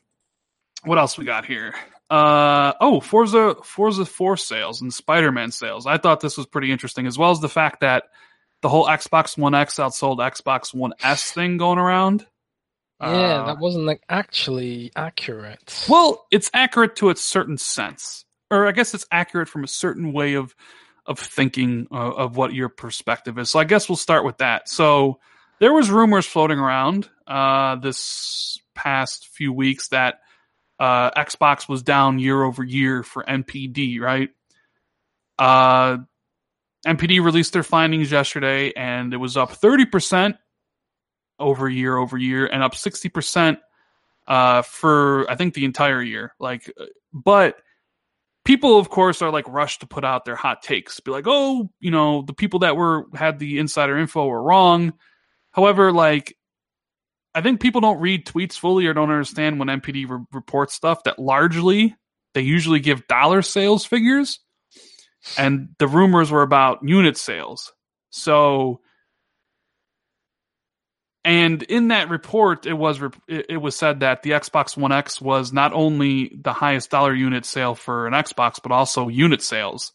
what 0.85 0.99
else 0.99 1.17
we 1.17 1.25
got 1.25 1.47
here? 1.47 1.75
Uh, 2.11 2.75
oh, 2.83 3.01
Forza 3.01 3.55
Forza 3.65 4.05
4 4.05 4.37
sales 4.37 4.83
and 4.83 4.93
Spider-Man 4.93 5.53
sales. 5.53 5.87
I 5.87 5.97
thought 5.97 6.21
this 6.21 6.37
was 6.37 6.45
pretty 6.45 6.71
interesting, 6.71 7.07
as 7.07 7.17
well 7.17 7.31
as 7.31 7.41
the 7.41 7.49
fact 7.49 7.81
that 7.81 8.05
the 8.61 8.69
whole 8.69 8.85
Xbox 8.87 9.39
One 9.39 9.55
X 9.55 9.77
outsold 9.77 10.19
Xbox 10.19 10.75
One 10.75 10.93
S 11.03 11.31
thing 11.33 11.57
going 11.57 11.79
around. 11.79 12.27
Yeah, 13.01 13.07
Uh, 13.09 13.47
that 13.47 13.59
wasn't 13.59 13.87
like 13.87 14.03
actually 14.11 14.93
accurate. 14.95 15.87
Well, 15.89 16.27
it's 16.31 16.51
accurate 16.53 16.97
to 16.97 17.09
a 17.09 17.17
certain 17.17 17.57
sense, 17.57 18.27
or 18.51 18.67
I 18.67 18.73
guess 18.73 18.95
it's 18.95 19.07
accurate 19.11 19.49
from 19.49 19.65
a 19.65 19.69
certain 19.69 20.13
way 20.13 20.35
of 20.35 20.55
of 21.07 21.19
thinking 21.19 21.89
uh, 21.91 21.95
of 21.95 22.37
what 22.37 22.53
your 22.53 22.69
perspective 22.69 23.39
is. 23.39 23.51
So 23.51 23.59
I 23.59 23.65
guess 23.65 23.89
we'll 23.89 23.97
start 23.97 24.25
with 24.25 24.39
that. 24.39 24.69
So 24.69 25.21
there 25.59 25.73
was 25.73 25.91
rumors 25.91 26.27
floating 26.27 26.59
around 26.59 27.09
uh, 27.27 27.77
this 27.77 28.61
past 28.75 29.29
few 29.29 29.53
weeks 29.53 29.89
that 29.89 30.21
uh, 30.79 31.11
Xbox 31.13 31.69
was 31.69 31.83
down 31.83 32.19
year 32.19 32.43
over 32.43 32.63
year 32.63 33.03
for 33.03 33.25
NPD, 33.25 34.01
right? 34.01 34.29
Uh, 35.39 35.99
NPD 36.87 37.25
released 37.25 37.53
their 37.53 37.63
findings 37.63 38.13
yesterday, 38.13 38.73
and 38.77 39.13
it 39.13 39.17
was 39.17 39.37
up 39.37 39.53
thirty 39.53 39.85
percent 39.85 40.37
over 41.39 41.69
year 41.69 41.97
over 41.97 42.17
year, 42.17 42.47
and 42.47 42.63
up 42.63 42.75
sixty 42.75 43.09
percent 43.09 43.59
uh, 44.29 44.63
for 44.63 45.29
I 45.31 45.35
think 45.35 45.55
the 45.55 45.65
entire 45.65 46.03
year. 46.03 46.35
Like, 46.39 46.73
uh, 46.79 46.85
but 47.13 47.57
people, 48.49 48.79
of 48.79 48.89
course, 48.89 49.21
are 49.21 49.31
like 49.31 49.47
rushed 49.47 49.81
to 49.81 49.87
put 49.87 50.07
out 50.07 50.25
their 50.25 50.35
hot 50.35 50.63
takes, 50.63 51.01
be 51.01 51.11
like, 51.11 51.27
oh, 51.27 51.69
you 51.81 51.91
know, 51.91 52.23
the 52.23 52.33
people 52.33 52.61
that 52.61 52.79
were 52.79 53.05
had 53.15 53.39
the 53.39 53.59
insider 53.59 53.99
info 53.99 54.27
were 54.27 54.43
wrong. 54.43 54.95
However, 55.51 55.93
like, 55.93 56.35
I 57.35 57.43
think 57.43 57.61
people 57.61 57.83
don't 57.83 58.01
read 58.01 58.25
tweets 58.25 58.55
fully 58.55 58.87
or 58.87 58.95
don't 58.95 59.11
understand 59.11 59.59
when 59.59 59.69
NPD 59.69 60.09
re- 60.09 60.25
reports 60.33 60.73
stuff 60.73 61.05
that 61.05 61.19
largely 61.19 61.95
they 62.33 62.41
usually 62.41 62.81
give 62.81 63.07
dollar 63.07 63.43
sales 63.43 63.85
figures, 63.85 64.41
and 65.37 65.69
the 65.79 65.87
rumors 65.87 66.31
were 66.31 66.43
about 66.43 66.79
unit 66.83 67.19
sales. 67.19 67.75
So 68.09 68.81
and 71.25 71.63
in 71.65 71.89
that 71.89 72.09
report, 72.09 72.67
it 72.67 72.75
was 72.75 73.01
it 73.27 73.61
was 73.61 73.77
said 73.77 74.01
that 74.01 74.23
the 74.23 74.31
Xbox 74.31 74.77
One 74.77 74.93
X 74.93 75.21
was 75.21 75.53
not 75.53 75.73
only 75.73 76.33
the 76.41 76.53
highest 76.53 76.91
dollar 76.91 77.15
unit 77.15 77.45
sale 77.45 77.75
for 77.75 78.07
an 78.07 78.13
Xbox, 78.13 78.61
but 78.63 78.73
also 78.73 79.09
unit 79.09 79.43
sales, 79.43 79.93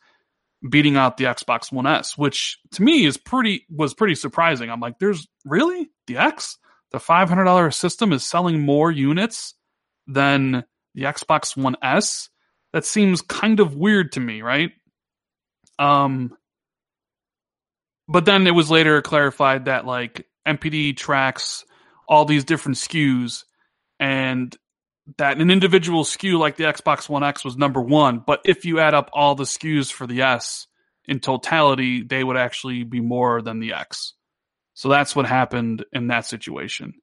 beating 0.69 0.97
out 0.97 1.17
the 1.17 1.25
Xbox 1.25 1.71
One 1.71 1.87
S, 1.87 2.17
which 2.17 2.59
to 2.73 2.83
me 2.83 3.05
is 3.05 3.17
pretty 3.17 3.65
was 3.69 3.93
pretty 3.93 4.15
surprising. 4.15 4.69
I'm 4.69 4.81
like, 4.81 4.99
there's 4.99 5.27
really 5.45 5.89
the 6.07 6.17
X, 6.17 6.57
the 6.91 6.99
five 6.99 7.29
hundred 7.29 7.45
dollar 7.45 7.71
system 7.71 8.11
is 8.11 8.23
selling 8.23 8.61
more 8.61 8.91
units 8.91 9.55
than 10.07 10.65
the 10.93 11.03
Xbox 11.03 11.55
One 11.55 11.77
S. 11.81 12.29
That 12.73 12.85
seems 12.85 13.21
kind 13.21 13.59
of 13.59 13.75
weird 13.75 14.13
to 14.13 14.19
me, 14.19 14.41
right? 14.41 14.71
Um, 15.79 16.35
but 18.07 18.25
then 18.25 18.45
it 18.45 18.51
was 18.51 18.69
later 18.69 19.01
clarified 19.01 19.65
that 19.65 19.85
like 19.85 20.27
NPD 20.47 20.95
tracks 20.97 21.65
all 22.07 22.25
these 22.25 22.43
different 22.43 22.77
SKUs 22.77 23.43
and 23.99 24.55
that 25.17 25.39
an 25.39 25.49
individual 25.49 26.03
SKU 26.03 26.39
like 26.39 26.55
the 26.55 26.63
Xbox 26.63 27.09
One 27.09 27.23
X 27.23 27.43
was 27.43 27.57
number 27.57 27.81
one, 27.81 28.19
but 28.25 28.41
if 28.45 28.65
you 28.65 28.79
add 28.79 28.93
up 28.93 29.09
all 29.13 29.35
the 29.35 29.43
SKUs 29.43 29.91
for 29.91 30.07
the 30.07 30.21
S 30.21 30.67
in 31.05 31.19
totality, 31.19 32.03
they 32.03 32.23
would 32.23 32.37
actually 32.37 32.83
be 32.83 33.01
more 33.01 33.41
than 33.41 33.59
the 33.59 33.73
X. 33.73 34.13
So 34.73 34.89
that's 34.89 35.15
what 35.15 35.25
happened 35.25 35.85
in 35.91 36.07
that 36.07 36.25
situation. 36.25 36.93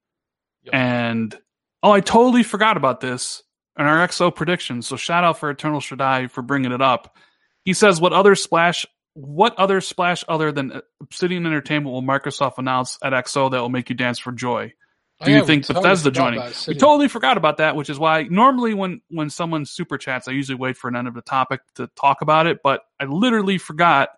Yep. 0.64 0.74
And 0.74 1.38
oh, 1.82 1.92
I 1.92 2.00
totally 2.00 2.42
forgot 2.42 2.76
about 2.76 3.00
this 3.00 3.42
in 3.78 3.86
our 3.86 4.06
XO 4.06 4.34
predictions. 4.34 4.86
So 4.86 4.96
shout 4.96 5.24
out 5.24 5.38
for 5.38 5.50
Eternal 5.50 5.80
Shaddai 5.80 6.26
for 6.28 6.42
bringing 6.42 6.72
it 6.72 6.82
up. 6.82 7.16
He 7.64 7.74
says, 7.74 8.00
"What 8.00 8.12
other 8.12 8.34
splash? 8.34 8.86
What 9.20 9.58
other 9.58 9.80
splash 9.80 10.24
other 10.28 10.52
than 10.52 10.80
Obsidian 11.00 11.46
Entertainment 11.46 11.92
will 11.92 12.02
Microsoft 12.02 12.58
announce 12.58 12.98
at 13.02 13.12
XO 13.12 13.50
that 13.50 13.60
will 13.60 13.68
make 13.68 13.88
you 13.90 13.96
dance 13.96 14.18
for 14.18 14.32
joy?" 14.32 14.72
Oh, 15.20 15.26
Do 15.26 15.30
yeah, 15.30 15.36
you 15.38 15.42
we 15.42 15.46
think 15.46 15.66
Bethesda 15.66 16.10
forgot 16.10 16.32
joining? 16.32 16.52
We 16.66 16.74
totally 16.74 17.08
forgot 17.08 17.36
about 17.36 17.58
that, 17.58 17.76
which 17.76 17.90
is 17.90 17.98
why 17.98 18.22
normally 18.22 18.72
when 18.72 19.02
when 19.10 19.28
someone 19.28 19.66
super 19.66 19.98
chats, 19.98 20.28
I 20.28 20.32
usually 20.32 20.56
wait 20.56 20.76
for 20.78 20.88
an 20.88 20.96
end 20.96 21.08
of 21.08 21.14
the 21.14 21.20
topic 21.22 21.60
to 21.74 21.88
talk 22.00 22.22
about 22.22 22.46
it. 22.46 22.60
But 22.64 22.80
I 22.98 23.04
literally 23.04 23.58
forgot 23.58 24.08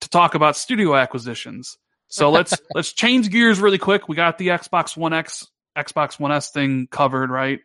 to 0.00 0.08
talk 0.08 0.34
about 0.34 0.56
studio 0.56 0.94
acquisitions. 0.96 1.76
So 2.08 2.30
let's 2.30 2.54
let's 2.74 2.92
change 2.92 3.30
gears 3.30 3.60
really 3.60 3.78
quick. 3.78 4.08
We 4.08 4.16
got 4.16 4.38
the 4.38 4.48
Xbox 4.48 4.96
One 4.96 5.12
X, 5.12 5.46
Xbox 5.76 6.18
One 6.18 6.32
S 6.32 6.50
thing 6.50 6.88
covered, 6.90 7.30
right? 7.30 7.60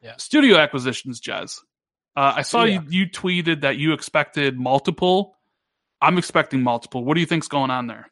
Yeah. 0.00 0.14
Studio 0.18 0.56
acquisitions, 0.58 1.20
Jez. 1.20 1.58
Uh, 2.16 2.34
I 2.36 2.42
saw 2.42 2.62
Yeah. 2.64 2.82
you 2.82 3.00
you 3.04 3.06
tweeted 3.10 3.62
that 3.62 3.78
you 3.78 3.94
expected 3.94 4.56
multiple. 4.56 5.33
I'm 6.04 6.18
expecting 6.18 6.62
multiple. 6.62 7.04
What 7.04 7.14
do 7.14 7.20
you 7.20 7.26
think's 7.26 7.48
going 7.48 7.70
on 7.70 7.86
there? 7.86 8.10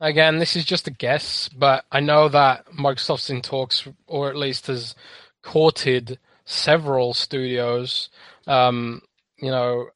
Again, 0.00 0.38
this 0.38 0.56
is 0.56 0.64
just 0.64 0.88
a 0.88 0.90
guess, 0.90 1.48
but 1.48 1.84
I 1.92 2.00
know 2.00 2.28
that 2.28 2.66
Microsoft's 2.72 3.30
in 3.30 3.42
talks, 3.42 3.86
or 4.06 4.28
at 4.28 4.36
least 4.36 4.66
has 4.66 4.94
courted 5.42 6.18
several 6.44 7.14
studios. 7.14 8.08
Um, 8.46 9.02
you 9.36 9.50
know, 9.50 9.88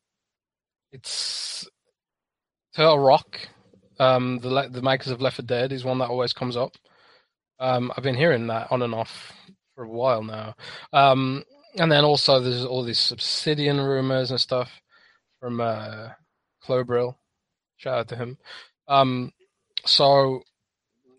it's 0.92 1.68
Turtle 2.76 2.98
Rock, 2.98 3.48
um, 3.98 4.38
the 4.40 4.50
le- 4.50 4.68
the 4.68 4.82
makers 4.82 5.08
of 5.08 5.22
Left 5.22 5.36
4 5.36 5.44
Dead, 5.44 5.72
is 5.72 5.84
one 5.84 5.98
that 5.98 6.10
always 6.10 6.32
comes 6.32 6.56
up. 6.56 6.76
Um, 7.58 7.92
I've 7.96 8.04
been 8.04 8.14
hearing 8.14 8.46
that 8.48 8.70
on 8.70 8.82
and 8.82 8.94
off 8.94 9.32
for 9.74 9.84
a 9.84 9.88
while 9.88 10.22
now. 10.22 10.54
Um, 10.92 11.44
and 11.78 11.90
then 11.90 12.04
also 12.04 12.40
there's 12.40 12.64
all 12.64 12.82
these 12.84 13.10
Obsidian 13.10 13.80
rumors 13.80 14.30
and 14.30 14.40
stuff 14.40 14.82
from 15.40 15.60
uh, 15.60 16.10
Klobrille. 16.66 17.16
Shout 17.76 17.98
out 17.98 18.08
to 18.08 18.16
him. 18.16 18.38
Um, 18.88 19.32
so, 19.84 20.42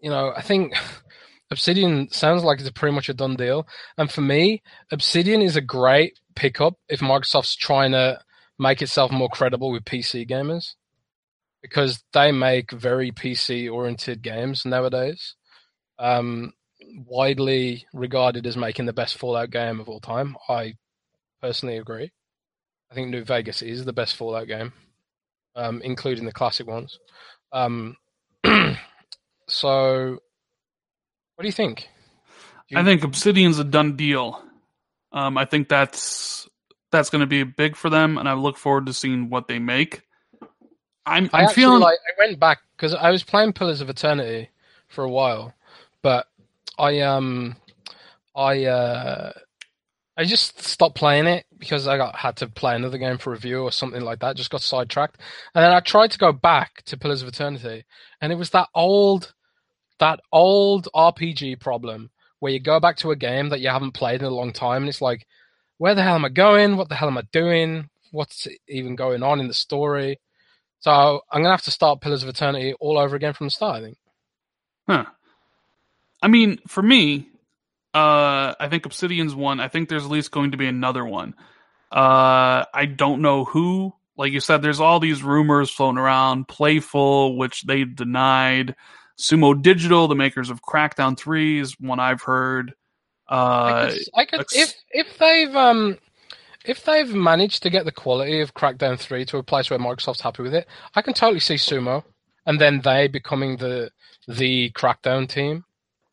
you 0.02 0.10
know, 0.10 0.34
I 0.36 0.42
think 0.42 0.74
Obsidian 1.52 2.10
sounds 2.12 2.44
like 2.44 2.60
it's 2.60 2.70
pretty 2.72 2.96
much 2.96 3.10
a 3.10 3.14
done 3.14 3.36
deal. 3.36 3.68
And 3.98 4.12
for 4.12 4.22
me, 4.22 4.62
Obsidian 4.92 5.42
is 5.42 5.56
a 5.56 5.62
great 5.62 6.20
pickup 6.36 6.76
if 6.90 7.00
Microsoft's 7.00 7.56
trying 7.56 7.92
to 7.92 8.20
make 8.60 8.82
itself 8.82 9.12
more 9.12 9.30
credible 9.30 9.72
with 9.72 9.86
PC 9.86 10.30
gamers 10.30 10.76
because 11.62 12.04
they 12.14 12.32
make 12.32 12.72
very 12.72 13.12
PC 13.12 13.72
oriented 13.72 14.22
games 14.22 14.66
nowadays. 14.66 15.36
Um, 15.98 16.54
widely 17.08 17.86
regarded 17.94 18.46
as 18.46 18.58
making 18.58 18.86
the 18.86 18.94
best 18.94 19.18
Fallout 19.18 19.50
game 19.50 19.80
of 19.80 19.90
all 19.90 20.00
time. 20.00 20.36
I 20.50 20.74
personally 21.42 21.78
agree. 21.78 22.12
I 22.92 22.96
think 22.96 23.10
New 23.10 23.24
Vegas 23.24 23.62
is 23.62 23.86
the 23.86 23.94
best 23.94 24.16
Fallout 24.16 24.48
game, 24.48 24.74
um, 25.56 25.82
including 25.84 26.26
the 26.26 26.32
classic 26.32 26.68
ones. 26.68 27.00
Um, 27.52 27.96
so, 29.48 30.20
what 31.36 31.42
do 31.42 31.48
you 31.48 31.52
think? 31.52 31.90
Do 32.70 32.76
you- 32.76 32.80
I 32.80 32.84
think 32.84 33.04
Obsidian's 33.04 33.60
a 33.60 33.64
done 33.64 33.96
deal. 33.96 34.42
Um, 35.12 35.38
I 35.38 35.46
think 35.46 35.70
that's 35.70 36.48
that's 36.92 37.10
going 37.10 37.22
to 37.22 37.28
be 37.28 37.44
big 37.44 37.76
for 37.76 37.90
them, 37.90 38.18
and 38.18 38.28
I 38.30 38.34
look 38.34 38.58
forward 38.58 38.86
to 38.88 38.94
seeing 38.94 39.30
what 39.30 39.48
they 39.48 39.60
make. 39.60 40.02
I'm, 41.06 41.30
I'm 41.34 41.50
feeling 41.50 41.82
like 41.82 41.98
I 42.08 42.26
went 42.26 42.40
back 42.40 42.60
because 42.78 42.94
I 42.94 43.12
was 43.12 43.24
playing 43.24 43.54
Pillars 43.54 43.82
of 43.82 43.90
Eternity 43.90 44.50
for 44.88 45.04
a 45.04 45.10
while, 45.10 45.54
but 46.02 46.28
I 46.80 47.02
um 47.02 47.56
I 48.36 48.66
uh 48.66 49.34
I 50.16 50.26
just 50.26 50.64
stopped 50.64 50.96
playing 50.96 51.26
it 51.26 51.46
because 51.58 51.88
I 51.88 51.98
got 51.98 52.16
had 52.16 52.38
to 52.38 52.48
play 52.48 52.76
another 52.76 53.00
game 53.00 53.18
for 53.18 53.32
review 53.32 53.62
or 53.64 53.72
something 53.72 54.02
like 54.02 54.20
that. 54.20 54.36
Just 54.36 54.52
got 54.52 54.62
sidetracked, 54.62 55.20
and 55.56 55.64
then 55.64 55.72
I 55.72 55.80
tried 55.80 56.12
to 56.12 56.20
go 56.20 56.32
back 56.32 56.84
to 56.86 56.98
Pillars 56.98 57.22
of 57.24 57.28
Eternity, 57.28 57.84
and 58.22 58.32
it 58.32 58.36
was 58.36 58.52
that 58.52 58.70
old 58.76 59.34
that 60.00 60.20
old 60.32 60.88
RPG 60.96 61.60
problem 61.60 62.12
where 62.40 62.52
you 62.52 62.60
go 62.60 62.80
back 62.80 62.98
to 62.98 63.12
a 63.12 63.16
game 63.16 63.50
that 63.50 63.62
you 63.62 63.70
haven't 63.70 63.94
played 63.94 64.20
in 64.20 64.28
a 64.28 64.30
long 64.30 64.54
time, 64.54 64.84
and 64.84 64.90
it's 64.90 65.02
like, 65.02 65.26
where 65.78 65.96
the 65.96 66.04
hell 66.04 66.16
am 66.16 66.26
I 66.26 66.30
going? 66.30 66.78
What 66.78 66.90
the 66.90 66.96
hell 66.96 67.08
am 67.08 67.18
I 67.18 67.24
doing? 67.32 67.90
What's 68.12 68.48
even 68.68 68.96
going 68.96 69.24
on 69.24 69.40
in 69.40 69.48
the 69.48 69.54
story? 69.54 70.20
So 70.80 71.22
I'm 71.32 71.42
gonna 71.42 71.54
have 71.54 71.64
to 71.64 71.72
start 71.72 72.02
Pillars 72.02 72.22
of 72.22 72.30
Eternity 72.30 72.74
all 72.80 73.00
over 73.00 73.16
again 73.16 73.34
from 73.34 73.48
the 73.48 73.52
start. 73.52 73.78
I 73.78 73.82
think. 73.82 73.98
Huh. 74.88 75.06
I 76.22 76.28
mean, 76.28 76.60
for 76.68 76.84
me, 76.84 77.30
uh, 77.94 78.56
I 78.60 78.68
think 78.70 78.86
Obsidian's 78.86 79.36
one. 79.36 79.60
I 79.60 79.68
think 79.68 79.90
there's 79.90 80.06
at 80.06 80.12
least 80.12 80.32
going 80.32 80.52
to 80.52 80.58
be 80.58 80.68
another 80.68 81.06
one. 81.06 81.36
Uh, 81.92 82.66
I 82.74 82.86
don't 82.86 83.22
know 83.22 83.46
who. 83.46 83.94
Like 84.18 84.32
you 84.32 84.40
said, 84.40 84.62
there's 84.62 84.80
all 84.80 85.00
these 85.00 85.24
rumors 85.24 85.70
floating 85.72 85.98
around. 86.00 86.48
Playful, 86.48 87.38
which 87.38 87.64
they 87.64 87.84
denied. 87.84 88.76
Sumo 89.20 89.60
Digital, 89.62 90.08
the 90.08 90.16
makers 90.16 90.50
of 90.50 90.62
Crackdown 90.62 91.18
Three, 91.18 91.60
is 91.60 91.80
one 91.80 92.00
I've 92.00 92.22
heard. 92.24 92.74
I 93.66 93.74
Uh, 93.74 93.88
could, 93.88 93.94
I 94.16 94.26
could 94.26 94.46
if 94.52 94.74
if 94.92 95.18
they've 95.18 95.56
um 95.56 95.98
if 96.66 96.84
they've 96.86 97.14
managed 97.14 97.64
to 97.64 97.70
get 97.70 97.86
the 97.86 97.92
quality 97.92 98.42
of 98.42 98.54
Crackdown 98.54 99.00
three 99.00 99.26
to 99.26 99.38
a 99.38 99.44
place 99.44 99.70
where 99.70 99.80
Microsoft's 99.80 100.22
happy 100.22 100.44
with 100.44 100.54
it, 100.54 100.68
I 100.96 101.02
can 101.02 101.14
totally 101.14 101.40
see 101.40 101.56
Sumo 101.56 102.04
and 102.46 102.60
then 102.60 102.82
they 102.82 103.08
becoming 103.08 103.58
the 103.58 103.92
the 104.28 104.72
Crackdown 104.72 105.28
team. 105.28 105.66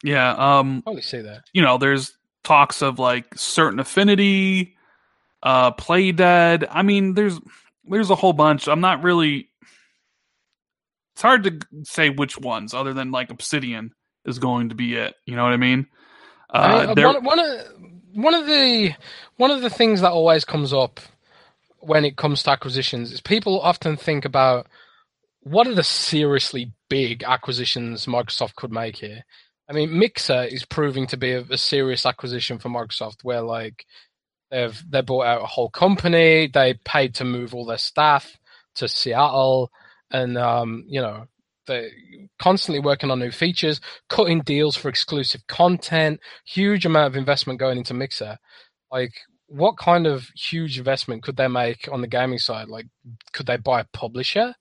Yeah. 0.02 0.32
Um, 0.32 0.82
Totally 0.82 1.02
see 1.02 1.20
that. 1.20 1.42
you 1.52 1.62
know, 1.62 1.78
there's 1.78 2.16
talks 2.44 2.82
of 2.82 2.98
like 2.98 3.26
Certain 3.36 3.78
Affinity, 3.80 4.76
uh, 5.42 5.72
Playdead. 5.72 6.66
I 6.70 6.82
mean, 6.82 7.14
there's 7.14 7.38
there's 7.84 8.10
a 8.10 8.14
whole 8.14 8.32
bunch. 8.32 8.68
I'm 8.68 8.80
not 8.80 9.02
really. 9.02 9.48
It's 11.14 11.22
hard 11.22 11.44
to 11.44 11.60
say 11.84 12.08
which 12.10 12.38
ones, 12.38 12.72
other 12.72 12.94
than 12.94 13.10
like 13.10 13.30
Obsidian 13.30 13.92
is 14.24 14.38
going 14.38 14.70
to 14.70 14.74
be 14.74 14.94
it. 14.94 15.14
You 15.26 15.36
know 15.36 15.44
what 15.44 15.52
I 15.52 15.58
mean? 15.58 15.86
Uh, 16.48 16.86
I 16.90 16.94
there- 16.94 17.06
one, 17.06 17.24
one 17.24 17.38
of 17.38 17.66
one 18.14 18.34
of 18.34 18.46
the 18.46 18.94
one 19.36 19.50
of 19.50 19.60
the 19.62 19.70
things 19.70 20.00
that 20.00 20.12
always 20.12 20.44
comes 20.44 20.72
up 20.72 21.00
when 21.80 22.04
it 22.04 22.16
comes 22.16 22.42
to 22.42 22.50
acquisitions 22.50 23.12
is 23.12 23.20
people 23.20 23.60
often 23.60 23.96
think 23.96 24.24
about 24.24 24.66
what 25.42 25.66
are 25.66 25.74
the 25.74 25.82
seriously 25.84 26.72
big 26.90 27.22
acquisitions 27.22 28.06
Microsoft 28.06 28.54
could 28.54 28.70
make 28.72 28.96
here. 28.96 29.24
I 29.70 29.72
mean, 29.72 29.96
Mixer 29.96 30.42
is 30.42 30.64
proving 30.64 31.06
to 31.08 31.16
be 31.16 31.30
a, 31.30 31.42
a 31.42 31.56
serious 31.56 32.04
acquisition 32.04 32.58
for 32.58 32.68
Microsoft, 32.68 33.22
where 33.22 33.40
like 33.42 33.86
they've 34.50 34.82
they 34.90 35.00
bought 35.00 35.26
out 35.26 35.42
a 35.42 35.46
whole 35.46 35.70
company, 35.70 36.50
they 36.52 36.74
paid 36.84 37.14
to 37.16 37.24
move 37.24 37.54
all 37.54 37.64
their 37.64 37.78
staff 37.78 38.36
to 38.74 38.88
Seattle, 38.88 39.70
and 40.10 40.36
um, 40.36 40.84
you 40.88 41.00
know 41.00 41.28
they're 41.68 41.90
constantly 42.40 42.80
working 42.80 43.12
on 43.12 43.20
new 43.20 43.30
features, 43.30 43.80
cutting 44.08 44.40
deals 44.40 44.74
for 44.74 44.88
exclusive 44.88 45.46
content, 45.46 46.18
huge 46.44 46.84
amount 46.84 47.06
of 47.06 47.16
investment 47.16 47.60
going 47.60 47.78
into 47.78 47.94
Mixer. 47.94 48.38
Like, 48.90 49.12
what 49.46 49.78
kind 49.78 50.08
of 50.08 50.26
huge 50.34 50.78
investment 50.78 51.22
could 51.22 51.36
they 51.36 51.46
make 51.46 51.88
on 51.92 52.00
the 52.00 52.08
gaming 52.08 52.38
side? 52.38 52.66
Like, 52.66 52.86
could 53.32 53.46
they 53.46 53.56
buy 53.56 53.82
a 53.82 53.86
publisher? 53.92 54.52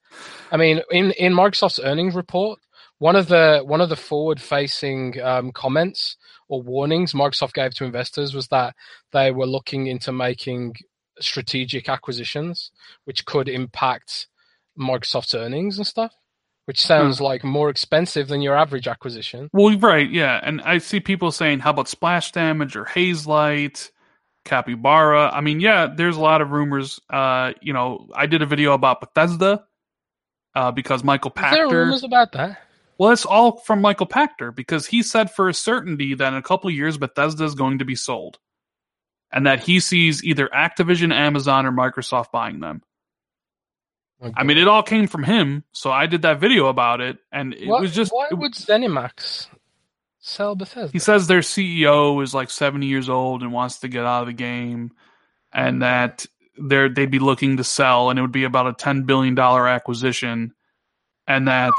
I 0.52 0.58
mean, 0.58 0.82
in 0.92 1.12
in 1.14 1.34
Microsoft's 1.34 1.80
earnings 1.80 2.14
report, 2.14 2.60
one 3.00 3.16
of 3.16 3.28
the 3.28 3.62
one 3.66 3.82
of 3.82 3.90
the 3.90 3.96
forward 3.96 4.40
facing 4.40 5.20
um, 5.22 5.52
comments 5.52 6.18
or 6.48 6.62
warnings 6.62 7.14
Microsoft 7.14 7.54
gave 7.54 7.74
to 7.76 7.86
investors 7.86 8.34
was 8.34 8.48
that 8.50 8.76
they 9.12 9.32
were 9.32 9.48
looking 9.48 9.88
into 9.88 10.12
making 10.12 10.76
strategic 11.20 11.90
acquisitions, 11.90 12.72
which 13.06 13.26
could 13.26 13.50
impact 13.50 14.28
Microsoft's 14.80 15.34
earnings 15.34 15.78
and 15.78 15.88
stuff. 15.88 16.14
Which 16.66 16.86
sounds 16.86 17.20
like 17.20 17.44
more 17.44 17.72
expensive 17.72 18.28
than 18.28 18.44
your 18.44 18.56
average 18.56 18.88
acquisition. 18.88 19.50
well, 19.54 19.76
right, 19.80 20.08
yeah, 20.08 20.40
and 20.44 20.62
I 20.62 20.78
see 20.78 21.00
people 21.00 21.32
saying, 21.32 21.60
"How 21.60 21.72
about 21.72 21.88
Splash 21.88 22.32
Damage 22.32 22.76
or 22.76 22.86
Hazelight?" 22.86 23.90
Capybara. 24.46 25.30
I 25.34 25.42
mean, 25.42 25.60
yeah, 25.60 25.88
there's 25.88 26.16
a 26.16 26.22
lot 26.22 26.42
of 26.42 26.52
rumors. 26.52 27.00
Uh, 27.10 27.54
you 27.62 27.74
know, 27.74 28.08
I 28.16 28.26
did 28.26 28.42
a 28.42 28.46
video 28.46 28.74
about 28.74 29.02
Bethesda 29.02 29.66
uh, 30.56 30.72
because 30.72 31.04
Michael 31.04 31.32
Is 31.36 31.42
there 31.52 31.68
Pachter. 31.68 31.72
rumors 31.72 32.04
about 32.04 32.32
that? 32.34 32.60
Well, 33.00 33.12
it's 33.12 33.26
all 33.26 33.58
from 33.60 33.82
Michael 33.82 34.06
Pachter 34.08 34.54
because 34.54 34.86
he 34.86 35.02
said 35.04 35.32
for 35.32 35.48
a 35.48 35.54
certainty 35.54 36.14
that 36.16 36.34
in 36.34 36.38
a 36.38 36.42
couple 36.44 36.68
of 36.70 36.76
years 36.76 36.98
Bethesda 36.98 37.46
is 37.46 37.56
going 37.56 37.80
to 37.80 37.86
be 37.86 37.96
sold, 37.96 38.38
and 39.32 39.48
that 39.48 39.64
he 39.64 39.80
sees 39.80 40.22
either 40.24 40.50
Activision, 40.54 41.14
Amazon, 41.14 41.66
or 41.66 41.72
Microsoft 41.72 42.32
buying 42.32 42.60
them. 42.60 42.84
I 44.36 44.44
mean, 44.44 44.58
it 44.58 44.68
all 44.68 44.84
came 44.84 45.08
from 45.08 45.24
him, 45.24 45.64
so 45.72 45.92
I 45.92 46.06
did 46.08 46.24
that 46.24 46.42
video 46.42 46.68
about 46.68 47.00
it, 47.00 47.20
and 47.32 47.54
it 47.54 47.70
Why- 47.70 47.80
was 47.80 47.96
just. 47.96 48.12
why 48.12 48.28
it- 48.30 48.38
would 48.38 48.52
ZeniMax 48.54 49.48
sell 50.20 50.56
Bethesda? 50.56 50.92
he 50.92 51.00
says 51.00 51.26
their 51.28 51.40
CEO 51.42 52.22
is 52.22 52.34
like 52.34 52.50
70 52.50 52.86
years 52.88 53.08
old 53.08 53.42
and 53.44 53.54
wants 53.54 53.80
to 53.80 53.88
get 53.88 54.04
out 54.04 54.24
of 54.24 54.28
the 54.28 54.34
game, 54.34 54.92
and 55.54 55.82
that 55.84 56.26
they're 56.58 56.90
they'd 56.90 57.10
be 57.10 57.20
looking 57.20 57.56
to 57.58 57.64
sell, 57.64 58.10
and 58.10 58.20
it 58.20 58.22
would 58.22 58.34
be 58.34 58.44
about 58.44 58.68
a 58.68 58.74
10 58.74 59.04
billion 59.04 59.36
dollar 59.36 59.70
acquisition, 59.70 60.54
and 61.26 61.48
that 61.48 61.72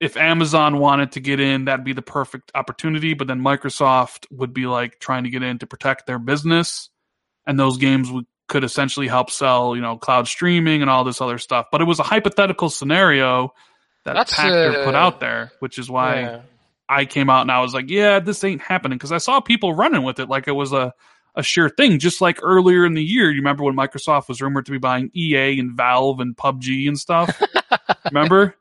if 0.00 0.16
Amazon 0.16 0.78
wanted 0.78 1.12
to 1.12 1.20
get 1.20 1.40
in, 1.40 1.66
that'd 1.66 1.84
be 1.84 1.92
the 1.92 2.02
perfect 2.02 2.50
opportunity. 2.54 3.14
But 3.14 3.28
then 3.28 3.40
Microsoft 3.40 4.26
would 4.30 4.54
be 4.54 4.66
like 4.66 4.98
trying 4.98 5.24
to 5.24 5.30
get 5.30 5.42
in 5.42 5.58
to 5.58 5.66
protect 5.66 6.06
their 6.06 6.18
business, 6.18 6.88
and 7.46 7.60
those 7.60 7.76
games 7.76 8.10
would, 8.10 8.26
could 8.48 8.64
essentially 8.64 9.06
help 9.06 9.30
sell, 9.30 9.76
you 9.76 9.82
know, 9.82 9.98
cloud 9.98 10.26
streaming 10.26 10.80
and 10.80 10.90
all 10.90 11.04
this 11.04 11.20
other 11.20 11.38
stuff. 11.38 11.66
But 11.70 11.82
it 11.82 11.84
was 11.84 12.00
a 12.00 12.02
hypothetical 12.02 12.70
scenario 12.70 13.52
that 14.04 14.14
That's, 14.14 14.34
Pachter 14.34 14.84
put 14.84 14.94
uh, 14.94 14.98
out 14.98 15.20
there, 15.20 15.52
which 15.60 15.78
is 15.78 15.90
why. 15.90 16.20
Yeah. 16.22 16.40
I 16.90 17.04
came 17.04 17.30
out 17.30 17.42
and 17.42 17.52
I 17.52 17.60
was 17.60 17.72
like, 17.72 17.88
yeah, 17.88 18.18
this 18.18 18.42
ain't 18.42 18.60
happening 18.60 18.98
because 18.98 19.12
I 19.12 19.18
saw 19.18 19.38
people 19.38 19.74
running 19.74 20.02
with 20.02 20.18
it 20.18 20.28
like 20.28 20.48
it 20.48 20.52
was 20.52 20.72
a, 20.72 20.92
a 21.36 21.42
sure 21.42 21.68
thing. 21.68 22.00
Just 22.00 22.20
like 22.20 22.40
earlier 22.42 22.84
in 22.84 22.94
the 22.94 23.02
year, 23.02 23.30
you 23.30 23.36
remember 23.36 23.62
when 23.62 23.76
Microsoft 23.76 24.26
was 24.26 24.42
rumored 24.42 24.66
to 24.66 24.72
be 24.72 24.78
buying 24.78 25.08
EA 25.14 25.60
and 25.60 25.76
Valve 25.76 26.18
and 26.18 26.36
PUBG 26.36 26.88
and 26.88 26.98
stuff? 26.98 27.40
remember? 28.06 28.56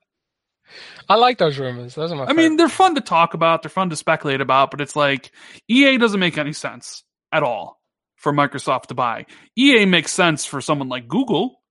I 1.08 1.16
like 1.16 1.38
those 1.38 1.58
rumors. 1.58 1.96
Those 1.96 2.12
are 2.12 2.16
my. 2.16 2.26
I 2.26 2.34
mean, 2.34 2.58
they're 2.58 2.70
fun 2.70 2.96
to 2.96 3.02
talk 3.02 3.34
about, 3.34 3.62
they're 3.64 3.70
fun 3.70 3.90
to 3.90 3.96
speculate 3.96 4.41
about, 4.41 4.72
but 4.72 4.82
it's 4.82 4.96
like 4.96 5.32
EA 5.68 5.98
doesn't 5.98 6.20
make 6.20 6.38
any 6.38 6.54
sense 6.54 7.04
at 7.32 7.44
all 7.44 7.80
for 8.16 8.32
Microsoft 8.34 8.88
to 8.88 8.94
buy. 8.94 9.26
EA 9.58 9.86
makes 9.86 10.12
sense 10.12 10.46
for 10.46 10.62
someone 10.62 10.90
like 10.90 11.08
Google, 11.08 11.62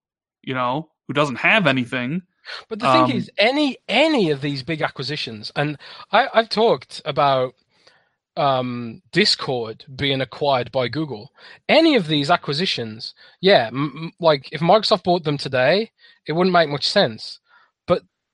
you 0.42 0.54
know, 0.54 0.90
who 1.06 1.14
doesn't 1.14 1.36
have 1.36 1.66
anything. 1.66 2.22
But 2.68 2.78
the 2.80 2.90
thing 2.90 3.04
Um, 3.04 3.10
is, 3.12 3.30
any 3.36 3.76
any 3.88 4.30
of 4.30 4.40
these 4.40 4.62
big 4.62 4.80
acquisitions, 4.80 5.52
and 5.54 5.76
I, 6.10 6.28
I've 6.32 6.48
talked 6.48 7.02
about 7.04 7.54
um, 8.36 9.02
Discord 9.12 9.84
being 9.94 10.20
acquired 10.20 10.70
by 10.72 10.88
Google. 10.88 11.32
Any 11.68 11.96
of 11.96 12.06
these 12.06 12.30
acquisitions, 12.30 13.14
yeah, 13.40 13.66
m- 13.66 14.12
like 14.20 14.48
if 14.52 14.60
Microsoft 14.60 15.02
bought 15.04 15.24
them 15.24 15.36
today, 15.38 15.90
it 16.26 16.32
wouldn't 16.32 16.52
make 16.54 16.68
much 16.68 16.88
sense. 16.88 17.40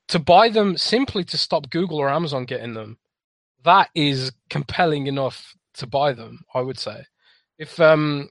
To 0.09 0.19
buy 0.19 0.49
them 0.51 0.77
simply 0.77 1.25
to 1.25 1.39
stop 1.39 1.71
Google 1.71 1.99
or 1.99 2.11
Amazon 2.11 2.45
getting 2.45 2.75
them, 2.75 2.99
that 3.65 3.89
is 3.95 4.33
compelling 4.51 5.07
enough 5.07 5.55
to 5.75 5.87
buy 5.87 6.13
them. 6.13 6.41
I 6.55 6.61
would 6.61 6.79
say, 6.79 7.05
if 7.59 7.81
um, 7.81 8.29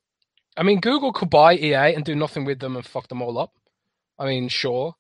I 0.56 0.64
mean, 0.64 0.80
Google 0.80 1.12
could 1.14 1.30
buy 1.30 1.56
EA 1.56 1.96
and 1.96 2.06
do 2.06 2.16
nothing 2.16 2.46
with 2.46 2.60
them 2.60 2.76
and 2.76 2.86
fuck 2.86 3.08
them 3.08 3.22
all 3.22 3.38
up. 3.40 3.52
I 4.20 4.26
mean, 4.26 4.48
sure. 4.50 4.94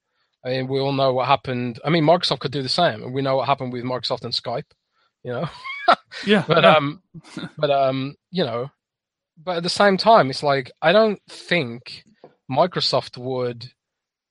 I 0.45 0.49
mean, 0.49 0.67
we 0.67 0.79
all 0.79 0.91
know 0.91 1.13
what 1.13 1.27
happened. 1.27 1.79
I 1.85 1.89
mean, 1.89 2.03
Microsoft 2.03 2.39
could 2.39 2.51
do 2.51 2.63
the 2.63 2.69
same, 2.69 3.03
and 3.03 3.13
we 3.13 3.21
know 3.21 3.37
what 3.37 3.47
happened 3.47 3.71
with 3.71 3.83
Microsoft 3.83 4.25
and 4.25 4.33
Skype. 4.33 4.65
You 5.23 5.31
know, 5.33 5.49
Yeah. 6.25 6.43
but 6.47 6.63
yeah. 6.63 6.75
um, 6.75 7.01
but 7.57 7.69
um, 7.71 8.15
you 8.31 8.43
know, 8.43 8.69
but 9.41 9.57
at 9.57 9.63
the 9.63 9.69
same 9.69 9.95
time, 9.97 10.29
it's 10.29 10.43
like 10.43 10.71
I 10.81 10.91
don't 10.91 11.21
think 11.29 12.03
Microsoft 12.51 13.17
would 13.17 13.71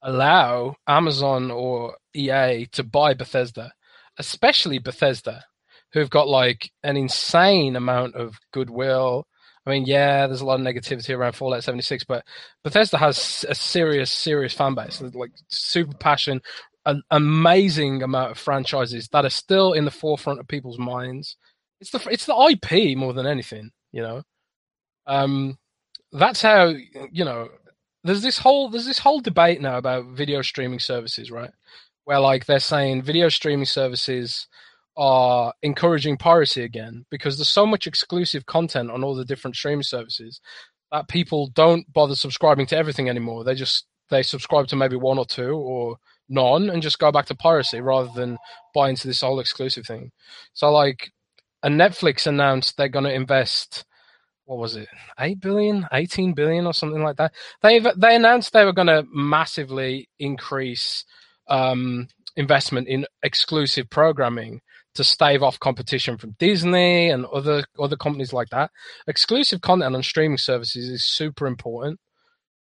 allow 0.02 0.76
Amazon 0.86 1.50
or 1.50 1.96
EA 2.14 2.66
to 2.72 2.82
buy 2.82 3.14
Bethesda, 3.14 3.72
especially 4.18 4.78
Bethesda, 4.78 5.44
who've 5.92 6.10
got 6.10 6.28
like 6.28 6.70
an 6.82 6.96
insane 6.96 7.76
amount 7.76 8.14
of 8.14 8.38
goodwill. 8.52 9.26
I 9.66 9.70
mean, 9.70 9.84
yeah, 9.86 10.26
there's 10.26 10.40
a 10.40 10.44
lot 10.44 10.60
of 10.60 10.66
negativity 10.66 11.16
around 11.16 11.34
Fallout 11.34 11.62
76, 11.62 12.04
but 12.04 12.24
Bethesda 12.64 12.98
has 12.98 13.44
a 13.48 13.54
serious, 13.54 14.10
serious 14.10 14.52
fan 14.52 14.74
base, 14.74 15.00
like 15.14 15.30
super 15.48 15.96
passion, 15.96 16.40
an 16.86 17.02
amazing 17.10 18.02
amount 18.02 18.32
of 18.32 18.38
franchises 18.38 19.08
that 19.12 19.24
are 19.24 19.30
still 19.30 19.72
in 19.72 19.84
the 19.84 19.90
forefront 19.90 20.40
of 20.40 20.48
people's 20.48 20.78
minds. 20.78 21.36
It's 21.80 21.90
the 21.90 22.00
it's 22.10 22.26
the 22.26 22.34
IP 22.34 22.96
more 22.96 23.12
than 23.12 23.26
anything, 23.26 23.70
you 23.92 24.02
know. 24.02 24.22
Um, 25.06 25.58
that's 26.12 26.42
how 26.42 26.74
you 27.10 27.24
know. 27.24 27.48
There's 28.04 28.22
this 28.22 28.38
whole 28.38 28.68
there's 28.68 28.86
this 28.86 28.98
whole 28.98 29.20
debate 29.20 29.60
now 29.60 29.78
about 29.78 30.06
video 30.06 30.42
streaming 30.42 30.80
services, 30.80 31.30
right? 31.30 31.50
Where 32.04 32.20
like 32.20 32.46
they're 32.46 32.58
saying 32.58 33.02
video 33.02 33.28
streaming 33.28 33.66
services 33.66 34.48
are 34.96 35.54
encouraging 35.62 36.16
piracy 36.18 36.62
again 36.62 37.06
because 37.10 37.38
there's 37.38 37.48
so 37.48 37.66
much 37.66 37.86
exclusive 37.86 38.44
content 38.46 38.90
on 38.90 39.02
all 39.02 39.14
the 39.14 39.24
different 39.24 39.56
streaming 39.56 39.84
services 39.84 40.40
that 40.90 41.08
people 41.08 41.48
don't 41.54 41.90
bother 41.92 42.14
subscribing 42.14 42.66
to 42.66 42.76
everything 42.76 43.08
anymore. 43.08 43.44
They 43.44 43.54
just 43.54 43.86
they 44.10 44.22
subscribe 44.22 44.66
to 44.68 44.76
maybe 44.76 44.96
one 44.96 45.18
or 45.18 45.24
two 45.24 45.54
or 45.54 45.96
none 46.28 46.70
and 46.70 46.82
just 46.82 46.98
go 46.98 47.12
back 47.12 47.26
to 47.26 47.34
piracy 47.34 47.80
rather 47.80 48.10
than 48.14 48.38
buy 48.74 48.90
into 48.90 49.06
this 49.06 49.20
whole 49.20 49.40
exclusive 49.40 49.86
thing. 49.86 50.10
So 50.54 50.70
like 50.70 51.12
and 51.62 51.80
Netflix 51.80 52.26
announced 52.26 52.76
they're 52.76 52.88
going 52.88 53.04
to 53.04 53.14
invest 53.14 53.84
what 54.44 54.58
was 54.58 54.76
it 54.76 54.88
8 55.18 55.40
billion 55.40 55.86
18 55.92 56.34
billion 56.34 56.66
or 56.66 56.74
something 56.74 57.02
like 57.02 57.16
that 57.16 57.32
they 57.62 57.78
they 57.96 58.16
announced 58.16 58.52
they 58.52 58.64
were 58.64 58.72
going 58.72 58.88
to 58.88 59.04
massively 59.12 60.08
increase 60.18 61.04
um, 61.48 62.08
investment 62.36 62.88
in 62.88 63.06
exclusive 63.22 63.88
programming 63.90 64.60
to 64.94 65.04
stave 65.04 65.42
off 65.42 65.58
competition 65.58 66.18
from 66.18 66.36
Disney 66.38 67.10
and 67.10 67.24
other 67.26 67.64
other 67.78 67.96
companies 67.96 68.32
like 68.32 68.48
that. 68.50 68.70
Exclusive 69.06 69.60
content 69.60 69.94
on 69.94 70.02
streaming 70.02 70.38
services 70.38 70.88
is 70.88 71.04
super 71.06 71.46
important. 71.46 71.98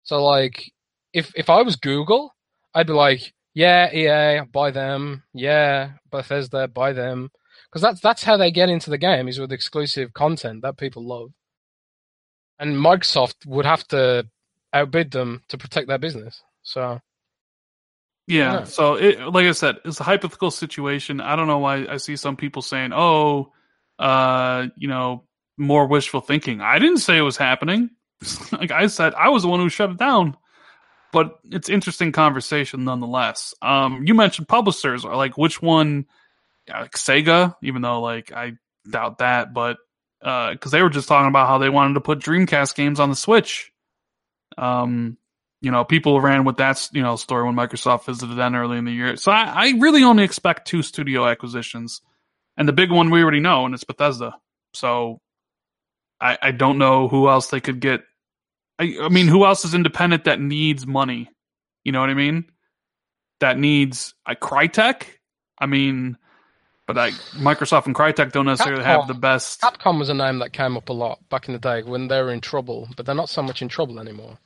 So 0.03 0.23
like 0.23 0.71
if 1.13 1.31
if 1.35 1.49
I 1.49 1.61
was 1.61 1.75
Google, 1.75 2.33
I'd 2.73 2.87
be 2.87 2.93
like, 2.93 3.33
yeah, 3.53 3.91
EA, 3.93 4.45
buy 4.51 4.71
them. 4.71 5.23
Yeah, 5.33 5.91
Bethesda, 6.11 6.67
buy 6.67 6.93
them. 6.93 7.29
Because 7.69 7.81
that's 7.81 8.01
that's 8.01 8.23
how 8.23 8.37
they 8.37 8.51
get 8.51 8.69
into 8.69 8.89
the 8.89 8.97
game 8.97 9.27
is 9.27 9.39
with 9.39 9.51
exclusive 9.51 10.13
content 10.13 10.61
that 10.63 10.77
people 10.77 11.05
love. 11.05 11.31
And 12.59 12.75
Microsoft 12.75 13.45
would 13.45 13.65
have 13.65 13.87
to 13.89 14.27
outbid 14.73 15.11
them 15.11 15.43
to 15.49 15.57
protect 15.57 15.87
their 15.87 15.97
business. 15.97 16.41
So 16.63 17.01
yeah. 18.27 18.63
So, 18.63 18.95
it, 18.95 19.19
like 19.19 19.45
I 19.45 19.51
said, 19.51 19.77
it's 19.85 19.99
a 19.99 20.03
hypothetical 20.03 20.51
situation. 20.51 21.21
I 21.21 21.35
don't 21.35 21.47
know 21.47 21.59
why 21.59 21.85
I 21.87 21.97
see 21.97 22.15
some 22.15 22.35
people 22.35 22.61
saying, 22.61 22.91
"Oh, 22.93 23.51
uh, 23.99 24.67
you 24.75 24.87
know, 24.87 25.23
more 25.57 25.85
wishful 25.87 26.21
thinking." 26.21 26.61
I 26.61 26.79
didn't 26.79 26.97
say 26.97 27.17
it 27.17 27.21
was 27.21 27.37
happening. 27.37 27.91
like 28.51 28.71
I 28.71 28.87
said, 28.87 29.13
I 29.13 29.29
was 29.29 29.43
the 29.43 29.49
one 29.49 29.59
who 29.59 29.69
shut 29.69 29.91
it 29.91 29.97
down. 29.97 30.35
But 31.11 31.39
it's 31.45 31.69
interesting 31.69 32.11
conversation 32.11 32.83
nonetheless. 32.83 33.53
Um, 33.61 34.03
you 34.05 34.15
mentioned 34.15 34.47
publishers, 34.47 35.05
or 35.05 35.15
like 35.15 35.37
which 35.37 35.61
one? 35.61 36.05
Like 36.67 36.93
Sega, 36.93 37.55
even 37.61 37.83
though 37.83 38.01
like 38.01 38.31
I 38.31 38.53
doubt 38.89 39.19
that, 39.19 39.53
but 39.53 39.77
because 40.19 40.57
uh, 40.65 40.69
they 40.69 40.81
were 40.81 40.89
just 40.89 41.07
talking 41.07 41.29
about 41.29 41.47
how 41.47 41.57
they 41.57 41.69
wanted 41.69 41.95
to 41.95 42.01
put 42.01 42.19
Dreamcast 42.19 42.75
games 42.75 42.99
on 42.99 43.09
the 43.09 43.15
Switch. 43.15 43.71
Um, 44.57 45.17
you 45.61 45.71
know, 45.71 45.83
people 45.83 46.21
ran 46.21 46.43
with 46.43 46.57
that, 46.57 46.89
you 46.93 47.01
know, 47.01 47.15
story 47.15 47.43
when 47.43 47.55
Microsoft 47.55 48.05
visited 48.05 48.35
them 48.35 48.55
early 48.55 48.77
in 48.77 48.85
the 48.85 48.91
year. 48.91 49.15
So 49.17 49.31
I, 49.31 49.43
I 49.45 49.73
really 49.79 50.03
only 50.03 50.23
expect 50.23 50.67
two 50.67 50.81
studio 50.81 51.27
acquisitions, 51.27 52.01
and 52.57 52.67
the 52.67 52.73
big 52.73 52.91
one 52.91 53.09
we 53.09 53.21
already 53.21 53.39
know, 53.39 53.65
and 53.65 53.73
it's 53.73 53.83
Bethesda. 53.83 54.35
So 54.73 55.19
I, 56.19 56.37
I 56.41 56.51
don't 56.51 56.77
know 56.77 57.07
who 57.07 57.29
else 57.29 57.47
they 57.47 57.61
could 57.61 57.79
get. 57.79 58.01
I, 58.79 58.95
I 59.01 59.09
mean, 59.09 59.27
who 59.27 59.45
else 59.45 59.65
is 59.65 59.73
independent 59.73 60.25
that 60.25 60.39
needs 60.39 60.85
money? 60.85 61.29
You 61.83 61.91
know 61.91 61.99
what 61.99 62.09
I 62.09 62.15
mean? 62.15 62.45
That 63.39 63.57
needs 63.57 64.13
a 64.25 64.35
Crytek. 64.35 65.03
I 65.59 65.65
mean, 65.65 66.17
but 66.87 66.97
I, 66.97 67.11
Microsoft 67.37 67.87
and 67.87 67.95
Crytek 67.95 68.31
don't 68.31 68.45
necessarily 68.45 68.83
Capcom, 68.83 68.85
have 68.85 69.07
the 69.07 69.13
best. 69.13 69.61
Capcom 69.61 69.97
was 69.97 70.09
a 70.09 70.13
name 70.13 70.39
that 70.39 70.53
came 70.53 70.77
up 70.77 70.89
a 70.89 70.93
lot 70.93 71.19
back 71.29 71.47
in 71.47 71.53
the 71.53 71.59
day 71.59 71.81
when 71.83 72.07
they 72.07 72.21
were 72.21 72.31
in 72.31 72.41
trouble, 72.41 72.87
but 72.95 73.05
they're 73.05 73.15
not 73.15 73.29
so 73.29 73.41
much 73.41 73.61
in 73.61 73.67
trouble 73.67 73.99
anymore. 73.99 74.37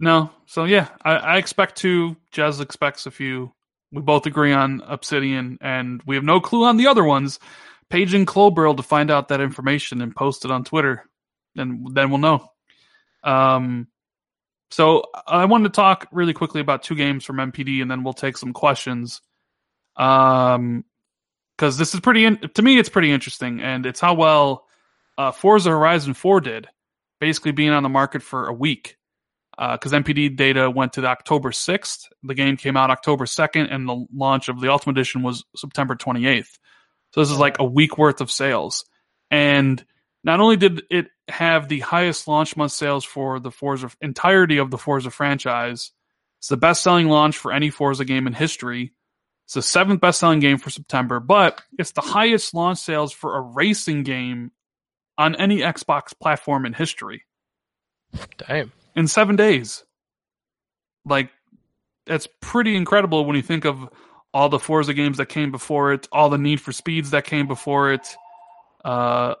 No. 0.00 0.30
So 0.46 0.64
yeah, 0.64 0.88
I, 1.04 1.12
I 1.12 1.36
expect 1.36 1.76
two. 1.76 2.16
Jez 2.32 2.60
expects 2.60 3.06
a 3.06 3.10
few. 3.10 3.52
We 3.92 4.00
both 4.00 4.24
agree 4.24 4.52
on 4.52 4.82
Obsidian, 4.86 5.58
and 5.60 6.02
we 6.06 6.14
have 6.14 6.24
no 6.24 6.40
clue 6.40 6.64
on 6.64 6.78
the 6.78 6.86
other 6.86 7.04
ones. 7.04 7.38
Paging 7.90 8.24
Klobrille 8.24 8.76
to 8.76 8.82
find 8.82 9.10
out 9.10 9.28
that 9.28 9.42
information 9.42 10.00
and 10.00 10.16
post 10.16 10.46
it 10.46 10.50
on 10.50 10.64
Twitter, 10.64 11.04
and 11.56 11.94
then 11.94 12.10
we'll 12.10 12.18
know. 12.18 12.50
Um, 13.22 13.88
so 14.70 15.04
I 15.26 15.44
wanted 15.44 15.64
to 15.64 15.76
talk 15.76 16.08
really 16.10 16.32
quickly 16.32 16.62
about 16.62 16.82
two 16.82 16.94
games 16.94 17.24
from 17.24 17.36
NPD, 17.36 17.82
and 17.82 17.90
then 17.90 18.02
we'll 18.02 18.14
take 18.14 18.38
some 18.38 18.54
questions. 18.54 19.20
Um, 19.96 20.86
because 21.62 21.78
this 21.78 21.94
is 21.94 22.00
pretty 22.00 22.24
in- 22.24 22.38
to 22.54 22.60
me, 22.60 22.76
it's 22.76 22.88
pretty 22.88 23.12
interesting, 23.12 23.60
and 23.60 23.86
it's 23.86 24.00
how 24.00 24.14
well 24.14 24.66
uh, 25.16 25.30
Forza 25.30 25.70
Horizon 25.70 26.12
Four 26.12 26.40
did, 26.40 26.66
basically 27.20 27.52
being 27.52 27.70
on 27.70 27.84
the 27.84 27.88
market 27.88 28.20
for 28.20 28.48
a 28.48 28.52
week 28.52 28.96
because 29.56 29.92
uh, 29.92 29.98
NPD 29.98 30.34
data 30.34 30.68
went 30.68 30.94
to 30.94 31.06
October 31.06 31.52
6th. 31.52 32.08
The 32.24 32.34
game 32.34 32.56
came 32.56 32.76
out 32.76 32.90
October 32.90 33.26
2nd, 33.26 33.72
and 33.72 33.88
the 33.88 34.06
launch 34.12 34.48
of 34.48 34.60
the 34.60 34.72
Ultimate 34.72 34.98
Edition 34.98 35.22
was 35.22 35.44
September 35.54 35.94
28th. 35.94 36.58
So 37.12 37.20
this 37.20 37.30
is 37.30 37.38
like 37.38 37.60
a 37.60 37.64
week 37.64 37.96
worth 37.96 38.20
of 38.20 38.32
sales. 38.32 38.84
And 39.30 39.84
not 40.24 40.40
only 40.40 40.56
did 40.56 40.82
it 40.90 41.10
have 41.28 41.68
the 41.68 41.78
highest 41.78 42.26
launch 42.26 42.56
month 42.56 42.72
sales 42.72 43.04
for 43.04 43.38
the 43.38 43.52
Forza 43.52 43.88
entirety 44.00 44.58
of 44.58 44.72
the 44.72 44.78
Forza 44.78 45.10
franchise, 45.12 45.92
it's 46.40 46.48
the 46.48 46.56
best 46.56 46.82
selling 46.82 47.08
launch 47.08 47.38
for 47.38 47.52
any 47.52 47.70
Forza 47.70 48.04
game 48.04 48.26
in 48.26 48.32
history. 48.32 48.94
It's 49.52 49.54
the 49.54 49.62
seventh 49.62 50.00
best 50.00 50.20
selling 50.20 50.40
game 50.40 50.58
for 50.58 50.70
September, 50.70 51.20
but 51.20 51.60
it's 51.78 51.92
the 51.92 52.00
highest 52.00 52.54
launch 52.54 52.78
sales 52.78 53.12
for 53.12 53.36
a 53.36 53.40
racing 53.40 54.02
game 54.02 54.50
on 55.18 55.36
any 55.36 55.58
Xbox 55.58 56.18
platform 56.18 56.64
in 56.64 56.72
history. 56.72 57.24
Damn 58.38 58.72
in 58.94 59.08
seven 59.08 59.36
days. 59.36 59.84
Like, 61.04 61.30
that's 62.06 62.28
pretty 62.40 62.76
incredible 62.76 63.24
when 63.24 63.36
you 63.36 63.42
think 63.42 63.64
of 63.64 63.88
all 64.34 64.48
the 64.48 64.58
Forza 64.58 64.94
games 64.94 65.18
that 65.18 65.26
came 65.26 65.50
before 65.50 65.92
it, 65.92 66.08
all 66.10 66.30
the 66.30 66.38
Need 66.38 66.60
for 66.60 66.72
Speeds 66.72 67.10
that 67.10 67.24
came 67.24 67.46
before 67.46 67.92
it. 67.92 68.16
Uh, 68.84 69.34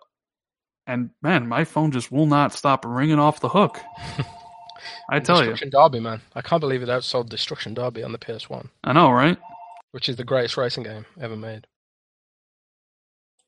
and 0.86 1.10
man, 1.22 1.46
my 1.48 1.64
phone 1.64 1.92
just 1.92 2.12
will 2.12 2.26
not 2.26 2.52
stop 2.52 2.84
ringing 2.86 3.18
off 3.18 3.40
the 3.40 3.48
hook. 3.48 3.80
I 5.08 5.20
tell 5.20 5.36
Destruction 5.36 5.44
you. 5.44 5.50
Destruction 5.52 5.70
Derby, 5.70 6.00
man. 6.00 6.20
I 6.34 6.42
can't 6.42 6.60
believe 6.60 6.82
it 6.82 6.88
outsold 6.88 7.28
Destruction 7.28 7.74
Derby 7.74 8.02
on 8.02 8.12
the 8.12 8.18
PS1. 8.18 8.68
I 8.84 8.92
know, 8.92 9.10
right? 9.10 9.38
Which 9.92 10.08
is 10.08 10.16
the 10.16 10.24
greatest 10.24 10.56
racing 10.56 10.84
game 10.84 11.06
ever 11.20 11.36
made. 11.36 11.66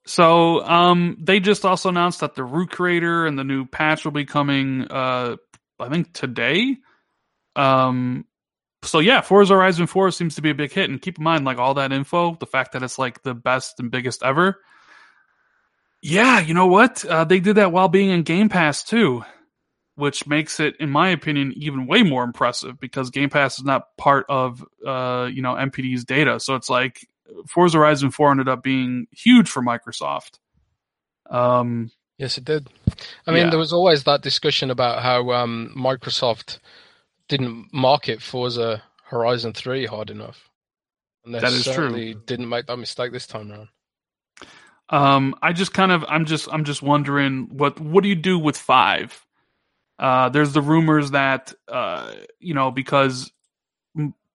So, 0.07 0.62
um, 0.62 1.16
they 1.19 1.41
just 1.41 1.65
also 1.65 1.89
announced 1.89 2.21
that 2.21 2.35
the 2.35 2.45
Route 2.45 2.71
Creator 2.71 3.27
and 3.27 3.39
the 3.39 3.45
new 3.45 3.65
patch 3.65 4.05
will 4.05 4.12
be 4.12 4.27
coming 4.27 4.87
uh, 4.91 5.37
I 5.81 5.89
think 5.89 6.12
today. 6.12 6.77
Um, 7.57 8.27
so 8.83 8.99
yeah, 8.99 9.21
Forza 9.21 9.55
Horizon 9.55 9.87
4 9.87 10.11
seems 10.11 10.35
to 10.37 10.43
be 10.43 10.51
a 10.51 10.55
big 10.55 10.73
hit. 10.73 10.91
And 10.91 11.01
keep 11.01 11.19
in 11.19 11.25
mind, 11.25 11.45
like 11.45 11.59
all 11.59 11.75
that 11.75 11.93
info, 11.93 12.37
the 12.39 12.47
fact 12.47 12.73
that 12.73 12.83
it's 12.83 12.99
like 12.99 13.23
the 13.23 13.35
best 13.35 13.81
and 13.81 13.91
biggest 13.91 14.23
ever. 14.23 14.61
Yeah, 16.03 16.41
you 16.41 16.53
know 16.53 16.66
what? 16.66 17.05
Uh, 17.05 17.25
they 17.25 17.41
did 17.41 17.57
that 17.57 17.73
while 17.73 17.89
being 17.89 18.11
in 18.11 18.23
Game 18.23 18.51
Pass 18.51 18.85
too, 18.85 19.25
which 19.97 20.27
makes 20.27 20.61
it, 20.61 20.75
in 20.81 20.91
my 20.91 21.09
opinion, 21.09 21.53
even 21.57 21.87
way 21.87 22.03
more 22.03 22.25
impressive 22.25 22.81
because 22.81 23.11
Game 23.11 23.31
Pass 23.31 23.59
is 23.59 23.65
not 23.65 23.97
part 23.97 24.27
of, 24.29 24.65
uh, 24.87 25.29
you 25.33 25.43
know, 25.43 25.55
NPD's 25.55 26.05
data. 26.05 26.41
So 26.41 26.55
it's 26.55 26.69
like 26.69 27.07
Forza 27.49 27.79
Horizon 27.79 28.11
4 28.11 28.33
ended 28.33 28.49
up 28.49 28.62
being 28.62 29.07
huge 29.12 29.49
for 29.49 29.62
Microsoft. 29.62 30.39
Um, 31.31 31.91
Yes, 32.19 32.39
it 32.39 32.45
did. 32.45 32.69
I 33.27 33.33
mean, 33.33 33.45
yeah. 33.45 33.51
there 33.51 33.59
was 33.59 33.73
always 33.73 34.05
that 34.05 34.23
discussion 34.23 34.71
about 34.71 35.03
how 35.03 35.33
um, 35.33 35.75
Microsoft 35.77 36.59
didn't 37.29 37.73
market 37.73 38.23
Forza 38.23 38.83
Horizon 39.05 39.53
3 39.53 39.87
hard 39.87 40.11
enough. 40.11 40.49
And 41.25 41.35
they 41.35 41.41
that 41.41 41.53
is 41.53 41.65
certainly 41.65 42.12
true. 42.12 42.23
didn't 42.27 42.49
make 42.49 42.66
that 42.66 42.77
mistake 42.77 43.12
this 43.12 43.27
time 43.27 43.51
around. 43.51 43.69
Um, 44.91 45.35
I 45.43 45.53
just 45.53 45.73
kind 45.73 45.91
of, 45.91 46.05
I'm 46.09 46.25
just, 46.27 46.49
I'm 46.53 46.65
just 46.65 46.83
wondering 46.83 47.49
what, 47.51 47.81
what 47.81 48.03
do 48.03 48.09
you 48.09 48.15
do 48.15 48.39
with 48.39 48.57
five? 48.57 49.23
Uh, 49.99 50.29
there's 50.29 50.53
the 50.53 50.62
rumors 50.62 51.12
that, 51.12 51.53
uh, 51.69 52.12
you 52.41 52.55
know, 52.55 52.71
because 52.71 53.31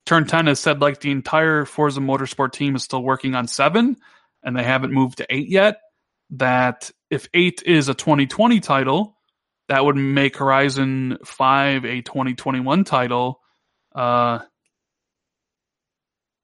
Turn 0.06 0.26
10 0.26 0.48
has 0.48 0.60
said 0.60 0.82
like 0.82 1.02
the 1.02 1.12
entire 1.12 1.66
Forza 1.66 2.00
Motorsport 2.00 2.52
team 2.52 2.76
is 2.76 2.84
still 2.84 3.04
working 3.04 3.36
on 3.36 3.48
seven 3.48 3.98
and 4.42 4.58
they 4.58 4.64
haven't 4.64 4.92
moved 4.94 5.18
to 5.18 5.26
eight 5.30 5.50
yet 5.50 5.82
that 6.32 6.92
if 7.10 7.28
8 7.34 7.64
is 7.66 7.90
a 7.90 7.94
2020 7.94 8.60
title, 8.60 9.18
that 9.68 9.84
would 9.84 9.96
make 9.96 10.38
Horizon 10.38 11.18
5 11.24 11.86
a 11.86 12.02
2021 12.02 12.84
title. 12.84 13.40
Uh, 13.94 14.40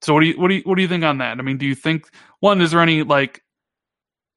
so 0.02 0.14
what 0.14 0.20
do 0.20 0.26
you 0.26 0.40
what 0.40 0.48
do 0.48 0.54
you 0.54 0.62
what 0.64 0.76
do 0.76 0.82
you 0.82 0.88
think 0.88 1.04
on 1.04 1.18
that? 1.18 1.38
I 1.38 1.42
mean, 1.42 1.58
do 1.58 1.66
you 1.66 1.74
think 1.74 2.08
one 2.38 2.60
is 2.60 2.70
there 2.70 2.80
any 2.80 3.02
like 3.02 3.42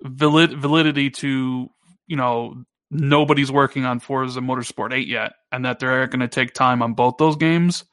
valid, 0.01 0.59
validity 0.59 1.11
to 1.11 1.69
you 2.07 2.15
know 2.15 2.63
nobody's 2.91 3.51
working 3.51 3.85
on 3.85 3.99
Forza 3.99 4.39
Motorsport 4.39 4.93
8 4.93 5.07
yet, 5.07 5.33
and 5.51 5.65
that 5.65 5.79
they're 5.79 6.07
going 6.07 6.19
to 6.21 6.27
take 6.27 6.53
time 6.53 6.81
on 6.81 6.93
both 6.93 7.17
those 7.17 7.35
games? 7.35 7.83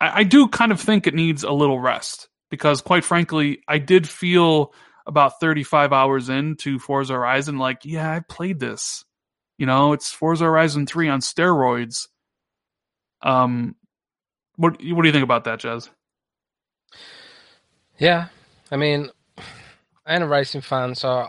I, 0.00 0.20
I 0.20 0.24
do 0.24 0.48
kind 0.48 0.72
of 0.72 0.80
think 0.80 1.06
it 1.06 1.14
needs 1.14 1.44
a 1.44 1.52
little 1.52 1.80
rest 1.80 2.28
because, 2.50 2.80
quite 2.80 3.04
frankly, 3.04 3.60
I 3.68 3.78
did 3.78 4.08
feel 4.08 4.72
about 5.06 5.40
35 5.40 5.92
hours 5.92 6.28
into 6.28 6.78
Forza 6.78 7.14
Horizon, 7.14 7.58
like, 7.58 7.78
yeah, 7.84 8.10
I 8.12 8.20
played 8.20 8.60
this. 8.60 9.04
You 9.56 9.66
know, 9.66 9.92
it's 9.92 10.12
Forza 10.12 10.44
Horizon 10.44 10.86
3 10.86 11.08
on 11.08 11.20
steroids. 11.20 12.06
Um, 13.22 13.74
what 14.56 14.72
what 14.72 15.02
do 15.02 15.08
you 15.08 15.12
think 15.12 15.24
about 15.24 15.44
that, 15.44 15.60
Jez? 15.60 15.88
Yeah, 17.98 18.28
I 18.70 18.76
mean, 18.76 19.10
I'm 20.06 20.22
a 20.22 20.26
racing 20.26 20.60
fan, 20.60 20.94
so 20.94 21.28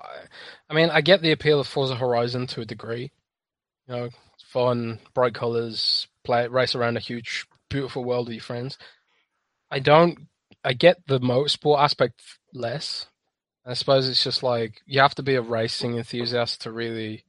I 0.70 0.74
mean, 0.74 0.90
I 0.90 1.02
get 1.02 1.22
the 1.22 1.32
appeal 1.32 1.60
of 1.60 1.68
Forza 1.68 1.96
Horizon 1.96 2.48
to 2.48 2.62
a 2.62 2.66
degree. 2.66 3.12
You 3.88 3.96
know, 3.96 4.10
fun, 4.52 5.00
bright 5.14 5.34
colors, 5.34 6.08
play 6.24 6.48
race 6.48 6.76
around 6.76 6.98
a 6.98 7.02
huge, 7.02 7.48
beautiful 7.70 8.04
world 8.04 8.28
with 8.28 8.36
your 8.36 8.44
friends. 8.44 8.78
I 9.72 9.80
don't. 9.80 10.28
I 10.64 10.74
get 10.74 11.08
the 11.08 11.20
motorsport 11.20 11.80
aspect 11.80 12.22
less. 12.54 13.08
I 13.66 13.74
suppose 13.74 14.08
it's 14.08 14.24
just 14.24 14.44
like 14.44 14.82
you 14.86 15.00
have 15.00 15.16
to 15.16 15.24
be 15.24 15.36
a 15.36 15.42
racing 15.42 15.98
enthusiast 15.98 16.62
to 16.62 16.72
really 16.72 17.24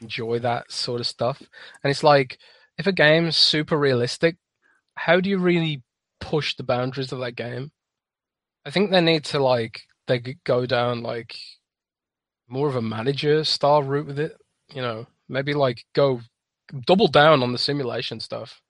enjoy 0.00 0.38
that 0.40 0.70
sort 0.70 1.00
of 1.00 1.06
stuff. 1.06 1.42
And 1.82 1.90
it's 1.90 2.04
like 2.04 2.38
if 2.78 2.86
a 2.86 2.92
game's 2.92 3.36
super 3.36 3.78
realistic, 3.78 4.36
how 4.94 5.20
do 5.20 5.30
you 5.30 5.38
really 5.38 5.82
push 6.20 6.54
the 6.54 6.62
boundaries 6.62 7.12
of 7.12 7.20
that 7.20 7.36
game? 7.36 7.72
I 8.64 8.70
think 8.70 8.90
they 8.90 9.00
need 9.00 9.24
to 9.26 9.38
like 9.40 9.82
they 10.06 10.36
go 10.44 10.66
down 10.66 11.02
like 11.02 11.36
more 12.48 12.68
of 12.68 12.76
a 12.76 12.82
manager 12.82 13.44
style 13.44 13.82
route 13.82 14.06
with 14.06 14.18
it. 14.18 14.36
You 14.74 14.82
know, 14.82 15.06
maybe 15.28 15.54
like 15.54 15.84
go 15.94 16.20
double 16.86 17.08
down 17.08 17.42
on 17.42 17.52
the 17.52 17.58
simulation 17.58 18.20
stuff, 18.20 18.60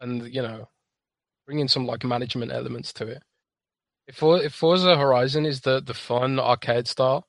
and 0.00 0.32
you 0.32 0.42
know, 0.42 0.68
bring 1.46 1.58
in 1.58 1.68
some 1.68 1.86
like 1.86 2.04
management 2.04 2.52
elements 2.52 2.92
to 2.94 3.06
it. 3.06 3.22
If 4.06 4.22
if 4.22 4.54
Forza 4.54 4.96
Horizon 4.96 5.46
is 5.46 5.60
the 5.60 5.80
the 5.80 5.94
fun 5.94 6.38
arcade 6.38 6.88
style, 6.88 7.26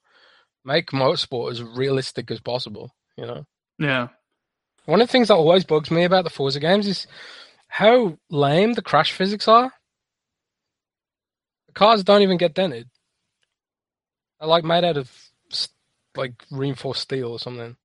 make 0.64 0.91
motorsport 0.91 1.52
as 1.52 1.64
realistic 1.64 2.32
as 2.32 2.40
possible. 2.40 2.95
You 3.18 3.26
know. 3.26 3.45
Yeah. 3.78 4.07
One 4.86 5.02
of 5.02 5.07
the 5.07 5.11
things 5.11 5.28
that 5.28 5.36
always 5.36 5.66
bugs 5.66 5.91
me 5.91 6.03
about 6.03 6.24
the 6.24 6.30
Forza 6.30 6.60
games 6.60 6.88
is 6.88 7.06
how 7.68 8.18
lame 8.30 8.74
the 8.74 8.82
crash 8.82 9.11
physics 9.11 9.48
are. 9.48 9.72
The 11.68 11.74
cars 11.74 12.03
don't 12.03 12.24
even 12.24 12.38
get 12.38 12.56
dented. 12.56 12.90
They're 14.40 14.49
like 14.49 14.64
made 14.64 14.84
out 14.84 14.98
of 14.98 15.11
like 16.20 16.46
reinforced 16.52 17.02
steel 17.02 17.32
or 17.32 17.40
something. 17.40 17.76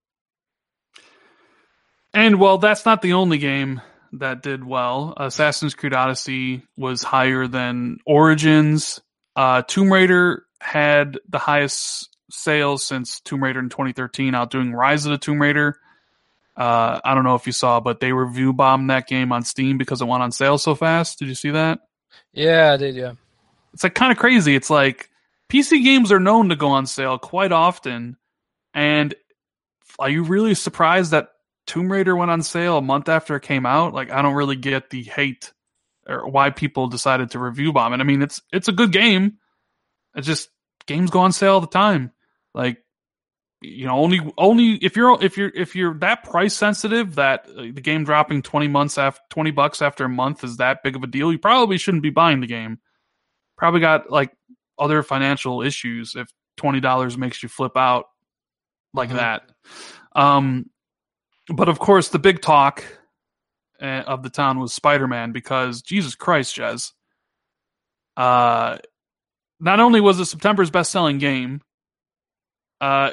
And 2.13 2.39
well, 2.39 2.59
that's 2.59 2.85
not 2.85 3.03
the 3.03 3.15
only 3.15 3.39
game 3.39 3.81
that 4.13 4.43
did 4.43 4.65
well. 4.65 5.15
Assassin's 5.17 5.75
Creed 5.75 5.95
Odyssey 5.95 6.63
was 6.77 7.03
higher 7.03 7.49
than 7.49 7.99
Origins. 8.07 9.01
Uh, 9.35 9.63
Tomb 9.63 9.93
Raider 9.93 10.45
had 10.61 11.19
the 11.29 11.39
highest 11.39 12.09
sales 12.31 12.85
since 12.85 13.21
Tomb 13.21 13.43
Raider 13.43 13.59
in 13.59 13.69
2013, 13.69 14.35
outdoing 14.35 14.73
Rise 14.73 15.07
of 15.07 15.13
the 15.13 15.19
Tomb 15.19 15.43
Raider. 15.43 15.77
Uh, 16.57 17.01
I 17.05 17.15
don't 17.15 17.25
know 17.25 17.35
if 17.35 17.47
you 17.47 17.53
saw, 17.53 17.81
but 17.81 17.99
they 17.99 18.13
review 18.13 18.53
bombed 18.53 18.91
that 18.91 19.09
game 19.09 19.33
on 19.33 19.43
Steam 19.43 19.77
because 19.77 20.01
it 20.01 20.07
went 20.07 20.23
on 20.23 20.31
sale 20.31 20.57
so 20.57 20.75
fast. 20.75 21.19
Did 21.19 21.29
you 21.29 21.35
see 21.35 21.51
that? 21.51 21.81
Yeah, 22.33 22.73
I 22.73 22.77
did. 22.77 22.95
Yeah, 22.95 23.15
it's 23.73 23.83
like 23.83 23.95
kind 23.95 24.13
of 24.13 24.19
crazy. 24.19 24.55
It's 24.55 24.71
like 24.71 25.11
PC 25.49 25.83
games 25.83 26.13
are 26.13 26.21
known 26.21 26.51
to 26.51 26.57
go 26.57 26.69
on 26.69 26.87
sale 26.87 27.19
quite 27.19 27.51
often, 27.51 28.17
and 28.75 29.15
are 29.99 30.11
you 30.11 30.25
really 30.25 30.55
surprised 30.55 31.13
that 31.13 31.29
Tomb 31.67 31.91
Raider 31.91 32.15
went 32.17 32.31
on 32.31 32.43
sale 32.43 32.79
a 32.79 32.83
month 32.83 33.09
after 33.09 33.37
it 33.37 33.43
came 33.43 33.65
out? 33.65 33.95
Like, 33.95 34.11
I 34.11 34.21
don't 34.21 34.35
really 34.35 34.57
get 34.57 34.91
the 34.91 35.03
hate 35.03 35.53
or 36.07 36.29
why 36.29 36.51
people 36.51 36.89
decided 36.89 37.31
to 37.31 37.39
review 37.39 37.73
bomb 37.73 37.95
it. 37.95 38.01
I 38.01 38.05
mean, 38.05 38.21
it's 38.21 38.43
it's 38.53 38.69
a 38.69 38.73
good 38.73 38.93
game. 38.93 39.39
It's 40.15 40.27
just 40.27 40.51
games 40.87 41.11
go 41.11 41.21
on 41.21 41.33
sale 41.33 41.55
all 41.55 41.61
the 41.61 41.67
time. 41.67 42.13
Like 42.55 42.85
you 43.65 43.87
know 43.87 43.99
only 43.99 44.21
only 44.37 44.73
if 44.75 44.97
you're 44.97 45.23
if 45.23 45.37
you're 45.37 45.51
if 45.55 45.75
you're 45.75 45.95
that 45.95 46.25
price 46.25 46.55
sensitive 46.55 47.15
that 47.15 47.49
uh, 47.49 47.63
the 47.63 47.81
game 47.81 48.05
dropping 48.05 48.43
20 48.43 48.69
months 48.69 48.99
after 48.99 49.21
20 49.31 49.51
bucks 49.53 49.81
after 49.81 50.05
a 50.05 50.09
month 50.09 50.45
is 50.45 50.59
that 50.59 50.83
big 50.83 50.97
of 50.97 51.03
a 51.03 51.07
deal 51.07 51.33
you 51.33 51.39
probably 51.39 51.79
shouldn't 51.79 52.03
be 52.03 52.11
buying 52.11 52.41
the 52.41 52.47
game 52.47 52.79
probably 53.57 53.81
got 53.81 54.11
like 54.11 54.37
other 54.79 55.03
financial 55.03 55.63
issues 55.63 56.15
if 56.15 56.29
$20 56.61 57.17
makes 57.17 57.43
you 57.43 57.49
flip 57.49 57.77
out 57.77 58.07
like 58.95 59.09
mm-hmm. 59.11 59.19
that 59.19 59.43
um 60.15 60.71
but 61.49 61.69
of 61.69 61.79
course 61.79 62.09
the 62.09 62.19
big 62.19 62.41
talk 62.41 62.85
uh, 63.83 64.05
of 64.07 64.23
the 64.23 64.31
town 64.31 64.59
was 64.59 64.73
spider-man 64.73 65.33
because 65.33 65.83
jesus 65.83 66.15
christ 66.15 66.57
jez 66.57 66.93
uh 68.17 68.79
not 69.61 69.81
only 69.81 70.01
was 70.01 70.19
it 70.19 70.25
september's 70.25 70.71
best-selling 70.71 71.19
game 71.19 71.61
uh 72.81 73.11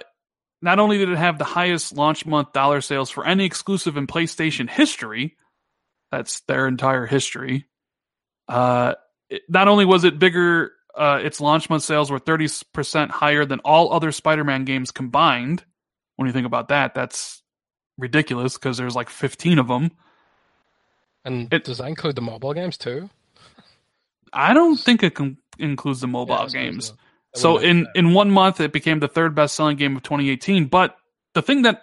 not 0.61 0.79
only 0.79 0.97
did 0.97 1.09
it 1.09 1.17
have 1.17 1.37
the 1.37 1.43
highest 1.43 1.95
launch 1.95 2.25
month 2.25 2.53
dollar 2.53 2.81
sales 2.81 3.09
for 3.09 3.25
any 3.25 3.45
exclusive 3.45 3.97
in 3.97 4.07
PlayStation 4.07 4.69
history, 4.69 5.35
that's 6.11 6.41
their 6.41 6.67
entire 6.67 7.05
history. 7.05 7.65
Uh, 8.47 8.93
it, 9.29 9.41
not 9.49 9.67
only 9.67 9.85
was 9.85 10.03
it 10.03 10.19
bigger, 10.19 10.73
uh, 10.95 11.19
its 11.23 11.41
launch 11.41 11.69
month 11.69 11.83
sales 11.83 12.11
were 12.11 12.19
30% 12.19 13.09
higher 13.09 13.45
than 13.45 13.59
all 13.59 13.93
other 13.93 14.11
Spider 14.11 14.43
Man 14.43 14.65
games 14.65 14.91
combined. 14.91 15.63
When 16.21 16.27
you 16.27 16.33
think 16.33 16.45
about 16.45 16.67
that, 16.67 16.93
that's 16.93 17.41
ridiculous 17.97 18.53
because 18.53 18.77
there's 18.77 18.95
like 18.95 19.09
15 19.09 19.57
of 19.57 19.67
them. 19.67 19.89
And 21.25 21.51
it, 21.51 21.63
does 21.63 21.79
that 21.79 21.87
include 21.87 22.15
the 22.15 22.21
mobile 22.21 22.53
games 22.53 22.77
too? 22.77 23.09
I 24.31 24.53
don't 24.53 24.77
think 24.77 25.01
it 25.01 25.15
com- 25.15 25.39
includes 25.57 26.01
the 26.01 26.07
mobile 26.07 26.35
yeah, 26.35 26.47
games. 26.47 26.93
So 27.33 27.57
in 27.57 27.87
in 27.95 28.13
one 28.13 28.29
month, 28.29 28.61
it 28.61 28.71
became 28.71 28.99
the 28.99 29.07
third 29.07 29.33
best 29.33 29.55
selling 29.55 29.77
game 29.77 29.95
of 29.95 30.03
2018. 30.03 30.65
But 30.65 30.95
the 31.33 31.41
thing 31.41 31.63
that 31.63 31.81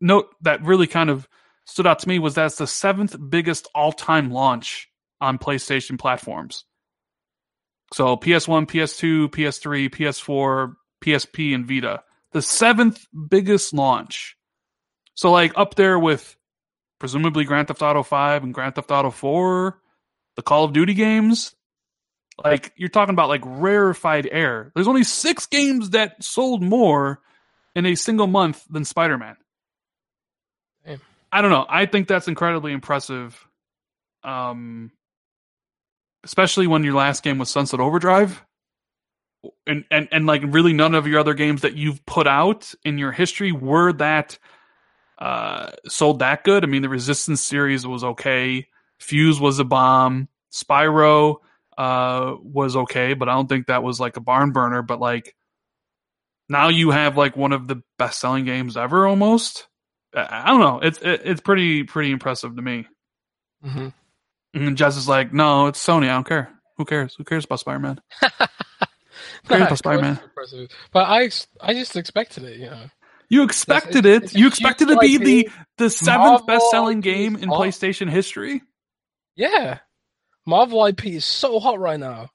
note 0.00 0.28
that 0.42 0.62
really 0.62 0.86
kind 0.86 1.10
of 1.10 1.28
stood 1.66 1.88
out 1.88 1.98
to 2.00 2.08
me 2.08 2.20
was 2.20 2.36
that's 2.36 2.58
the 2.58 2.68
seventh 2.68 3.16
biggest 3.28 3.66
all 3.74 3.90
time 3.90 4.30
launch 4.30 4.88
on 5.20 5.38
PlayStation 5.38 5.98
platforms. 5.98 6.64
So 7.92 8.16
PS1, 8.16 8.68
PS2, 8.68 9.30
PS3, 9.30 9.90
PS4, 9.90 10.74
PSP, 11.02 11.54
and 11.56 11.66
Vita. 11.66 12.04
The 12.34 12.42
seventh 12.42 13.06
biggest 13.28 13.72
launch. 13.72 14.36
So 15.14 15.30
like 15.30 15.52
up 15.56 15.76
there 15.76 15.98
with 15.98 16.36
presumably 16.98 17.44
Grand 17.44 17.68
Theft 17.68 17.80
Auto 17.80 18.02
5 18.02 18.44
and 18.44 18.52
Grand 18.52 18.74
Theft 18.74 18.90
Auto 18.90 19.10
4, 19.10 19.80
the 20.36 20.42
Call 20.42 20.64
of 20.64 20.72
Duty 20.72 20.94
games. 20.94 21.54
Like 22.42 22.72
you're 22.76 22.88
talking 22.88 23.14
about 23.14 23.28
like 23.28 23.42
rarefied 23.44 24.28
air. 24.30 24.72
There's 24.74 24.88
only 24.88 25.04
six 25.04 25.46
games 25.46 25.90
that 25.90 26.22
sold 26.22 26.62
more 26.62 27.20
in 27.74 27.86
a 27.86 27.94
single 27.94 28.26
month 28.26 28.64
than 28.68 28.84
Spider 28.84 29.16
Man. 29.16 29.36
I 31.30 31.42
don't 31.42 31.50
know. 31.50 31.66
I 31.68 31.86
think 31.86 32.06
that's 32.06 32.28
incredibly 32.28 32.72
impressive. 32.72 33.36
Um, 34.22 34.92
especially 36.24 36.66
when 36.66 36.84
your 36.84 36.94
last 36.94 37.22
game 37.22 37.38
was 37.38 37.50
Sunset 37.50 37.80
Overdrive. 37.80 38.42
And, 39.66 39.84
and 39.90 40.08
and 40.10 40.26
like 40.26 40.42
really 40.46 40.72
none 40.72 40.94
of 40.94 41.06
your 41.06 41.20
other 41.20 41.34
games 41.34 41.62
that 41.62 41.74
you've 41.74 42.04
put 42.06 42.26
out 42.26 42.74
in 42.84 42.98
your 42.98 43.12
history 43.12 43.52
were 43.52 43.92
that 43.94 44.38
uh 45.18 45.70
sold 45.86 46.20
that 46.20 46.44
good. 46.44 46.64
I 46.64 46.66
mean 46.66 46.82
the 46.82 46.88
Resistance 46.88 47.40
series 47.40 47.86
was 47.86 48.04
okay. 48.04 48.68
Fuse 48.98 49.40
was 49.40 49.58
a 49.58 49.64
bomb. 49.64 50.28
Spyro 50.52 51.36
uh, 51.76 52.34
was 52.40 52.76
okay, 52.76 53.14
but 53.14 53.28
I 53.28 53.34
don't 53.34 53.48
think 53.48 53.66
that 53.66 53.82
was 53.82 53.98
like 53.98 54.16
a 54.16 54.20
barn 54.20 54.52
burner. 54.52 54.82
But 54.82 55.00
like 55.00 55.34
now 56.48 56.68
you 56.68 56.90
have 56.90 57.16
like 57.16 57.36
one 57.36 57.52
of 57.52 57.66
the 57.68 57.82
best 57.98 58.20
selling 58.20 58.44
games 58.44 58.76
ever 58.76 59.06
almost. 59.06 59.66
I 60.14 60.46
don't 60.46 60.60
know. 60.60 60.78
It's 60.80 60.98
it's 61.02 61.40
pretty 61.40 61.82
pretty 61.82 62.12
impressive 62.12 62.54
to 62.54 62.62
me. 62.62 62.86
Mm-hmm. 63.64 63.88
And 64.54 64.76
Jez 64.76 64.96
is 64.96 65.08
like, 65.08 65.32
no, 65.32 65.66
it's 65.66 65.84
Sony. 65.84 66.04
I 66.04 66.14
don't 66.14 66.26
care. 66.26 66.50
Who 66.76 66.84
cares? 66.84 67.14
Who 67.16 67.24
cares 67.24 67.44
about 67.44 67.60
Spider 67.60 67.80
Man? 67.80 68.00
Who 69.44 69.48
cares 69.48 69.62
about 69.62 69.78
Spider 69.78 70.02
Man? 70.02 70.20
But 70.92 71.04
I 71.04 71.30
I 71.60 71.74
just 71.74 71.96
expected 71.96 72.44
it. 72.44 72.58
You 72.58 72.70
know. 72.70 72.90
You 73.28 73.42
expected 73.42 74.06
it's, 74.06 74.26
it's, 74.26 74.34
it. 74.34 74.38
you 74.38 74.46
expected 74.46 74.90
it 74.90 74.94
to 74.94 75.00
be 75.00 75.16
the 75.18 75.50
the 75.78 75.90
seventh 75.90 76.46
best 76.46 76.70
selling 76.70 77.00
game 77.00 77.36
in 77.36 77.48
PlayStation 77.48 78.08
history. 78.08 78.62
Yeah, 79.36 79.78
Marvel 80.46 80.84
IP 80.86 81.06
is 81.06 81.24
so 81.24 81.58
hot 81.58 81.78
right 81.80 81.98
now, 81.98 82.30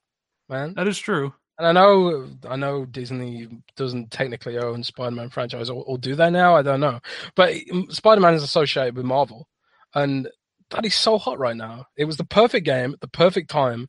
man. 0.48 0.74
That 0.74 0.88
is 0.88 0.98
true. 0.98 1.32
And 1.58 1.66
I 1.66 1.72
know, 1.72 2.26
I 2.48 2.56
know 2.56 2.86
Disney 2.86 3.46
doesn't 3.76 4.10
technically 4.10 4.56
own 4.56 4.82
Spider-Man 4.82 5.28
franchise, 5.28 5.68
or, 5.68 5.84
or 5.84 5.98
do 5.98 6.14
they 6.14 6.30
now? 6.30 6.56
I 6.56 6.62
don't 6.62 6.80
know. 6.80 7.00
But 7.36 7.54
Spider-Man 7.90 8.32
is 8.32 8.42
associated 8.42 8.96
with 8.96 9.04
Marvel, 9.04 9.46
and 9.94 10.26
that 10.70 10.86
is 10.86 10.94
so 10.94 11.18
hot 11.18 11.38
right 11.38 11.56
now. 11.56 11.84
It 11.98 12.06
was 12.06 12.16
the 12.16 12.24
perfect 12.24 12.64
game 12.64 12.94
at 12.94 13.00
the 13.00 13.08
perfect 13.08 13.50
time, 13.50 13.88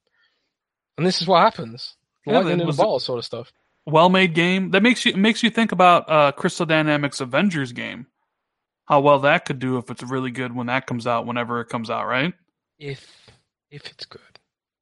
and 0.98 1.07
this 1.07 1.22
is 1.22 1.27
what 1.27 1.39
happens: 1.39 1.95
yeah, 2.26 2.48
in 2.48 2.60
bottle, 2.65 2.99
sort 2.99 3.19
of 3.19 3.26
stuff. 3.26 3.52
Well-made 3.85 4.35
game 4.35 4.72
that 4.72 4.84
makes 4.84 5.06
you 5.06 5.15
makes 5.15 5.41
you 5.41 5.49
think 5.49 5.72
about 5.72 6.10
uh, 6.10 6.31
Crystal 6.34 6.65
Dynamics 6.65 7.19
Avengers 7.19 7.72
game. 7.72 8.07
How 8.85 8.99
well 8.99 9.19
that 9.19 9.45
could 9.45 9.60
do 9.60 9.77
if 9.77 9.89
it's 9.89 10.03
really 10.03 10.31
good 10.31 10.56
when 10.56 10.68
that 10.68 10.85
comes 10.85 11.07
out, 11.07 11.26
whenever 11.26 11.61
it 11.61 11.69
comes 11.69 11.89
out, 11.89 12.07
right? 12.07 12.34
If 12.77 13.30
if 13.69 13.88
it's 13.88 14.06
good. 14.06 14.22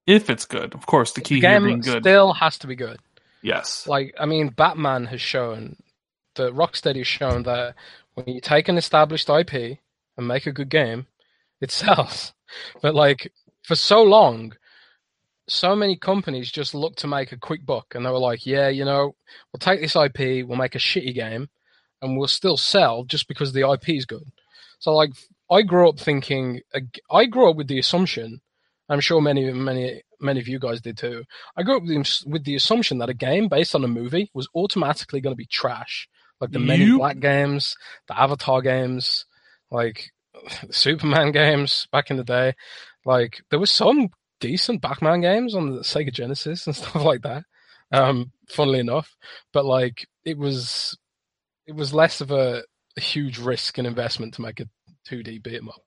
If 0.06 0.30
it's 0.30 0.45
good, 0.45 0.74
of 0.74 0.86
course, 0.86 1.14
the 1.14 1.22
key 1.22 1.36
the 1.36 1.41
game 1.41 1.61
here 1.61 1.70
being 1.70 1.82
good 1.82 2.03
still 2.03 2.34
has 2.34 2.57
to 2.60 2.68
be 2.68 2.76
good. 2.76 2.99
Yes. 3.41 3.88
Like 3.88 4.16
I 4.20 4.26
mean, 4.26 4.49
Batman 4.49 5.06
has 5.06 5.22
shown, 5.22 5.78
the 6.36 6.52
Rocksteady 6.52 6.98
has 6.98 7.07
shown 7.07 7.44
that 7.44 7.76
when 8.16 8.28
you 8.28 8.41
take 8.41 8.68
an 8.68 8.78
established 8.78 9.30
IP 9.30 9.78
and 10.18 10.28
make 10.28 10.45
a 10.45 10.52
good 10.52 10.70
game, 10.70 11.07
it 11.61 11.72
sells. 11.72 12.34
But 12.82 12.95
like 12.95 13.32
for 13.61 13.76
so 13.76 14.02
long, 14.02 14.53
so 15.49 15.76
many 15.76 15.95
companies 15.95 16.51
just 16.51 16.76
look 16.76 16.95
to 16.97 17.07
make 17.07 17.31
a 17.31 17.38
quick 17.38 17.65
buck, 17.65 17.95
and 17.95 18.05
they 18.05 18.09
were 18.09 18.19
like, 18.19 18.45
"Yeah, 18.45 18.69
you 18.69 18.85
know, 18.85 19.15
we'll 19.51 19.59
take 19.59 19.81
this 19.81 19.95
IP, 19.95 20.45
we'll 20.47 20.57
make 20.57 20.76
a 20.76 20.80
shitty 20.80 21.13
game, 21.13 21.49
and 22.01 22.17
we'll 22.17 22.27
still 22.27 22.57
sell 22.57 23.03
just 23.03 23.27
because 23.27 23.53
the 23.53 23.69
IP 23.69 23.89
is 23.89 24.05
good." 24.05 24.31
So 24.80 24.93
like, 24.93 25.11
I 25.51 25.61
grew 25.61 25.89
up 25.89 25.99
thinking, 25.99 26.61
I 27.11 27.26
grew 27.26 27.49
up 27.49 27.55
with 27.57 27.67
the 27.67 27.80
assumption, 27.80 28.41
I'm 28.89 28.99
sure 28.99 29.21
many, 29.21 29.51
many, 29.51 30.01
many 30.19 30.39
of 30.39 30.47
you 30.47 30.59
guys 30.59 30.81
did 30.81 30.97
too. 30.97 31.23
I 31.55 31.63
grew 31.63 31.77
up 31.77 31.84
with 31.84 31.91
the, 31.91 32.23
with 32.27 32.43
the 32.43 32.55
assumption 32.55 32.97
that 32.99 33.09
a 33.09 33.13
game 33.13 33.47
based 33.47 33.76
on 33.76 33.84
a 33.84 33.88
movie 33.88 34.31
was 34.34 34.47
automatically 34.55 35.21
going 35.21 35.34
to 35.34 35.38
be 35.38 35.45
trash, 35.45 36.07
like 36.41 36.51
the 36.51 36.59
Men 36.59 36.81
in 36.81 36.97
Black 36.97 37.19
games, 37.19 37.76
the 38.07 38.19
Avatar 38.19 38.61
games, 38.61 39.26
like 39.69 40.11
Superman 40.71 41.31
games 41.31 41.88
back 41.91 42.09
in 42.09 42.17
the 42.17 42.23
day. 42.23 42.53
Like 43.05 43.41
there 43.49 43.59
was 43.59 43.71
some 43.71 44.09
decent 44.40 44.82
Batman 44.82 45.22
games 45.22 45.56
on 45.56 45.76
the 45.76 45.82
Sega 45.82 46.14
Genesis 46.14 46.68
and 46.68 46.76
stuff 46.76 47.03
like 47.03 47.22
that. 47.24 47.44
Um, 47.91 48.32
funnily 48.49 48.80
enough, 48.80 49.16
but 49.52 49.66
like 49.66 50.07
it 50.26 50.38
was, 50.38 50.98
it 51.68 51.74
was 51.76 51.94
less 51.94 52.22
of 52.22 52.32
a, 52.32 52.64
a 52.98 53.02
huge 53.02 53.40
risk 53.40 53.78
and 53.78 53.88
investment 53.88 54.36
to 54.36 54.41
make 54.41 54.60
a 54.60 54.66
2D 55.10 55.41
beat 55.44 55.56
'em 55.56 55.70
up. 55.70 55.82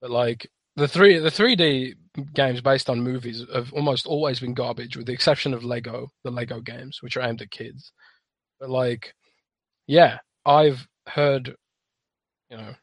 But 0.00 0.10
like 0.10 0.48
the 0.76 0.88
three 0.88 1.18
the 1.18 1.30
3D 1.30 1.94
games 2.34 2.60
based 2.60 2.90
on 2.90 3.02
movies 3.02 3.44
have 3.52 3.72
almost 3.72 4.06
always 4.06 4.40
been 4.40 4.54
garbage, 4.54 4.96
with 4.96 5.06
the 5.06 5.12
exception 5.12 5.54
of 5.54 5.64
Lego, 5.64 6.08
the 6.24 6.30
Lego 6.30 6.60
games, 6.60 6.98
which 7.02 7.16
are 7.16 7.22
aimed 7.22 7.42
at 7.42 7.50
kids. 7.50 7.92
But 8.60 8.70
like, 8.70 9.14
yeah, 9.86 10.18
I've 10.46 10.86
heard, 11.08 11.56
you 12.50 12.56
know, 12.56 12.74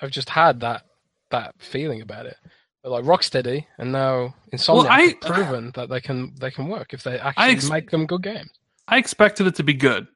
I've 0.00 0.10
just 0.10 0.28
had 0.30 0.60
that 0.60 0.82
that 1.30 1.54
feeling 1.58 2.00
about 2.02 2.26
it. 2.26 2.36
Like 2.84 3.04
Rocksteady 3.04 3.66
and 3.78 3.92
now 3.92 4.34
Insomniac 4.52 4.74
well, 4.74 4.86
I, 4.86 5.00
have 5.00 5.20
proven 5.20 5.72
that 5.74 5.88
they 5.88 6.00
can 6.00 6.32
they 6.38 6.50
can 6.50 6.68
work 6.68 6.94
if 6.94 7.02
they 7.02 7.18
actually 7.18 7.44
ex- 7.52 7.68
make 7.68 7.90
them 7.90 8.06
good 8.06 8.22
games. 8.22 8.50
I 8.86 8.98
expected 8.98 9.46
it 9.46 9.54
to 9.56 9.62
be 9.62 9.74
good, 9.74 10.06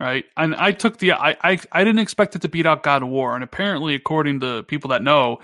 right? 0.00 0.24
And 0.36 0.54
I 0.54 0.72
took 0.72 0.98
the 0.98 1.12
I, 1.12 1.36
I 1.42 1.58
I 1.72 1.84
didn't 1.84 1.98
expect 1.98 2.36
it 2.36 2.42
to 2.42 2.48
beat 2.48 2.64
out 2.64 2.82
God 2.84 3.02
of 3.02 3.08
War, 3.08 3.34
and 3.34 3.44
apparently, 3.44 3.94
according 3.94 4.40
to 4.40 4.62
people 4.62 4.88
that 4.90 5.02
know, 5.02 5.40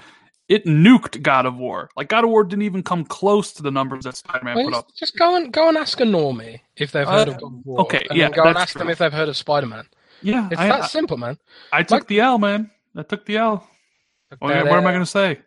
it 0.49 0.65
nuked 0.65 1.21
God 1.21 1.47
of 1.47 1.57
War. 1.57 1.91
Like 1.97 2.09
God 2.09 2.25
of 2.25 2.31
War 2.31 2.45
didn't 2.45 2.63
even 2.63 2.83
come 2.83 3.05
close 3.05 3.53
to 3.55 3.63
the 3.63 3.71
numbers 3.71 4.05
that 4.05 4.17
Spider 4.17 4.45
Man 4.45 4.65
put 4.65 4.75
up. 4.75 4.89
Just 4.97 5.19
go 5.19 5.37
and 5.37 5.53
go 5.53 5.69
and 5.69 5.77
ask 5.77 6.01
a 6.01 6.05
normie 6.05 6.61
if 6.77 6.93
they've 6.93 7.07
heard 7.07 7.29
uh, 7.29 7.33
of 7.33 7.41
God 7.41 7.53
of 7.55 7.67
War. 7.67 7.81
Okay, 7.83 8.07
yeah, 8.13 8.31
go 8.31 8.45
and 8.45 8.57
ask 8.57 8.73
true. 8.73 8.79
them 8.79 8.89
if 8.89 8.99
they've 8.99 9.13
heard 9.13 9.29
of 9.29 9.37
Spider 9.37 9.67
Man. 9.67 9.87
Yeah, 10.23 10.49
it's 10.51 10.61
I, 10.61 10.69
that 10.69 10.91
simple, 10.91 11.17
man. 11.17 11.39
I 11.73 11.83
took 11.83 12.01
like, 12.01 12.07
the 12.07 12.21
L, 12.21 12.39
man. 12.39 12.71
I 12.97 13.03
took 13.03 13.27
the 13.27 13.37
L. 13.37 13.69
What, 14.39 14.41
what 14.41 14.57
am 14.57 14.87
I 14.87 14.93
going 14.93 15.01
to 15.01 15.07
say? 15.07 15.41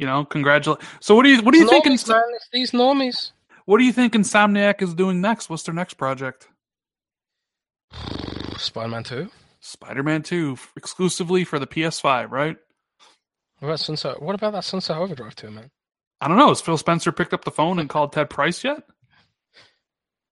You 0.00 0.06
know, 0.06 0.24
congratulate. 0.24 0.80
So 1.00 1.14
what 1.14 1.24
do 1.24 1.28
you 1.28 1.42
what 1.42 1.52
do 1.52 1.58
you 1.58 1.68
think? 1.68 1.84
Ins- 1.84 2.10
these 2.54 2.70
normies. 2.70 3.32
What 3.66 3.76
do 3.76 3.84
you 3.84 3.92
think 3.92 4.14
Insomniac 4.14 4.80
is 4.80 4.94
doing 4.94 5.20
next? 5.20 5.50
What's 5.50 5.62
their 5.64 5.74
next 5.74 5.94
project? 5.94 6.48
Spider 8.56 8.88
Man 8.88 9.04
Two. 9.04 9.28
Spider 9.60 10.02
Man 10.02 10.22
Two, 10.22 10.56
exclusively 10.74 11.44
for 11.44 11.58
the 11.58 11.66
PS5, 11.66 12.30
right? 12.30 12.56
What 13.58 13.68
about 13.68 13.80
Sunset? 13.80 14.22
What 14.22 14.34
about 14.34 14.54
that 14.54 14.64
Sunset 14.64 14.96
Overdrive 14.96 15.36
Two, 15.36 15.50
man? 15.50 15.70
I 16.18 16.28
don't 16.28 16.38
know. 16.38 16.48
Has 16.48 16.62
Phil 16.62 16.78
Spencer 16.78 17.12
picked 17.12 17.34
up 17.34 17.44
the 17.44 17.50
phone 17.50 17.78
and 17.78 17.90
called 17.90 18.14
Ted 18.14 18.30
Price 18.30 18.64
yet? 18.64 18.82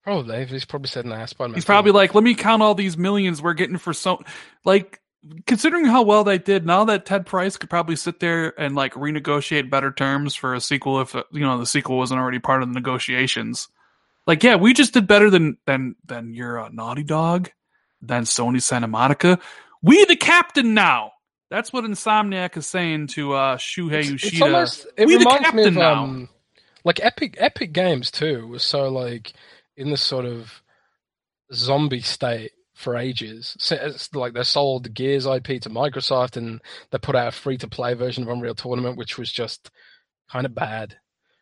Probably. 0.03 0.45
He's 0.45 0.65
probably 0.65 0.87
said, 0.87 1.05
"Nah, 1.05 1.25
Spider 1.25 1.49
Man." 1.49 1.55
He's 1.55 1.65
probably 1.65 1.91
like, 1.91 2.15
"Let 2.15 2.23
me 2.23 2.33
count 2.33 2.63
all 2.63 2.73
these 2.73 2.97
millions 2.97 3.39
we're 3.39 3.53
getting 3.53 3.77
for 3.77 3.93
so." 3.93 4.23
Like 4.65 4.99
considering 5.45 5.85
how 5.85 6.03
well 6.03 6.23
they 6.23 6.37
did, 6.37 6.65
now 6.65 6.85
that 6.85 7.05
Ted 7.05 7.25
Price 7.25 7.57
could 7.57 7.69
probably 7.69 7.95
sit 7.95 8.19
there 8.19 8.59
and 8.59 8.75
like 8.75 8.93
renegotiate 8.93 9.69
better 9.69 9.91
terms 9.91 10.35
for 10.35 10.53
a 10.53 10.61
sequel 10.61 11.01
if 11.01 11.13
you 11.31 11.41
know 11.41 11.57
the 11.57 11.65
sequel 11.65 11.97
wasn't 11.97 12.19
already 12.19 12.39
part 12.39 12.63
of 12.63 12.69
the 12.69 12.73
negotiations. 12.73 13.67
Like, 14.25 14.43
yeah, 14.43 14.55
we 14.55 14.73
just 14.73 14.93
did 14.93 15.07
better 15.07 15.29
than 15.29 15.57
than 15.65 15.95
than 16.05 16.33
your 16.33 16.59
uh, 16.59 16.69
Naughty 16.69 17.03
Dog, 17.03 17.49
than 18.01 18.23
Sony 18.23 18.61
Santa 18.61 18.87
Monica. 18.87 19.39
We 19.81 20.05
the 20.05 20.15
captain 20.15 20.73
now. 20.73 21.13
That's 21.49 21.73
what 21.73 21.83
Insomniac 21.83 22.55
is 22.57 22.67
saying 22.67 23.07
to 23.07 23.33
uh, 23.33 23.57
Shuhei 23.57 24.07
Yoshida. 24.07 24.35
It's 24.35 24.41
almost, 24.41 24.87
it 24.97 25.07
we 25.07 25.17
reminds 25.17 25.53
me 25.53 25.65
of 25.65 25.77
um, 25.77 26.29
like 26.83 27.03
Epic 27.03 27.35
Epic 27.39 27.71
Games 27.73 28.11
too 28.11 28.47
was 28.47 28.63
so 28.63 28.89
like 28.89 29.33
in 29.75 29.89
this 29.89 30.01
sort 30.01 30.25
of 30.25 30.61
zombie 31.51 32.01
state 32.01 32.51
for 32.79 32.95
ages. 32.95 33.57
So 33.59 33.75
it's 33.75 34.15
like 34.15 34.33
they 34.33 34.43
sold 34.43 34.93
Gears 34.93 35.25
IP 35.25 35.61
to 35.61 35.69
Microsoft, 35.69 36.37
and 36.37 36.61
they 36.91 36.97
put 36.97 37.15
out 37.15 37.27
a 37.27 37.31
free 37.31 37.57
to 37.57 37.67
play 37.67 37.93
version 37.93 38.23
of 38.23 38.29
Unreal 38.29 38.55
Tournament, 38.55 38.97
which 38.97 39.17
was 39.17 39.29
just 39.29 39.69
kind 40.31 40.45
of 40.45 40.55
bad. 40.55 40.95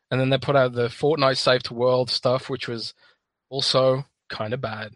And 0.10 0.20
then 0.20 0.32
they 0.32 0.40
put 0.40 0.56
out 0.56 0.74
the 0.74 0.88
Fortnite 0.88 1.38
Save 1.38 1.62
the 1.62 1.76
World 1.76 2.10
stuff, 2.10 2.50
which 2.50 2.68
was 2.68 2.96
also 3.50 4.04
kind 4.30 4.52
of 4.52 4.62
bad. 4.62 4.94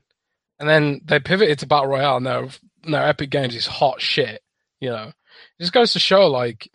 And 0.60 0.68
then 0.68 1.02
they 1.06 1.20
pivoted 1.20 1.60
to 1.60 1.68
Battle 1.68 1.90
Royale. 1.90 2.20
Now, 2.20 2.48
now 2.84 3.06
Epic 3.06 3.30
Games 3.30 3.56
is 3.56 3.68
hot 3.68 4.02
shit. 4.02 4.42
You 4.80 4.90
know, 4.90 5.10
it 5.10 5.62
just 5.62 5.74
goes 5.74 5.94
to 5.94 6.00
show 6.00 6.26
like 6.26 6.72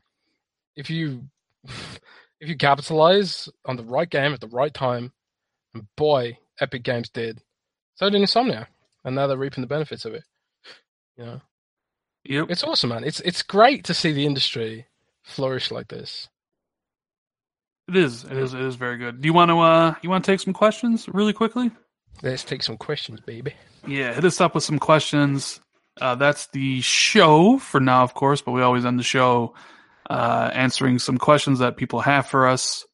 if 0.77 0.91
you 0.91 1.25
if 2.41 2.49
you 2.49 2.57
capitalize 2.57 3.49
on 3.65 3.77
the 3.77 3.85
right 3.85 4.09
game 4.09 4.33
at 4.33 4.41
the 4.41 4.47
right 4.47 4.73
time, 4.73 5.13
and 5.75 5.89
boy, 5.97 6.39
Epic 6.61 6.85
Games 6.85 7.09
did. 7.09 7.43
So 7.97 8.09
did 8.09 8.21
Insomnia 8.21 8.69
and 9.07 9.15
now 9.15 9.27
they're 9.27 9.39
reaping 9.39 9.63
the 9.63 9.69
benefits 9.69 10.05
of 10.05 10.13
it. 10.13 10.25
You 11.17 11.25
know, 11.25 11.41
yep. 12.25 12.47
it's 12.51 12.65
awesome, 12.65 12.91
man. 12.91 13.05
It's 13.05 13.21
it's 13.21 13.43
great 13.43 13.85
to 13.85 13.95
see 13.95 14.13
the 14.13 14.27
industry 14.27 14.87
flourish 15.25 15.71
like 15.71 15.89
this. 15.89 16.29
It 17.89 17.97
is. 17.97 18.25
It 18.25 18.37
is. 18.37 18.53
It 18.53 18.61
is 18.61 18.75
very 18.75 18.99
good. 18.99 19.23
Do 19.23 19.27
you 19.27 19.33
want 19.33 19.51
to? 19.51 19.61
uh 19.61 19.95
You 20.03 20.11
want 20.11 20.25
to 20.25 20.31
take 20.31 20.41
some 20.41 20.53
questions 20.53 21.09
really 21.09 21.33
quickly? 21.33 21.71
Let's 22.23 22.45
take 22.45 22.63
some 22.63 22.77
questions, 22.77 23.21
baby. 23.21 23.55
Yeah, 23.87 24.13
hit 24.13 24.25
us 24.25 24.41
up 24.41 24.55
with 24.55 24.65
some 24.65 24.79
questions. 24.79 25.61
Uh, 25.99 26.15
that's 26.17 26.49
the 26.49 26.81
show 26.83 27.59
for 27.59 27.81
now, 27.81 28.03
of 28.03 28.13
course, 28.13 28.43
but 28.43 28.53
we 28.53 28.61
always 28.61 28.85
end 28.85 28.99
the 28.99 29.05
show 29.05 29.55
uh, 30.11 30.51
answering 30.53 30.99
some 30.99 31.17
questions 31.17 31.61
that 31.61 31.77
people 31.77 32.01
have 32.01 32.27
for 32.27 32.47
us. 32.49 32.85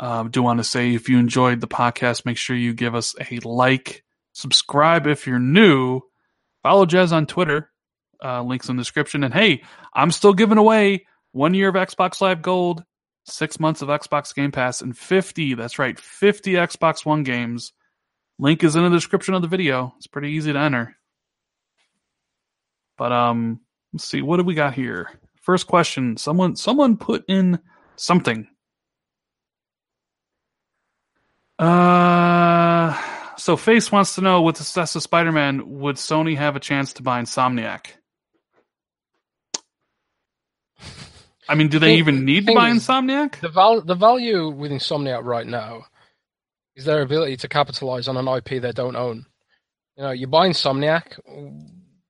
Um, 0.00 0.30
do 0.30 0.42
want 0.42 0.58
to 0.58 0.64
say 0.64 0.94
if 0.94 1.08
you 1.08 1.18
enjoyed 1.18 1.60
the 1.60 1.68
podcast, 1.68 2.26
make 2.26 2.36
sure 2.36 2.54
you 2.56 2.74
give 2.74 2.94
us 2.94 3.14
a 3.18 3.38
like 3.44 4.04
subscribe 4.38 5.06
if 5.06 5.26
you're 5.26 5.38
new. 5.38 6.00
Follow 6.62 6.86
Jez 6.86 7.12
on 7.12 7.26
Twitter. 7.26 7.70
Uh, 8.24 8.42
links 8.42 8.68
in 8.68 8.76
the 8.76 8.80
description. 8.80 9.24
And 9.24 9.34
hey, 9.34 9.62
I'm 9.94 10.10
still 10.10 10.32
giving 10.32 10.58
away 10.58 11.06
one 11.32 11.54
year 11.54 11.68
of 11.68 11.74
Xbox 11.74 12.20
Live 12.20 12.42
Gold, 12.42 12.82
six 13.24 13.60
months 13.60 13.82
of 13.82 13.88
Xbox 13.88 14.34
Game 14.34 14.50
Pass, 14.50 14.80
and 14.80 14.96
50, 14.96 15.54
that's 15.54 15.78
right, 15.78 15.98
50 15.98 16.52
Xbox 16.52 17.04
One 17.04 17.22
games. 17.22 17.72
Link 18.38 18.64
is 18.64 18.76
in 18.76 18.84
the 18.84 18.90
description 18.90 19.34
of 19.34 19.42
the 19.42 19.48
video. 19.48 19.94
It's 19.96 20.06
pretty 20.06 20.30
easy 20.30 20.52
to 20.52 20.58
enter. 20.58 20.96
But 22.96 23.12
um, 23.12 23.60
let's 23.92 24.04
see, 24.04 24.22
what 24.22 24.38
do 24.38 24.44
we 24.44 24.54
got 24.54 24.74
here? 24.74 25.10
First 25.42 25.66
question. 25.66 26.16
Someone 26.16 26.56
someone 26.56 26.96
put 26.96 27.24
in 27.28 27.58
something. 27.96 28.48
Uh 31.58 33.17
so 33.38 33.56
Face 33.56 33.90
wants 33.90 34.14
to 34.16 34.20
know 34.20 34.42
with 34.42 34.56
the 34.56 34.64
success 34.64 34.96
of 34.96 35.02
Spider-Man, 35.02 35.78
would 35.80 35.96
Sony 35.96 36.36
have 36.36 36.56
a 36.56 36.60
chance 36.60 36.92
to 36.94 37.02
buy 37.02 37.20
Insomniac? 37.20 37.86
I 41.48 41.54
mean, 41.54 41.68
do 41.68 41.78
they 41.78 41.88
think, 41.88 41.98
even 42.00 42.24
need 42.24 42.46
to 42.46 42.54
buy 42.54 42.70
Insomniac? 42.70 43.40
The, 43.40 43.48
val- 43.48 43.80
the 43.80 43.94
value 43.94 44.50
with 44.50 44.70
Insomniac 44.70 45.24
right 45.24 45.46
now 45.46 45.84
is 46.76 46.84
their 46.84 47.00
ability 47.00 47.38
to 47.38 47.48
capitalize 47.48 48.06
on 48.06 48.16
an 48.16 48.28
IP 48.28 48.60
they 48.60 48.72
don't 48.72 48.96
own. 48.96 49.24
You 49.96 50.02
know, 50.04 50.10
you 50.10 50.26
buy 50.26 50.48
Insomniac, 50.48 51.18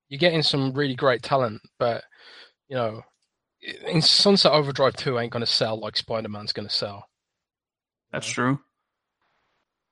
you're 0.09 0.19
getting 0.19 0.43
some 0.43 0.73
really 0.73 0.95
great 0.95 1.23
talent, 1.23 1.63
but 1.79 2.03
you 2.69 2.77
know, 2.77 3.03
in 3.87 4.03
Sunset 4.03 4.53
Overdrive 4.53 4.97
2 4.97 5.19
ain't 5.19 5.33
going 5.33 5.45
to 5.45 5.47
sell 5.47 5.79
like 5.79 5.97
Spider 5.97 6.29
Man's 6.29 6.53
going 6.53 6.69
to 6.69 6.75
sell. 6.75 7.07
That's 8.13 8.27
true. 8.27 8.61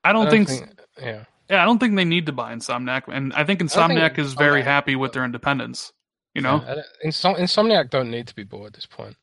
I 0.05 0.13
don't, 0.13 0.27
I 0.27 0.31
don't 0.31 0.47
think, 0.47 0.49
think, 0.49 0.76
yeah. 1.01 1.25
Yeah, 1.49 1.63
I 1.63 1.65
don't 1.65 1.79
think 1.79 1.95
they 1.95 2.05
need 2.05 2.27
to 2.27 2.33
buy 2.33 2.53
Insomniac, 2.53 3.03
and 3.07 3.33
I 3.33 3.45
think 3.45 3.61
Insomniac 3.61 3.99
I 4.03 4.09
think 4.09 4.19
is 4.19 4.35
very 4.35 4.63
happy 4.63 4.97
with 4.97 5.13
their 5.13 5.25
independence. 5.25 5.93
You 6.35 6.43
know, 6.43 6.63
yeah, 6.67 6.83
Insom- 7.05 7.39
Insomniac 7.39 7.89
don't 7.89 8.11
need 8.11 8.27
to 8.29 8.35
be 8.35 8.43
bought 8.43 8.67
at 8.67 8.73
this 8.75 8.87
point. 8.87 9.17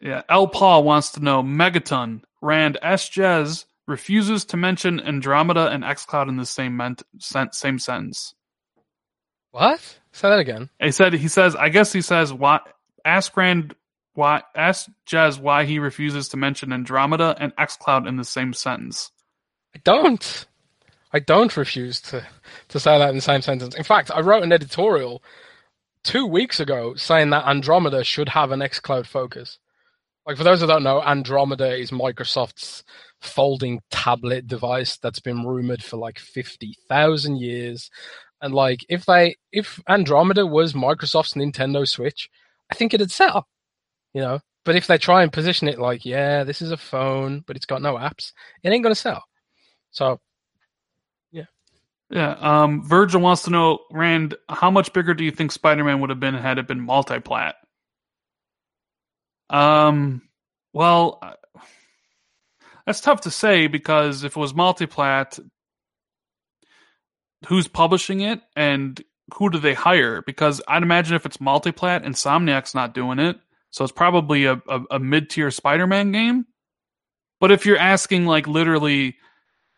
Yeah, 0.00 0.22
L. 0.28 0.46
Paul 0.46 0.84
wants 0.84 1.10
to 1.12 1.20
know 1.20 1.42
Megaton 1.42 2.22
Rand 2.40 2.78
S. 2.80 3.10
Jez 3.10 3.66
refuses 3.86 4.44
to 4.46 4.56
mention 4.56 5.00
Andromeda 5.00 5.68
and 5.68 5.82
XCloud 5.82 6.28
in 6.28 6.36
the 6.36 6.46
same 6.46 6.76
ment- 6.76 7.02
same 7.18 7.78
sentence. 7.78 8.34
What? 9.50 9.80
Say 10.12 10.28
that 10.28 10.38
again. 10.38 10.70
He 10.80 10.92
said 10.92 11.12
he 11.12 11.28
says 11.28 11.56
I 11.56 11.68
guess 11.68 11.92
he 11.92 12.00
says 12.00 12.32
why 12.32 12.60
ask 13.04 13.36
Rand 13.36 13.74
why 14.14 14.42
ask 14.54 14.88
Jez 15.08 15.38
why 15.40 15.64
he 15.64 15.78
refuses 15.78 16.28
to 16.28 16.36
mention 16.36 16.72
Andromeda 16.72 17.36
and 17.38 17.54
XCloud 17.56 18.08
in 18.08 18.16
the 18.16 18.24
same 18.24 18.52
sentence. 18.52 19.10
I 19.74 19.80
don't. 19.84 20.46
I 21.12 21.18
don't 21.18 21.56
refuse 21.56 22.00
to, 22.02 22.26
to 22.68 22.80
say 22.80 22.98
that 22.98 23.10
in 23.10 23.16
the 23.16 23.22
same 23.22 23.42
sentence. 23.42 23.74
In 23.74 23.84
fact, 23.84 24.10
I 24.14 24.20
wrote 24.20 24.42
an 24.44 24.52
editorial 24.52 25.22
two 26.04 26.26
weeks 26.26 26.60
ago 26.60 26.94
saying 26.94 27.30
that 27.30 27.46
Andromeda 27.46 28.04
should 28.04 28.28
have 28.28 28.52
an 28.52 28.60
xCloud 28.60 29.06
focus. 29.06 29.58
Like 30.26 30.36
for 30.36 30.44
those 30.44 30.60
who 30.60 30.66
don't 30.66 30.82
know, 30.82 31.02
Andromeda 31.02 31.74
is 31.74 31.90
Microsoft's 31.90 32.84
folding 33.20 33.80
tablet 33.90 34.46
device 34.46 34.96
that's 34.98 35.20
been 35.20 35.46
rumored 35.46 35.82
for 35.82 35.96
like 35.96 36.18
fifty 36.18 36.74
thousand 36.88 37.36
years. 37.36 37.90
And 38.40 38.54
like 38.54 38.84
if 38.88 39.04
they 39.06 39.36
if 39.50 39.80
Andromeda 39.88 40.46
was 40.46 40.74
Microsoft's 40.74 41.34
Nintendo 41.34 41.88
Switch, 41.88 42.28
I 42.70 42.74
think 42.74 42.94
it'd 42.94 43.10
sell. 43.10 43.48
You 44.12 44.20
know, 44.20 44.40
but 44.64 44.76
if 44.76 44.86
they 44.86 44.98
try 44.98 45.22
and 45.22 45.32
position 45.32 45.68
it 45.68 45.78
like, 45.78 46.04
yeah, 46.04 46.44
this 46.44 46.62
is 46.62 46.70
a 46.70 46.76
phone, 46.76 47.42
but 47.46 47.56
it's 47.56 47.66
got 47.66 47.82
no 47.82 47.94
apps, 47.94 48.32
it 48.62 48.70
ain't 48.70 48.82
gonna 48.82 48.94
sell. 48.94 49.24
So 49.90 50.20
Yeah. 52.10 52.32
Um, 52.32 52.82
Virgil 52.82 53.20
wants 53.20 53.42
to 53.42 53.50
know, 53.50 53.78
Rand, 53.92 54.34
how 54.48 54.70
much 54.70 54.92
bigger 54.92 55.14
do 55.14 55.24
you 55.24 55.30
think 55.30 55.52
Spider 55.52 55.84
Man 55.84 56.00
would 56.00 56.10
have 56.10 56.20
been 56.20 56.34
had 56.34 56.58
it 56.58 56.66
been 56.66 56.80
multi-plat? 56.80 57.54
Um, 59.48 60.22
well, 60.72 61.18
uh, 61.22 61.60
that's 62.84 63.00
tough 63.00 63.22
to 63.22 63.30
say 63.30 63.68
because 63.68 64.24
if 64.24 64.36
it 64.36 64.40
was 64.40 64.54
multi-plat, 64.54 65.38
who's 67.46 67.68
publishing 67.68 68.20
it 68.20 68.40
and 68.56 69.00
who 69.34 69.48
do 69.48 69.58
they 69.58 69.74
hire? 69.74 70.22
Because 70.22 70.60
I'd 70.66 70.82
imagine 70.82 71.14
if 71.14 71.26
it's 71.26 71.40
multi-plat, 71.40 72.02
Insomniac's 72.02 72.74
not 72.74 72.94
doing 72.94 73.20
it, 73.20 73.38
so 73.70 73.84
it's 73.84 73.92
probably 73.92 74.46
a, 74.46 74.60
a, 74.68 74.80
a 74.92 74.98
mid-tier 74.98 75.52
Spider-Man 75.52 76.10
game. 76.10 76.46
But 77.38 77.52
if 77.52 77.64
you're 77.64 77.78
asking, 77.78 78.26
like, 78.26 78.48
literally 78.48 79.16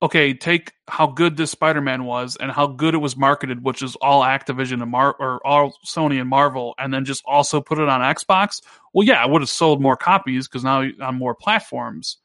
okay, 0.02 0.34
take 0.34 0.72
how 0.88 1.06
good 1.06 1.36
this 1.36 1.52
Spider-Man 1.52 2.04
was 2.04 2.36
and 2.36 2.50
how 2.50 2.66
good 2.66 2.94
it 2.94 2.98
was 2.98 3.16
marketed, 3.16 3.62
which 3.62 3.82
is 3.82 3.94
all 3.96 4.22
Activision 4.22 4.82
and 4.82 4.90
Mar 4.90 5.14
or 5.18 5.40
all 5.46 5.74
Sony 5.86 6.20
and 6.20 6.28
Marvel, 6.28 6.74
and 6.76 6.92
then 6.92 7.04
just 7.04 7.22
also 7.24 7.60
put 7.60 7.78
it 7.78 7.88
on 7.88 8.00
Xbox. 8.00 8.60
Well, 8.92 9.06
yeah, 9.06 9.22
I 9.22 9.26
would 9.26 9.42
have 9.42 9.48
sold 9.48 9.80
more 9.80 9.96
copies 9.96 10.48
because 10.48 10.64
now 10.64 10.84
on 11.00 11.14
more 11.14 11.36
platforms. 11.36 12.18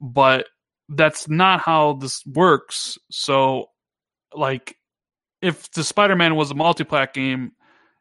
But 0.00 0.46
that's 0.88 1.28
not 1.28 1.60
how 1.60 1.94
this 1.94 2.24
works. 2.24 2.98
So, 3.10 3.70
like, 4.32 4.76
if 5.42 5.70
the 5.72 5.82
Spider-Man 5.82 6.36
was 6.36 6.52
a 6.52 6.54
multi-plat 6.54 7.12
game, 7.12 7.50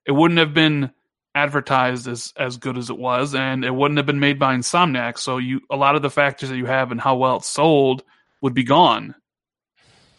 it 0.05 0.11
wouldn't 0.11 0.39
have 0.39 0.53
been 0.53 0.91
advertised 1.33 2.07
as 2.07 2.33
as 2.37 2.57
good 2.57 2.77
as 2.77 2.91
it 2.91 2.97
was, 2.97 3.33
and 3.33 3.65
it 3.65 3.73
wouldn't 3.73 3.97
have 3.97 4.05
been 4.05 4.19
made 4.19 4.37
by 4.37 4.55
Insomniac. 4.55 5.17
So, 5.17 5.39
you 5.39 5.61
a 5.71 5.75
lot 5.75 5.95
of 5.95 6.03
the 6.03 6.11
factors 6.11 6.49
that 6.49 6.57
you 6.57 6.67
have 6.67 6.91
and 6.91 7.01
how 7.01 7.15
well 7.15 7.37
it's 7.37 7.49
sold 7.49 8.03
would 8.41 8.53
be 8.53 8.63
gone, 8.63 9.15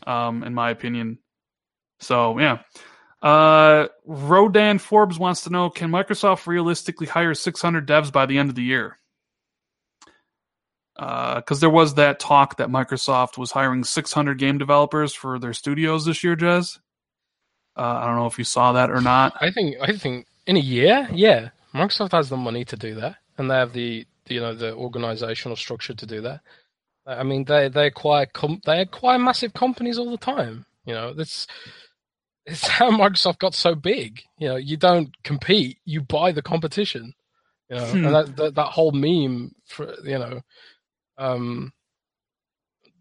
um, 0.07 0.43
in 0.43 0.55
my 0.55 0.71
opinion. 0.71 1.19
So 2.01 2.39
yeah. 2.39 2.59
Uh, 3.21 3.89
Rodan 4.05 4.79
Forbes 4.79 5.19
wants 5.19 5.43
to 5.43 5.51
know: 5.51 5.71
Can 5.71 5.91
Microsoft 5.91 6.47
realistically 6.47 7.07
hire 7.07 7.35
600 7.35 7.87
devs 7.87 8.13
by 8.13 8.27
the 8.27 8.39
end 8.39 8.49
of 8.49 8.55
the 8.55 8.63
year? 8.63 8.97
Because 10.95 11.59
uh, 11.59 11.61
there 11.61 11.71
was 11.71 11.95
that 11.95 12.19
talk 12.21 12.57
that 12.57 12.69
Microsoft 12.69 13.39
was 13.39 13.53
hiring 13.53 13.85
600 13.85 14.39
game 14.39 14.59
developers 14.59 15.15
for 15.15 15.39
their 15.39 15.53
studios 15.53 16.05
this 16.05 16.25
year, 16.25 16.37
Jez. 16.37 16.79
Uh, 17.77 18.01
I 18.03 18.07
don't 18.07 18.17
know 18.17 18.27
if 18.27 18.39
you 18.39 18.45
saw 18.45 18.73
that 18.73 18.91
or 18.91 19.01
not. 19.01 19.37
I 19.41 19.51
think 19.53 19.77
I 19.81 19.97
think 19.97 20.27
in 20.47 20.57
a 20.57 20.61
year, 20.61 21.09
yeah, 21.13 21.51
Microsoft 21.73 22.13
has 22.13 22.29
the 22.29 22.37
money 22.37 22.65
to 22.65 22.77
do 22.77 22.97
that, 22.97 23.17
and 23.37 23.51
they 23.51 23.55
have 23.55 23.73
the 23.73 24.07
you 24.27 24.41
know 24.41 24.55
the 24.55 24.75
organizational 24.75 25.57
structure 25.57 25.95
to 25.95 26.07
do 26.07 26.21
that. 26.23 26.41
I 27.09 27.23
mean, 27.23 27.45
they 27.45 27.69
they 27.69 27.87
acquire 27.87 28.27
com- 28.27 28.61
they 28.67 28.81
acquire 28.81 29.19
massive 29.19 29.55
companies 29.55 29.99
all 29.99 30.11
the 30.11 30.19
time. 30.19 30.67
You 30.85 30.95
know, 30.95 31.15
that's 31.15 31.47
it's 32.45 32.67
how 32.69 32.91
Microsoft 32.91 33.39
got 33.39 33.55
so 33.55 33.75
big. 33.75 34.23
You 34.39 34.49
know, 34.49 34.57
you 34.57 34.77
don't 34.77 35.11
compete, 35.25 35.79
you 35.85 36.03
buy 36.03 36.33
the 36.33 36.43
competition. 36.43 37.15
You 37.71 37.77
know, 37.77 37.87
hmm. 37.87 38.05
and 38.05 38.15
that, 38.15 38.37
that, 38.37 38.55
that 38.57 38.67
whole 38.67 38.93
meme 38.93 39.55
for 39.67 39.95
you 40.05 40.19
know, 40.19 40.41
um, 41.17 41.73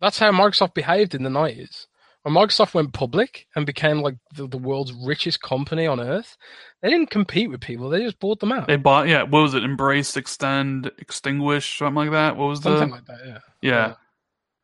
that's 0.02 0.20
how 0.20 0.32
Microsoft 0.32 0.74
behaved 0.74 1.14
in 1.14 1.24
the 1.24 1.30
nineties. 1.30 1.88
When 2.28 2.36
Microsoft 2.36 2.74
went 2.74 2.92
public 2.92 3.48
and 3.56 3.66
became 3.66 4.02
like 4.02 4.16
the, 4.36 4.48
the, 4.48 4.58
world's 4.58 4.92
richest 4.92 5.42
company 5.42 5.88
on 5.88 6.02
earth, 6.02 6.36
they 6.82 6.90
didn't 6.90 7.10
compete 7.10 7.50
with 7.50 7.62
people; 7.62 7.88
they 7.88 8.02
just 8.02 8.20
bought 8.20 8.42
them 8.42 8.52
out. 8.52 8.68
They 8.68 8.76
bought, 8.76 9.08
yeah. 9.08 9.24
What 9.24 9.44
was 9.44 9.54
it? 9.54 9.64
Embrace, 9.64 10.18
extend, 10.18 10.92
extinguish, 10.98 11.78
something 11.78 11.96
like 11.96 12.12
that. 12.12 12.36
What 12.36 12.50
was 12.50 12.60
something 12.60 12.90
the? 12.90 12.96
Something 12.96 12.96
like 12.96 13.06
that, 13.06 13.42
yeah. 13.62 13.94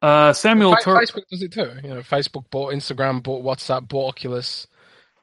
Yeah. 0.02 0.06
Uh, 0.06 0.34
Samuel 0.34 0.76
Tur- 0.76 0.98
Facebook 0.98 1.24
does 1.32 1.42
it 1.42 1.54
too. 1.54 1.72
You 1.82 1.92
know, 1.92 2.00
Facebook 2.02 2.50
bought 2.52 2.74
Instagram, 2.74 3.24
bought 3.24 3.46
WhatsApp, 3.46 3.88
bought 3.88 4.10
Oculus, 4.10 4.68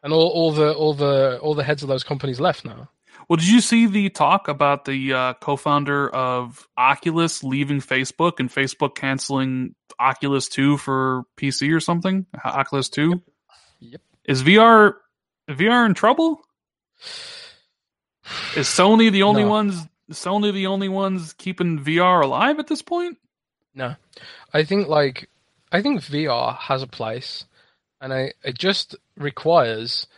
and 0.03 0.11
all, 0.15 0.29
all 0.29 0.51
the 0.51 0.73
all 0.73 0.95
the 0.95 1.39
all 1.43 1.55
the 1.55 1.65
heads 1.65 1.83
of 1.83 1.91
those 1.91 2.05
companies 2.05 2.41
left 2.41 2.65
now. 2.65 2.89
Well, 3.31 3.37
did 3.37 3.47
you 3.47 3.61
see 3.61 3.87
the 3.87 4.11
talk 4.11 4.49
about 4.49 4.87
the 4.87 5.13
uh, 5.13 5.35
co-founder 5.35 6.11
of 6.11 6.67
Oculus 6.77 7.45
leaving 7.45 7.81
Facebook 7.81 8.41
and 8.41 8.51
Facebook 8.51 8.97
canceling 8.97 9.77
Oculus 10.01 10.49
Two 10.49 10.77
for 10.77 11.23
PC 11.37 11.73
or 11.73 11.79
something? 11.79 12.27
Oculus 12.45 12.89
Two. 12.89 13.23
Yep. 13.79 13.93
yep. 13.93 14.01
Is 14.25 14.43
VR 14.43 14.95
VR 15.49 15.87
in 15.87 15.95
trouble? 15.95 16.43
Is 18.57 18.67
Sony 18.67 19.13
the 19.13 19.23
only 19.23 19.45
no. 19.45 19.51
ones? 19.51 19.87
Sony 20.11 20.53
the 20.53 20.67
only 20.67 20.89
ones 20.89 21.33
keeping 21.35 21.79
VR 21.79 22.25
alive 22.25 22.59
at 22.59 22.67
this 22.67 22.83
point? 22.83 23.17
No, 23.77 23.95
I 24.53 24.65
think 24.65 24.89
like 24.89 25.31
I 25.71 25.83
think 25.83 26.01
VR 26.01 26.59
has 26.59 26.83
a 26.83 26.89
place, 26.89 27.45
and 28.01 28.13
I 28.13 28.33
it 28.43 28.59
just 28.59 28.97
requires 29.17 30.09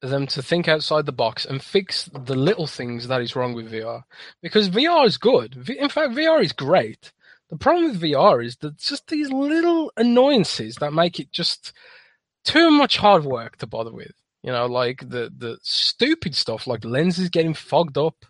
them 0.00 0.26
to 0.28 0.42
think 0.42 0.68
outside 0.68 1.06
the 1.06 1.12
box 1.12 1.44
and 1.44 1.62
fix 1.62 2.08
the 2.12 2.34
little 2.34 2.66
things 2.66 3.08
that 3.08 3.20
is 3.20 3.36
wrong 3.36 3.54
with 3.54 3.70
VR. 3.70 4.02
Because 4.42 4.70
VR 4.70 5.06
is 5.06 5.18
good. 5.18 5.68
In 5.68 5.88
fact, 5.88 6.14
VR 6.14 6.42
is 6.42 6.52
great. 6.52 7.12
The 7.50 7.56
problem 7.56 7.90
with 7.90 8.00
VR 8.00 8.44
is 8.44 8.56
that 8.56 8.78
just 8.78 9.08
these 9.08 9.30
little 9.30 9.92
annoyances 9.96 10.76
that 10.76 10.92
make 10.92 11.18
it 11.18 11.32
just 11.32 11.72
too 12.44 12.70
much 12.70 12.96
hard 12.96 13.24
work 13.24 13.56
to 13.58 13.66
bother 13.66 13.92
with. 13.92 14.12
You 14.42 14.52
know, 14.52 14.66
like 14.66 15.00
the 15.00 15.30
the 15.36 15.58
stupid 15.62 16.34
stuff 16.34 16.66
like 16.66 16.84
lenses 16.84 17.28
getting 17.28 17.52
fogged 17.52 17.98
up 17.98 18.24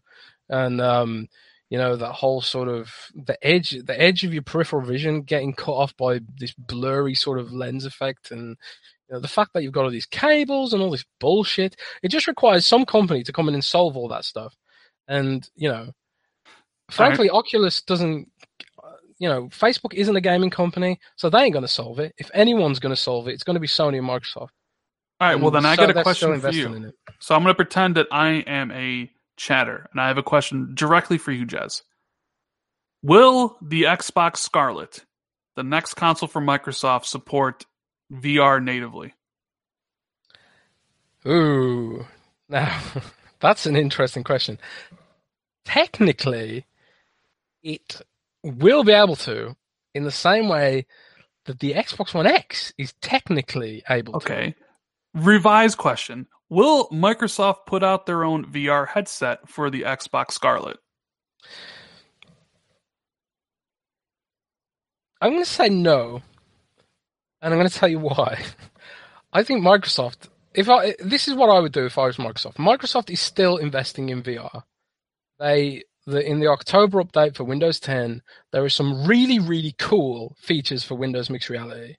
and 0.49 0.81
um, 0.81 1.29
you 1.71 1.79
know 1.79 1.97
that 1.97 2.13
whole 2.13 2.41
sort 2.41 2.69
of 2.69 2.93
the 3.15 3.39
edge 3.47 3.71
the 3.71 3.99
edge 3.99 4.25
of 4.25 4.35
your 4.35 4.43
peripheral 4.43 4.83
vision 4.83 5.23
getting 5.23 5.55
cut 5.55 5.73
off 5.73 5.97
by 5.97 6.21
this 6.37 6.53
blurry 6.53 7.15
sort 7.15 7.39
of 7.39 7.53
lens 7.53 7.85
effect 7.87 8.33
and 8.33 8.57
you 9.11 9.17
know, 9.17 9.21
the 9.21 9.29
fact 9.29 9.53
that 9.53 9.63
you've 9.63 9.73
got 9.73 9.85
all 9.85 9.91
these 9.91 10.07
cables 10.07 10.73
and 10.73 10.83
all 10.83 10.91
this 10.91 11.05
bullshit 11.19 11.77
it 12.03 12.09
just 12.09 12.29
requires 12.29 12.67
some 12.67 12.87
company 12.87 13.23
to 13.25 13.33
come 13.33 13.49
in 13.49 13.55
and 13.55 13.65
solve 13.65 13.97
all 13.97 14.09
that 14.09 14.25
stuff. 14.25 14.57
And 15.09 15.49
you 15.57 15.69
know 15.69 15.93
frankly 16.91 17.29
right. 17.29 17.37
oculus 17.37 17.83
doesn't 17.83 18.29
you 19.19 19.29
know 19.29 19.45
facebook 19.49 19.95
isn't 19.95 20.17
a 20.17 20.21
gaming 20.21 20.51
company 20.51 20.99
so 21.15 21.31
they 21.31 21.41
ain't 21.41 21.53
going 21.53 21.65
to 21.65 21.69
solve 21.69 21.99
it. 21.99 22.15
If 22.19 22.31
anyone's 22.35 22.79
going 22.79 22.95
to 22.95 23.01
solve 23.01 23.29
it 23.29 23.33
it's 23.33 23.45
going 23.45 23.55
to 23.55 23.61
be 23.61 23.67
sony 23.67 23.99
and 23.99 24.09
microsoft. 24.09 24.49
All 25.21 25.29
right 25.29 25.37
well 25.37 25.51
then 25.51 25.67
i 25.67 25.77
get 25.77 25.91
a 25.91 26.03
question 26.03 26.41
for 26.41 26.51
you. 26.51 26.93
so 27.19 27.35
i'm 27.35 27.43
going 27.43 27.53
to 27.53 27.57
pretend 27.57 27.97
that 27.97 28.07
i 28.11 28.29
am 28.47 28.71
a 28.71 29.11
chatter, 29.41 29.89
and 29.91 30.01
I 30.01 30.09
have 30.09 30.19
a 30.19 30.23
question 30.23 30.73
directly 30.75 31.19
for 31.19 31.33
you, 31.33 31.47
Jez. 31.47 31.83
Will 33.03 33.57
the 33.63 33.85
Xbox 33.85 34.37
Scarlett, 34.37 35.05
the 35.57 35.63
next 35.63 35.95
console 35.95 36.29
from 36.29 36.47
Microsoft, 36.47 37.07
support 37.07 37.65
VR 38.13 38.63
natively? 38.63 39.15
Ooh, 41.27 42.07
now 42.49 42.81
that's 43.41 43.67
an 43.67 43.77
interesting 43.77 44.25
question. 44.25 44.59
Technically, 45.65 46.65
it 47.63 48.01
will 48.43 48.85
be 48.85 48.93
able 48.93 49.17
to, 49.17 49.55
in 49.95 50.05
the 50.05 50.11
same 50.11 50.49
way 50.49 50.87
that 51.45 51.61
the 51.61 51.75
Xbox 51.75 52.15
One 52.15 52.27
X 52.27 52.73
is 52.79 52.95
technically 53.01 53.83
able 53.89 54.17
okay. 54.17 54.27
to. 54.27 54.33
Okay. 54.33 54.55
Revised 55.15 55.79
question. 55.79 56.27
Will 56.49 56.89
Microsoft 56.89 57.67
put 57.67 57.83
out 57.85 58.07
their 58.07 58.25
own 58.25 58.45
VR 58.47 58.87
headset 58.87 59.49
for 59.49 59.71
the 59.71 59.83
Xbox 59.83 60.33
Scarlett? 60.33 60.79
I'm 65.21 65.33
going 65.33 65.45
to 65.45 65.51
say 65.51 65.69
no, 65.69 66.23
and 67.41 67.53
I'm 67.53 67.59
going 67.59 67.69
to 67.69 67.75
tell 67.75 67.89
you 67.89 67.99
why. 67.99 68.43
I 69.33 69.43
think 69.43 69.63
Microsoft. 69.63 70.29
If 70.53 70.69
I 70.69 70.97
this 70.99 71.29
is 71.29 71.35
what 71.35 71.49
I 71.49 71.61
would 71.61 71.73
do 71.73 71.87
if 71.87 71.97
I 71.97 72.07
was 72.07 72.17
Microsoft. 72.17 72.55
Microsoft 72.55 73.11
is 73.11 73.21
still 73.21 73.57
investing 73.57 74.09
in 74.09 74.23
VR. 74.23 74.63
They 75.39 75.85
the, 76.07 76.27
in 76.27 76.41
the 76.41 76.49
October 76.49 77.03
update 77.03 77.37
for 77.37 77.45
Windows 77.45 77.79
10, 77.79 78.23
there 78.53 78.65
are 78.65 78.69
some 78.69 79.07
really 79.07 79.39
really 79.39 79.75
cool 79.79 80.35
features 80.41 80.83
for 80.83 80.97
Windows 80.97 81.31
Mixed 81.31 81.51
Reality, 81.51 81.95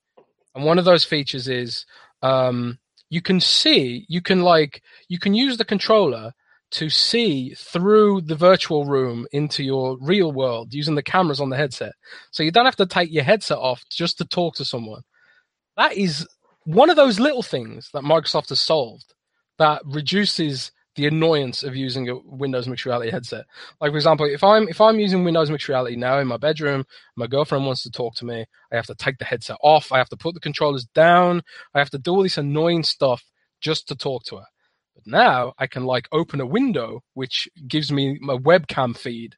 and 0.54 0.66
one 0.66 0.80
of 0.80 0.86
those 0.86 1.06
features 1.06 1.48
is 1.48 1.86
um, 2.22 2.80
you 3.12 3.22
can 3.22 3.40
see, 3.42 4.06
you 4.08 4.22
can 4.22 4.42
like, 4.42 4.82
you 5.10 5.20
can 5.20 5.34
use 5.34 5.58
the 5.58 5.66
controller 5.66 6.32
to 6.72 6.90
see 6.90 7.54
through 7.54 8.22
the 8.22 8.36
virtual 8.36 8.86
room 8.86 9.28
into 9.34 9.64
your 9.64 9.98
real 10.00 10.32
world 10.32 10.74
using 10.74 10.96
the 10.96 11.04
cameras 11.04 11.42
on 11.42 11.50
the 11.50 11.58
headset. 11.58 11.92
So 12.32 12.42
you 12.42 12.52
don't 12.52 12.66
have 12.66 12.78
to 12.78 12.86
take 12.86 13.12
your 13.12 13.26
headset 13.26 13.58
off 13.58 13.84
just 13.92 14.18
to 14.20 14.26
talk 14.26 14.56
to 14.56 14.66
someone. 14.66 15.02
That 15.82 15.98
is 15.98 16.28
one 16.66 16.92
of 16.92 16.96
those 16.96 17.20
little 17.20 17.42
things 17.42 17.90
that 17.96 18.04
Microsoft 18.04 18.50
has 18.50 18.62
solved 18.62 19.16
that 19.58 19.82
reduces 19.84 20.72
the 20.96 21.08
annoyance 21.08 21.64
of 21.64 21.76
using 21.76 22.08
a 22.08 22.20
Windows 22.24 22.68
mixed 22.68 22.86
reality 22.86 23.10
headset. 23.10 23.46
Like 23.80 23.90
for 23.92 23.98
example, 23.98 24.28
if 24.28 24.44
I'm 24.44 24.68
if 24.70 24.80
I'm 24.80 25.00
using 25.00 25.24
Windows 25.24 25.50
mixed 25.50 25.68
reality 25.68 25.96
now 25.96 26.20
in 26.20 26.28
my 26.28 26.38
bedroom, 26.38 26.86
my 27.16 27.26
girlfriend 27.26 27.66
wants 27.66 27.82
to 27.82 27.90
talk 27.90 28.14
to 28.18 28.26
me, 28.26 28.46
I 28.72 28.76
have 28.76 28.86
to 28.86 28.94
take 28.94 29.18
the 29.18 29.26
headset 29.26 29.58
off, 29.64 29.92
I 29.92 29.98
have 29.98 30.10
to 30.10 30.18
put 30.18 30.36
the 30.36 30.40
controllers 30.40 30.86
down, 30.94 31.42
I 31.74 31.80
have 31.80 31.90
to 31.90 31.98
do 31.98 32.12
all 32.12 32.22
this 32.22 32.38
annoying 32.38 32.84
stuff 32.84 33.24
just 33.60 33.88
to 33.88 33.96
talk 33.96 34.24
to 34.26 34.36
her. 34.36 34.46
But 34.94 35.08
now 35.08 35.54
I 35.58 35.66
can 35.66 35.86
like 35.86 36.08
open 36.12 36.42
a 36.42 36.46
window 36.46 37.02
which 37.16 37.50
gives 37.68 37.92
me 37.92 38.20
my 38.22 38.38
webcam 38.38 38.96
feed 38.96 39.34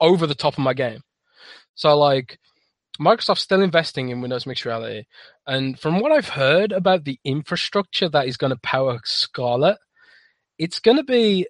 over 0.00 0.28
the 0.28 0.36
top 0.36 0.52
of 0.52 0.60
my 0.60 0.74
game. 0.74 1.00
So 1.74 1.98
like 1.98 2.38
Microsoft's 3.00 3.42
still 3.42 3.62
investing 3.62 4.08
in 4.08 4.20
Windows 4.20 4.46
Mixed 4.46 4.64
Reality, 4.64 5.04
and 5.46 5.78
from 5.78 6.00
what 6.00 6.12
I've 6.12 6.28
heard 6.30 6.72
about 6.72 7.04
the 7.04 7.18
infrastructure 7.24 8.08
that 8.08 8.26
is 8.26 8.36
going 8.36 8.52
to 8.52 8.60
power 8.62 8.98
Scarlett, 9.04 9.78
it's 10.58 10.80
going 10.80 10.96
to 10.96 11.04
be 11.04 11.46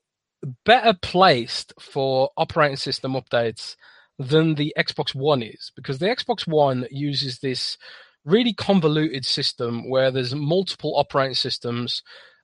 better 0.64 0.96
placed 1.00 1.72
for 1.80 2.30
operating 2.36 2.76
system 2.76 3.14
updates 3.14 3.76
than 4.18 4.54
the 4.54 4.74
Xbox 4.78 5.14
One 5.14 5.42
is, 5.42 5.72
because 5.76 5.98
the 5.98 6.06
Xbox 6.06 6.46
One 6.46 6.86
uses 6.90 7.38
this 7.38 7.78
really 8.24 8.52
convoluted 8.52 9.24
system 9.24 9.88
where 9.88 10.10
there's 10.10 10.34
multiple 10.34 10.94
operating 10.96 11.34
systems 11.34 12.02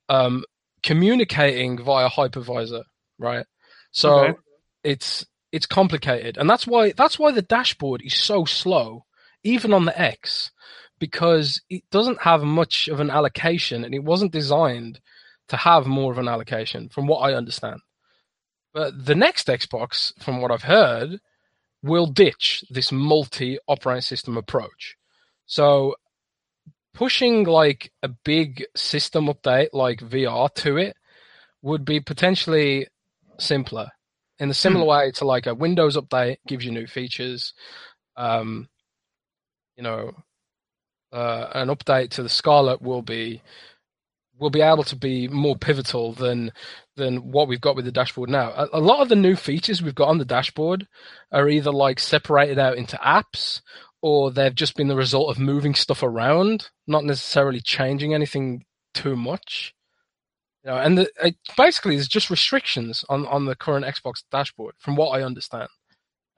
um, 0.08 0.44
communicating 0.82 1.82
via 1.82 2.08
hypervisor, 2.08 2.84
right? 3.18 3.44
So 3.92 4.10
Okay. 4.10 4.38
it's 4.82 5.26
it's 5.54 5.66
complicated, 5.66 6.36
and 6.36 6.50
that's 6.50 6.66
why 6.66 6.90
that's 6.90 7.16
why 7.16 7.30
the 7.30 7.40
dashboard 7.40 8.02
is 8.02 8.14
so 8.14 8.44
slow, 8.44 9.04
even 9.44 9.72
on 9.72 9.84
the 9.84 9.98
X, 9.98 10.50
because 10.98 11.62
it 11.70 11.84
doesn't 11.92 12.22
have 12.22 12.42
much 12.42 12.88
of 12.88 12.98
an 12.98 13.08
allocation, 13.08 13.84
and 13.84 13.94
it 13.94 14.02
wasn't 14.02 14.32
designed 14.32 15.00
to 15.46 15.56
have 15.56 15.86
more 15.86 16.10
of 16.10 16.18
an 16.18 16.26
allocation, 16.26 16.88
from 16.88 17.06
what 17.06 17.18
I 17.18 17.34
understand. 17.34 17.78
But 18.72 19.06
the 19.06 19.14
next 19.14 19.46
Xbox, 19.46 20.12
from 20.20 20.40
what 20.42 20.50
I've 20.50 20.64
heard, 20.64 21.20
will 21.84 22.06
ditch 22.06 22.64
this 22.68 22.90
multi 22.90 23.56
operating 23.68 24.02
system 24.02 24.36
approach. 24.36 24.96
So 25.46 25.94
pushing 26.94 27.44
like 27.44 27.92
a 28.02 28.08
big 28.08 28.64
system 28.74 29.26
update 29.26 29.68
like 29.72 30.00
VR 30.00 30.52
to 30.54 30.78
it 30.78 30.96
would 31.62 31.84
be 31.84 32.00
potentially 32.00 32.88
simpler 33.38 33.90
in 34.38 34.50
a 34.50 34.54
similar 34.54 34.84
way 34.84 35.10
to 35.12 35.24
like 35.24 35.46
a 35.46 35.54
Windows 35.54 35.96
update 35.96 36.38
gives 36.46 36.64
you 36.64 36.72
new 36.72 36.86
features. 36.86 37.54
Um, 38.16 38.68
you 39.76 39.82
know, 39.82 40.12
uh, 41.12 41.48
an 41.54 41.68
update 41.68 42.10
to 42.10 42.22
the 42.22 42.28
Scarlett 42.28 42.82
will 42.82 43.02
be 43.02 43.42
will 44.38 44.50
be 44.50 44.60
able 44.60 44.82
to 44.82 44.96
be 44.96 45.28
more 45.28 45.56
pivotal 45.56 46.12
than 46.12 46.52
than 46.96 47.30
what 47.30 47.48
we've 47.48 47.60
got 47.60 47.76
with 47.76 47.84
the 47.84 47.92
dashboard 47.92 48.28
now. 48.28 48.50
A, 48.50 48.68
a 48.74 48.80
lot 48.80 49.00
of 49.00 49.08
the 49.08 49.16
new 49.16 49.36
features 49.36 49.82
we've 49.82 49.94
got 49.94 50.08
on 50.08 50.18
the 50.18 50.24
dashboard 50.24 50.86
are 51.32 51.48
either 51.48 51.70
like 51.70 51.98
separated 52.00 52.58
out 52.58 52.76
into 52.76 52.96
apps 52.96 53.60
or 54.02 54.30
they've 54.30 54.54
just 54.54 54.76
been 54.76 54.88
the 54.88 54.96
result 54.96 55.30
of 55.30 55.38
moving 55.38 55.74
stuff 55.74 56.02
around, 56.02 56.68
not 56.86 57.04
necessarily 57.04 57.60
changing 57.60 58.12
anything 58.12 58.64
too 58.92 59.16
much. 59.16 59.74
You 60.64 60.70
know, 60.70 60.78
and 60.78 60.96
the, 60.96 61.10
it, 61.22 61.36
basically, 61.56 61.96
there's 61.96 62.08
just 62.08 62.30
restrictions 62.30 63.04
on, 63.10 63.26
on 63.26 63.44
the 63.44 63.54
current 63.54 63.84
Xbox 63.84 64.22
dashboard, 64.30 64.74
from 64.78 64.96
what 64.96 65.10
I 65.10 65.22
understand. 65.22 65.68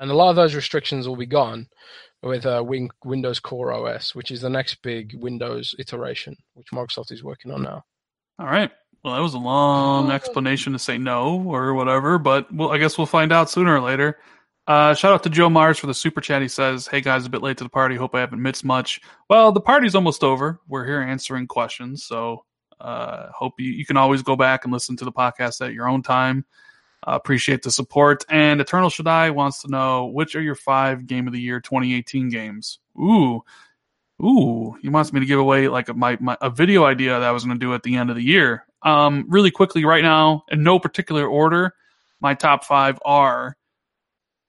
And 0.01 0.11
a 0.11 0.15
lot 0.15 0.31
of 0.31 0.37
those 0.37 0.55
restrictions 0.55 1.07
will 1.07 1.17
be 1.17 1.27
gone 1.27 1.69
with 2.23 2.45
uh, 2.45 2.63
Win- 2.67 2.91
Windows 3.05 3.39
Core 3.39 3.73
OS, 3.73 4.15
which 4.15 4.31
is 4.31 4.41
the 4.41 4.51
next 4.51 4.83
big 4.83 5.15
Windows 5.15 5.75
iteration, 5.79 6.37
which 6.55 6.67
Microsoft 6.75 7.13
is 7.13 7.23
working 7.23 7.53
on 7.53 7.63
now. 7.63 7.83
All 8.39 8.47
right. 8.47 8.71
Well, 9.05 9.15
that 9.15 9.23
was 9.23 9.35
a 9.35 9.39
long 9.39 10.11
explanation 10.11 10.73
to 10.73 10.79
say 10.81 10.99
no 10.99 11.41
or 11.47 11.75
whatever, 11.75 12.19
but 12.19 12.53
well, 12.53 12.73
I 12.73 12.79
guess 12.79 12.99
we'll 12.99 13.07
find 13.07 13.33
out 13.33 13.49
sooner 13.49 13.77
or 13.77 13.81
later. 13.81 14.19
Uh, 14.67 14.95
shout 14.95 15.13
out 15.13 15.23
to 15.23 15.31
Joe 15.31 15.49
Mars 15.49 15.79
for 15.79 15.87
the 15.87 15.95
super 15.95 16.21
chat. 16.21 16.43
He 16.43 16.49
says, 16.49 16.89
"Hey 16.89 17.01
guys, 17.01 17.25
a 17.25 17.31
bit 17.31 17.43
late 17.43 17.57
to 17.59 17.65
the 17.65 17.71
party. 17.71 17.95
Hope 17.95 18.17
I 18.17 18.21
haven't 18.21 18.43
missed 18.43 18.65
much. 18.65 19.01
Well, 19.31 19.53
the 19.53 19.61
party's 19.61 19.95
almost 19.95 20.25
over. 20.25 20.59
We're 20.67 20.85
here 20.85 21.01
answering 21.01 21.47
questions, 21.47 22.05
so 22.05 22.45
uh, 22.81 23.29
hope 23.33 23.55
you, 23.59 23.71
you 23.71 23.87
can 23.87 23.97
always 23.97 24.23
go 24.23 24.37
back 24.37 24.65
and 24.65 24.73
listen 24.73 24.97
to 24.97 25.05
the 25.05 25.13
podcast 25.13 25.65
at 25.65 25.73
your 25.73 25.89
own 25.89 26.03
time. 26.03 26.45
Uh, 27.07 27.13
appreciate 27.13 27.63
the 27.63 27.71
support. 27.71 28.25
And 28.29 28.61
Eternal 28.61 28.91
Shaddai 28.91 29.31
wants 29.31 29.63
to 29.63 29.69
know 29.69 30.07
which 30.07 30.35
are 30.35 30.43
your 30.43 30.55
five 30.55 31.07
Game 31.07 31.27
of 31.27 31.33
the 31.33 31.41
Year 31.41 31.61
2018 31.61 32.29
games. 32.29 32.79
Ooh, 32.99 33.43
ooh, 34.23 34.77
he 34.83 34.89
wants 34.89 35.13
me 35.13 35.21
to 35.21 35.27
give 35.27 35.39
away 35.39 35.69
like 35.69 35.89
a, 35.89 35.95
my, 35.95 36.17
my 36.21 36.37
a 36.41 36.51
video 36.51 36.85
idea 36.85 37.11
that 37.11 37.23
I 37.23 37.33
was 37.33 37.45
going 37.45 37.59
to 37.59 37.65
do 37.65 37.75
at 37.75 37.83
the 37.83 37.97
end 37.97 38.11
of 38.11 38.17
the 38.17 38.25
year. 38.25 38.65
Um, 38.83 39.27
really 39.29 39.51
quickly 39.51 39.85
right 39.85 40.03
now, 40.03 40.45
in 40.51 40.63
no 40.63 40.79
particular 40.79 41.27
order, 41.27 41.75
my 42.21 42.35
top 42.35 42.65
five 42.65 42.99
are 43.05 43.57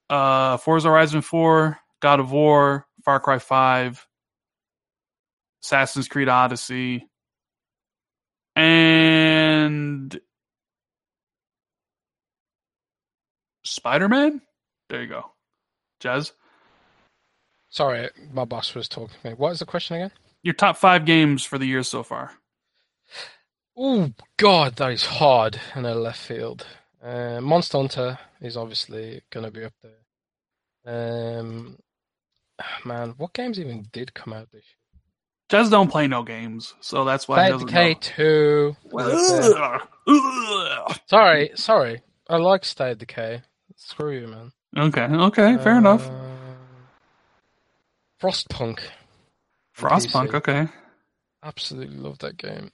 uh, 0.10 0.58
Forza 0.58 0.88
Horizon 0.90 1.22
4, 1.22 1.78
God 2.00 2.20
of 2.20 2.32
War, 2.32 2.88
Far 3.04 3.20
Cry 3.20 3.40
5, 3.40 4.08
Assassin's 5.64 6.08
Creed 6.08 6.30
Odyssey, 6.30 7.08
and 8.58 10.20
Spider 13.64 14.10
Man. 14.10 14.42
There 14.90 15.02
you 15.04 15.08
go, 15.08 15.32
Jez. 16.02 16.32
Sorry, 17.70 18.10
my 18.34 18.46
boss 18.46 18.74
was 18.76 18.90
talking 18.90 19.16
to 19.22 19.30
me. 19.30 19.36
What 19.36 19.52
is 19.52 19.60
the 19.60 19.66
question 19.66 19.98
again? 19.98 20.12
Your 20.44 20.56
top 20.56 20.78
five 20.78 21.06
games 21.06 21.44
for 21.44 21.58
the 21.58 21.68
year 21.68 21.84
so 21.84 22.04
far. 22.04 22.34
Oh 23.78 24.12
God, 24.38 24.78
that 24.78 24.92
is 24.92 25.06
hard 25.06 25.60
in 25.76 25.86
a 25.86 25.94
left 25.96 26.20
field. 26.20 26.66
Uh, 27.04 27.40
Monster 27.42 27.78
Hunter 27.78 28.20
is 28.42 28.58
obviously 28.58 29.22
going 29.32 29.46
to 29.46 29.52
be 29.52 29.66
up 29.66 29.74
there. 29.84 30.02
Um, 31.42 31.78
man, 32.86 33.14
what 33.18 33.34
games 33.34 33.60
even 33.60 33.88
did 33.92 34.14
come 34.16 34.34
out 34.34 34.50
this 34.52 34.64
year? 34.64 34.87
Jez 35.50 35.70
don't 35.72 35.90
play 35.90 36.08
no 36.08 36.24
games, 36.24 36.74
so 36.82 37.06
that's 37.06 37.28
why 37.28 37.38
he 37.38 37.42
State 37.46 37.52
doesn't 37.54 37.68
Decay 37.68 37.90
know. 37.94 38.00
Two. 38.02 38.76
Ugh. 38.98 39.82
Ugh. 40.08 40.98
Sorry, 41.08 41.52
sorry. 41.56 42.02
I 42.30 42.38
like 42.38 42.66
State 42.66 42.92
of 42.92 42.98
Decay. 42.98 43.42
Screw 43.78 44.12
you, 44.20 44.28
man. 44.28 44.52
Okay, 44.78 45.04
okay, 45.06 45.58
fair 45.64 45.78
enough. 45.78 46.08
Uh, 46.10 46.12
Frostpunk. 48.22 48.80
Frostpunk, 49.78 50.30
PC. 50.30 50.34
okay. 50.36 50.68
Absolutely 51.44 51.98
love 51.98 52.20
that 52.20 52.38
game. 52.38 52.72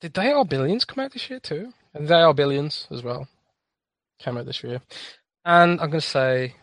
Did 0.00 0.14
They 0.14 0.30
Are 0.30 0.44
Billions 0.44 0.84
come 0.84 1.04
out 1.04 1.12
this 1.12 1.28
year 1.30 1.40
too? 1.40 1.72
And 1.94 2.06
They 2.06 2.14
Are 2.20 2.34
Billions 2.34 2.86
as 2.90 3.02
well. 3.02 3.26
Came 4.18 4.36
out 4.36 4.46
this 4.46 4.62
year. 4.62 4.80
And 5.44 5.80
I'm 5.80 5.90
going 5.90 6.00
to 6.00 6.06
say, 6.06 6.54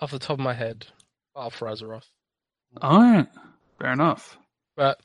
off 0.00 0.10
the 0.10 0.18
top 0.18 0.38
of 0.38 0.40
my 0.40 0.52
head, 0.54 0.86
Battle 1.34 1.50
for 1.50 1.68
Azeroth. 1.68 2.08
All 2.80 3.00
right, 3.00 3.26
fair 3.78 3.92
enough. 3.92 4.36
But, 4.76 5.00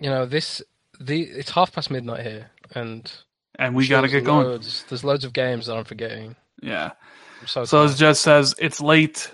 you 0.00 0.08
know, 0.10 0.26
this, 0.26 0.62
the 1.00 1.22
it's 1.22 1.50
half 1.50 1.72
past 1.72 1.90
midnight 1.90 2.24
here. 2.24 2.50
And 2.74 3.10
And 3.58 3.74
we 3.74 3.88
got 3.88 4.02
to 4.02 4.08
get 4.08 4.24
going. 4.24 4.46
loads- 4.46 4.84
There's 4.88 5.04
loads 5.04 5.24
of 5.24 5.32
games 5.32 5.66
that 5.66 5.76
I'm 5.76 5.84
forgetting. 5.84 6.36
Yeah. 6.62 6.92
I'm 7.40 7.46
so, 7.46 7.64
So 7.64 7.82
as 7.84 7.98
tired. 7.98 8.14
Jez 8.14 8.16
says, 8.18 8.54
it's 8.58 8.80
late. 8.80 9.30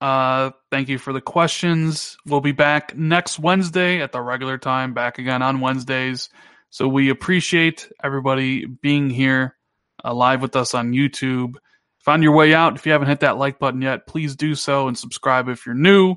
Uh, 0.00 0.50
thank 0.70 0.88
you 0.88 0.98
for 0.98 1.12
the 1.12 1.20
questions. 1.20 2.16
We'll 2.26 2.40
be 2.40 2.52
back 2.52 2.96
next 2.96 3.38
Wednesday 3.38 4.00
at 4.00 4.12
the 4.12 4.20
regular 4.22 4.56
time, 4.58 4.94
back 4.94 5.18
again 5.18 5.42
on 5.42 5.60
Wednesdays. 5.60 6.30
So 6.70 6.88
we 6.88 7.10
appreciate 7.10 7.90
everybody 8.02 8.64
being 8.66 9.10
here 9.10 9.56
uh, 10.04 10.14
live 10.14 10.40
with 10.40 10.56
us 10.56 10.74
on 10.74 10.92
YouTube. 10.92 11.54
Find 11.98 12.22
your 12.22 12.32
way 12.32 12.54
out. 12.54 12.76
If 12.76 12.86
you 12.86 12.92
haven't 12.92 13.08
hit 13.08 13.20
that 13.20 13.36
like 13.36 13.58
button 13.58 13.82
yet, 13.82 14.06
please 14.06 14.36
do 14.36 14.54
so 14.54 14.88
and 14.88 14.96
subscribe 14.96 15.48
if 15.48 15.66
you're 15.66 15.74
new. 15.74 16.16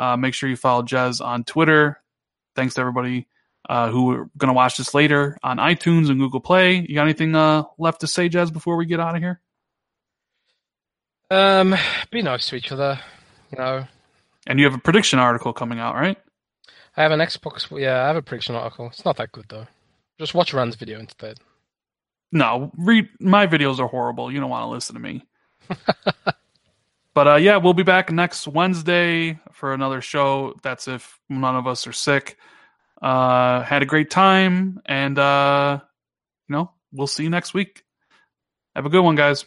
Uh, 0.00 0.16
make 0.16 0.32
sure 0.32 0.48
you 0.48 0.56
follow 0.56 0.82
Jez 0.82 1.22
on 1.22 1.44
Twitter. 1.44 2.00
Thanks 2.56 2.74
to 2.74 2.80
everybody 2.80 3.28
uh, 3.68 3.90
who 3.90 4.12
are 4.12 4.30
going 4.38 4.48
to 4.48 4.54
watch 4.54 4.78
this 4.78 4.94
later 4.94 5.36
on 5.42 5.58
iTunes 5.58 6.08
and 6.08 6.18
Google 6.18 6.40
Play. 6.40 6.76
You 6.76 6.94
got 6.94 7.02
anything 7.02 7.36
uh, 7.36 7.64
left 7.76 8.00
to 8.00 8.06
say, 8.06 8.30
Jez, 8.30 8.50
before 8.50 8.76
we 8.76 8.86
get 8.86 8.98
out 8.98 9.14
of 9.14 9.20
here? 9.20 9.40
Um, 11.30 11.76
be 12.10 12.22
nice 12.22 12.48
to 12.48 12.56
each 12.56 12.72
other. 12.72 12.98
You 13.52 13.58
know, 13.58 13.86
And 14.46 14.58
you 14.58 14.64
have 14.64 14.74
a 14.74 14.78
prediction 14.78 15.18
article 15.18 15.52
coming 15.52 15.78
out, 15.78 15.94
right? 15.96 16.16
I 16.96 17.02
have 17.02 17.12
an 17.12 17.20
Xbox. 17.20 17.68
Yeah, 17.78 18.02
I 18.02 18.06
have 18.06 18.16
a 18.16 18.22
prediction 18.22 18.54
article. 18.54 18.86
It's 18.86 19.04
not 19.04 19.18
that 19.18 19.32
good 19.32 19.46
though. 19.48 19.66
Just 20.18 20.34
watch 20.34 20.54
Rand's 20.54 20.76
video 20.76 20.98
instead. 20.98 21.38
No, 22.32 22.72
read 22.78 23.08
my 23.20 23.46
videos 23.46 23.80
are 23.80 23.86
horrible. 23.88 24.32
You 24.32 24.40
don't 24.40 24.50
want 24.50 24.64
to 24.64 24.68
listen 24.68 24.94
to 24.94 25.00
me. 25.00 25.26
but 27.14 27.28
uh, 27.28 27.36
yeah, 27.36 27.56
we'll 27.56 27.74
be 27.74 27.82
back 27.82 28.12
next 28.12 28.46
Wednesday 28.46 29.38
for 29.52 29.74
another 29.74 30.00
show. 30.00 30.54
That's 30.62 30.88
if 30.88 31.18
none 31.28 31.56
of 31.56 31.66
us 31.66 31.86
are 31.86 31.92
sick. 31.92 32.36
Uh, 33.02 33.62
had 33.62 33.82
a 33.82 33.86
great 33.86 34.10
time, 34.10 34.80
and 34.86 35.18
uh, 35.18 35.80
you 36.48 36.54
know 36.54 36.72
we'll 36.92 37.06
see 37.06 37.24
you 37.24 37.30
next 37.30 37.54
week. 37.54 37.84
Have 38.76 38.86
a 38.86 38.90
good 38.90 39.02
one, 39.02 39.16
guys. 39.16 39.44